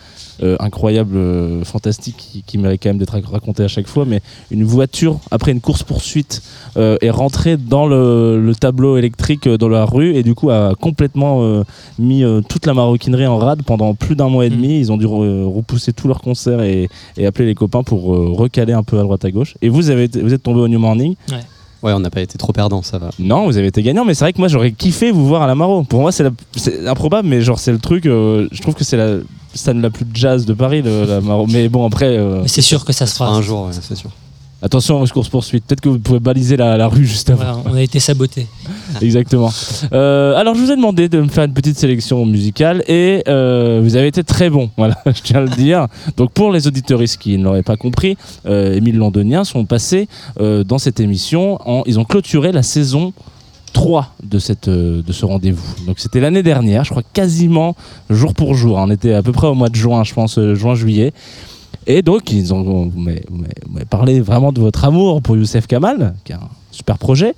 euh, 0.42 0.56
incroyable, 0.60 1.16
euh, 1.16 1.64
fantastique, 1.64 2.16
qui, 2.16 2.42
qui 2.42 2.58
mérite 2.58 2.82
quand 2.82 2.90
même 2.90 2.98
d'être 2.98 3.14
rac- 3.16 3.26
raconté 3.30 3.62
à 3.62 3.68
chaque 3.68 3.86
fois. 3.86 4.04
Mais 4.06 4.20
une 4.50 4.64
voiture, 4.64 5.18
après 5.30 5.52
une 5.52 5.60
course-poursuite, 5.60 6.42
euh, 6.76 6.96
est 7.00 7.10
rentrée 7.10 7.56
dans 7.56 7.86
le, 7.86 8.40
le 8.40 8.54
tableau 8.54 8.96
électrique 8.96 9.46
euh, 9.46 9.56
dans 9.58 9.68
la 9.68 9.84
rue 9.84 10.14
et 10.14 10.22
du 10.22 10.34
coup 10.34 10.50
a 10.50 10.74
complètement 10.78 11.42
euh, 11.42 11.64
mis 11.98 12.22
euh, 12.24 12.40
toute 12.46 12.66
la 12.66 12.74
maroquinerie 12.74 13.26
en 13.26 13.38
rade 13.38 13.62
pendant 13.62 13.94
plus 13.94 14.14
d'un 14.16 14.28
mois 14.28 14.44
et 14.46 14.50
demi. 14.50 14.78
Ils 14.78 14.92
ont 14.92 14.96
dû 14.98 15.06
re- 15.06 15.44
repousser 15.52 15.92
tous 15.92 16.08
leurs 16.08 16.20
concerts 16.20 16.60
et, 16.62 16.88
et 17.16 17.26
appeler 17.26 17.46
les 17.46 17.54
copains 17.54 17.82
pour 17.82 18.14
euh, 18.14 18.28
recaler 18.32 18.72
un 18.74 18.82
peu 18.82 18.98
à 18.98 19.02
droite 19.02 19.24
à 19.24 19.30
gauche. 19.30 19.54
Et 19.62 19.68
vous, 19.68 19.90
avez 19.90 20.04
été- 20.04 20.20
vous 20.20 20.34
êtes 20.34 20.42
tombé 20.42 20.60
au 20.60 20.68
New 20.68 20.78
Morning. 20.78 21.14
Ouais. 21.30 21.36
Ouais, 21.82 21.92
on 21.92 22.00
n'a 22.00 22.10
pas 22.10 22.22
été 22.22 22.36
trop 22.38 22.52
perdant, 22.52 22.82
ça 22.82 22.98
va. 22.98 23.10
Non, 23.18 23.44
vous 23.44 23.58
avez 23.58 23.66
été 23.68 23.82
gagnant, 23.82 24.04
mais 24.04 24.14
c'est 24.14 24.24
vrai 24.24 24.32
que 24.32 24.38
moi 24.38 24.48
j'aurais 24.48 24.72
kiffé 24.72 25.12
vous 25.12 25.26
voir 25.26 25.42
à 25.42 25.46
la 25.46 25.54
Maro. 25.54 25.82
Pour 25.84 26.00
moi, 26.00 26.10
c'est 26.10 26.24
improbable, 26.86 27.28
mais 27.28 27.42
genre 27.42 27.58
c'est 27.58 27.70
le 27.70 27.78
truc. 27.78 28.06
euh, 28.06 28.48
je 28.50 28.60
trouve 28.62 28.74
que 28.74 28.82
c'est 28.82 28.96
la 28.96 29.18
scène 29.56 29.80
la 29.82 29.90
plus 29.90 30.06
jazz 30.14 30.44
de 30.46 30.52
Paris, 30.54 30.82
le- 30.82 31.04
la 31.06 31.20
Maro. 31.20 31.46
Mais 31.48 31.68
bon, 31.68 31.86
après. 31.86 32.16
euh, 32.16 32.40
Mais 32.42 32.48
c'est 32.48 32.62
sûr 32.62 32.84
que 32.84 32.92
ça 32.92 33.06
se 33.06 33.14
fera. 33.16 33.30
Un 33.30 33.42
jour, 33.42 33.66
ouais, 33.66 33.72
c'est 33.80 33.94
sûr. 33.96 34.10
Attention 34.62 35.02
aux 35.02 35.06
courses 35.06 35.28
poursuites. 35.28 35.64
Peut-être 35.66 35.82
que 35.82 35.90
vous 35.90 35.98
pouvez 35.98 36.18
baliser 36.18 36.56
la, 36.56 36.78
la 36.78 36.88
rue 36.88 37.04
juste 37.04 37.28
avant. 37.28 37.42
Voilà, 37.44 37.58
on 37.70 37.74
a 37.74 37.82
été 37.82 38.00
saboté. 38.00 38.46
Exactement. 39.02 39.50
Euh, 39.92 40.34
alors, 40.34 40.54
je 40.54 40.60
vous 40.60 40.70
ai 40.72 40.76
demandé 40.76 41.10
de 41.10 41.20
me 41.20 41.28
faire 41.28 41.44
une 41.44 41.52
petite 41.52 41.78
sélection 41.78 42.24
musicale 42.24 42.82
et 42.88 43.22
euh, 43.28 43.80
vous 43.84 43.96
avez 43.96 44.06
été 44.08 44.24
très 44.24 44.48
bon. 44.48 44.70
Voilà, 44.78 44.96
je 45.06 45.20
tiens 45.22 45.40
à 45.40 45.42
le 45.42 45.50
dire. 45.50 45.86
Donc, 46.16 46.32
pour 46.32 46.52
les 46.52 46.66
auditeuristes 46.66 47.18
qui 47.18 47.36
ne 47.36 47.44
l'auraient 47.44 47.62
pas 47.62 47.76
compris, 47.76 48.16
euh, 48.46 48.74
Émile 48.74 48.96
Londonien 48.96 49.44
sont 49.44 49.66
passés 49.66 50.08
euh, 50.40 50.64
dans 50.64 50.78
cette 50.78 51.00
émission. 51.00 51.58
En, 51.68 51.82
ils 51.86 52.00
ont 52.00 52.04
clôturé 52.04 52.50
la 52.50 52.62
saison 52.62 53.12
3 53.76 54.14
de, 54.22 54.38
cette, 54.38 54.68
euh, 54.68 55.02
de 55.02 55.12
ce 55.12 55.26
rendez-vous. 55.26 55.84
Donc, 55.84 55.98
c'était 55.98 56.18
l'année 56.18 56.42
dernière, 56.42 56.82
je 56.84 56.90
crois 56.90 57.02
quasiment 57.12 57.76
jour 58.08 58.32
pour 58.32 58.54
jour. 58.54 58.78
On 58.78 58.90
était 58.90 59.12
à 59.12 59.22
peu 59.22 59.32
près 59.32 59.48
au 59.48 59.54
mois 59.54 59.68
de 59.68 59.74
juin, 59.74 60.02
je 60.02 60.14
pense, 60.14 60.38
euh, 60.38 60.54
juin-juillet. 60.54 61.12
Et 61.86 62.00
donc, 62.00 62.32
ils 62.32 62.54
ont, 62.54 62.90
parlé 63.90 64.20
vraiment 64.20 64.50
de 64.50 64.62
votre 64.62 64.82
amour 64.86 65.20
pour 65.20 65.36
Youssef 65.36 65.66
Kamal, 65.66 66.14
qui 66.24 66.32
est 66.32 66.36
un 66.36 66.48
super 66.70 66.96
projet, 66.96 67.34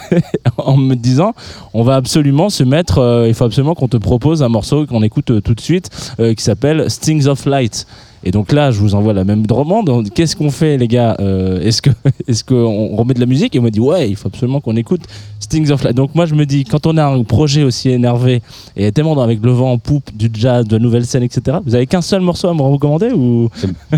en 0.56 0.78
me 0.78 0.94
disant 0.94 1.34
on 1.74 1.82
va 1.82 1.96
absolument 1.96 2.48
se 2.48 2.64
mettre, 2.64 2.98
euh, 2.98 3.28
il 3.28 3.34
faut 3.34 3.44
absolument 3.44 3.74
qu'on 3.74 3.88
te 3.88 3.98
propose 3.98 4.42
un 4.42 4.48
morceau 4.48 4.86
qu'on 4.86 5.02
écoute 5.02 5.42
tout 5.42 5.54
de 5.54 5.60
suite, 5.60 5.90
qui 6.16 6.42
s'appelle 6.42 6.90
Stings 6.90 7.26
of 7.26 7.44
Light. 7.44 7.86
Et 8.24 8.30
donc 8.30 8.52
là, 8.52 8.70
je 8.70 8.80
vous 8.80 8.94
envoie 8.94 9.12
la 9.12 9.24
même 9.24 9.46
demande. 9.46 10.08
Qu'est-ce 10.14 10.34
qu'on 10.34 10.50
fait, 10.50 10.78
les 10.78 10.88
gars 10.88 11.16
Euh, 11.20 11.60
Est-ce 11.60 11.82
que, 11.82 11.90
est-ce 12.28 12.42
qu'on 12.42 12.96
remet 12.96 13.14
de 13.14 13.20
la 13.20 13.26
musique? 13.26 13.54
Et 13.54 13.58
on 13.58 13.62
m'a 13.62 13.70
dit 13.70 13.80
ouais, 13.80 14.08
il 14.08 14.16
faut 14.16 14.28
absolument 14.28 14.60
qu'on 14.60 14.76
écoute 14.76 15.02
Stings 15.40 15.70
of 15.70 15.82
Light. 15.84 15.94
Donc 15.94 16.14
moi, 16.14 16.24
je 16.26 16.34
me 16.34 16.46
dis 16.46 16.64
quand 16.64 16.86
on 16.86 16.96
a 16.96 17.04
un 17.04 17.22
projet 17.22 17.62
aussi 17.64 17.90
énervé 17.90 18.40
et 18.76 18.90
tellement 18.92 19.20
avec 19.20 19.42
le 19.42 19.52
vent 19.52 19.72
en 19.72 19.78
poupe, 19.78 20.10
du 20.16 20.30
jazz, 20.32 20.66
de 20.66 20.76
la 20.76 20.82
nouvelle 20.82 21.04
scène, 21.04 21.22
etc. 21.22 21.58
Vous 21.64 21.74
avez 21.74 21.86
qu'un 21.86 22.00
seul 22.02 22.22
morceau 22.22 22.48
à 22.48 22.54
me 22.54 22.62
recommander 22.62 23.10
ou? 23.12 23.50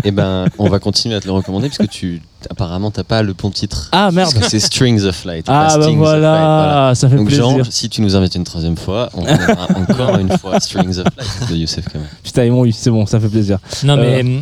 Et 0.03 0.11
ben, 0.11 0.45
on 0.59 0.67
va 0.69 0.79
continuer 0.79 1.15
à 1.15 1.21
te 1.21 1.25
le 1.27 1.31
recommander, 1.33 1.67
puisque 1.69 1.87
tu 1.89 2.21
apparemment 2.49 2.91
t'as 2.91 3.03
pas 3.03 3.21
le 3.23 3.33
bon 3.33 3.49
titre. 3.51 3.89
Ah 3.91 4.11
merde 4.11 4.31
Parce 4.33 4.45
que 4.45 4.49
c'est 4.49 4.59
Strings 4.59 5.03
of 5.05 5.25
Light. 5.25 5.45
Ah, 5.47 5.77
bah 5.77 5.87
voilà, 5.89 5.91
Light, 5.91 5.95
voilà. 5.95 6.95
ça 6.95 7.09
fait 7.09 7.15
Donc, 7.17 7.27
plaisir. 7.27 7.49
Genre, 7.49 7.65
si 7.69 7.89
tu 7.89 8.01
nous 8.01 8.15
invites 8.15 8.35
une 8.35 8.43
troisième 8.43 8.77
fois, 8.77 9.09
on 9.13 9.21
reviendra 9.21 9.67
encore 9.75 10.17
une 10.17 10.37
fois 10.37 10.59
Strings 10.59 10.99
of 10.99 11.05
Light 11.17 11.49
de 11.51 11.55
Youssef 11.55 11.87
Kamal. 11.89 12.07
Putain, 12.23 12.45
eu, 12.45 12.71
c'est 12.71 12.89
bon, 12.91 13.05
ça 13.05 13.19
fait 13.19 13.29
plaisir. 13.29 13.59
Non, 13.83 13.97
mais 13.97 14.23
Euh, 14.23 14.39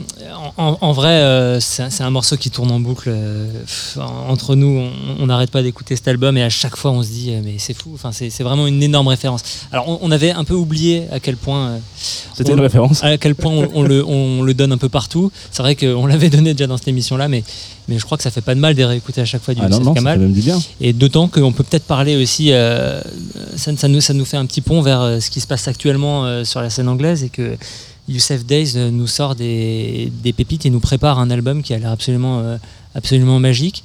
euh, 0.59 0.73
en, 0.81 0.91
vrai, 0.91 1.09
euh, 1.09 1.59
c'est 1.59 2.01
un- 2.03 2.09
morceau 2.09 2.37
qui 2.37 2.49
tourne 2.49 2.71
en 2.71 2.79
boucle. 2.79 3.09
euh, 3.09 3.47
entre 4.27 4.55
nous, 4.55 4.83
on- 5.19 5.25
n'arrête 5.25 5.51
pas 5.51 5.63
d'écouter 5.63 5.95
cet 5.95 6.07
album 6.07 6.37
et 6.37 6.43
à 6.43 6.49
chaque 6.49 6.75
fois, 6.77 6.91
on 6.91 7.01
se 7.03 7.09
dit, 7.09 7.31
euh, 7.33 7.41
mais 7.43 7.55
c'est 7.57 7.73
fou. 7.73 7.91
Enfin, 7.93 8.11
c'est 8.11 8.29
c'est 8.29 8.43
vraiment 8.43 8.67
une 8.67 8.81
énorme 8.83 9.07
référence. 9.07 9.41
Alors, 9.71 9.87
on, 9.89 9.99
on 10.01 10.11
avait 10.11 10.31
un 10.31 10.43
peu 10.43 10.53
oublié 10.53 11.03
à 11.11 11.19
quel 11.19 11.35
point. 11.37 11.67
euh, 11.69 11.77
C'était 12.33 12.51
une 12.53 12.59
référence. 12.59 13.03
À 13.03 13.17
quel 13.17 13.35
point 13.35 13.51
on, 13.51 13.69
on 13.73 13.83
le, 13.83 14.05
on 14.05 14.43
le 14.43 14.53
donne 14.53 14.71
un 14.71 14.77
peu 14.77 14.89
partout. 14.89 15.31
C'est 15.51 15.61
vrai 15.63 15.75
qu'on 15.75 16.05
l'avait 16.05 16.29
donné 16.29 16.53
déjà 16.53 16.67
dans 16.67 16.77
cette 16.77 16.87
émission-là, 16.89 17.27
mais, 17.27 17.43
mais 17.87 17.99
je 17.99 18.05
crois 18.05 18.17
que 18.17 18.23
ça 18.23 18.31
fait 18.31 18.41
pas 18.41 18.55
de 18.55 18.59
mal 18.59 18.73
de 18.75 18.83
réécouter 18.83 19.21
à 19.21 19.25
chaque 19.25 19.41
fois 19.43 19.53
du 19.53 19.61
Ah 19.63 19.69
non, 19.69 19.79
non, 19.79 19.91
ça 19.91 19.95
Kamal. 19.95 20.17
fait 20.19 20.25
même 20.25 20.33
du 20.33 20.41
bien. 20.41 20.59
Et 20.81 20.93
d'autant 20.93 21.27
qu'on 21.27 21.51
peut 21.51 21.63
peut-être 21.63 21.85
parler 21.85 22.15
aussi, 22.21 22.51
euh, 22.51 23.01
ça, 23.55 23.75
ça 23.77 23.87
nous, 23.87 24.01
ça 24.01 24.13
nous 24.13 24.25
fait 24.25 24.37
un 24.37 24.45
petit 24.45 24.61
pont 24.61 24.81
vers 24.81 25.01
euh, 25.01 25.19
ce 25.19 25.29
qui 25.29 25.39
se 25.41 25.47
passe 25.47 25.67
actuellement 25.67 26.25
euh, 26.25 26.43
sur 26.43 26.61
la 26.61 26.69
scène 26.69 26.87
anglaise 26.87 27.23
et 27.23 27.29
que 27.29 27.57
Youssef 28.07 28.45
Days 28.45 28.75
nous 28.91 29.07
sort 29.07 29.35
des, 29.35 30.11
des 30.23 30.33
pépites 30.33 30.65
et 30.65 30.69
nous 30.69 30.79
prépare 30.79 31.19
un 31.19 31.29
album 31.31 31.63
qui 31.63 31.73
a 31.73 31.79
l'air 31.79 31.91
absolument, 31.91 32.57
absolument 32.93 33.39
magique. 33.39 33.83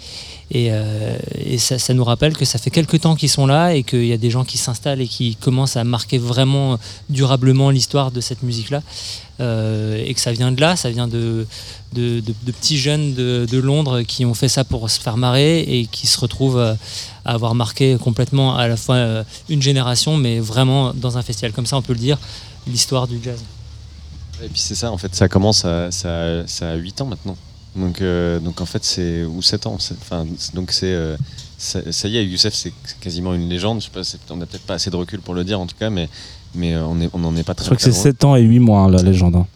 Et, 0.52 0.72
euh, 0.72 1.16
ça, 1.58 1.94
nous 1.94 2.02
rappelle 2.02 2.36
que 2.36 2.44
ça 2.44 2.58
fait 2.58 2.70
quelques 2.70 3.00
temps 3.00 3.14
qu'ils 3.14 3.28
sont 3.28 3.46
là 3.46 3.74
et 3.74 3.84
qu'il 3.84 4.06
y 4.06 4.12
a 4.12 4.16
des 4.16 4.30
gens 4.30 4.44
qui 4.44 4.58
s'installent 4.58 5.00
et 5.00 5.06
qui 5.06 5.36
commencent 5.36 5.76
à 5.76 5.84
marquer 5.84 6.18
vraiment 6.18 6.78
durablement 7.08 7.70
l'histoire 7.70 8.10
de 8.10 8.20
cette 8.20 8.42
musique-là. 8.42 8.82
Euh, 9.38 10.02
et 10.04 10.12
que 10.12 10.20
ça 10.20 10.32
vient 10.32 10.50
de 10.52 10.60
là, 10.60 10.76
ça 10.76 10.90
vient 10.90 11.08
de, 11.08 11.46
de, 11.92 12.22
petits 12.46 12.76
jeunes 12.76 13.14
de, 13.14 13.58
Londres 13.58 14.02
qui 14.02 14.24
ont 14.24 14.34
fait 14.34 14.48
ça 14.48 14.64
pour 14.64 14.90
se 14.90 15.00
faire 15.00 15.16
marrer 15.16 15.60
et 15.60 15.86
qui 15.86 16.06
se 16.06 16.18
retrouvent 16.18 16.58
euh, 16.58 16.74
à 17.24 17.34
avoir 17.34 17.54
marqué 17.54 17.96
complètement 17.96 18.56
à 18.56 18.66
la 18.66 18.76
fois 18.76 19.24
une 19.48 19.62
génération, 19.62 20.16
mais 20.16 20.40
vraiment 20.40 20.92
dans 20.92 21.16
un 21.16 21.22
festival 21.22 21.52
comme 21.52 21.66
ça, 21.66 21.76
on 21.76 21.82
peut 21.82 21.92
le 21.92 22.00
dire, 22.00 22.18
l'histoire 22.66 23.06
du 23.06 23.20
jazz. 23.22 23.40
Et 24.42 24.48
puis 24.48 24.60
c'est 24.60 24.74
ça, 24.74 24.90
en 24.90 24.98
fait, 24.98 25.14
ça 25.14 25.28
commence 25.28 25.64
à, 25.64 25.90
ça, 25.90 26.46
ça 26.46 26.70
a 26.70 26.74
8 26.74 27.00
ans 27.02 27.06
maintenant. 27.06 27.36
Donc, 27.76 28.00
euh, 28.00 28.40
donc 28.40 28.60
en 28.60 28.66
fait, 28.66 28.84
c'est. 28.84 29.24
Ou 29.24 29.42
7 29.42 29.66
ans. 29.66 29.74
Enfin, 30.00 30.26
donc 30.54 30.72
c'est. 30.72 30.92
euh, 30.92 31.16
ça, 31.58 31.80
ça 31.92 32.08
y 32.08 32.16
est, 32.16 32.24
Youssef, 32.24 32.54
c'est 32.54 32.72
quasiment 33.00 33.34
une 33.34 33.48
légende. 33.48 33.80
Je 33.80 33.84
sais 34.02 34.18
pas, 34.18 34.34
on 34.34 34.36
n'a 34.38 34.46
peut-être 34.46 34.64
pas 34.64 34.74
assez 34.74 34.90
de 34.90 34.96
recul 34.96 35.20
pour 35.20 35.34
le 35.34 35.44
dire 35.44 35.60
en 35.60 35.66
tout 35.66 35.76
cas, 35.78 35.90
mais, 35.90 36.08
mais 36.54 36.74
euh, 36.74 36.86
on 36.86 37.18
n'en 37.18 37.36
est 37.36 37.42
pas 37.42 37.54
très 37.54 37.64
Je 37.64 37.68
crois 37.68 37.76
que 37.76 37.82
c'est 37.82 37.90
loin. 37.90 38.02
7 38.02 38.24
ans 38.24 38.34
et 38.36 38.42
8 38.42 38.58
mois, 38.60 38.80
hein, 38.80 38.90
la 38.90 39.02
légende. 39.02 39.36
hein. 39.36 39.46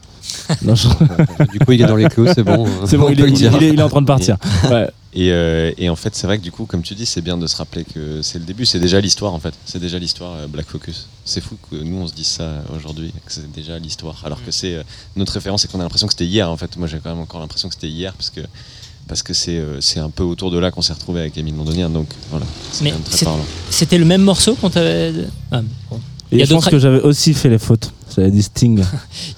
Non, 0.63 0.75
je- 0.75 0.89
Du 1.53 1.59
coup, 1.61 1.73
il 1.73 1.83
est 1.83 1.87
dans 1.87 1.97
les 1.97 2.09
clous, 2.09 2.27
c'est 2.35 2.43
bon. 2.43 2.67
C'est 2.87 2.97
bon, 2.97 3.07
On 3.07 3.11
il 3.11 3.21
est, 3.21 3.25
le 3.25 3.31
dire. 3.31 3.53
il 3.57 3.63
est- 3.65 3.69
il 3.71 3.79
est 3.79 3.83
en 3.83 3.89
train 3.89 4.03
de 4.03 4.07
partir. 4.07 4.37
Ouais. 4.71 4.89
Et, 5.17 5.31
euh, 5.31 5.71
et 5.79 5.89
en 5.89 5.95
fait, 5.95 6.15
c'est 6.17 6.27
vrai 6.27 6.39
que 6.39 6.43
du 6.43 6.51
coup, 6.51 6.65
comme 6.67 6.83
tu 6.83 6.95
dis, 6.97 7.07
c'est 7.07 7.21
bien 7.21 7.37
de 7.37 7.47
se 7.47 7.57
rappeler 7.57 7.85
que 7.85 8.21
c'est 8.23 8.39
le 8.41 8.45
début, 8.45 8.67
c'est 8.67 8.81
déjà 8.81 9.01
l'histoire 9.01 9.33
en 9.33 9.39
fait. 9.39 9.55
C'est 9.65 9.79
déjà 9.79 9.97
l'histoire 9.99 10.33
euh, 10.35 10.47
Black 10.49 10.67
Focus. 10.67 11.07
C'est 11.25 11.41
fou 11.41 11.57
que 11.71 11.77
nous 11.77 11.99
on 11.99 12.09
se 12.09 12.15
dise 12.15 12.27
ça 12.27 12.51
aujourd'hui, 12.77 13.13
que 13.25 13.33
c'est 13.33 13.51
déjà 13.53 13.79
l'histoire. 13.79 14.21
Alors 14.25 14.45
que 14.45 14.51
c'est 14.51 14.75
euh, 14.75 14.83
notre 15.15 15.33
référence, 15.35 15.63
c'est 15.63 15.71
qu'on 15.71 15.79
a 15.79 15.85
l'impression 15.85 16.09
que 16.09 16.13
c'était 16.15 16.27
hier 16.27 16.51
en 16.51 16.57
fait. 16.57 16.77
Moi 16.77 16.89
j'ai 16.89 16.99
quand 16.99 17.11
même 17.11 17.21
encore 17.21 17.39
l'impression 17.41 17.69
que 17.69 17.75
c'était 17.75 17.87
hier 17.89 18.13
parce 18.15 18.31
que 18.31 18.41
parce 19.07 19.23
que 19.23 19.35
c'est 19.35 19.57
euh, 19.57 19.81
c'est 19.81 20.01
un 20.01 20.11
peu 20.11 20.25
autour 20.25 20.51
de 20.51 20.59
là 20.59 20.73
qu'on 20.73 20.83
s'est 20.83 20.93
retrouvé 20.95 21.21
avec 21.21 21.39
Émile 21.39 21.55
Londonien. 21.57 21.89
Donc 21.91 22.09
voilà, 22.31 22.47
c'est 22.73 22.85
très 23.05 23.25
parlant. 23.25 23.45
c'était 23.71 23.99
le 23.99 24.05
même 24.07 24.23
morceau 24.23 24.57
qu'on 24.57 24.69
t'avait. 24.71 25.13
Ah, 25.53 25.63
bon. 25.93 26.01
Il 26.33 26.39
y 26.39 26.41
Et 26.41 26.43
a 26.43 26.47
je 26.47 26.55
pense 26.55 26.67
que 26.67 26.79
j'avais 26.81 27.01
aussi 27.03 27.35
fait 27.35 27.51
les 27.51 27.59
fautes. 27.59 27.93
J'avais 28.17 28.31
dit 28.31 28.43
Sting. 28.43 28.83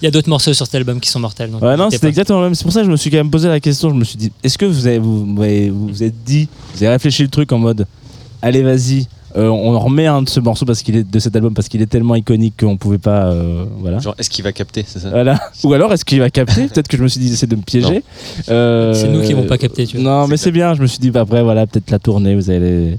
il 0.01 0.05
y 0.05 0.07
a 0.07 0.11
d'autres 0.11 0.29
morceaux 0.29 0.53
sur 0.53 0.65
cet 0.65 0.75
album 0.75 0.99
qui 0.99 1.09
sont 1.09 1.19
mortels. 1.19 1.51
donc 1.51 1.61
Ouais, 1.61 1.75
non, 1.77 1.89
c'était 1.89 2.07
exactement 2.07 2.39
le 2.39 2.45
même. 2.45 2.55
C'est 2.55 2.63
pour 2.63 2.73
ça 2.73 2.81
que 2.81 2.85
je 2.85 2.91
me 2.91 2.97
suis 2.97 3.09
quand 3.09 3.17
même 3.17 3.31
posé 3.31 3.47
la 3.47 3.59
question. 3.59 3.89
Je 3.89 3.95
me 3.95 4.03
suis 4.03 4.17
dit, 4.17 4.31
est-ce 4.43 4.57
que 4.57 4.65
vous 4.65 4.87
avez, 4.87 4.99
vous, 4.99 5.25
vous 5.35 5.41
avez- 5.41 5.69
vous 5.69 5.87
vous 5.87 6.03
êtes 6.03 6.23
dit, 6.25 6.47
vous 6.75 6.83
avez 6.83 6.93
réfléchi 6.93 7.23
le 7.23 7.29
truc 7.29 7.51
en 7.51 7.57
mode, 7.59 7.85
allez, 8.41 8.61
vas-y, 8.61 9.07
euh, 9.35 9.49
on 9.49 9.77
remet 9.77 10.07
un 10.07 10.21
de 10.21 10.29
ce 10.29 10.39
morceau 10.39 10.65
parce 10.65 10.81
qu'il 10.81 10.95
est 10.95 11.03
de 11.03 11.19
cet 11.19 11.35
album 11.35 11.53
parce 11.53 11.67
qu'il 11.67 11.81
est 11.81 11.85
tellement 11.87 12.15
iconique 12.15 12.55
qu'on 12.61 12.77
pouvait 12.77 12.97
pas, 12.97 13.25
euh, 13.27 13.65
voilà. 13.79 13.99
Genre, 13.99 14.15
est-ce 14.17 14.29
qu'il 14.29 14.43
va 14.43 14.51
capter 14.51 14.83
C'est 14.87 14.99
ça? 14.99 15.09
Voilà. 15.09 15.39
Ou 15.63 15.73
alors 15.73 15.91
est-ce 15.93 16.05
qu'il 16.05 16.19
va 16.19 16.29
capter? 16.29 16.67
Peut-être 16.67 16.87
que 16.87 16.97
je 16.97 17.03
me 17.03 17.07
suis 17.07 17.19
dit, 17.19 17.35
c'est 17.35 17.45
de 17.47 17.55
me 17.55 17.61
piéger. 17.61 18.03
Euh, 18.49 18.93
C'est 18.93 19.09
nous 19.09 19.21
qui 19.21 19.33
vont 19.33 19.43
pas 19.43 19.57
capter, 19.57 19.85
tu 19.85 19.97
vois. 19.97 20.05
Non, 20.21 20.27
mais 20.27 20.37
c'est 20.37 20.51
bien. 20.51 20.73
Je 20.75 20.81
me 20.81 20.87
suis 20.87 20.99
dit, 20.99 21.11
bah, 21.11 21.21
après, 21.21 21.43
voilà, 21.43 21.67
peut-être 21.67 21.91
la 21.91 21.99
tournée, 21.99 22.35
vous 22.35 22.49
allez. 22.49 22.97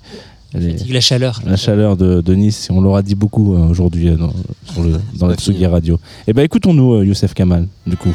Les- 0.55 0.77
La 0.93 1.01
chaleur. 1.01 1.41
La 1.47 1.57
chaleur 1.57 1.97
de, 1.97 2.21
de 2.21 2.35
Nice, 2.35 2.69
on 2.71 2.81
l'aura 2.81 3.03
dit 3.03 3.15
beaucoup 3.15 3.55
euh, 3.55 3.69
aujourd'hui 3.69 4.09
euh, 4.09 4.17
dans, 4.17 4.33
sur 4.73 4.83
le- 4.83 5.01
dans 5.19 5.27
la 5.27 5.35
Tsugi 5.37 5.67
Radio. 5.67 5.99
Et 6.27 6.33
ben 6.33 6.43
écoutons-nous 6.43 6.95
euh, 6.95 7.05
Youssef 7.05 7.35
Kamal, 7.35 7.67
du 7.87 7.97
coup. 7.97 8.15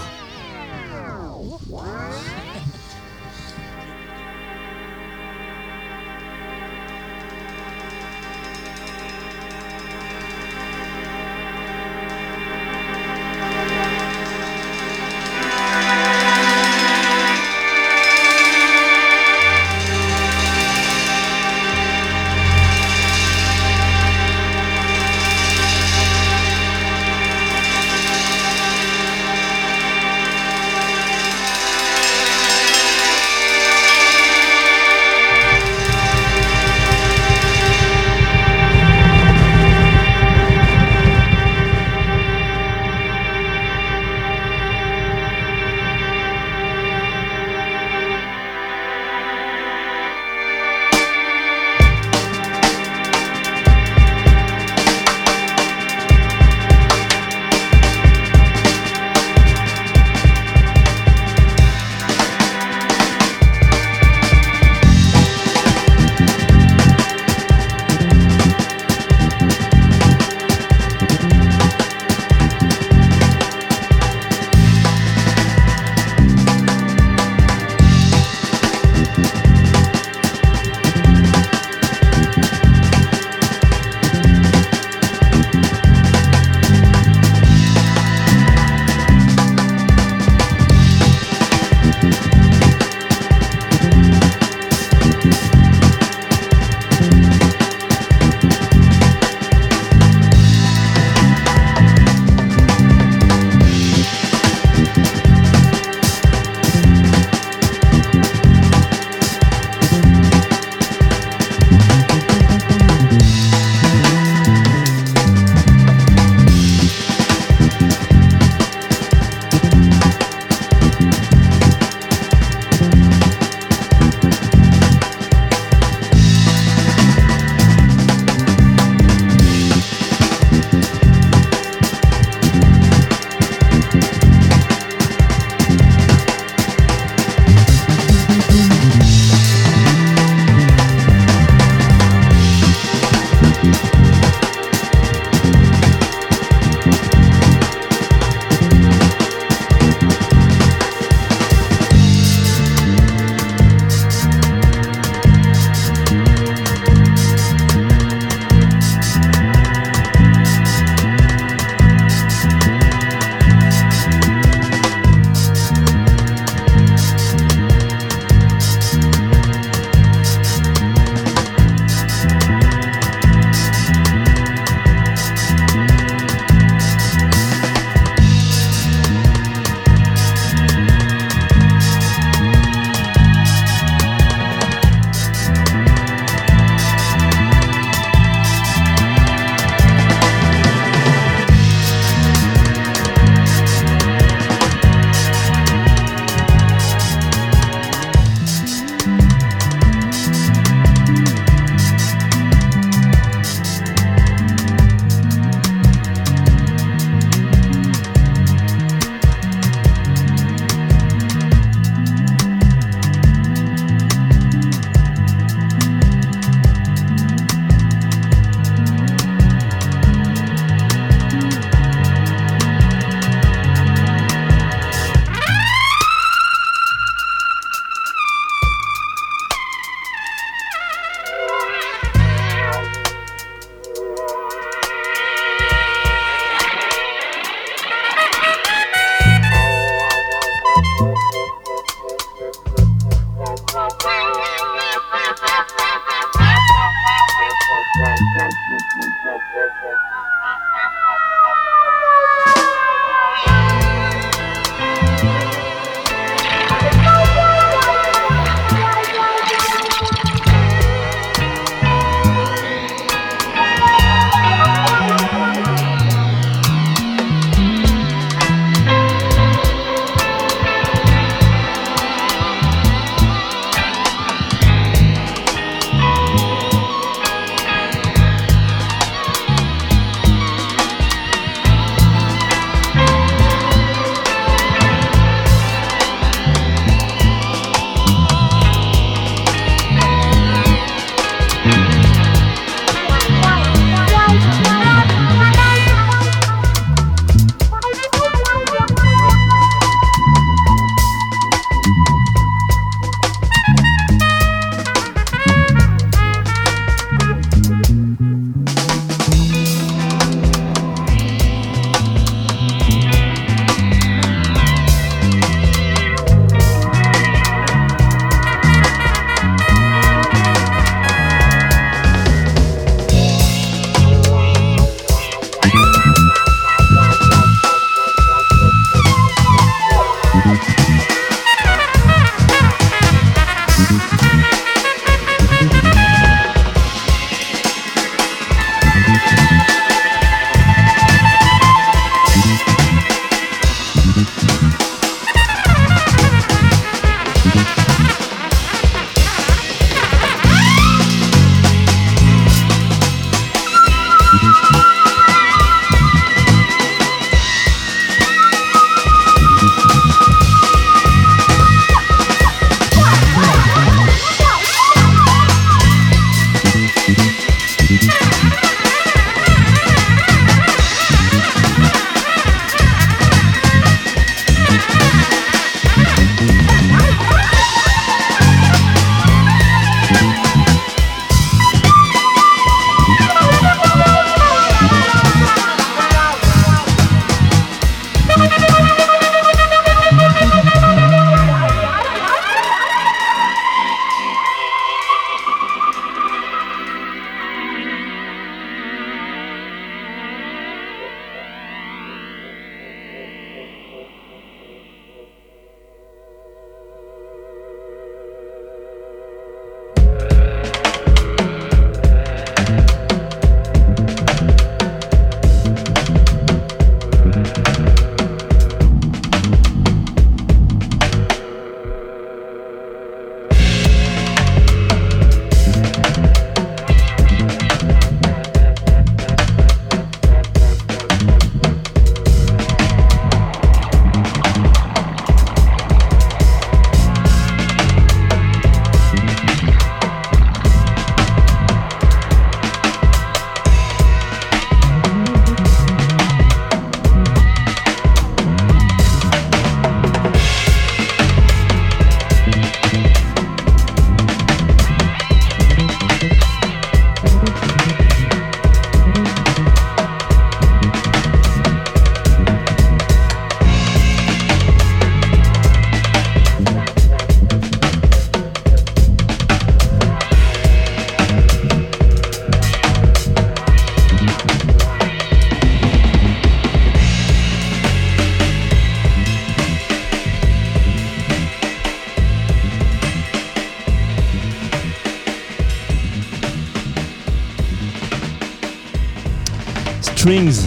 Strings 490.23 490.63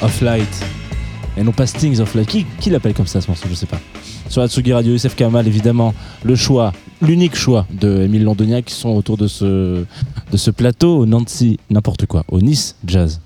of 0.00 0.18
Light. 0.22 0.64
Et 1.36 1.42
non 1.42 1.52
pas 1.52 1.66
Stings 1.66 2.00
of 2.00 2.14
Light. 2.14 2.46
Qui, 2.58 2.70
l'appelle 2.70 2.94
comme 2.94 3.06
ça 3.06 3.20
ce 3.20 3.28
morceau 3.28 3.46
Je 3.50 3.54
sais 3.54 3.66
pas. 3.66 3.78
Sur 4.30 4.40
Atsugi 4.40 4.72
Radio, 4.72 4.92
Youssef 4.92 5.14
Kamal, 5.14 5.46
évidemment, 5.46 5.92
le 6.24 6.34
choix, 6.34 6.72
l'unique 7.02 7.36
choix 7.36 7.66
de 7.70 8.04
Émile 8.04 8.24
Londonien 8.24 8.62
qui 8.62 8.72
sont 8.72 8.88
autour 8.88 9.18
de 9.18 9.26
ce, 9.26 9.84
plateau 10.56 11.00
au 11.00 11.04
Nancy, 11.04 11.58
n'importe 11.68 12.06
quoi, 12.06 12.24
au 12.28 12.40
Nice 12.40 12.76
Jazz 12.86 13.20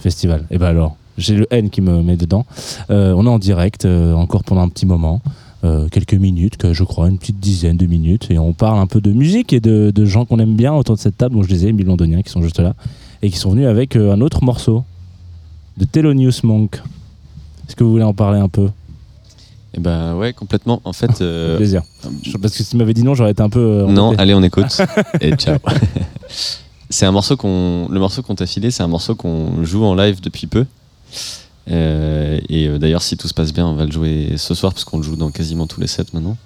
Festival. 0.00 0.46
Et 0.50 0.58
ben 0.58 0.66
alors, 0.66 0.96
j'ai 1.16 1.36
le 1.36 1.46
N 1.52 1.70
qui 1.70 1.80
me 1.80 2.02
met 2.02 2.16
dedans. 2.16 2.44
Euh, 2.90 3.14
on 3.16 3.24
est 3.24 3.30
en 3.30 3.38
direct 3.38 3.84
euh, 3.84 4.14
encore 4.14 4.42
pendant 4.42 4.62
un 4.62 4.68
petit 4.68 4.84
moment. 4.84 5.22
euh, 5.62 5.86
quelques 5.90 6.14
minutes, 6.14 6.72
je 6.72 6.82
crois, 6.82 7.08
une 7.08 7.18
petite 7.18 7.38
dizaine 7.38 7.76
de 7.76 7.86
minutes, 7.86 8.32
et 8.32 8.38
on 8.40 8.52
parle 8.52 8.80
un 8.80 8.88
peu 8.88 9.00
de 9.00 9.12
musique 9.12 9.52
et 9.52 9.60
de, 9.60 10.04
gens 10.04 10.24
qu'on 10.24 10.40
aime 10.40 10.56
bien 10.56 10.74
autour 10.74 10.96
de 10.96 11.00
cette 11.00 11.16
table, 11.16 11.36
dont 11.36 11.44
je 11.44 11.48
disais, 11.48 11.68
Émile 11.68 11.86
Londonien, 11.86 12.20
qui 12.20 12.30
sont 12.30 12.42
juste 12.42 12.58
là, 12.58 12.74
et 13.22 13.30
qui 13.30 13.38
sont 13.38 13.52
venus 13.52 13.68
avec 13.68 13.94
un 13.94 14.20
autre 14.20 14.42
morceau 14.42 14.82
de 15.76 15.84
Thelonious 15.84 16.40
Monk. 16.42 16.76
Est-ce 17.68 17.76
que 17.76 17.84
vous 17.84 17.90
voulez 17.90 18.04
en 18.04 18.14
parler 18.14 18.38
un 18.40 18.48
peu? 18.48 18.68
Eh 19.76 19.80
ben 19.80 20.14
ouais, 20.16 20.32
complètement. 20.32 20.80
En 20.84 20.92
fait. 20.92 21.20
euh, 21.20 21.56
Plaisir. 21.56 21.82
Je- 22.22 22.36
Parce 22.36 22.56
que 22.56 22.62
si 22.62 22.70
tu 22.70 22.76
m'avais 22.76 22.94
dit 22.94 23.02
non, 23.02 23.14
j'aurais 23.14 23.32
été 23.32 23.42
un 23.42 23.48
peu. 23.50 23.60
euh, 23.60 23.86
Non, 23.86 24.14
allez, 24.18 24.34
on 24.34 24.42
écoute. 24.42 24.80
et 25.20 25.32
ciao. 25.34 25.58
c'est 26.90 27.06
un 27.06 27.12
morceau 27.12 27.36
qu'on, 27.36 27.88
le 27.90 27.98
morceau 27.98 28.22
qu'on 28.22 28.34
t'a 28.36 28.46
filé, 28.46 28.70
c'est 28.70 28.82
un 28.82 28.88
morceau 28.88 29.14
qu'on 29.16 29.64
joue 29.64 29.84
en 29.84 29.94
live 29.94 30.20
depuis 30.20 30.46
peu. 30.46 30.64
Euh, 31.70 32.38
et 32.48 32.68
euh, 32.68 32.78
d'ailleurs, 32.78 33.02
si 33.02 33.16
tout 33.16 33.26
se 33.26 33.34
passe 33.34 33.52
bien, 33.52 33.66
on 33.66 33.74
va 33.74 33.86
le 33.86 33.90
jouer 33.92 34.34
ce 34.36 34.54
soir 34.54 34.72
parce 34.72 34.84
qu'on 34.84 34.98
le 34.98 35.02
joue 35.02 35.16
dans 35.16 35.30
quasiment 35.30 35.66
tous 35.66 35.80
les 35.80 35.86
sets 35.86 36.04
maintenant. 36.12 36.36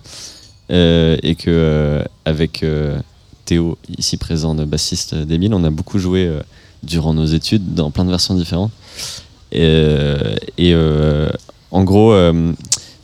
Euh, 0.71 1.17
et 1.23 1.35
que 1.35 1.51
euh, 1.51 2.05
avec 2.25 2.63
euh, 2.63 2.99
Théo, 3.45 3.77
ici 3.99 4.17
présent, 4.17 4.55
le 4.55 4.65
bassiste 4.65 5.15
d'Emile, 5.15 5.53
on 5.55 5.65
a 5.65 5.71
beaucoup 5.71 5.99
joué 5.99 6.27
euh, 6.27 6.41
durant 6.83 7.13
nos 7.15 7.27
études 7.27 7.75
dans 7.75 7.91
plein 7.91 8.05
de 8.05 8.11
versions 8.11 8.35
différentes. 8.35 8.71
Et, 9.53 9.61
euh, 9.63 10.35
euh, 10.61 11.31
en 11.71 11.85
gros, 11.85 12.13
euh, 12.13 12.53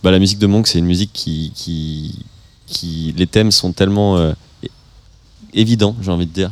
bah, 0.02 0.10
la 0.10 0.18
musique 0.18 0.38
de 0.38 0.46
Monk, 0.46 0.66
c'est 0.66 0.78
une 0.78 0.86
musique 0.86 1.12
qui, 1.12 2.24
les 3.16 3.26
thèmes 3.26 3.50
sont 3.50 3.72
tellement 3.72 4.32
évidents, 5.52 5.94
j'ai 6.02 6.10
envie 6.10 6.26
de 6.26 6.32
dire, 6.32 6.50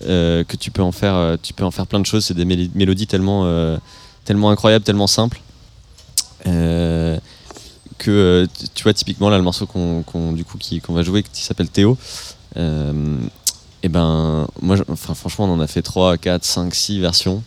que 0.00 0.56
tu 0.58 0.70
peux 0.70 0.82
en 0.82 0.92
faire, 0.92 1.36
tu 1.42 1.52
peux 1.52 1.64
en 1.64 1.70
faire 1.70 1.86
plein 1.86 2.00
de 2.00 2.06
choses. 2.06 2.24
C'est 2.26 2.34
des 2.34 2.44
mélodies 2.44 3.06
tellement, 3.06 3.44
incroyables, 4.28 4.84
tellement 4.84 5.06
simples. 5.06 5.40
Que 6.44 7.18
tu- 8.74 8.82
vois 8.82 8.92
typiquement 8.92 9.30
là 9.30 9.38
le 9.38 9.44
morceau 9.44 9.66
qu'on 9.66 10.04
va 10.88 11.02
jouer 11.02 11.22
qui 11.22 11.42
s'appelle 11.42 11.70
Théo 11.70 11.96
et 12.56 13.88
ben 13.88 14.46
moi 14.62 14.76
franchement 14.96 15.44
on 15.44 15.54
en 15.54 15.60
a 15.60 15.66
fait 15.66 15.82
3 15.82 16.16
4 16.16 16.42
5 16.44 16.74
6 16.74 17.00
versions 17.00 17.42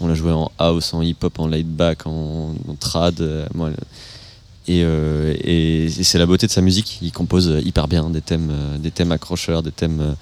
on 0.00 0.06
l'a 0.08 0.14
joué 0.14 0.32
en 0.32 0.50
house 0.58 0.94
en 0.94 1.02
hip 1.02 1.16
hop 1.22 1.38
en 1.38 1.46
laid 1.48 1.64
back 1.66 2.06
en, 2.06 2.54
en 2.68 2.74
trad 2.78 3.20
euh, 3.20 3.46
moi, 3.54 3.70
et, 4.68 4.82
euh, 4.84 5.34
et- 5.40 5.84
et 5.86 6.04
c'est 6.04 6.18
la 6.18 6.26
beauté 6.26 6.46
de 6.46 6.52
sa 6.52 6.60
musique. 6.60 6.98
Il 7.02 7.10
compose 7.12 7.52
hyper 7.64 7.88
bien 7.88 8.10
des 8.10 8.20
thèmes 8.20 8.50
euh, 8.50 8.78
des 8.78 8.90
thèmes 8.90 9.12
accrocheurs 9.12 9.62
des 9.62 9.72
thèmes 9.72 10.00
euh, 10.00 10.12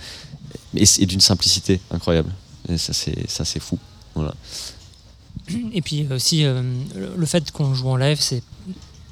et, 0.74 0.86
c'est- 0.86 1.02
et 1.02 1.06
d'une 1.06 1.20
simplicité 1.20 1.80
incroyable. 1.90 2.30
Et 2.68 2.78
ça 2.78 2.92
c'est 2.92 3.28
ça 3.28 3.44
c'est 3.44 3.60
fou. 3.60 3.78
Voilà. 4.14 4.34
Et 5.72 5.82
puis 5.82 6.06
aussi, 6.10 6.44
euh, 6.44 6.62
le- 7.16 7.26
fait 7.26 7.50
qu'on 7.52 7.74
joue 7.74 7.88
en 7.88 7.96
live, 7.96 8.18
c'est 8.20 8.42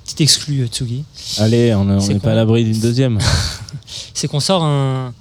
petit 0.04 0.22
exclu 0.22 0.66
Tsugi. 0.66 1.04
Allez, 1.38 1.74
on 1.74 1.84
n'est 1.84 2.18
pas 2.18 2.32
à 2.32 2.34
l'abri 2.34 2.64
d'une 2.64 2.80
deuxième. 2.80 3.18
c'est 4.14 4.26
qu'on 4.28 4.40
sort 4.40 4.64
un, 4.64 5.12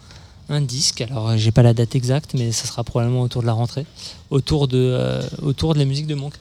un 0.50 0.62
disque. 0.62 1.02
Alors, 1.02 1.30
euh, 1.30 1.38
j'ai 1.38 1.52
pas 1.52 1.64
la 1.64 1.74
date 1.74 1.96
exacte, 1.96 2.34
mais 2.34 2.52
ça 2.52 2.66
sera 2.66 2.84
probablement 2.84 3.22
autour 3.22 3.42
de 3.42 3.48
la 3.48 3.54
rentrée, 3.54 3.86
autour 4.30 4.68
de, 4.68 4.78
euh, 4.78 5.22
la 5.76 5.86
musique 5.86 6.08
de 6.08 6.16
Monk. 6.16 6.34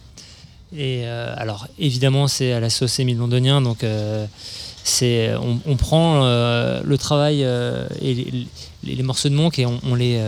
Et 0.74 1.02
euh, 1.04 1.34
alors, 1.36 1.68
évidemment, 1.78 2.28
c'est 2.28 2.52
à 2.52 2.60
la 2.60 2.70
sauce 2.70 2.98
Émile 2.98 3.18
Londonien, 3.18 3.60
donc 3.60 3.84
on, 3.84 5.76
prend 5.76 6.20
le 6.24 6.96
travail 6.96 7.42
et 7.42 8.46
les, 8.82 9.02
morceaux 9.02 9.28
de 9.28 9.34
Monk 9.34 9.58
et 9.58 9.66
on, 9.66 9.94
les, 9.94 10.18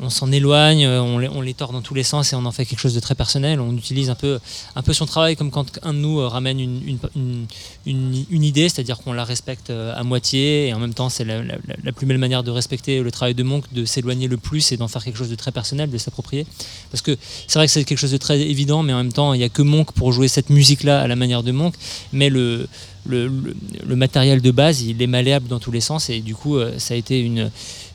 on 0.00 0.10
s'en 0.10 0.30
éloigne, 0.32 0.84
euh, 0.84 1.00
on 1.02 1.40
les, 1.40 1.54
tord 1.54 1.72
dans 1.72 1.80
tous 1.82 1.94
les 1.94 2.02
sens 2.02 2.32
et 2.32 2.36
on 2.36 2.44
en 2.44 2.52
fait 2.52 2.64
quelque 2.66 2.80
chose 2.80 2.94
de 2.94 3.00
très 3.00 3.14
personnel. 3.14 3.60
On 3.60 3.76
utilise 3.76 4.10
un 4.10 4.14
peu, 4.14 4.40
un 4.74 4.82
peu 4.82 4.92
son 4.92 5.06
travail 5.06 5.36
comme 5.36 5.50
quand 5.50 5.78
un 5.82 5.92
de 5.94 5.98
nous 5.98 6.18
euh, 6.20 6.26
ramène 6.26 6.58
une, 6.58 6.80
une, 7.16 7.46
une- 7.86 8.44
idée, 8.44 8.68
c'est-à-dire 8.68 8.98
qu'on 8.98 9.12
la 9.12 9.24
respecte 9.24 9.70
euh, 9.70 9.94
à 9.94 10.02
moitié 10.02 10.68
et 10.68 10.74
en 10.74 10.78
même 10.78 10.94
temps 10.94 11.08
c'est 11.08 11.24
la, 11.24 11.42
plus 11.92 12.06
belle 12.06 12.18
manière 12.18 12.42
de 12.42 12.50
respecter 12.50 13.00
le 13.00 13.10
travail 13.10 13.34
de 13.34 13.42
Monk, 13.42 13.72
de 13.72 13.84
s'éloigner 13.84 14.28
le 14.28 14.36
plus 14.36 14.72
et 14.72 14.76
d'en 14.76 14.88
faire 14.88 15.02
quelque 15.04 15.16
chose 15.16 15.30
de 15.30 15.34
très 15.36 15.52
personnel, 15.52 15.90
de 15.90 15.98
s'approprier. 15.98 16.46
Parce 16.90 17.00
que 17.02 17.16
c'est 17.46 17.58
vrai 17.58 17.66
que 17.66 17.72
c'est 17.72 17.84
quelque 17.84 17.98
chose 17.98 18.12
de 18.12 18.16
très 18.18 18.40
évident, 18.40 18.82
mais 18.82 18.92
en 18.92 18.98
même 18.98 19.12
temps 19.12 19.32
il 19.34 19.38
n'y 19.38 19.44
a 19.44 19.48
que 19.48 19.62
Monk 19.62 19.92
pour 19.92 20.12
jouer 20.12 20.28
cette 20.28 20.50
musique-là 20.50 21.00
à 21.00 21.06
la 21.06 21.16
manière 21.16 21.42
de 21.42 21.52
Monk, 21.52 21.74
mais 22.12 22.28
le, 22.28 22.68
le, 23.06 23.28
le- 23.28 23.96
matériel 23.96 24.40
de 24.42 24.50
base 24.50 24.82
il 24.82 25.00
est 25.00 25.06
malléable 25.06 25.46
dans 25.48 25.60
tous 25.60 25.70
les 25.70 25.80
sens 25.80 26.10
et 26.10 26.20
du 26.20 26.34
coup 26.34 26.58
ça 26.78 26.94
a 26.94 26.96
été 26.96 27.20
une 27.20 27.50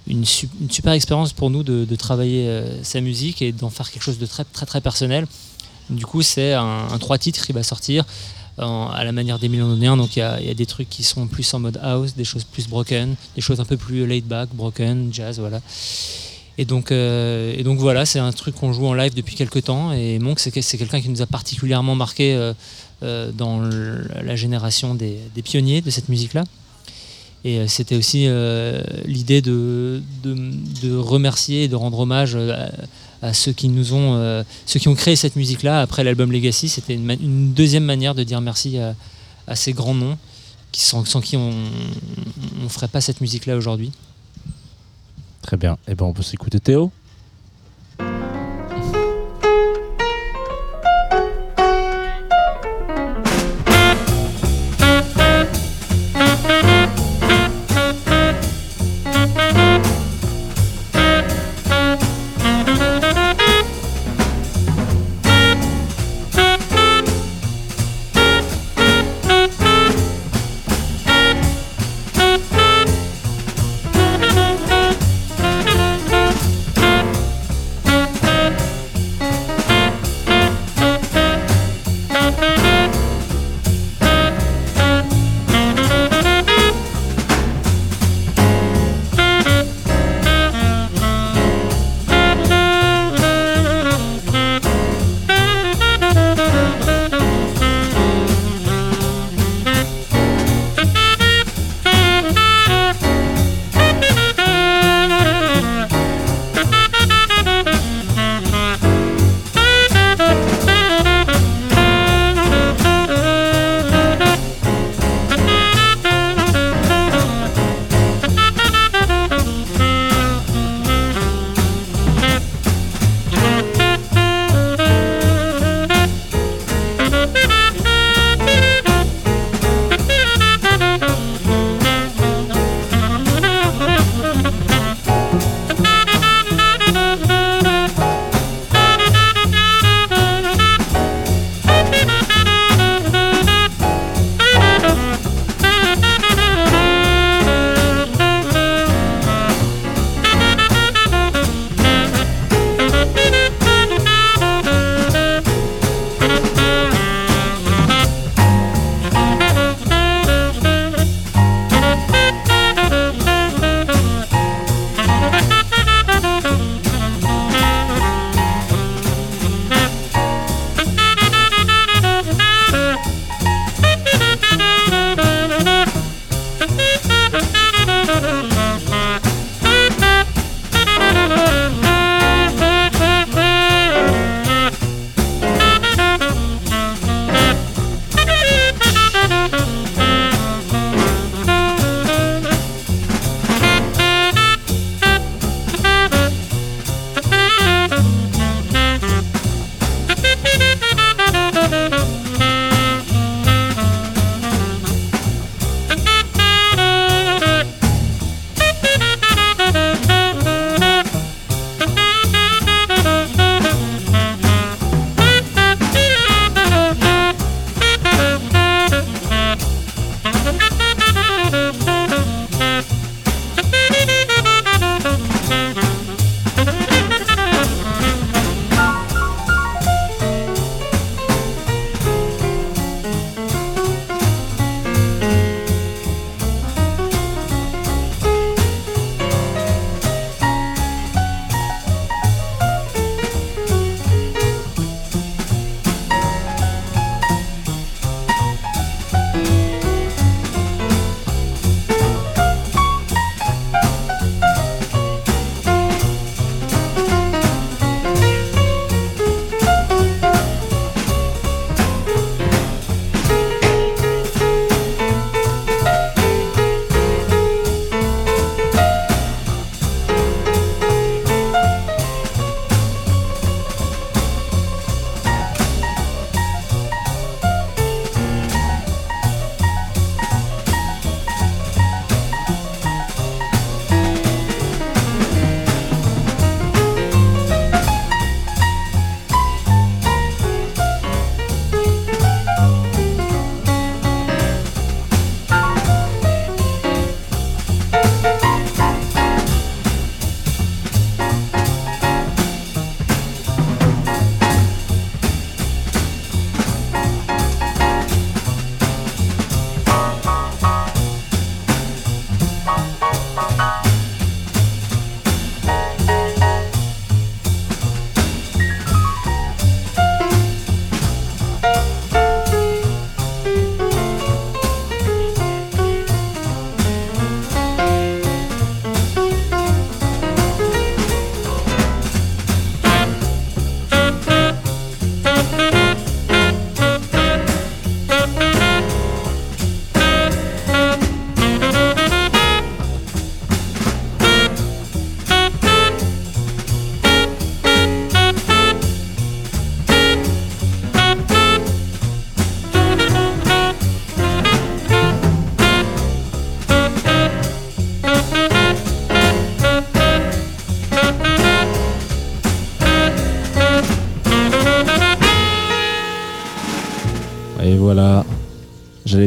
une, 0.09 0.25
su- 0.25 0.49
une 0.59 0.69
super 0.71 0.93
expérience 0.93 1.31
pour 1.33 1.49
nous 1.49 1.63
de, 1.63 1.95
travailler 1.95 2.47
euh, 2.47 2.83
sa 2.83 2.99
musique 3.01 3.41
et 3.41 3.51
d'en 3.51 3.69
faire 3.69 3.89
quelque 3.91 4.03
chose 4.03 4.17
de 4.19 4.25
très 4.25 4.43
très 4.43 4.65
très 4.65 4.81
personnel. 4.81 5.27
Du 5.89 6.05
coup, 6.05 6.21
c'est 6.21 6.53
un, 6.53 6.87
trois 6.99 7.17
titres 7.17 7.45
qui 7.45 7.51
va 7.53 7.63
sortir 7.63 8.05
à 8.57 9.03
la 9.05 9.11
manière 9.13 9.39
des 9.39 9.47
Londoniens. 9.47 9.95
Donc 9.95 10.15
il 10.17 10.19
y 10.19 10.21
a, 10.21 10.39
il 10.41 10.45
y 10.47 10.51
a 10.51 10.53
des 10.53 10.65
trucs 10.65 10.89
qui 10.89 11.03
sont 11.03 11.27
plus 11.27 11.51
en 11.53 11.59
mode 11.59 11.79
house, 11.81 12.13
des 12.15 12.25
choses 12.25 12.43
plus 12.43 12.67
broken, 12.67 13.15
des 13.35 13.41
choses 13.41 13.59
un 13.61 13.65
peu 13.65 13.77
plus 13.77 14.05
laid 14.05 14.25
back, 14.27 14.49
broken, 14.53 15.09
jazz, 15.13 15.39
voilà. 15.39 15.61
Et 16.57 16.65
donc, 16.65 16.91
euh, 16.91 17.53
et 17.57 17.63
donc 17.63 17.79
voilà, 17.79 18.05
c'est 18.05 18.19
un 18.19 18.33
truc 18.33 18.55
qu'on 18.55 18.73
joue 18.73 18.85
en 18.85 18.93
live 18.93 19.13
depuis 19.15 19.35
quelques 19.35 19.63
temps. 19.63 19.93
Et 19.93 20.19
Monk, 20.19 20.39
c'est 20.39 20.51
que- 20.51 20.61
c'est 20.61 20.77
quelqu'un 20.77 20.99
qui 20.99 21.07
nous 21.09 21.21
a 21.21 21.25
particulièrement 21.25 21.95
marqué 21.95 22.35
euh, 23.01 23.31
dans 23.31 23.61
la 23.61 24.35
génération 24.35 24.93
des 24.93 25.41
pionniers 25.41 25.81
de 25.81 25.89
cette 25.89 26.09
musique-là. 26.09 26.43
Et 27.45 27.59
euh, 27.59 27.67
c'était 27.67 27.95
aussi 27.95 28.25
euh, 28.27 28.81
l'idée 29.05 29.41
de, 29.41 30.01
remercier 30.97 31.63
et 31.63 31.67
de 31.67 31.75
rendre 31.75 31.99
hommage 31.99 32.33
euh, 32.35 32.67
à, 33.21 33.33
ceux 33.33 33.53
qui 33.53 33.67
ont, 33.67 34.95
créé 34.95 35.15
cette 35.15 35.35
musique-là 35.35 35.81
après 35.81 36.03
l'album 36.03 36.31
Legacy. 36.31 36.69
C'était 36.69 36.95
une, 36.95 37.53
deuxième 37.53 37.85
manière 37.85 38.15
de 38.15 38.23
dire 38.23 38.41
merci 38.41 38.77
à, 38.77 39.55
ces 39.55 39.73
grands 39.73 39.95
noms 39.95 40.17
sans, 40.73 41.03
qui 41.21 41.35
on 41.35 41.51
ne 42.61 42.67
ferait 42.67 42.87
pas 42.87 43.01
cette 43.01 43.21
musique-là 43.21 43.55
aujourd'hui. 43.55 43.91
Très 45.41 45.57
bien. 45.57 45.77
Et 45.87 45.95
ben 45.95 46.05
on 46.05 46.13
peut 46.13 46.21
s'écouter 46.21 46.59
Théo. 46.59 46.91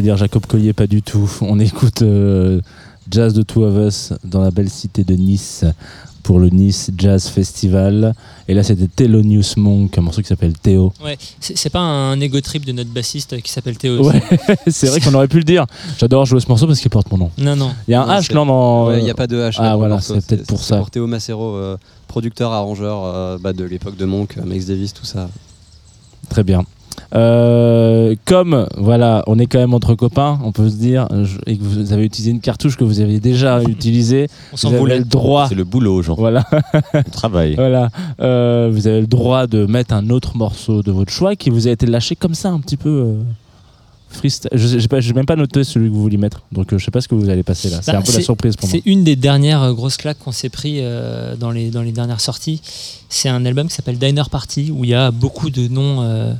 J'allais 0.02 0.14
dire 0.14 0.16
Jacob 0.16 0.46
Collier, 0.46 0.72
pas 0.72 0.88
du 0.88 1.00
tout. 1.00 1.30
On 1.42 1.60
écoute 1.60 2.02
euh, 2.02 2.60
Jazz 3.08 3.34
de 3.34 3.42
Two 3.42 3.62
of 3.62 3.76
Us 3.86 4.12
dans 4.24 4.40
la 4.40 4.50
belle 4.50 4.68
cité 4.68 5.04
de 5.04 5.14
Nice 5.14 5.64
pour 6.24 6.40
le 6.40 6.48
Nice 6.48 6.90
Jazz 6.98 7.28
Festival. 7.28 8.12
Et 8.48 8.54
là, 8.54 8.64
c'était 8.64 8.88
Thelonious 8.88 9.54
Monk, 9.58 9.96
un 9.96 10.00
morceau 10.00 10.20
qui 10.20 10.26
s'appelle 10.26 10.54
Théo. 10.58 10.92
Ouais, 11.04 11.16
c'est 11.38 11.70
pas 11.70 11.78
un 11.78 12.18
ego 12.20 12.40
trip 12.40 12.64
de 12.66 12.72
notre 12.72 12.90
bassiste 12.90 13.40
qui 13.42 13.52
s'appelle 13.52 13.78
Théo. 13.78 14.04
Ouais, 14.04 14.20
c'est 14.66 14.88
vrai 14.88 14.98
qu'on 14.98 15.14
aurait 15.14 15.28
pu 15.28 15.36
le 15.38 15.44
dire. 15.44 15.66
J'adore 15.98 16.24
jouer 16.26 16.40
ce 16.40 16.48
morceau 16.48 16.66
parce 16.66 16.80
qu'il 16.80 16.90
porte 16.90 17.08
mon 17.12 17.18
nom. 17.18 17.30
Non, 17.38 17.54
non. 17.54 17.70
Il 17.86 17.92
y 17.92 17.94
a 17.94 18.02
un 18.02 18.06
Non, 18.08 18.12
H 18.14 18.22
c'est- 18.26 18.34
là 18.34 18.44
dans. 18.44 18.88
Ouais, 18.88 18.98
Il 18.98 19.04
n'y 19.04 19.10
a 19.10 19.14
pas 19.14 19.28
de 19.28 19.36
H. 19.36 19.62
là, 19.62 19.70
Ah 19.72 19.76
voilà, 19.76 20.00
c'est 20.00 20.14
peut-être 20.26 20.48
pour 20.48 20.64
ça. 20.64 20.78
Pour 20.78 20.90
Théo 20.90 21.06
Macero, 21.06 21.54
euh, 21.54 21.76
producteur, 22.08 22.50
arrangeur 22.50 23.02
euh, 23.04 23.38
bah, 23.40 23.52
de 23.52 23.62
l'époque 23.62 23.96
de 23.96 24.04
Monk, 24.04 24.36
Max 24.44 24.64
Davis, 24.66 24.92
tout 24.94 25.04
ça. 25.06 25.28
Très 26.28 26.42
bien. 26.42 26.64
Euh, 27.14 28.14
comme 28.24 28.66
voilà, 28.76 29.22
on 29.26 29.38
est 29.38 29.46
quand 29.46 29.58
même 29.58 29.74
entre 29.74 29.94
copains, 29.94 30.38
on 30.44 30.52
peut 30.52 30.68
se 30.70 30.76
dire, 30.76 31.06
je- 31.24 31.36
et 31.46 31.56
que 31.58 31.62
vous 31.62 31.92
avez 31.92 32.04
utilisé 32.04 32.30
une 32.30 32.40
cartouche 32.40 32.76
que 32.76 32.84
vous 32.84 33.00
aviez 33.00 33.20
déjà 33.20 33.62
utilisée, 33.68 34.28
On 34.30 34.50
vous 34.52 34.56
s'en 34.56 34.68
avez 34.70 34.78
voulait. 34.78 34.98
le 34.98 35.04
droit. 35.04 35.46
C'est 35.48 35.54
le 35.54 35.64
boulot, 35.64 36.02
genre. 36.02 36.18
Voilà. 36.18 36.44
Le 36.94 37.02
travail. 37.10 37.54
Voilà. 37.62 37.90
Euh, 38.20 38.70
vous 38.72 38.86
avez 38.86 39.00
le 39.02 39.06
droit 39.06 39.46
de 39.46 39.66
mettre 39.66 39.94
un 39.94 40.08
autre 40.10 40.36
morceau 40.36 40.82
de 40.82 40.90
votre 40.90 41.12
choix 41.12 41.36
qui 41.36 41.50
vous 41.50 41.68
a 41.68 41.70
été 41.70 41.86
lâché 41.86 42.16
comme 42.16 42.34
ça, 42.34 42.48
un 42.50 42.60
petit 42.60 42.76
peu. 42.76 42.88
euh, 42.88 43.14
freestyle. 44.08 44.50
Je 44.52 44.78
j'ai 45.00 45.12
même 45.14 45.24
pas 45.26 45.36
noté 45.36 45.64
celui 45.64 45.88
que 45.88 45.94
vous 45.94 46.02
vouliez 46.02 46.18
mettre, 46.18 46.42
donc 46.52 46.70
euh, 46.72 46.78
je 46.78 46.84
sais 46.84 46.90
pas 46.90 47.00
ce 47.00 47.08
que 47.08 47.14
vous 47.14 47.30
allez 47.30 47.42
passer 47.42 47.70
là. 47.70 47.78
C'est 47.80 47.92
Bah, 47.92 47.98
un 47.98 48.02
peu 48.02 48.12
la 48.12 48.20
surprise 48.20 48.56
pour 48.56 48.68
moi. 48.68 48.78
C'est 48.78 48.90
une 48.90 49.04
des 49.04 49.16
dernières 49.16 49.72
grosses 49.72 49.96
claques 49.96 50.18
qu'on 50.18 50.32
s'est 50.32 50.50
pris 50.50 50.80
euh, 50.80 51.34
dans, 51.36 51.50
les, 51.50 51.70
dans 51.70 51.80
les 51.80 51.92
dernières 51.92 52.20
sorties. 52.20 52.60
C'est 53.08 53.30
un 53.30 53.44
album 53.46 53.68
qui 53.68 53.74
s'appelle 53.74 53.96
Diner 53.98 54.24
Party 54.30 54.70
où 54.70 54.84
il 54.84 54.90
y 54.90 54.94
a 54.94 55.10
beaucoup 55.10 55.48
de 55.48 55.66
noms 55.68 56.02
euh, 56.02 56.34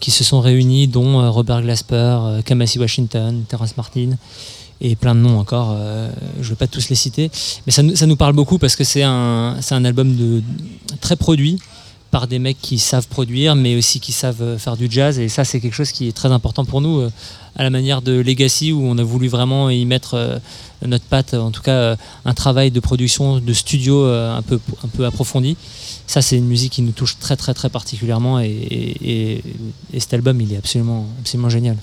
qui 0.00 0.10
se 0.10 0.24
sont 0.24 0.40
réunis, 0.40 0.86
dont 0.88 1.20
euh, 1.20 1.30
Robert 1.30 1.62
Glasper, 1.62 1.94
euh, 2.20 2.42
Kamasi 2.42 2.78
Washington, 2.78 3.42
Terrence 3.48 3.76
Martin 3.76 4.10
et 4.80 4.96
plein 4.96 5.14
de 5.14 5.20
noms 5.20 5.38
encore. 5.38 5.74
euh, 5.78 6.10
je 6.40 6.44
ne 6.44 6.48
vais 6.50 6.56
pas 6.56 6.66
tous 6.66 6.88
les 6.88 6.96
citer, 6.96 7.30
mais 7.66 7.72
ça, 7.72 7.82
nous- 7.82 7.96
ça 7.96 8.06
nous 8.06 8.16
parle 8.16 8.34
beaucoup 8.34 8.58
parce 8.58 8.76
que 8.76 8.84
c'est 8.84 9.02
un, 9.02 9.56
un 9.70 9.84
album 9.84 10.14
de, 10.16 10.42
très 11.00 11.16
produit 11.16 11.58
par 12.14 12.28
des 12.28 12.38
mecs 12.38 12.60
qui 12.62 12.78
savent 12.78 13.08
produire, 13.08 13.56
mais 13.56 13.74
aussi 13.74 13.98
qui 13.98 14.12
savent 14.12 14.40
euh, 14.40 14.56
faire 14.56 14.76
du 14.76 14.86
jazz. 14.88 15.18
Et 15.18 15.28
ça, 15.28 15.42
c'est 15.44 15.58
quelque 15.60 15.74
chose 15.74 15.90
qui 15.90 16.06
est 16.06 16.12
très 16.12 16.30
important 16.30 16.64
pour 16.64 16.80
nous, 16.80 17.00
euh, 17.00 17.10
à 17.56 17.64
la 17.64 17.70
manière 17.70 18.02
de 18.02 18.12
Legacy, 18.12 18.70
où 18.70 18.82
on 18.86 18.96
a 18.98 19.02
voulu 19.02 19.26
vraiment 19.26 19.68
y 19.68 19.84
mettre 19.84 20.14
euh, 20.14 20.38
notre 20.86 21.04
patte, 21.06 21.34
en 21.34 21.50
tout 21.50 21.62
cas 21.62 21.96
un 22.24 22.34
travail 22.34 22.70
de 22.70 22.78
production, 22.78 23.40
de 23.40 23.52
studio 23.52 24.04
un, 24.04 24.42
peu, 24.42 24.60
un 24.84 24.88
peu 24.96 25.04
approfondi. 25.06 25.56
Ça, 26.06 26.22
c'est 26.22 26.36
une 26.36 26.46
musique 26.46 26.74
qui 26.74 26.82
nous 26.82 26.92
touche 26.92 27.16
très, 27.18 27.34
très, 27.36 27.52
très 27.52 27.68
particulièrement. 27.68 28.38
Et, 28.38 28.46
et- 28.48 29.10
et- 29.32 29.42
et 29.92 29.98
cet 29.98 30.14
album, 30.14 30.40
il 30.40 30.52
est 30.52 30.58
absolument, 30.58 31.06
absolument 31.20 31.48
génial. 31.50 31.76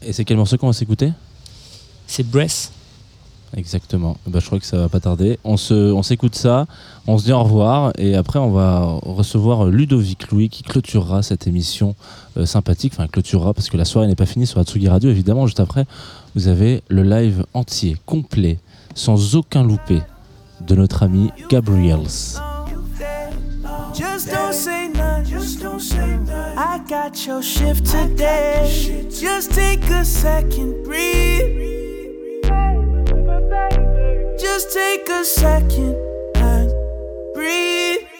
Et 0.00 0.14
c'est 0.14 0.24
quel 0.24 0.38
morceau 0.38 0.56
qu'on 0.56 0.68
va 0.68 0.72
s'écouter? 0.72 1.12
C'est 2.06 2.26
Breath. 2.26 2.70
Exactement. 3.56 4.16
Bah, 4.26 4.38
je 4.40 4.46
crois 4.46 4.58
que 4.58 4.66
ça 4.66 4.78
va 4.78 4.88
pas 4.88 5.00
tarder. 5.00 5.38
On 5.44 5.56
se, 5.56 5.74
on 5.74 6.02
s'écoute 6.02 6.34
ça, 6.34 6.66
on 7.06 7.18
se 7.18 7.24
dit 7.24 7.32
au 7.32 7.42
revoir 7.42 7.92
et 7.98 8.14
après 8.14 8.38
on 8.38 8.50
va 8.50 8.98
recevoir 9.02 9.66
Ludovic 9.66 10.30
Louis 10.30 10.48
qui 10.48 10.62
clôturera 10.62 11.22
cette 11.22 11.46
émission 11.46 11.94
euh, 12.38 12.46
sympathique. 12.46 12.94
Enfin, 12.96 13.08
clôturera 13.08 13.52
parce 13.52 13.68
que 13.68 13.76
la 13.76 13.84
soirée 13.84 14.06
n'est 14.06 14.14
pas 14.14 14.26
finie 14.26 14.46
sur 14.46 14.58
Atsugi 14.58 14.88
Radio. 14.88 15.10
Évidemment, 15.10 15.46
juste 15.46 15.60
après, 15.60 15.84
vous 16.34 16.48
avez 16.48 16.82
le 16.88 17.02
live 17.02 17.44
entier, 17.52 17.96
complet, 18.06 18.58
sans 18.94 19.36
aucun 19.36 19.62
loupé 19.62 20.00
de 20.66 20.74
notre 20.74 21.02
ami 21.02 21.30
Gabriels. 21.50 22.38
Just 29.22 29.52
take 29.52 29.90
a 29.90 30.04
second, 30.04 30.82
breathe. 30.84 31.82
Just 34.38 34.72
take 34.72 35.08
a 35.08 35.24
second 35.24 35.96
and 36.36 36.70
breathe. 37.34 38.11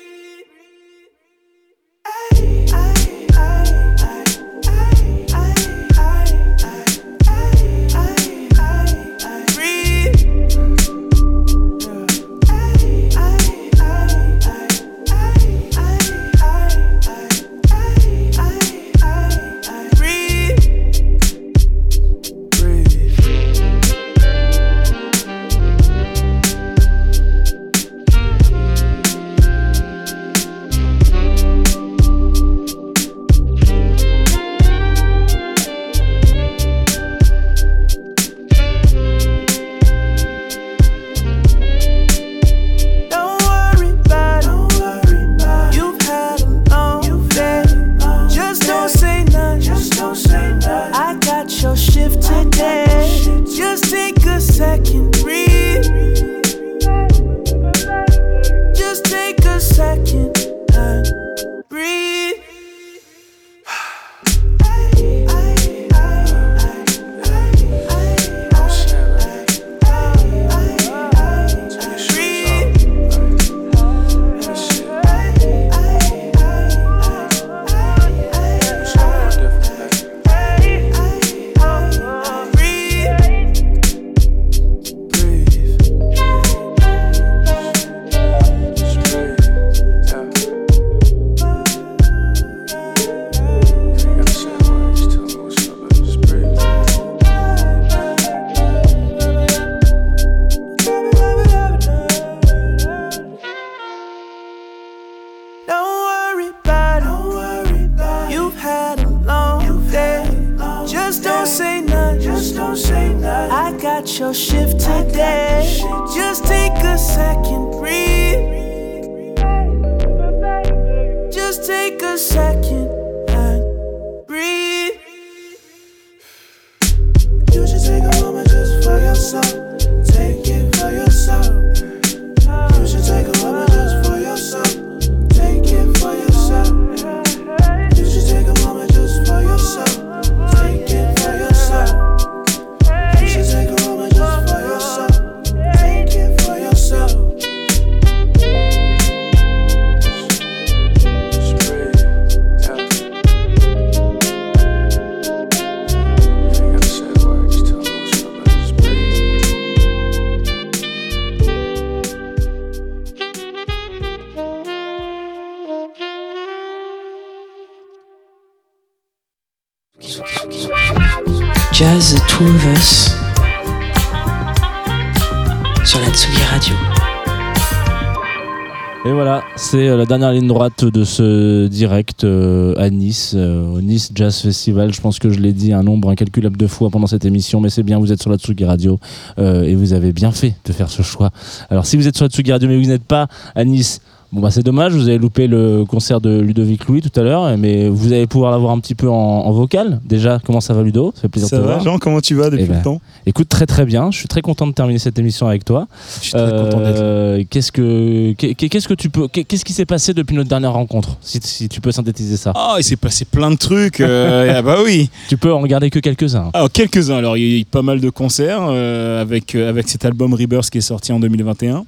Dernière 180.18 180.32
ligne 180.32 180.47
droite 180.47 180.84
de 180.84 181.05
ce 181.05 181.68
direct 181.68 182.24
euh, 182.24 182.74
à 182.76 182.90
Nice, 182.90 183.32
euh, 183.34 183.64
au 183.64 183.80
Nice 183.80 184.10
Jazz 184.14 184.43
Festival. 184.43 184.93
Je 184.93 185.01
pense 185.01 185.18
que 185.18 185.30
je 185.30 185.40
l'ai 185.40 185.55
dit 185.55 185.72
un 185.72 185.82
nombre 185.82 186.10
incalculable 186.10 186.59
de 186.59 186.66
fois 186.66 186.90
pendant 186.90 187.06
cette 187.06 187.24
émission, 187.24 187.62
mais 187.62 187.70
c'est 187.70 187.82
bien, 187.82 187.98
vous 187.98 188.12
êtes 188.12 188.20
sur 188.20 188.30
la 188.30 188.36
Tsugi 188.36 188.66
Radio 188.66 189.01
euh, 189.39 189.62
et 189.62 189.74
vous 189.74 189.94
avez 189.94 190.12
bien 190.12 190.30
fait 190.30 190.55
de 190.66 190.72
faire 190.74 190.90
ce 190.90 191.01
choix. 191.01 191.30
Alors 191.70 191.86
si 191.86 191.97
vous 191.97 192.06
êtes 192.06 192.14
sur 192.14 192.26
la 192.26 192.28
Tsugi 192.28 192.52
Radio 192.52 192.68
mais 192.68 192.76
vous 192.76 192.89
n'êtes 192.89 193.05
pas 193.05 193.26
à 193.55 193.64
Nice, 193.64 194.02
bon 194.32 194.40
bah 194.40 194.50
c'est 194.50 194.62
dommage, 194.62 194.92
vous 194.94 195.09
avez 195.09 195.18
loupé 195.18 195.46
le 195.46 195.84
concert 195.84 196.20
de 196.20 196.40
Ludovic 196.40 196.86
Louis 196.86 197.02
tout 197.02 197.20
à 197.20 197.22
l'heure, 197.22 197.56
mais 197.59 197.88
vous 197.88 198.12
allez 198.12 198.26
pouvoir 198.26 198.50
l'avoir 198.50 198.72
un 198.72 198.80
petit 198.80 198.94
peu 198.94 199.09
en, 199.09 199.14
en 199.14 199.52
vocal. 199.52 200.00
Déjà, 200.04 200.40
comment 200.44 200.60
ça 200.60 200.72
va 200.74 200.82
Ludo? 200.82 201.12
Ça 201.14 201.22
fait 201.22 201.28
plaisir 201.28 201.48
Ça 201.50 201.56
de 201.59 201.62
te 201.62 201.66
va, 201.66 201.74
voir. 201.74 201.84
Jean, 201.84 201.98
comment 201.98 202.20
tu 202.20 202.34
vas 202.34 202.50
depuis 202.50 202.64
Eh 202.64 202.68
ben, 202.68 202.78
le 202.78 202.82
temps? 202.82 203.00
Écoute, 203.26 203.48
très 203.48 203.66
très 203.66 203.84
bien. 203.84 204.10
Je 204.10 204.18
suis 204.18 204.28
très 204.28 204.40
content 204.42 204.66
de 204.66 204.72
terminer 204.72 204.98
cette 204.98 205.18
émission 205.18 205.46
avec 205.46 205.64
toi. 205.64 205.86
Je 206.16 206.22
suis 206.24 206.32
très 206.32 206.50
content 206.50 206.80
d'être 206.80 206.98
Euh, 207.00 207.42
Qu'est-ce 207.50 207.70
que 207.72 208.32
qu'est- 208.32 208.54
qu'est-ce 208.54 208.88
que 208.88 208.94
tu 208.94 209.10
peux 209.10 209.28
qu'est-ce 209.28 209.64
qui 209.64 209.72
s'est 209.72 209.84
passé 209.86 210.12
depuis 210.14 210.34
notre 210.36 210.48
dernière 210.48 210.72
rencontre? 210.72 211.16
Si, 211.20 211.38
si 211.42 211.68
tu 211.68 211.80
peux 211.80 211.92
synthétiser 211.92 212.36
ça. 212.36 212.52
Ah, 212.54 212.76
il 212.78 212.84
s'est 212.84 212.96
passé 212.96 213.24
plein 213.24 213.50
de 213.50 213.56
trucs. 213.56 214.00
euh, 214.00 214.54
ah 214.59 214.62
bah 214.62 214.78
oui. 214.84 215.10
Tu 215.28 215.36
peux 215.36 215.52
en 215.52 215.60
regarder 215.60 215.90
que 215.90 215.98
quelques-uns. 215.98 216.50
Alors 216.54 216.70
quelques-uns. 216.70 217.16
Alors 217.16 217.36
il 217.36 217.42
y 217.46 217.56
a 217.56 217.60
eu 217.60 217.64
pas 217.64 217.82
mal 217.82 218.00
de 218.00 218.10
concerts 218.10 218.60
euh, 218.68 219.20
avec 219.20 219.54
euh, 219.54 219.68
avec 219.68 219.88
cet 219.88 220.04
album 220.04 220.34
Rebirth 220.34 220.70
qui 220.70 220.78
est 220.78 220.80
sorti 220.82 221.12
en 221.12 221.20
2021. 221.20 221.84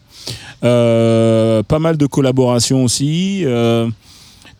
Euh, 0.64 1.62
pas 1.62 1.78
mal 1.78 1.96
de 1.96 2.06
collaborations 2.06 2.84
aussi. 2.84 3.44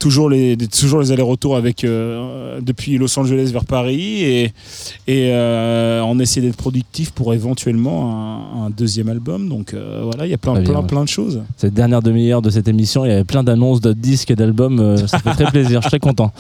Toujours 0.05 0.29
les 0.29 0.55
toujours 0.59 1.01
les 1.01 1.13
allers-retours 1.13 1.57
avec 1.57 1.83
euh, 1.83 2.61
depuis 2.61 2.99
Los 2.99 3.19
Angeles 3.19 3.49
vers 3.55 3.65
Paris 3.65 4.23
et 4.23 4.43
et 5.09 5.31
euh, 5.33 6.03
on 6.03 6.19
essaie 6.19 6.43
d'être 6.43 6.59
productif 6.59 7.11
pour 7.11 7.33
éventuellement 7.33 8.13
un, 8.13 8.67
un 8.67 8.71
deuxième 8.71 9.09
album. 9.09 9.49
Donc 9.49 9.73
euh, 9.73 10.03
voilà, 10.05 10.27
il 10.27 10.31
y 10.31 10.35
a 10.35 10.37
plein 10.37 10.53
bien, 10.53 10.63
plein 10.63 10.81
ouais. 10.83 10.87
plein 10.87 11.05
de 11.05 11.09
choses. 11.09 11.41
Cette 11.57 11.73
dernière 11.73 12.03
demi-heure 12.03 12.43
de 12.43 12.51
cette 12.51 12.69
émission, 12.69 13.07
il 13.07 13.09
y 13.09 13.13
avait 13.13 13.25
plein 13.25 13.43
d'annonces 13.43 13.81
de 13.81 13.95
disques 13.95 14.31
et 14.31 14.37
d'albums. 14.37 14.79
euh, 14.79 15.07
ça 15.07 15.21
fait 15.21 15.31
très 15.31 15.51
plaisir. 15.51 15.81
Je 15.81 15.89
suis 15.89 15.99
très 15.99 16.01
content. 16.01 16.33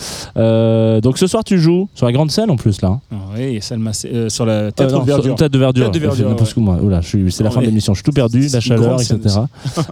Donc 1.00 1.16
ce 1.16 1.26
soir, 1.26 1.42
tu 1.42 1.58
joues 1.58 1.88
sur 1.94 2.04
la 2.04 2.12
grande 2.12 2.30
scène 2.30 2.50
en 2.50 2.56
plus 2.56 2.82
là. 2.82 3.00
Ah 3.12 3.16
oui, 3.38 3.60
sur 3.62 4.44
la 4.44 4.64
non, 4.64 5.00
de 5.00 5.06
verdure. 5.06 5.36
Théâtre 5.36 5.52
de 5.54 5.58
verdure. 5.58 5.84
Théâtre 5.90 5.94
de 5.94 5.98
verdure, 6.00 6.28
ouais. 6.28 6.52
quoi, 6.52 6.62
moi. 6.62 6.78
Oula, 6.82 7.00
je 7.00 7.30
c'est 7.30 7.42
la 7.42 7.50
fin 7.50 7.62
de 7.62 7.66
l'émission. 7.66 7.94
Je 7.94 8.00
suis 8.00 8.04
tout 8.04 8.12
perdu, 8.12 8.46
la 8.52 8.60
chaleur, 8.60 9.00
etc. 9.00 9.18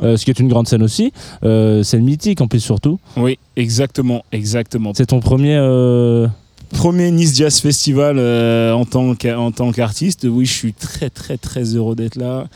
Ce 0.02 0.22
qui 0.22 0.30
est 0.30 0.38
une 0.40 0.48
grande 0.48 0.68
scène 0.68 0.82
aussi. 0.82 1.10
C'est 1.40 1.96
le 1.96 2.04
mythique 2.04 2.42
en 2.42 2.48
plus 2.48 2.60
surtout. 2.60 2.98
Oui, 3.16 3.38
exactement, 3.62 4.24
exactement. 4.32 4.93
C'est 4.94 5.06
ton 5.06 5.20
premier. 5.20 5.56
euh, 5.56 6.26
Premier 6.70 7.10
Nice 7.10 7.36
Jazz 7.36 7.60
Festival 7.60 8.16
euh, 8.18 8.72
en 8.72 8.84
tant 8.86 9.72
qu'artiste. 9.72 10.26
Oui, 10.30 10.47
je 10.47 10.52
suis 10.52 10.72
très 10.72 11.10
très 11.10 11.36
très 11.36 11.64
heureux 11.76 11.94
d'être 11.94 12.16
là. 12.16 12.47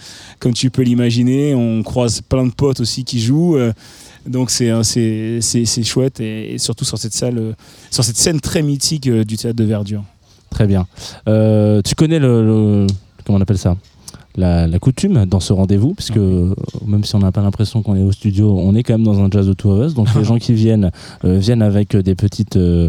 Comme 0.41 0.55
tu 0.55 0.70
peux 0.70 0.83
l'imaginer, 0.83 1.55
on 1.55 1.83
croise 1.83 2.23
plein 2.23 2.47
de 2.47 2.53
potes 2.53 2.81
aussi 2.81 3.05
qui 3.05 3.20
jouent. 3.20 3.57
euh, 3.59 3.73
donc 4.27 4.51
c'est 4.51 4.73
c'est 5.41 5.83
chouette 5.85 6.19
et, 6.20 6.55
et 6.55 6.59
surtout 6.59 6.85
sur 6.87 6.97
cette 6.99 7.12
salle, 7.12 7.55
sur 7.91 8.03
cette 8.05 8.16
scène 8.16 8.41
très 8.41 8.62
mythique 8.62 9.09
du 9.09 9.37
théâtre 9.37 9.57
de 9.57 9.65
Verdure. 9.65 10.03
Très 10.51 10.66
bien. 10.66 10.87
Tu 11.27 11.95
connais 11.95 12.19
le, 12.19 12.43
le- 12.45 12.87
comment 13.24 13.39
on 13.39 13.43
appelle 13.43 13.59
ça? 13.59 13.77
La, 14.37 14.67
la 14.67 14.79
coutume 14.79 15.25
dans 15.27 15.41
ce 15.41 15.53
rendez-vous, 15.53 15.95
puisque 15.95 16.17
euh, 16.19 16.55
même 16.87 17.05
si 17.05 17.15
on 17.17 17.21
n'a 17.21 17.33
pas 17.33 17.43
l'impression 17.43 17.83
qu'on 17.83 17.97
est 17.97 18.03
au 18.03 18.13
studio, 18.13 18.57
on 18.59 18.75
est 18.75 18.83
quand 18.83 18.95
même 18.95 19.03
dans 19.05 19.19
un 19.21 19.29
jazz 19.31 19.47
de 19.47 19.53
two 19.55 19.71
of 19.71 19.87
us. 19.87 19.95
Donc 19.95 20.09
les 20.17 20.25
gens 20.25 20.39
qui 20.39 20.53
viennent 20.53 20.91
euh, 21.25 21.39
viennent 21.39 21.63
avec 21.63 21.95
euh, 21.95 22.03
des 22.03 22.15
petites 22.15 22.57
euh, 22.57 22.89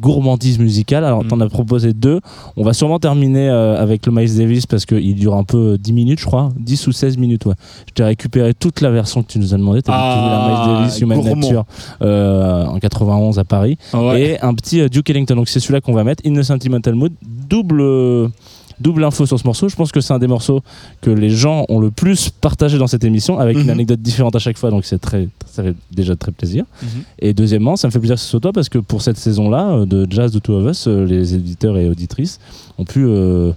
gourmandises 0.00 0.58
musicales. 0.58 1.04
Alors 1.04 1.24
t'en 1.26 1.40
as 1.40 1.48
proposé 1.48 1.92
deux. 1.92 2.20
On 2.56 2.64
va 2.64 2.72
sûrement 2.72 2.98
terminer 2.98 3.48
avec 3.48 4.06
le 4.06 4.12
Miles 4.12 4.36
Davis 4.36 4.66
parce 4.66 4.86
qu'il 4.86 5.14
dure 5.14 5.34
un 5.34 5.44
peu 5.44 5.72
euh, 5.74 5.78
10 5.78 5.92
minutes, 5.92 6.20
je 6.20 6.26
crois, 6.26 6.50
10 6.58 6.86
ou 6.88 6.92
16 6.92 7.16
minutes. 7.18 7.46
Ouais. 7.46 7.54
Je 7.88 7.92
t'ai 7.94 8.04
récupéré 8.04 8.54
toute 8.54 8.80
la 8.80 8.90
version 8.90 9.22
que 9.22 9.28
tu 9.32 9.38
nous 9.38 9.54
as 9.54 9.56
demandé. 9.58 9.82
T'as 9.82 9.92
tu 9.92 10.18
voulais 10.20 10.34
un 10.34 10.38
Ah, 10.38 10.68
Miles 10.68 10.78
Davis 10.82 11.00
Human 11.00 11.20
gourmand. 11.20 11.36
Nature 11.40 11.64
en 12.00 12.78
91 12.78 13.38
à 13.38 13.44
Paris 13.44 13.76
Ouais. 13.92 14.22
et 14.22 14.40
un 14.40 14.54
petit 14.54 14.88
Duke 14.90 15.08
Ellington. 15.10 15.36
Donc 15.36 15.48
c'est 15.48 15.60
celui-là 15.60 15.80
qu'on 15.80 15.92
va 15.94 16.04
mettre. 16.04 16.22
In 16.26 16.34
the 16.34 16.42
Sentimental 16.42 16.94
Mood, 16.94 17.12
double. 17.48 18.30
Double 18.80 19.04
info 19.04 19.26
sur 19.26 19.38
ce 19.38 19.44
morceau. 19.46 19.68
Je 19.68 19.76
pense 19.76 19.92
que 19.92 20.00
c'est 20.00 20.12
un 20.12 20.18
des 20.18 20.26
morceaux 20.26 20.60
que 21.00 21.10
les 21.10 21.30
gens 21.30 21.64
ont 21.68 21.78
le 21.80 21.90
plus 21.90 22.30
partagé 22.30 22.78
dans 22.78 22.86
cette 22.86 23.04
émission, 23.04 23.38
avec 23.38 23.56
une 23.56 23.64
Mhm. 23.64 23.70
anecdote 23.70 24.00
différente 24.02 24.34
à 24.36 24.38
chaque 24.38 24.58
fois. 24.58 24.70
Donc 24.70 24.84
c'est 24.84 24.98
très, 24.98 25.28
ça 25.46 25.62
fait 25.62 25.74
déjà 25.92 26.16
très 26.16 26.32
plaisir. 26.32 26.64
Mhm. 26.82 26.88
Et 27.20 27.32
deuxièmement, 27.34 27.76
ça 27.76 27.86
me 27.88 27.92
fait 27.92 27.98
plaisir 27.98 28.16
que 28.16 28.20
ce 28.22 28.28
soit 28.28 28.40
toi 28.40 28.52
parce 28.52 28.68
que 28.68 28.78
pour 28.78 29.02
cette 29.02 29.16
saison-là 29.18 29.70
euh, 29.70 29.86
de 29.86 30.06
Jazz 30.10 30.32
de 30.32 30.38
Two 30.38 30.54
of 30.54 30.70
Us, 30.70 30.86
euh, 30.88 31.04
les 31.04 31.34
éditeurs 31.34 31.76
et 31.76 31.88
auditrices 31.88 32.38
ont 32.78 32.84
pu 32.84 33.04
euh, 33.06 33.52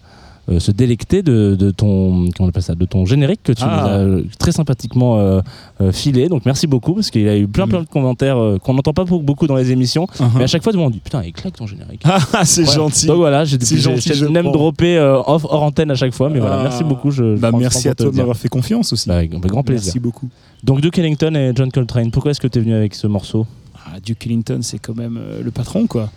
euh, 0.49 0.60
se 0.60 0.72
délecter 0.72 1.24
de, 1.24 1.56
de 1.56 1.72
ton 1.72 2.30
on 2.40 2.48
appelle 2.48 2.64
ça, 2.64 2.74
de 2.76 2.86
ton 2.86 3.06
générique 3.06 3.41
que 3.44 3.52
tu 3.52 3.64
Ah. 3.65 3.82
nous 3.82 3.88
as 3.88 3.91
euh, 3.99 4.24
très 4.40 4.52
sympathiquement 4.52 5.19
euh, 5.19 5.41
euh, 5.82 5.91
filé. 5.91 6.30
Donc 6.30 6.45
merci 6.45 6.68
beaucoup 6.68 6.94
parce 6.94 7.10
qu'il 7.11 7.24
y 7.24 7.30
a 7.30 7.38
eu 7.38 7.48
plein 7.48 7.68
plein 7.68 7.82
de 7.82 7.88
commentaires 7.88 8.38
qu'on 8.64 8.74
n'entend 8.74 8.94
pas 8.94 9.03
beaucoup- 9.06 9.48
dans 9.48 9.56
les 9.56 9.72
émissions, 9.72 10.07
Mhm. 10.19 10.30
mais 10.38 10.44
à 10.45 10.48
chaque 10.48 10.64
fois 10.64 10.72
tout 10.72 10.78
le 10.78 10.84
monde 10.84 10.94
dit 10.94 10.99
putain 10.99 11.22
il 11.24 11.34
claque 11.34 11.56
ton 11.57 11.68
générique. 11.68 12.02
Ah, 12.06 12.45
c'est 12.45 12.68
Ouais. 12.68 12.74
gentil. 12.74 13.07
Donc 13.07 13.18
voilà, 13.18 13.44
j'ai 13.45 13.57
C'est 13.60 14.30
même 14.30 14.52
droppé 14.52 14.98
off, 14.99 15.44
hors 15.45 15.64
antenne 15.64 15.91
à 15.91 15.95
chaque 15.95 16.14
fois, 16.14 16.30
mais 16.30 16.40
voilà, 16.40 16.60
Ah. 16.60 16.64
merci 16.64 16.84
beaucoup. 16.84 17.11
Je, 17.11 17.36
Bah, 17.38 17.52
merci 17.52 17.90
à 17.90 17.95
toi 17.95 18.11
m'avoir 18.14 18.38
fait 18.38 18.49
confiance 18.49 18.94
aussi. 18.94 19.10
Bah, 19.10 19.15
avec 19.18 19.32
grand 19.32 19.64
plaisir. 19.64 19.86
Merci 19.86 19.99
beaucoup. 19.99 20.30
Donc 20.64 20.82
Duke 20.82 20.98
Ellington 20.98 21.34
et 21.36 21.52
John 21.56 21.72
Coltrane, 21.72 22.10
pourquoi 22.11 22.32
est-ce 22.32 22.40
que 22.41 22.48
tu 22.48 22.60
es 22.60 22.61
venu 22.61 22.74
avec 22.74 22.95
ce 22.95 23.06
morceau? 23.07 23.45
Ah, 23.86 23.99
Duke 24.03 24.26
Ellington, 24.26 24.60
c'est 24.61 24.80
quand 24.80 24.95
même 24.95 25.19
le 25.44 25.52
patron, 25.52 25.88
quoi. 25.88 26.10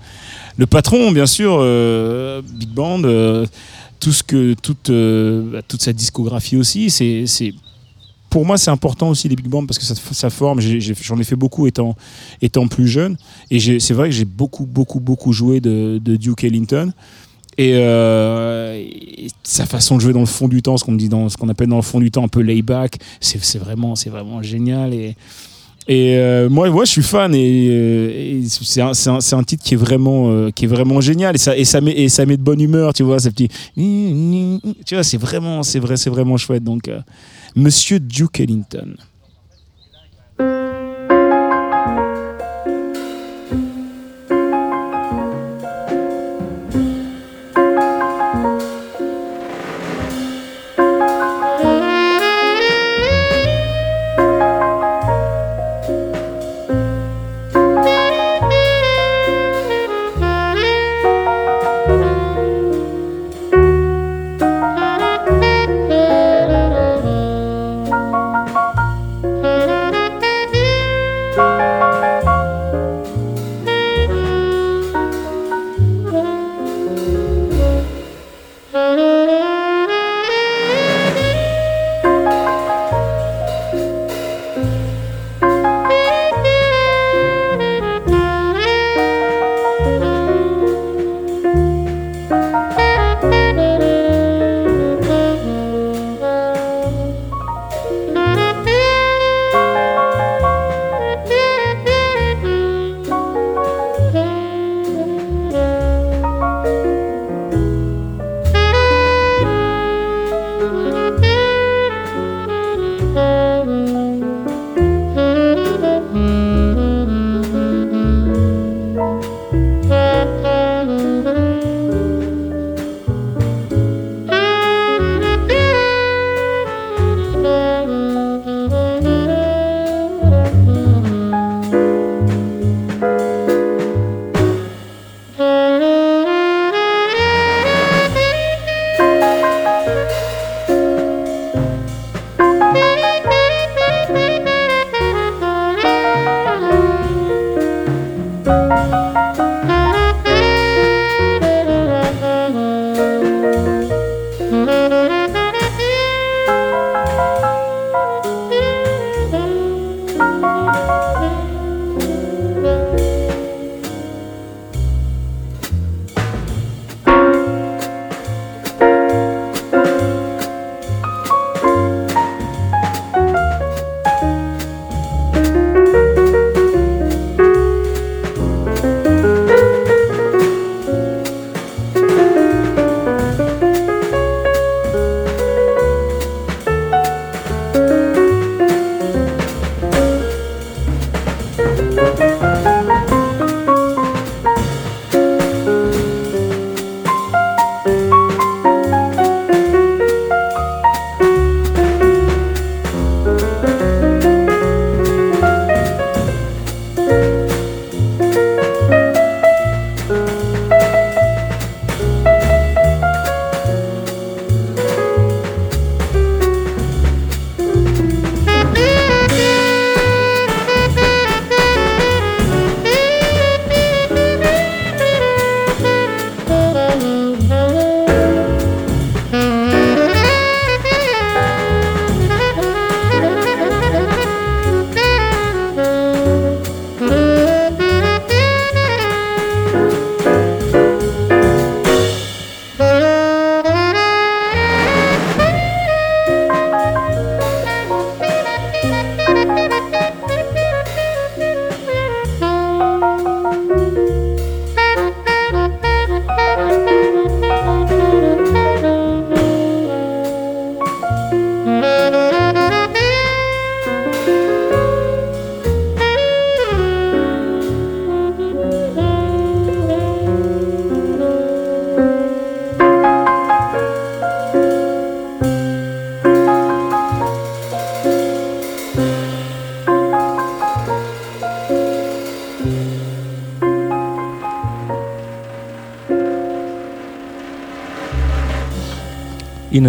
Le 0.57 0.67
patron, 0.67 1.13
bien 1.13 1.27
sûr, 1.27 1.59
Big 2.59 2.69
Band, 2.71 3.03
tout 4.01 4.13
ce 4.13 4.23
que, 4.23 4.55
toute, 4.55 4.91
euh, 4.91 5.53
bah, 5.53 5.63
toute 5.67 5.83
sa 5.83 5.93
discographie 5.93 6.57
aussi, 6.57 6.91
c'est, 6.91 7.55
pour 8.31 8.47
moi, 8.47 8.59
c'est 8.59 8.71
important 8.71 9.11
aussi 9.11 9.29
les 9.29 9.37
big 9.37 9.49
bands 9.49 9.67
parce 9.67 9.79
que 9.79 9.85
ça, 9.85 10.31
forme. 10.31 10.61
J'en 10.61 11.19
ai, 11.19 11.25
fait 11.25 11.37
beaucoup 11.37 11.67
étant, 11.67 11.97
étant 12.41 12.67
plus 12.67 12.89
jeune, 12.89 13.17
et 13.51 13.61
c'est 13.79 13.95
vrai 13.95 14.09
que 14.09 14.15
j'ai 14.15 14.25
beaucoup, 14.25 14.67
beaucoup, 14.67 15.01
beaucoup 15.01 15.33
joué 15.33 15.61
de, 15.61 16.01
de 16.03 16.17
Duke 16.17 16.45
Ellington. 16.45 16.93
Et, 17.59 17.73
euh, 17.75 18.83
sa 19.43 19.67
façon 19.67 19.97
de 19.97 20.01
jouer 20.01 20.13
dans 20.13 20.21
le 20.21 20.27
fond 20.27 20.49
du 20.49 20.63
temps, 20.63 20.79
ce 20.79 20.85
qu'on 20.85 20.95
dit 20.95 21.11
appelle 21.49 21.69
dans 21.69 21.77
le 21.77 21.83
fond 21.83 22.01
du 22.01 22.11
temps 22.11 22.25
un 22.25 22.29
peu 22.29 22.41
layback, 22.41 22.99
c'est 23.21 23.59
vraiment, 23.59 23.97
c'est 23.97 24.11
vraiment 24.11 24.43
génial. 24.43 24.95
Et 25.89 26.17
euh, 26.17 26.49
moi, 26.49 26.71
moi, 26.71 26.85
je 26.85 26.91
suis 26.91 27.03
fan 27.03 27.35
et, 27.35 27.69
euh, 27.71 28.11
et 28.11 28.43
c'est 28.49 28.81
un, 28.81 28.93
un- 29.07 29.19
un 29.39 29.43
titre 29.43 29.65
qui 29.65 29.75
est 29.75 29.77
vraiment, 29.77 30.31
euh, 30.31 30.51
qui 30.51 30.65
est 30.67 30.69
vraiment 30.69 31.01
génial 31.01 31.35
et 31.35 31.39
ça, 31.39 31.57
et 31.57 31.65
ça 31.65 31.81
met, 31.81 31.93
et 31.93 32.09
ça 32.09 32.27
met 32.27 32.37
de 32.37 32.43
bonne 32.43 32.61
humeur, 32.61 32.93
tu 32.93 33.03
vois, 33.03 33.19
ces 33.19 33.31
petits, 33.31 33.49
tu 33.75 34.95
vois, 34.95 35.03
c'est 35.03 35.17
vraiment, 35.17 35.63
c'est 35.63 35.79
vrai, 35.81 35.97
c'est 35.97 36.11
vraiment 36.11 36.37
chouette. 36.37 36.63
Donc, 36.63 36.89
euh, 36.89 37.01
Monsieur 37.57 37.99
Duke 37.99 38.39
Ellington. 38.41 38.95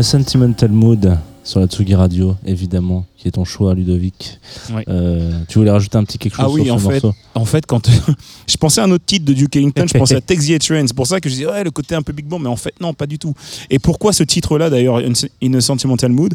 A 0.02 0.03
Sentimental 0.03 0.72
Mood 0.72 1.15
sur 1.44 1.60
la 1.60 1.68
Tsugi 1.68 1.94
Radio, 1.94 2.36
évidemment, 2.44 3.06
qui 3.18 3.28
est 3.28 3.32
ton 3.32 3.45
choix, 3.45 3.76
Ludovic. 3.76 4.40
Euh, 4.88 5.32
tu 5.48 5.60
voulais 5.60 5.69
rajouter 5.69 5.95
un 5.99 6.03
petit 6.03 6.18
quelque 6.18 6.36
chose 6.38 6.45
Ah 6.48 6.49
oui, 6.49 6.65
sur 6.65 6.73
en 6.73 6.80
ce 6.80 6.84
fait, 6.88 7.03
morceau? 7.03 7.14
en 7.36 7.45
fait, 7.45 7.65
quand 7.68 7.88
je 8.48 8.57
pensais 8.57 8.82
à 8.82 8.86
un 8.86 8.91
autre 8.91 9.06
titre 9.06 9.26
de 9.26 9.34
Duke 9.34 9.56
Ellington, 9.57 9.86
je 9.88 9.95
pensais 9.95 10.15
à 10.15 10.22
Take 10.22 10.41
the 10.41 10.49
A-Train. 10.56 10.88
C'est 10.88 10.95
pour 10.95 11.06
ça 11.06 11.19
que 11.22 11.30
je 11.30 11.36
disais, 11.36 11.45
ouais, 11.45 11.64
le 11.64 11.69
côté 11.69 11.94
un 11.94 12.02
peu 12.02 12.14
Big 12.14 12.26
Bang, 12.26 12.41
mais 12.41 12.49
en 12.49 12.56
fait, 12.56 12.73
non, 12.82 12.95
pas 12.95 13.06
du 13.06 13.19
tout. 13.19 13.36
Et 13.69 13.78
pourquoi 13.78 14.11
ce 14.11 14.23
titre-là, 14.23 14.72
d'ailleurs, 14.72 14.99
In 15.44 15.53
a 15.53 15.61
Sentimental 15.61 16.11
Mood? 16.11 16.34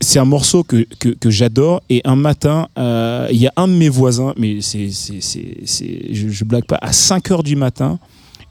C'est 0.00 0.18
un 0.18 0.24
morceau 0.24 0.64
que, 0.64 0.86
que, 0.98 1.10
que 1.10 1.28
j'adore 1.28 1.82
et 1.90 2.00
un 2.06 2.16
matin 2.16 2.68
euh, 2.78 3.28
il 3.30 3.36
y 3.42 3.46
a 3.46 3.52
un 3.56 3.68
de 3.68 3.74
mes 3.74 3.88
voisins 3.88 4.34
mais 4.36 4.60
c'est 4.60 4.90
c'est 4.90 5.20
c'est 5.20 5.58
c'est- 5.64 6.08
je, 6.12 6.28
je 6.28 6.44
blague 6.44 6.64
pas 6.64 6.78
à 6.82 6.92
5 6.92 7.30
heures 7.30 7.42
du 7.44 7.54
matin 7.54 8.00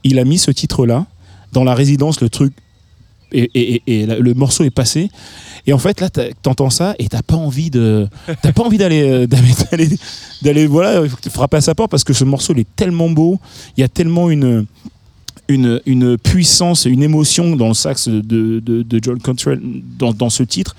il 0.04 0.18
a 0.18 0.24
mis 0.24 0.38
ce 0.38 0.50
titre 0.50 0.86
là 0.86 1.06
dans 1.52 1.62
la 1.62 1.74
résidence 1.74 2.20
le 2.22 2.30
truc 2.30 2.54
et, 3.34 4.06
le 4.06 4.34
morceau 4.34 4.64
est 4.64 4.70
passé 4.70 5.10
et 5.66 5.72
en 5.72 5.78
fait 5.78 6.00
là 6.00 6.08
t'entends 6.42 6.70
ça 6.70 6.94
et 6.98 7.08
t'as 7.08 7.22
pas 7.22 7.36
envie 7.36 7.70
de 7.70 8.06
t'as 8.42 8.52
pas 8.52 8.62
envie 8.62 8.78
d'aller 8.78 9.02
euh, 9.02 9.26
d'aller 9.26 9.88
d'aller- 10.42 10.66
voilà 10.66 11.02
frapper 11.30 11.56
à 11.56 11.60
sa 11.60 11.74
porte 11.74 11.90
parce 11.90 12.04
que 12.04 12.12
ce 12.12 12.24
morceau 12.24 12.52
il 12.54 12.60
est 12.60 12.76
tellement 12.76 13.10
beau 13.10 13.40
il 13.76 13.80
y 13.80 13.84
a 13.84 13.88
tellement 13.88 14.30
une 14.30 14.66
une, 15.48 15.80
une 15.86 16.16
puissance, 16.16 16.86
une 16.86 17.02
émotion 17.02 17.56
dans 17.56 17.68
le 17.68 17.74
sax 17.74 18.08
de, 18.08 18.60
de, 18.60 18.98
John 19.02 19.18
Cantrell 19.20 19.60
dans, 19.98 20.12
dans 20.12 20.30
ce 20.30 20.42
titre. 20.42 20.74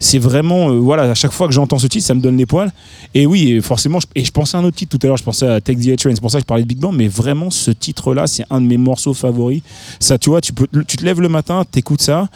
C'est 0.00 0.18
vraiment, 0.18 0.70
euh, 0.70 0.78
voilà, 0.78 1.04
à 1.04 1.14
chaque 1.14 1.32
fois 1.32 1.46
que 1.48 1.52
j'entends 1.52 1.78
ce 1.78 1.86
titre, 1.86 2.06
ça 2.06 2.14
me 2.14 2.20
donne 2.20 2.36
les 2.36 2.46
poils. 2.46 2.70
Et 3.14 3.26
oui, 3.26 3.60
forcément, 3.60 3.98
et 4.14 4.24
je 4.24 4.30
pensais 4.30 4.56
à 4.56 4.60
un 4.60 4.64
autre 4.64 4.76
titre 4.76 4.96
tout 4.96 5.06
à 5.06 5.08
l'heure, 5.08 5.16
je 5.16 5.24
pensais 5.24 5.46
à 5.46 5.60
Take 5.60 5.80
the 5.80 5.88
A-Train, 5.88 6.14
c'est 6.14 6.20
pour 6.20 6.30
ça 6.30 6.38
que 6.38 6.42
je 6.42 6.46
parlais 6.46 6.62
de 6.62 6.68
Big 6.68 6.78
Bang, 6.78 6.94
mais 6.94 7.08
vraiment, 7.08 7.50
ce 7.50 7.70
titre-là, 7.70 8.26
c'est 8.26 8.44
un 8.50 8.60
de 8.60 8.66
mes 8.66 8.76
morceaux 8.76 9.14
favoris. 9.14 9.62
Ça, 10.00 10.18
tu 10.18 10.30
vois, 10.30 10.40
tu 10.40 10.52
te 10.52 11.04
lèves 11.04 11.20
le 11.20 11.28
matin, 11.28 11.64
t'écoutes 11.70 12.02
ça, 12.02 12.28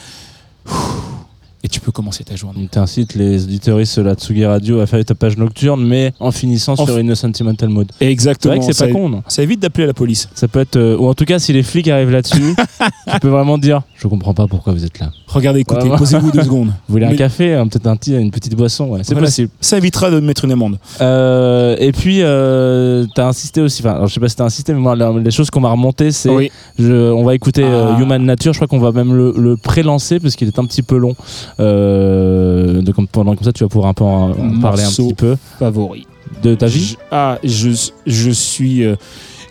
et 1.65 1.69
tu 1.69 1.81
peux 1.81 1.93
commencer 1.93 2.25
ta 2.25 2.35
journée. 2.37 2.69
Tu 2.71 2.79
incites 2.79 3.15
les 3.15 3.45
auditeuristes 3.45 3.99
de 3.99 4.05
la 4.05 4.15
Tsugi 4.15 4.45
Radio 4.45 4.81
à 4.81 4.87
faire 4.87 5.05
ta 5.05 5.15
page 5.15 5.37
nocturne, 5.37 5.85
mais 5.85 6.13
en 6.19 6.31
finissant 6.31 6.73
En 6.73 6.85
sur 6.87 6.99
une 6.99 7.15
Sentimental 7.15 7.69
Mode. 7.69 7.91
Exactement. 8.01 8.55
C'est 8.55 8.59
vrai 8.61 8.69
que 8.69 8.75
c'est 8.75 8.87
pas 8.87 8.93
con, 8.93 9.09
non 9.09 9.23
Ça 9.29 9.43
évite 9.43 9.61
d'appeler 9.61 9.87
la 9.87 9.95
police. 9.95 10.29
Ça 10.35 10.49
peut 10.49 10.61
être, 10.61 10.77
euh, 10.77 10.97
ou 10.97 11.07
en 11.09 11.15
tout 11.15 11.25
cas, 11.25 11.39
si 11.39 11.53
les 11.53 11.63
flics 11.63 11.89
arrivent 11.89 12.11
là-dessus, 12.11 12.57
tu 13.13 13.21
peux 13.21 13.29
vraiment 13.29 13.59
dire, 13.59 13.83
je 13.95 14.09
comprends 14.09 14.35
pas 14.35 14.47
pourquoi 14.47 14.73
vous 14.73 14.85
êtes 14.85 14.99
là. 14.99 15.11
Regardez, 15.29 15.61
écoutez, 15.61 15.89
posez-vous 15.97 16.31
deux 16.31 16.43
secondes. 16.43 16.69
Vous 16.89 16.93
voulez 16.95 17.07
un 17.07 17.17
café, 17.17 17.55
hein, 17.55 17.67
peut-être 17.67 17.87
un 17.87 17.97
une 18.19 18.31
petite 18.31 18.55
boisson, 18.55 18.87
ouais, 18.89 19.01
c'est 19.03 19.15
Voilà, 19.15 19.29
possible. 19.29 19.51
Ça 19.61 19.79
évitera 19.79 20.11
de 20.11 20.17
me 20.17 20.27
mettre 20.27 20.45
une 20.45 20.53
amende. 20.53 20.79
Euh, 21.01 21.77
et 21.79 21.93
puis, 21.93 22.19
euh, 22.21 23.07
t'as 23.15 23.29
insisté 23.29 23.61
aussi, 23.61 23.83
enfin, 23.83 24.05
je 24.07 24.13
sais 24.13 24.21
pas 24.21 24.29
si 24.29 24.37
t'as 24.37 24.45
insisté, 24.45 24.75
mais 24.75 24.81
moi, 24.81 24.95
les 24.97 25.31
choses 25.31 25.49
qu'on 25.51 25.61
m'a 25.61 25.71
remontées, 25.71 26.11
c'est. 26.13 26.29
Oui. 26.29 26.51
on 26.79 27.25
va 27.25 27.35
écouter 27.35 27.63
euh, 27.65 27.93
Ah. 27.95 28.01
Human 28.01 28.23
Nature, 28.25 28.53
je 28.53 28.59
crois 28.59 28.69
qu'on 28.69 28.79
va 28.79 28.93
même 28.93 29.15
le, 29.15 29.33
le 29.37 29.57
pré-lancer 29.57 30.21
parce 30.21 30.37
qu'il 30.37 30.49
est 30.49 30.59
un 30.59 30.65
petit 30.67 30.83
peu 30.83 30.97
long. 30.97 31.15
Euh, 31.61 32.81
donc, 32.83 33.09
pendant 33.11 33.35
comme 33.35 33.45
ça, 33.45 33.53
tu 33.53 33.65
vas 33.65 33.69
pouvoir 33.69 33.89
un 33.91 33.95
peu 33.95 34.05
en, 34.05 34.31
en 34.31 34.61
parler 34.61 34.83
un 34.85 34.91
petit 34.91 35.15
peu. 35.15 35.37
favori. 35.59 36.07
De 36.43 36.55
ta 36.55 36.67
vie 36.67 36.85
Je- 36.85 36.97
Ah, 37.11 37.39
je, 37.45 37.71
je 38.07 38.31
suis. 38.31 38.85
euh, 38.85 38.97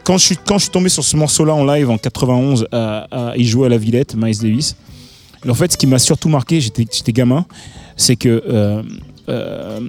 quand, 0.04 0.18
je 0.18 0.26
suis 0.26 0.38
quand 0.38 0.58
je 0.58 0.64
suis 0.64 0.72
tombé 0.72 0.90
sur 0.90 1.04
ce 1.04 1.16
morceau-là 1.16 1.54
en 1.54 1.64
live 1.66 1.90
en 1.90 1.98
91, 1.98 2.68
à, 2.72 3.08
à- 3.12 3.38
il 3.38 3.48
jouait 3.48 3.68
à 3.68 3.70
la 3.70 3.78
Villette, 3.78 4.16
Miles 4.16 4.38
Davis. 4.40 4.76
En 5.48 5.54
fait, 5.54 5.72
ce 5.72 5.78
qui 5.78 5.88
m'a 5.88 6.00
surtout 6.00 6.30
marqué, 6.30 6.60
j'étais 6.62 7.12
gamin, 7.12 7.46
c'est 7.96 8.16
que 8.16 8.44
euh, 8.48 8.84
euh, 9.30 9.80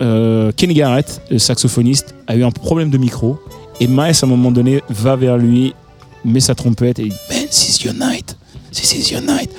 euh, 0.00 0.52
Kenny 0.56 0.74
Garrett, 0.74 1.20
le 1.30 1.38
saxophoniste, 1.38 2.14
a 2.26 2.36
eu 2.36 2.44
un 2.44 2.50
problème 2.50 2.90
de 2.90 2.98
micro. 2.98 3.38
Et 3.80 3.86
Miles, 3.86 4.14
à 4.22 4.24
un 4.24 4.28
moment 4.28 4.50
donné, 4.50 4.82
va 4.88 5.16
vers 5.16 5.36
lui, 5.36 5.74
met 6.24 6.40
sa 6.40 6.54
trompette 6.54 6.98
et 6.98 7.04
dit 7.08 7.16
Man, 7.30 7.46
this 7.48 7.80
is 7.80 7.84
your 7.84 7.94
night. 7.94 8.36
This 8.72 8.94
is 8.94 9.10
your 9.12 9.22
night. 9.22 9.50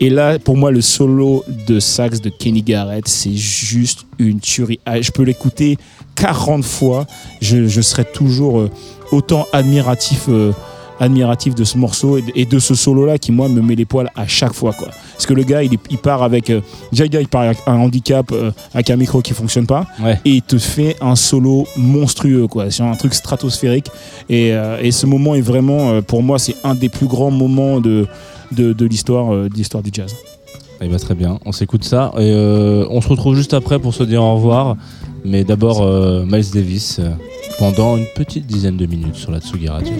Et 0.00 0.10
là, 0.10 0.38
pour 0.38 0.56
moi, 0.56 0.70
le 0.70 0.80
solo 0.80 1.44
de 1.66 1.80
sax 1.80 2.20
de 2.20 2.28
Kenny 2.30 2.62
Garrett, 2.62 3.08
c'est 3.08 3.34
juste 3.34 4.06
une 4.18 4.38
tuerie. 4.40 4.78
Ah, 4.86 5.00
Je 5.00 5.10
peux 5.10 5.24
l'écouter 5.24 5.76
40 6.14 6.64
fois. 6.64 7.06
Je, 7.40 7.66
je 7.66 7.80
serai 7.80 8.04
toujours 8.04 8.60
euh, 8.60 8.70
autant 9.10 9.46
admiratif, 9.52 10.26
euh, 10.28 10.52
admiratif 11.00 11.56
de 11.56 11.64
ce 11.64 11.78
morceau 11.78 12.18
et 12.36 12.44
de, 12.44 12.58
ce 12.60 12.76
solo-là 12.76 13.18
qui, 13.18 13.32
moi, 13.32 13.48
me 13.48 13.60
met 13.60 13.74
les 13.74 13.84
poils 13.86 14.08
à 14.14 14.28
chaque 14.28 14.52
fois. 14.52 14.72
Quoi. 14.72 14.88
Parce 15.14 15.26
que 15.26 15.34
le 15.34 15.42
gars, 15.42 15.64
il, 15.64 15.76
part 15.98 16.22
avec. 16.22 16.48
euh, 16.50 16.60
déjà, 16.92 17.02
le 17.02 17.10
gars, 17.10 17.20
il 17.20 17.28
part 17.28 17.42
avec 17.42 17.58
un 17.66 17.74
handicap, 17.74 18.30
euh, 18.30 18.52
avec 18.74 18.90
un 18.90 18.96
micro 18.96 19.20
qui 19.20 19.32
fonctionne 19.32 19.66
pas. 19.66 19.84
Ouais. 20.00 20.20
Et 20.24 20.30
il 20.30 20.42
te 20.42 20.58
fait 20.58 20.96
un 21.00 21.16
solo 21.16 21.66
monstrueux, 21.76 22.46
quoi. 22.46 22.70
C'est 22.70 22.84
un 22.84 22.94
truc 22.94 23.14
stratosphérique. 23.14 23.88
Et, 24.28 24.52
euh, 24.52 24.78
et 24.80 24.92
ce 24.92 25.06
moment 25.06 25.34
est 25.34 25.40
vraiment, 25.40 26.00
pour 26.02 26.22
moi, 26.22 26.38
c'est 26.38 26.54
un 26.62 26.76
des 26.76 26.88
plus 26.88 27.06
grands 27.08 27.32
moments 27.32 27.80
de, 27.80 28.06
de, 28.52 28.70
euh, 28.70 28.74
de 28.74 28.86
l'histoire 28.86 29.82
du 29.82 29.90
jazz. 29.92 30.14
Eh 30.80 30.88
ben, 30.88 30.96
très 30.96 31.14
bien, 31.14 31.38
on 31.44 31.52
s'écoute 31.52 31.84
ça 31.84 32.12
et 32.16 32.32
euh, 32.32 32.86
on 32.90 33.00
se 33.00 33.08
retrouve 33.08 33.34
juste 33.34 33.54
après 33.54 33.78
pour 33.78 33.94
se 33.94 34.04
dire 34.04 34.22
au 34.22 34.34
revoir. 34.34 34.76
Mais 35.24 35.42
d'abord 35.42 35.82
euh, 35.82 36.24
Miles 36.24 36.50
Davis 36.52 37.00
pendant 37.58 37.96
une 37.96 38.06
petite 38.14 38.46
dizaine 38.46 38.76
de 38.76 38.86
minutes 38.86 39.16
sur 39.16 39.32
la 39.32 39.40
Tsugi 39.40 39.68
Radio. 39.68 39.92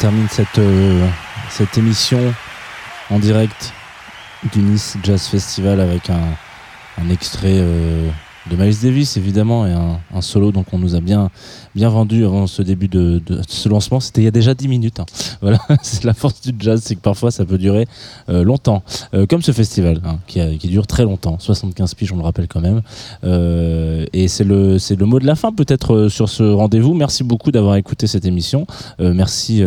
Termine 0.00 0.28
cette, 0.30 0.58
euh, 0.58 1.06
cette 1.50 1.76
émission 1.76 2.32
en 3.10 3.18
direct 3.18 3.74
du 4.50 4.60
Nice 4.60 4.96
Jazz 5.02 5.26
Festival 5.26 5.78
avec 5.78 6.08
un, 6.08 6.22
un 6.96 7.10
extrait 7.10 7.58
euh, 7.58 8.08
de 8.50 8.56
Miles 8.56 8.80
Davis 8.80 9.18
évidemment 9.18 9.66
et 9.66 9.72
un, 9.72 10.00
un 10.14 10.22
solo. 10.22 10.52
Donc 10.52 10.68
on 10.72 10.78
nous 10.78 10.94
a 10.94 11.00
bien, 11.00 11.30
bien 11.74 11.88
vendu 11.88 12.24
avant 12.24 12.46
ce 12.46 12.62
début 12.62 12.88
de, 12.88 13.20
ce 13.48 13.68
lancement. 13.68 14.00
C'était 14.00 14.22
il 14.22 14.24
y 14.24 14.28
a 14.28 14.32
déjà 14.32 14.54
10 14.54 14.68
minutes 14.68 15.00
hein. 15.00 15.06
voilà 15.40 15.58
c'est 15.82 16.04
la 16.04 16.14
force 16.14 16.40
du 16.40 16.54
jazz 16.58 16.82
c'est 16.84 16.94
que 16.94 17.00
parfois 17.00 17.30
ça 17.30 17.44
peut 17.44 17.58
durer 17.58 17.86
euh, 18.28 18.42
longtemps. 18.42 18.82
Euh, 19.14 19.26
comme 19.26 19.42
ce 19.42 19.52
festival 19.52 20.00
hein, 20.04 20.18
qui, 20.26 20.40
dure 20.68 20.86
très 20.86 21.04
longtemps 21.04 21.38
75 21.38 21.94
piges 21.94 22.12
on 22.12 22.16
le 22.16 22.22
rappelle 22.22 22.48
quand 22.48 22.60
même. 22.60 22.82
Euh, 23.24 24.06
et 24.12 24.28
c'est 24.28 24.44
le, 24.44 24.78
c'est 24.78 24.96
le 24.96 25.06
mot 25.06 25.18
de 25.18 25.26
la 25.26 25.34
fin 25.34 25.52
peut-être 25.52 26.08
sur 26.08 26.28
ce 26.28 26.42
rendez-vous. 26.42 26.94
Merci 26.94 27.24
beaucoup 27.24 27.50
d'avoir 27.50 27.76
écouté 27.76 28.06
cette 28.06 28.24
émission. 28.24 28.66
Merci 28.98 29.64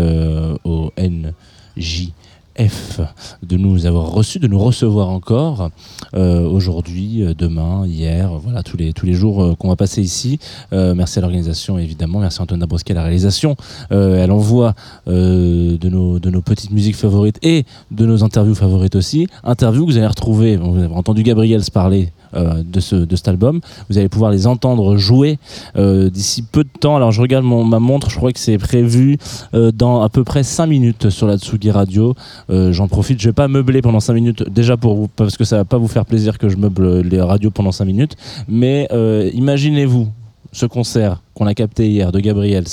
au 0.64 0.92
NJ 0.98 2.14
F 2.58 3.02
de 3.42 3.58
nous 3.58 3.86
avoir 3.86 4.12
reçus, 4.12 4.40
de 4.40 4.48
nous 4.48 4.60
recevoir 4.60 5.10
encore 5.10 5.70
euh, 6.14 6.48
aujourd'hui, 6.48 7.24
euh, 7.24 7.34
demain, 7.34 7.86
hier, 7.88 8.32
voilà 8.34 8.64
tous 8.64 8.78
les 8.78 9.14
jours 9.14 9.44
euh, 9.44 9.56
qu'on 9.56 9.70
va 9.70 9.76
passer 9.76 10.02
ici. 10.02 10.40
Merci 10.72 11.20
à 11.20 11.22
l'organisation 11.22 11.78
évidemment, 11.78 12.20
merci 12.20 12.40
à 12.40 12.44
Antoine 12.44 12.60
Dabrowski 12.60 12.92
à 12.92 12.96
la 12.96 13.04
réalisation. 13.04 13.56
Euh, 13.92 14.24
elle 14.24 14.32
envoie 14.32 14.76
de 15.08 15.90
nos 15.90 16.20
de 16.20 16.30
nos 16.30 16.42
petites 16.42 16.72
musiques 16.72 16.96
favorites 16.96 17.40
et 17.42 17.66
de 17.92 18.06
nos 18.06 18.24
interviews 18.24 18.56
favorites 18.56 18.96
aussi. 18.96 19.28
Interviews 19.44 19.86
que 19.86 19.92
vous 19.92 19.98
allez 19.98 20.08
retrouver, 20.08 20.58
vous 20.58 20.78
avez 20.78 20.94
entendu 20.94 21.24
Gabriel 21.24 21.64
se 21.64 21.72
parler 21.72 22.12
de, 22.34 22.80
ce, 22.80 22.95
de 22.95 23.16
cet 23.16 23.28
album. 23.28 23.62
Vous 23.90 23.98
allez 23.98 24.10
pouvoir 24.10 24.32
les 24.32 24.48
entendre 24.48 24.98
jouer 24.98 25.40
euh, 25.76 26.10
d'ici 26.10 26.42
peu 26.42 26.64
de 26.64 26.70
temps. 26.80 26.95
Alors 26.95 27.12
je 27.12 27.22
regarde 27.22 27.45
mon, 27.45 27.64
ma 27.64 27.80
montre, 27.80 28.10
je 28.10 28.18
crois 28.18 28.32
que 28.32 28.40
c'est 28.40 28.58
prévu 28.58 29.18
euh, 29.53 29.72
dans 29.72 30.02
à 30.02 30.10
peu 30.10 30.24
près 30.24 30.44
5 30.44 30.66
minutes 30.68 31.10
sur 31.10 31.28
la 31.28 31.38
Tsugi 31.38 31.72
Radio. 31.72 32.16
Euh, 32.50 32.72
J'en 32.72 32.88
profite, 32.88 33.22
je 33.22 33.30
vais 33.30 33.34
pas 33.34 33.48
meubler 33.48 33.82
pendant 33.82 34.00
5 34.00 34.14
minutes, 34.14 34.44
déjà 34.50 34.78
pour 34.78 34.95
vous, 34.95 35.08
parce 35.08 35.38
que 35.38 35.44
ça 35.44 35.58
va 35.58 35.66
pas 35.66 35.78
vous 35.78 35.88
faire 35.88 36.06
plaisir 36.06 36.38
que 36.38 36.50
je 36.50 36.58
meuble 36.58 37.02
les 37.02 37.22
radios 37.22 37.52
pendant 37.52 37.72
5 37.72 37.86
minutes. 37.86 38.16
Mais 38.48 38.88
euh, 38.92 39.30
imaginez-vous 39.34 40.08
ce 40.54 40.66
concert 40.66 41.22
qu'on 41.34 41.48
a 41.48 41.54
capté 41.54 41.90
hier 41.90 42.12
de 42.12 42.20
Gabriels 42.20 42.64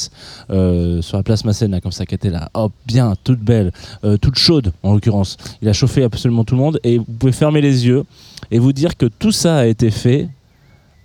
euh, 0.51 1.03
sur 1.03 1.17
la 1.17 1.23
place 1.23 1.45
Masséna 1.45 1.81
comme 1.81 1.93
ça 1.93 2.07
qui 2.07 2.15
était 2.15 2.31
là. 2.31 2.49
Hop 2.55 2.73
bien 2.87 3.15
toute 3.25 3.41
belle 3.41 3.73
euh, 4.05 4.17
toute 4.17 4.37
chaude 4.37 4.73
en 4.83 4.93
l'occurrence. 4.93 5.37
Il 5.63 5.69
a 5.69 5.73
chauffé 5.73 6.05
absolument 6.05 6.45
tout 6.45 6.55
le 6.55 6.61
monde. 6.61 6.79
Et 6.85 6.99
vous 6.99 7.05
pouvez 7.05 7.33
fermer 7.33 7.61
les 7.61 7.87
yeux 7.87 8.05
et 8.51 8.59
vous 8.59 8.73
dire 8.73 8.97
que 8.97 9.07
tout 9.07 9.33
ça 9.33 9.57
a 9.57 9.67
été 9.67 9.91
fait 9.91 10.29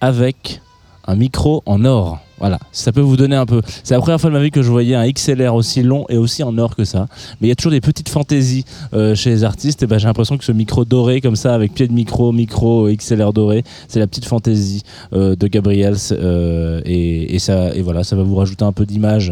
avec 0.01 0.61
un 1.07 1.15
micro 1.15 1.63
en 1.65 1.85
or. 1.85 2.19
Voilà, 2.37 2.59
ça 2.73 2.91
peut 2.91 2.99
vous 2.99 3.15
donner 3.15 3.37
un 3.37 3.45
peu. 3.45 3.61
C'est 3.85 3.93
la 3.93 4.01
première 4.01 4.19
fois 4.19 4.29
de 4.29 4.35
ma 4.35 4.41
vie 4.43 4.51
que 4.51 4.61
je 4.61 4.69
voyais 4.69 4.93
un 4.93 5.09
XLR 5.09 5.55
aussi 5.55 5.81
long 5.83 6.05
et 6.09 6.17
aussi 6.17 6.43
en 6.43 6.57
or 6.57 6.75
que 6.75 6.83
ça. 6.83 7.07
Mais 7.39 7.47
il 7.47 7.49
y 7.49 7.51
a 7.51 7.55
toujours 7.55 7.71
des 7.71 7.79
petites 7.79 8.09
fantaisies 8.09 8.65
euh, 8.93 9.15
chez 9.15 9.29
les 9.29 9.45
artistes. 9.45 9.83
Et 9.83 9.87
ben, 9.87 9.97
j'ai 9.99 10.07
l'impression 10.07 10.37
que 10.37 10.43
ce 10.43 10.51
micro 10.51 10.83
doré 10.83 11.21
comme 11.21 11.37
ça, 11.37 11.55
avec 11.55 11.73
pied 11.73 11.87
de 11.87 11.93
micro, 11.93 12.33
micro 12.33 12.89
XLR 12.89 13.31
doré, 13.31 13.63
c'est 13.87 13.99
la 13.99 14.07
petite 14.07 14.25
fantaisie 14.25 14.83
euh, 15.13 15.37
de 15.37 15.47
Gabriels. 15.47 15.95
euh, 16.11 16.81
et, 16.83 17.39
ça, 17.39 17.73
et 17.73 17.81
voilà, 17.81 18.03
ça 18.03 18.17
va 18.17 18.23
vous 18.23 18.35
rajouter 18.35 18.65
un 18.65 18.73
peu 18.73 18.85
d'image, 18.85 19.31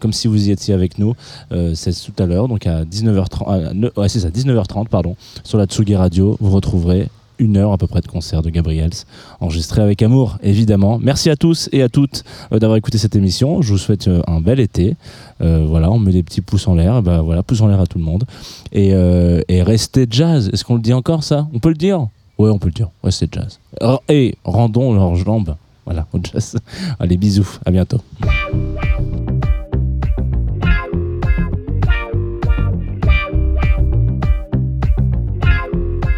comme 0.00 0.12
si 0.12 0.26
vous 0.26 0.48
y 0.48 0.50
étiez 0.50 0.74
avec 0.74 0.98
nous. 0.98 1.14
C'est 1.74 1.92
tout 1.92 2.20
à 2.20 2.26
l'heure, 2.26 2.48
donc 2.48 2.66
à 2.66 2.84
19h30. 2.84 3.44
ah, 3.46 3.58
ne- 3.72 3.90
ouais, 3.96 4.08
c'est 4.08 4.18
ça, 4.20 4.30
19h30, 4.30 4.88
pardon, 4.88 5.14
sur 5.44 5.58
la 5.58 5.66
Tsugi 5.66 5.94
Radio. 5.94 6.36
Vous 6.40 6.50
retrouverez 6.50 7.06
une 7.42 7.56
heure 7.56 7.72
à 7.72 7.78
peu 7.78 7.86
près 7.86 8.00
de 8.00 8.06
concert 8.06 8.42
de 8.42 8.50
Gabriels, 8.50 8.92
enregistré 9.40 9.82
avec 9.82 10.00
amour, 10.02 10.38
évidemment. 10.42 10.98
Merci 10.98 11.28
à 11.28 11.36
tous 11.36 11.68
et 11.72 11.82
à 11.82 11.88
toutes 11.88 12.24
euh, 12.52 12.58
d'avoir 12.58 12.76
écouté 12.76 12.98
cette 12.98 13.16
émission. 13.16 13.62
Je 13.62 13.72
vous 13.72 13.78
souhaite 13.78 14.08
euh, 14.08 14.22
un 14.26 14.40
bel 14.40 14.60
été. 14.60 14.96
Euh, 15.40 15.66
voilà, 15.68 15.90
on 15.90 15.98
met 15.98 16.12
des 16.12 16.22
petits 16.22 16.40
pouces 16.40 16.68
en 16.68 16.74
l'air. 16.74 17.02
Ben 17.02 17.20
voilà, 17.20 17.42
pouces 17.42 17.60
en 17.60 17.66
l'air 17.66 17.80
à 17.80 17.86
tout 17.86 17.98
le 17.98 18.04
monde. 18.04 18.24
Et, 18.72 18.92
restez 19.62 20.06
jazz. 20.08 20.50
Est-ce 20.52 20.64
qu'on 20.64 20.76
le 20.76 20.80
dit 20.80 20.92
encore 20.92 21.24
ça? 21.24 21.48
On 21.52 21.58
peut 21.58 21.68
le 21.68 21.74
dire? 21.74 22.06
Ouais, 22.38 22.50
on 22.50 22.58
peut 22.58 22.68
le 22.68 22.72
dire. 22.72 22.90
Restez 23.02 23.28
jazz. 23.30 23.58
Et 24.08 24.36
rendons 24.44 24.94
leurs 24.94 25.14
jambes. 25.16 25.56
Voilà, 25.84 26.06
au 26.12 26.18
jazz. 26.22 26.56
Allez, 27.00 27.16
bisous. 27.16 27.58
À 27.64 27.70
bientôt. 27.70 27.98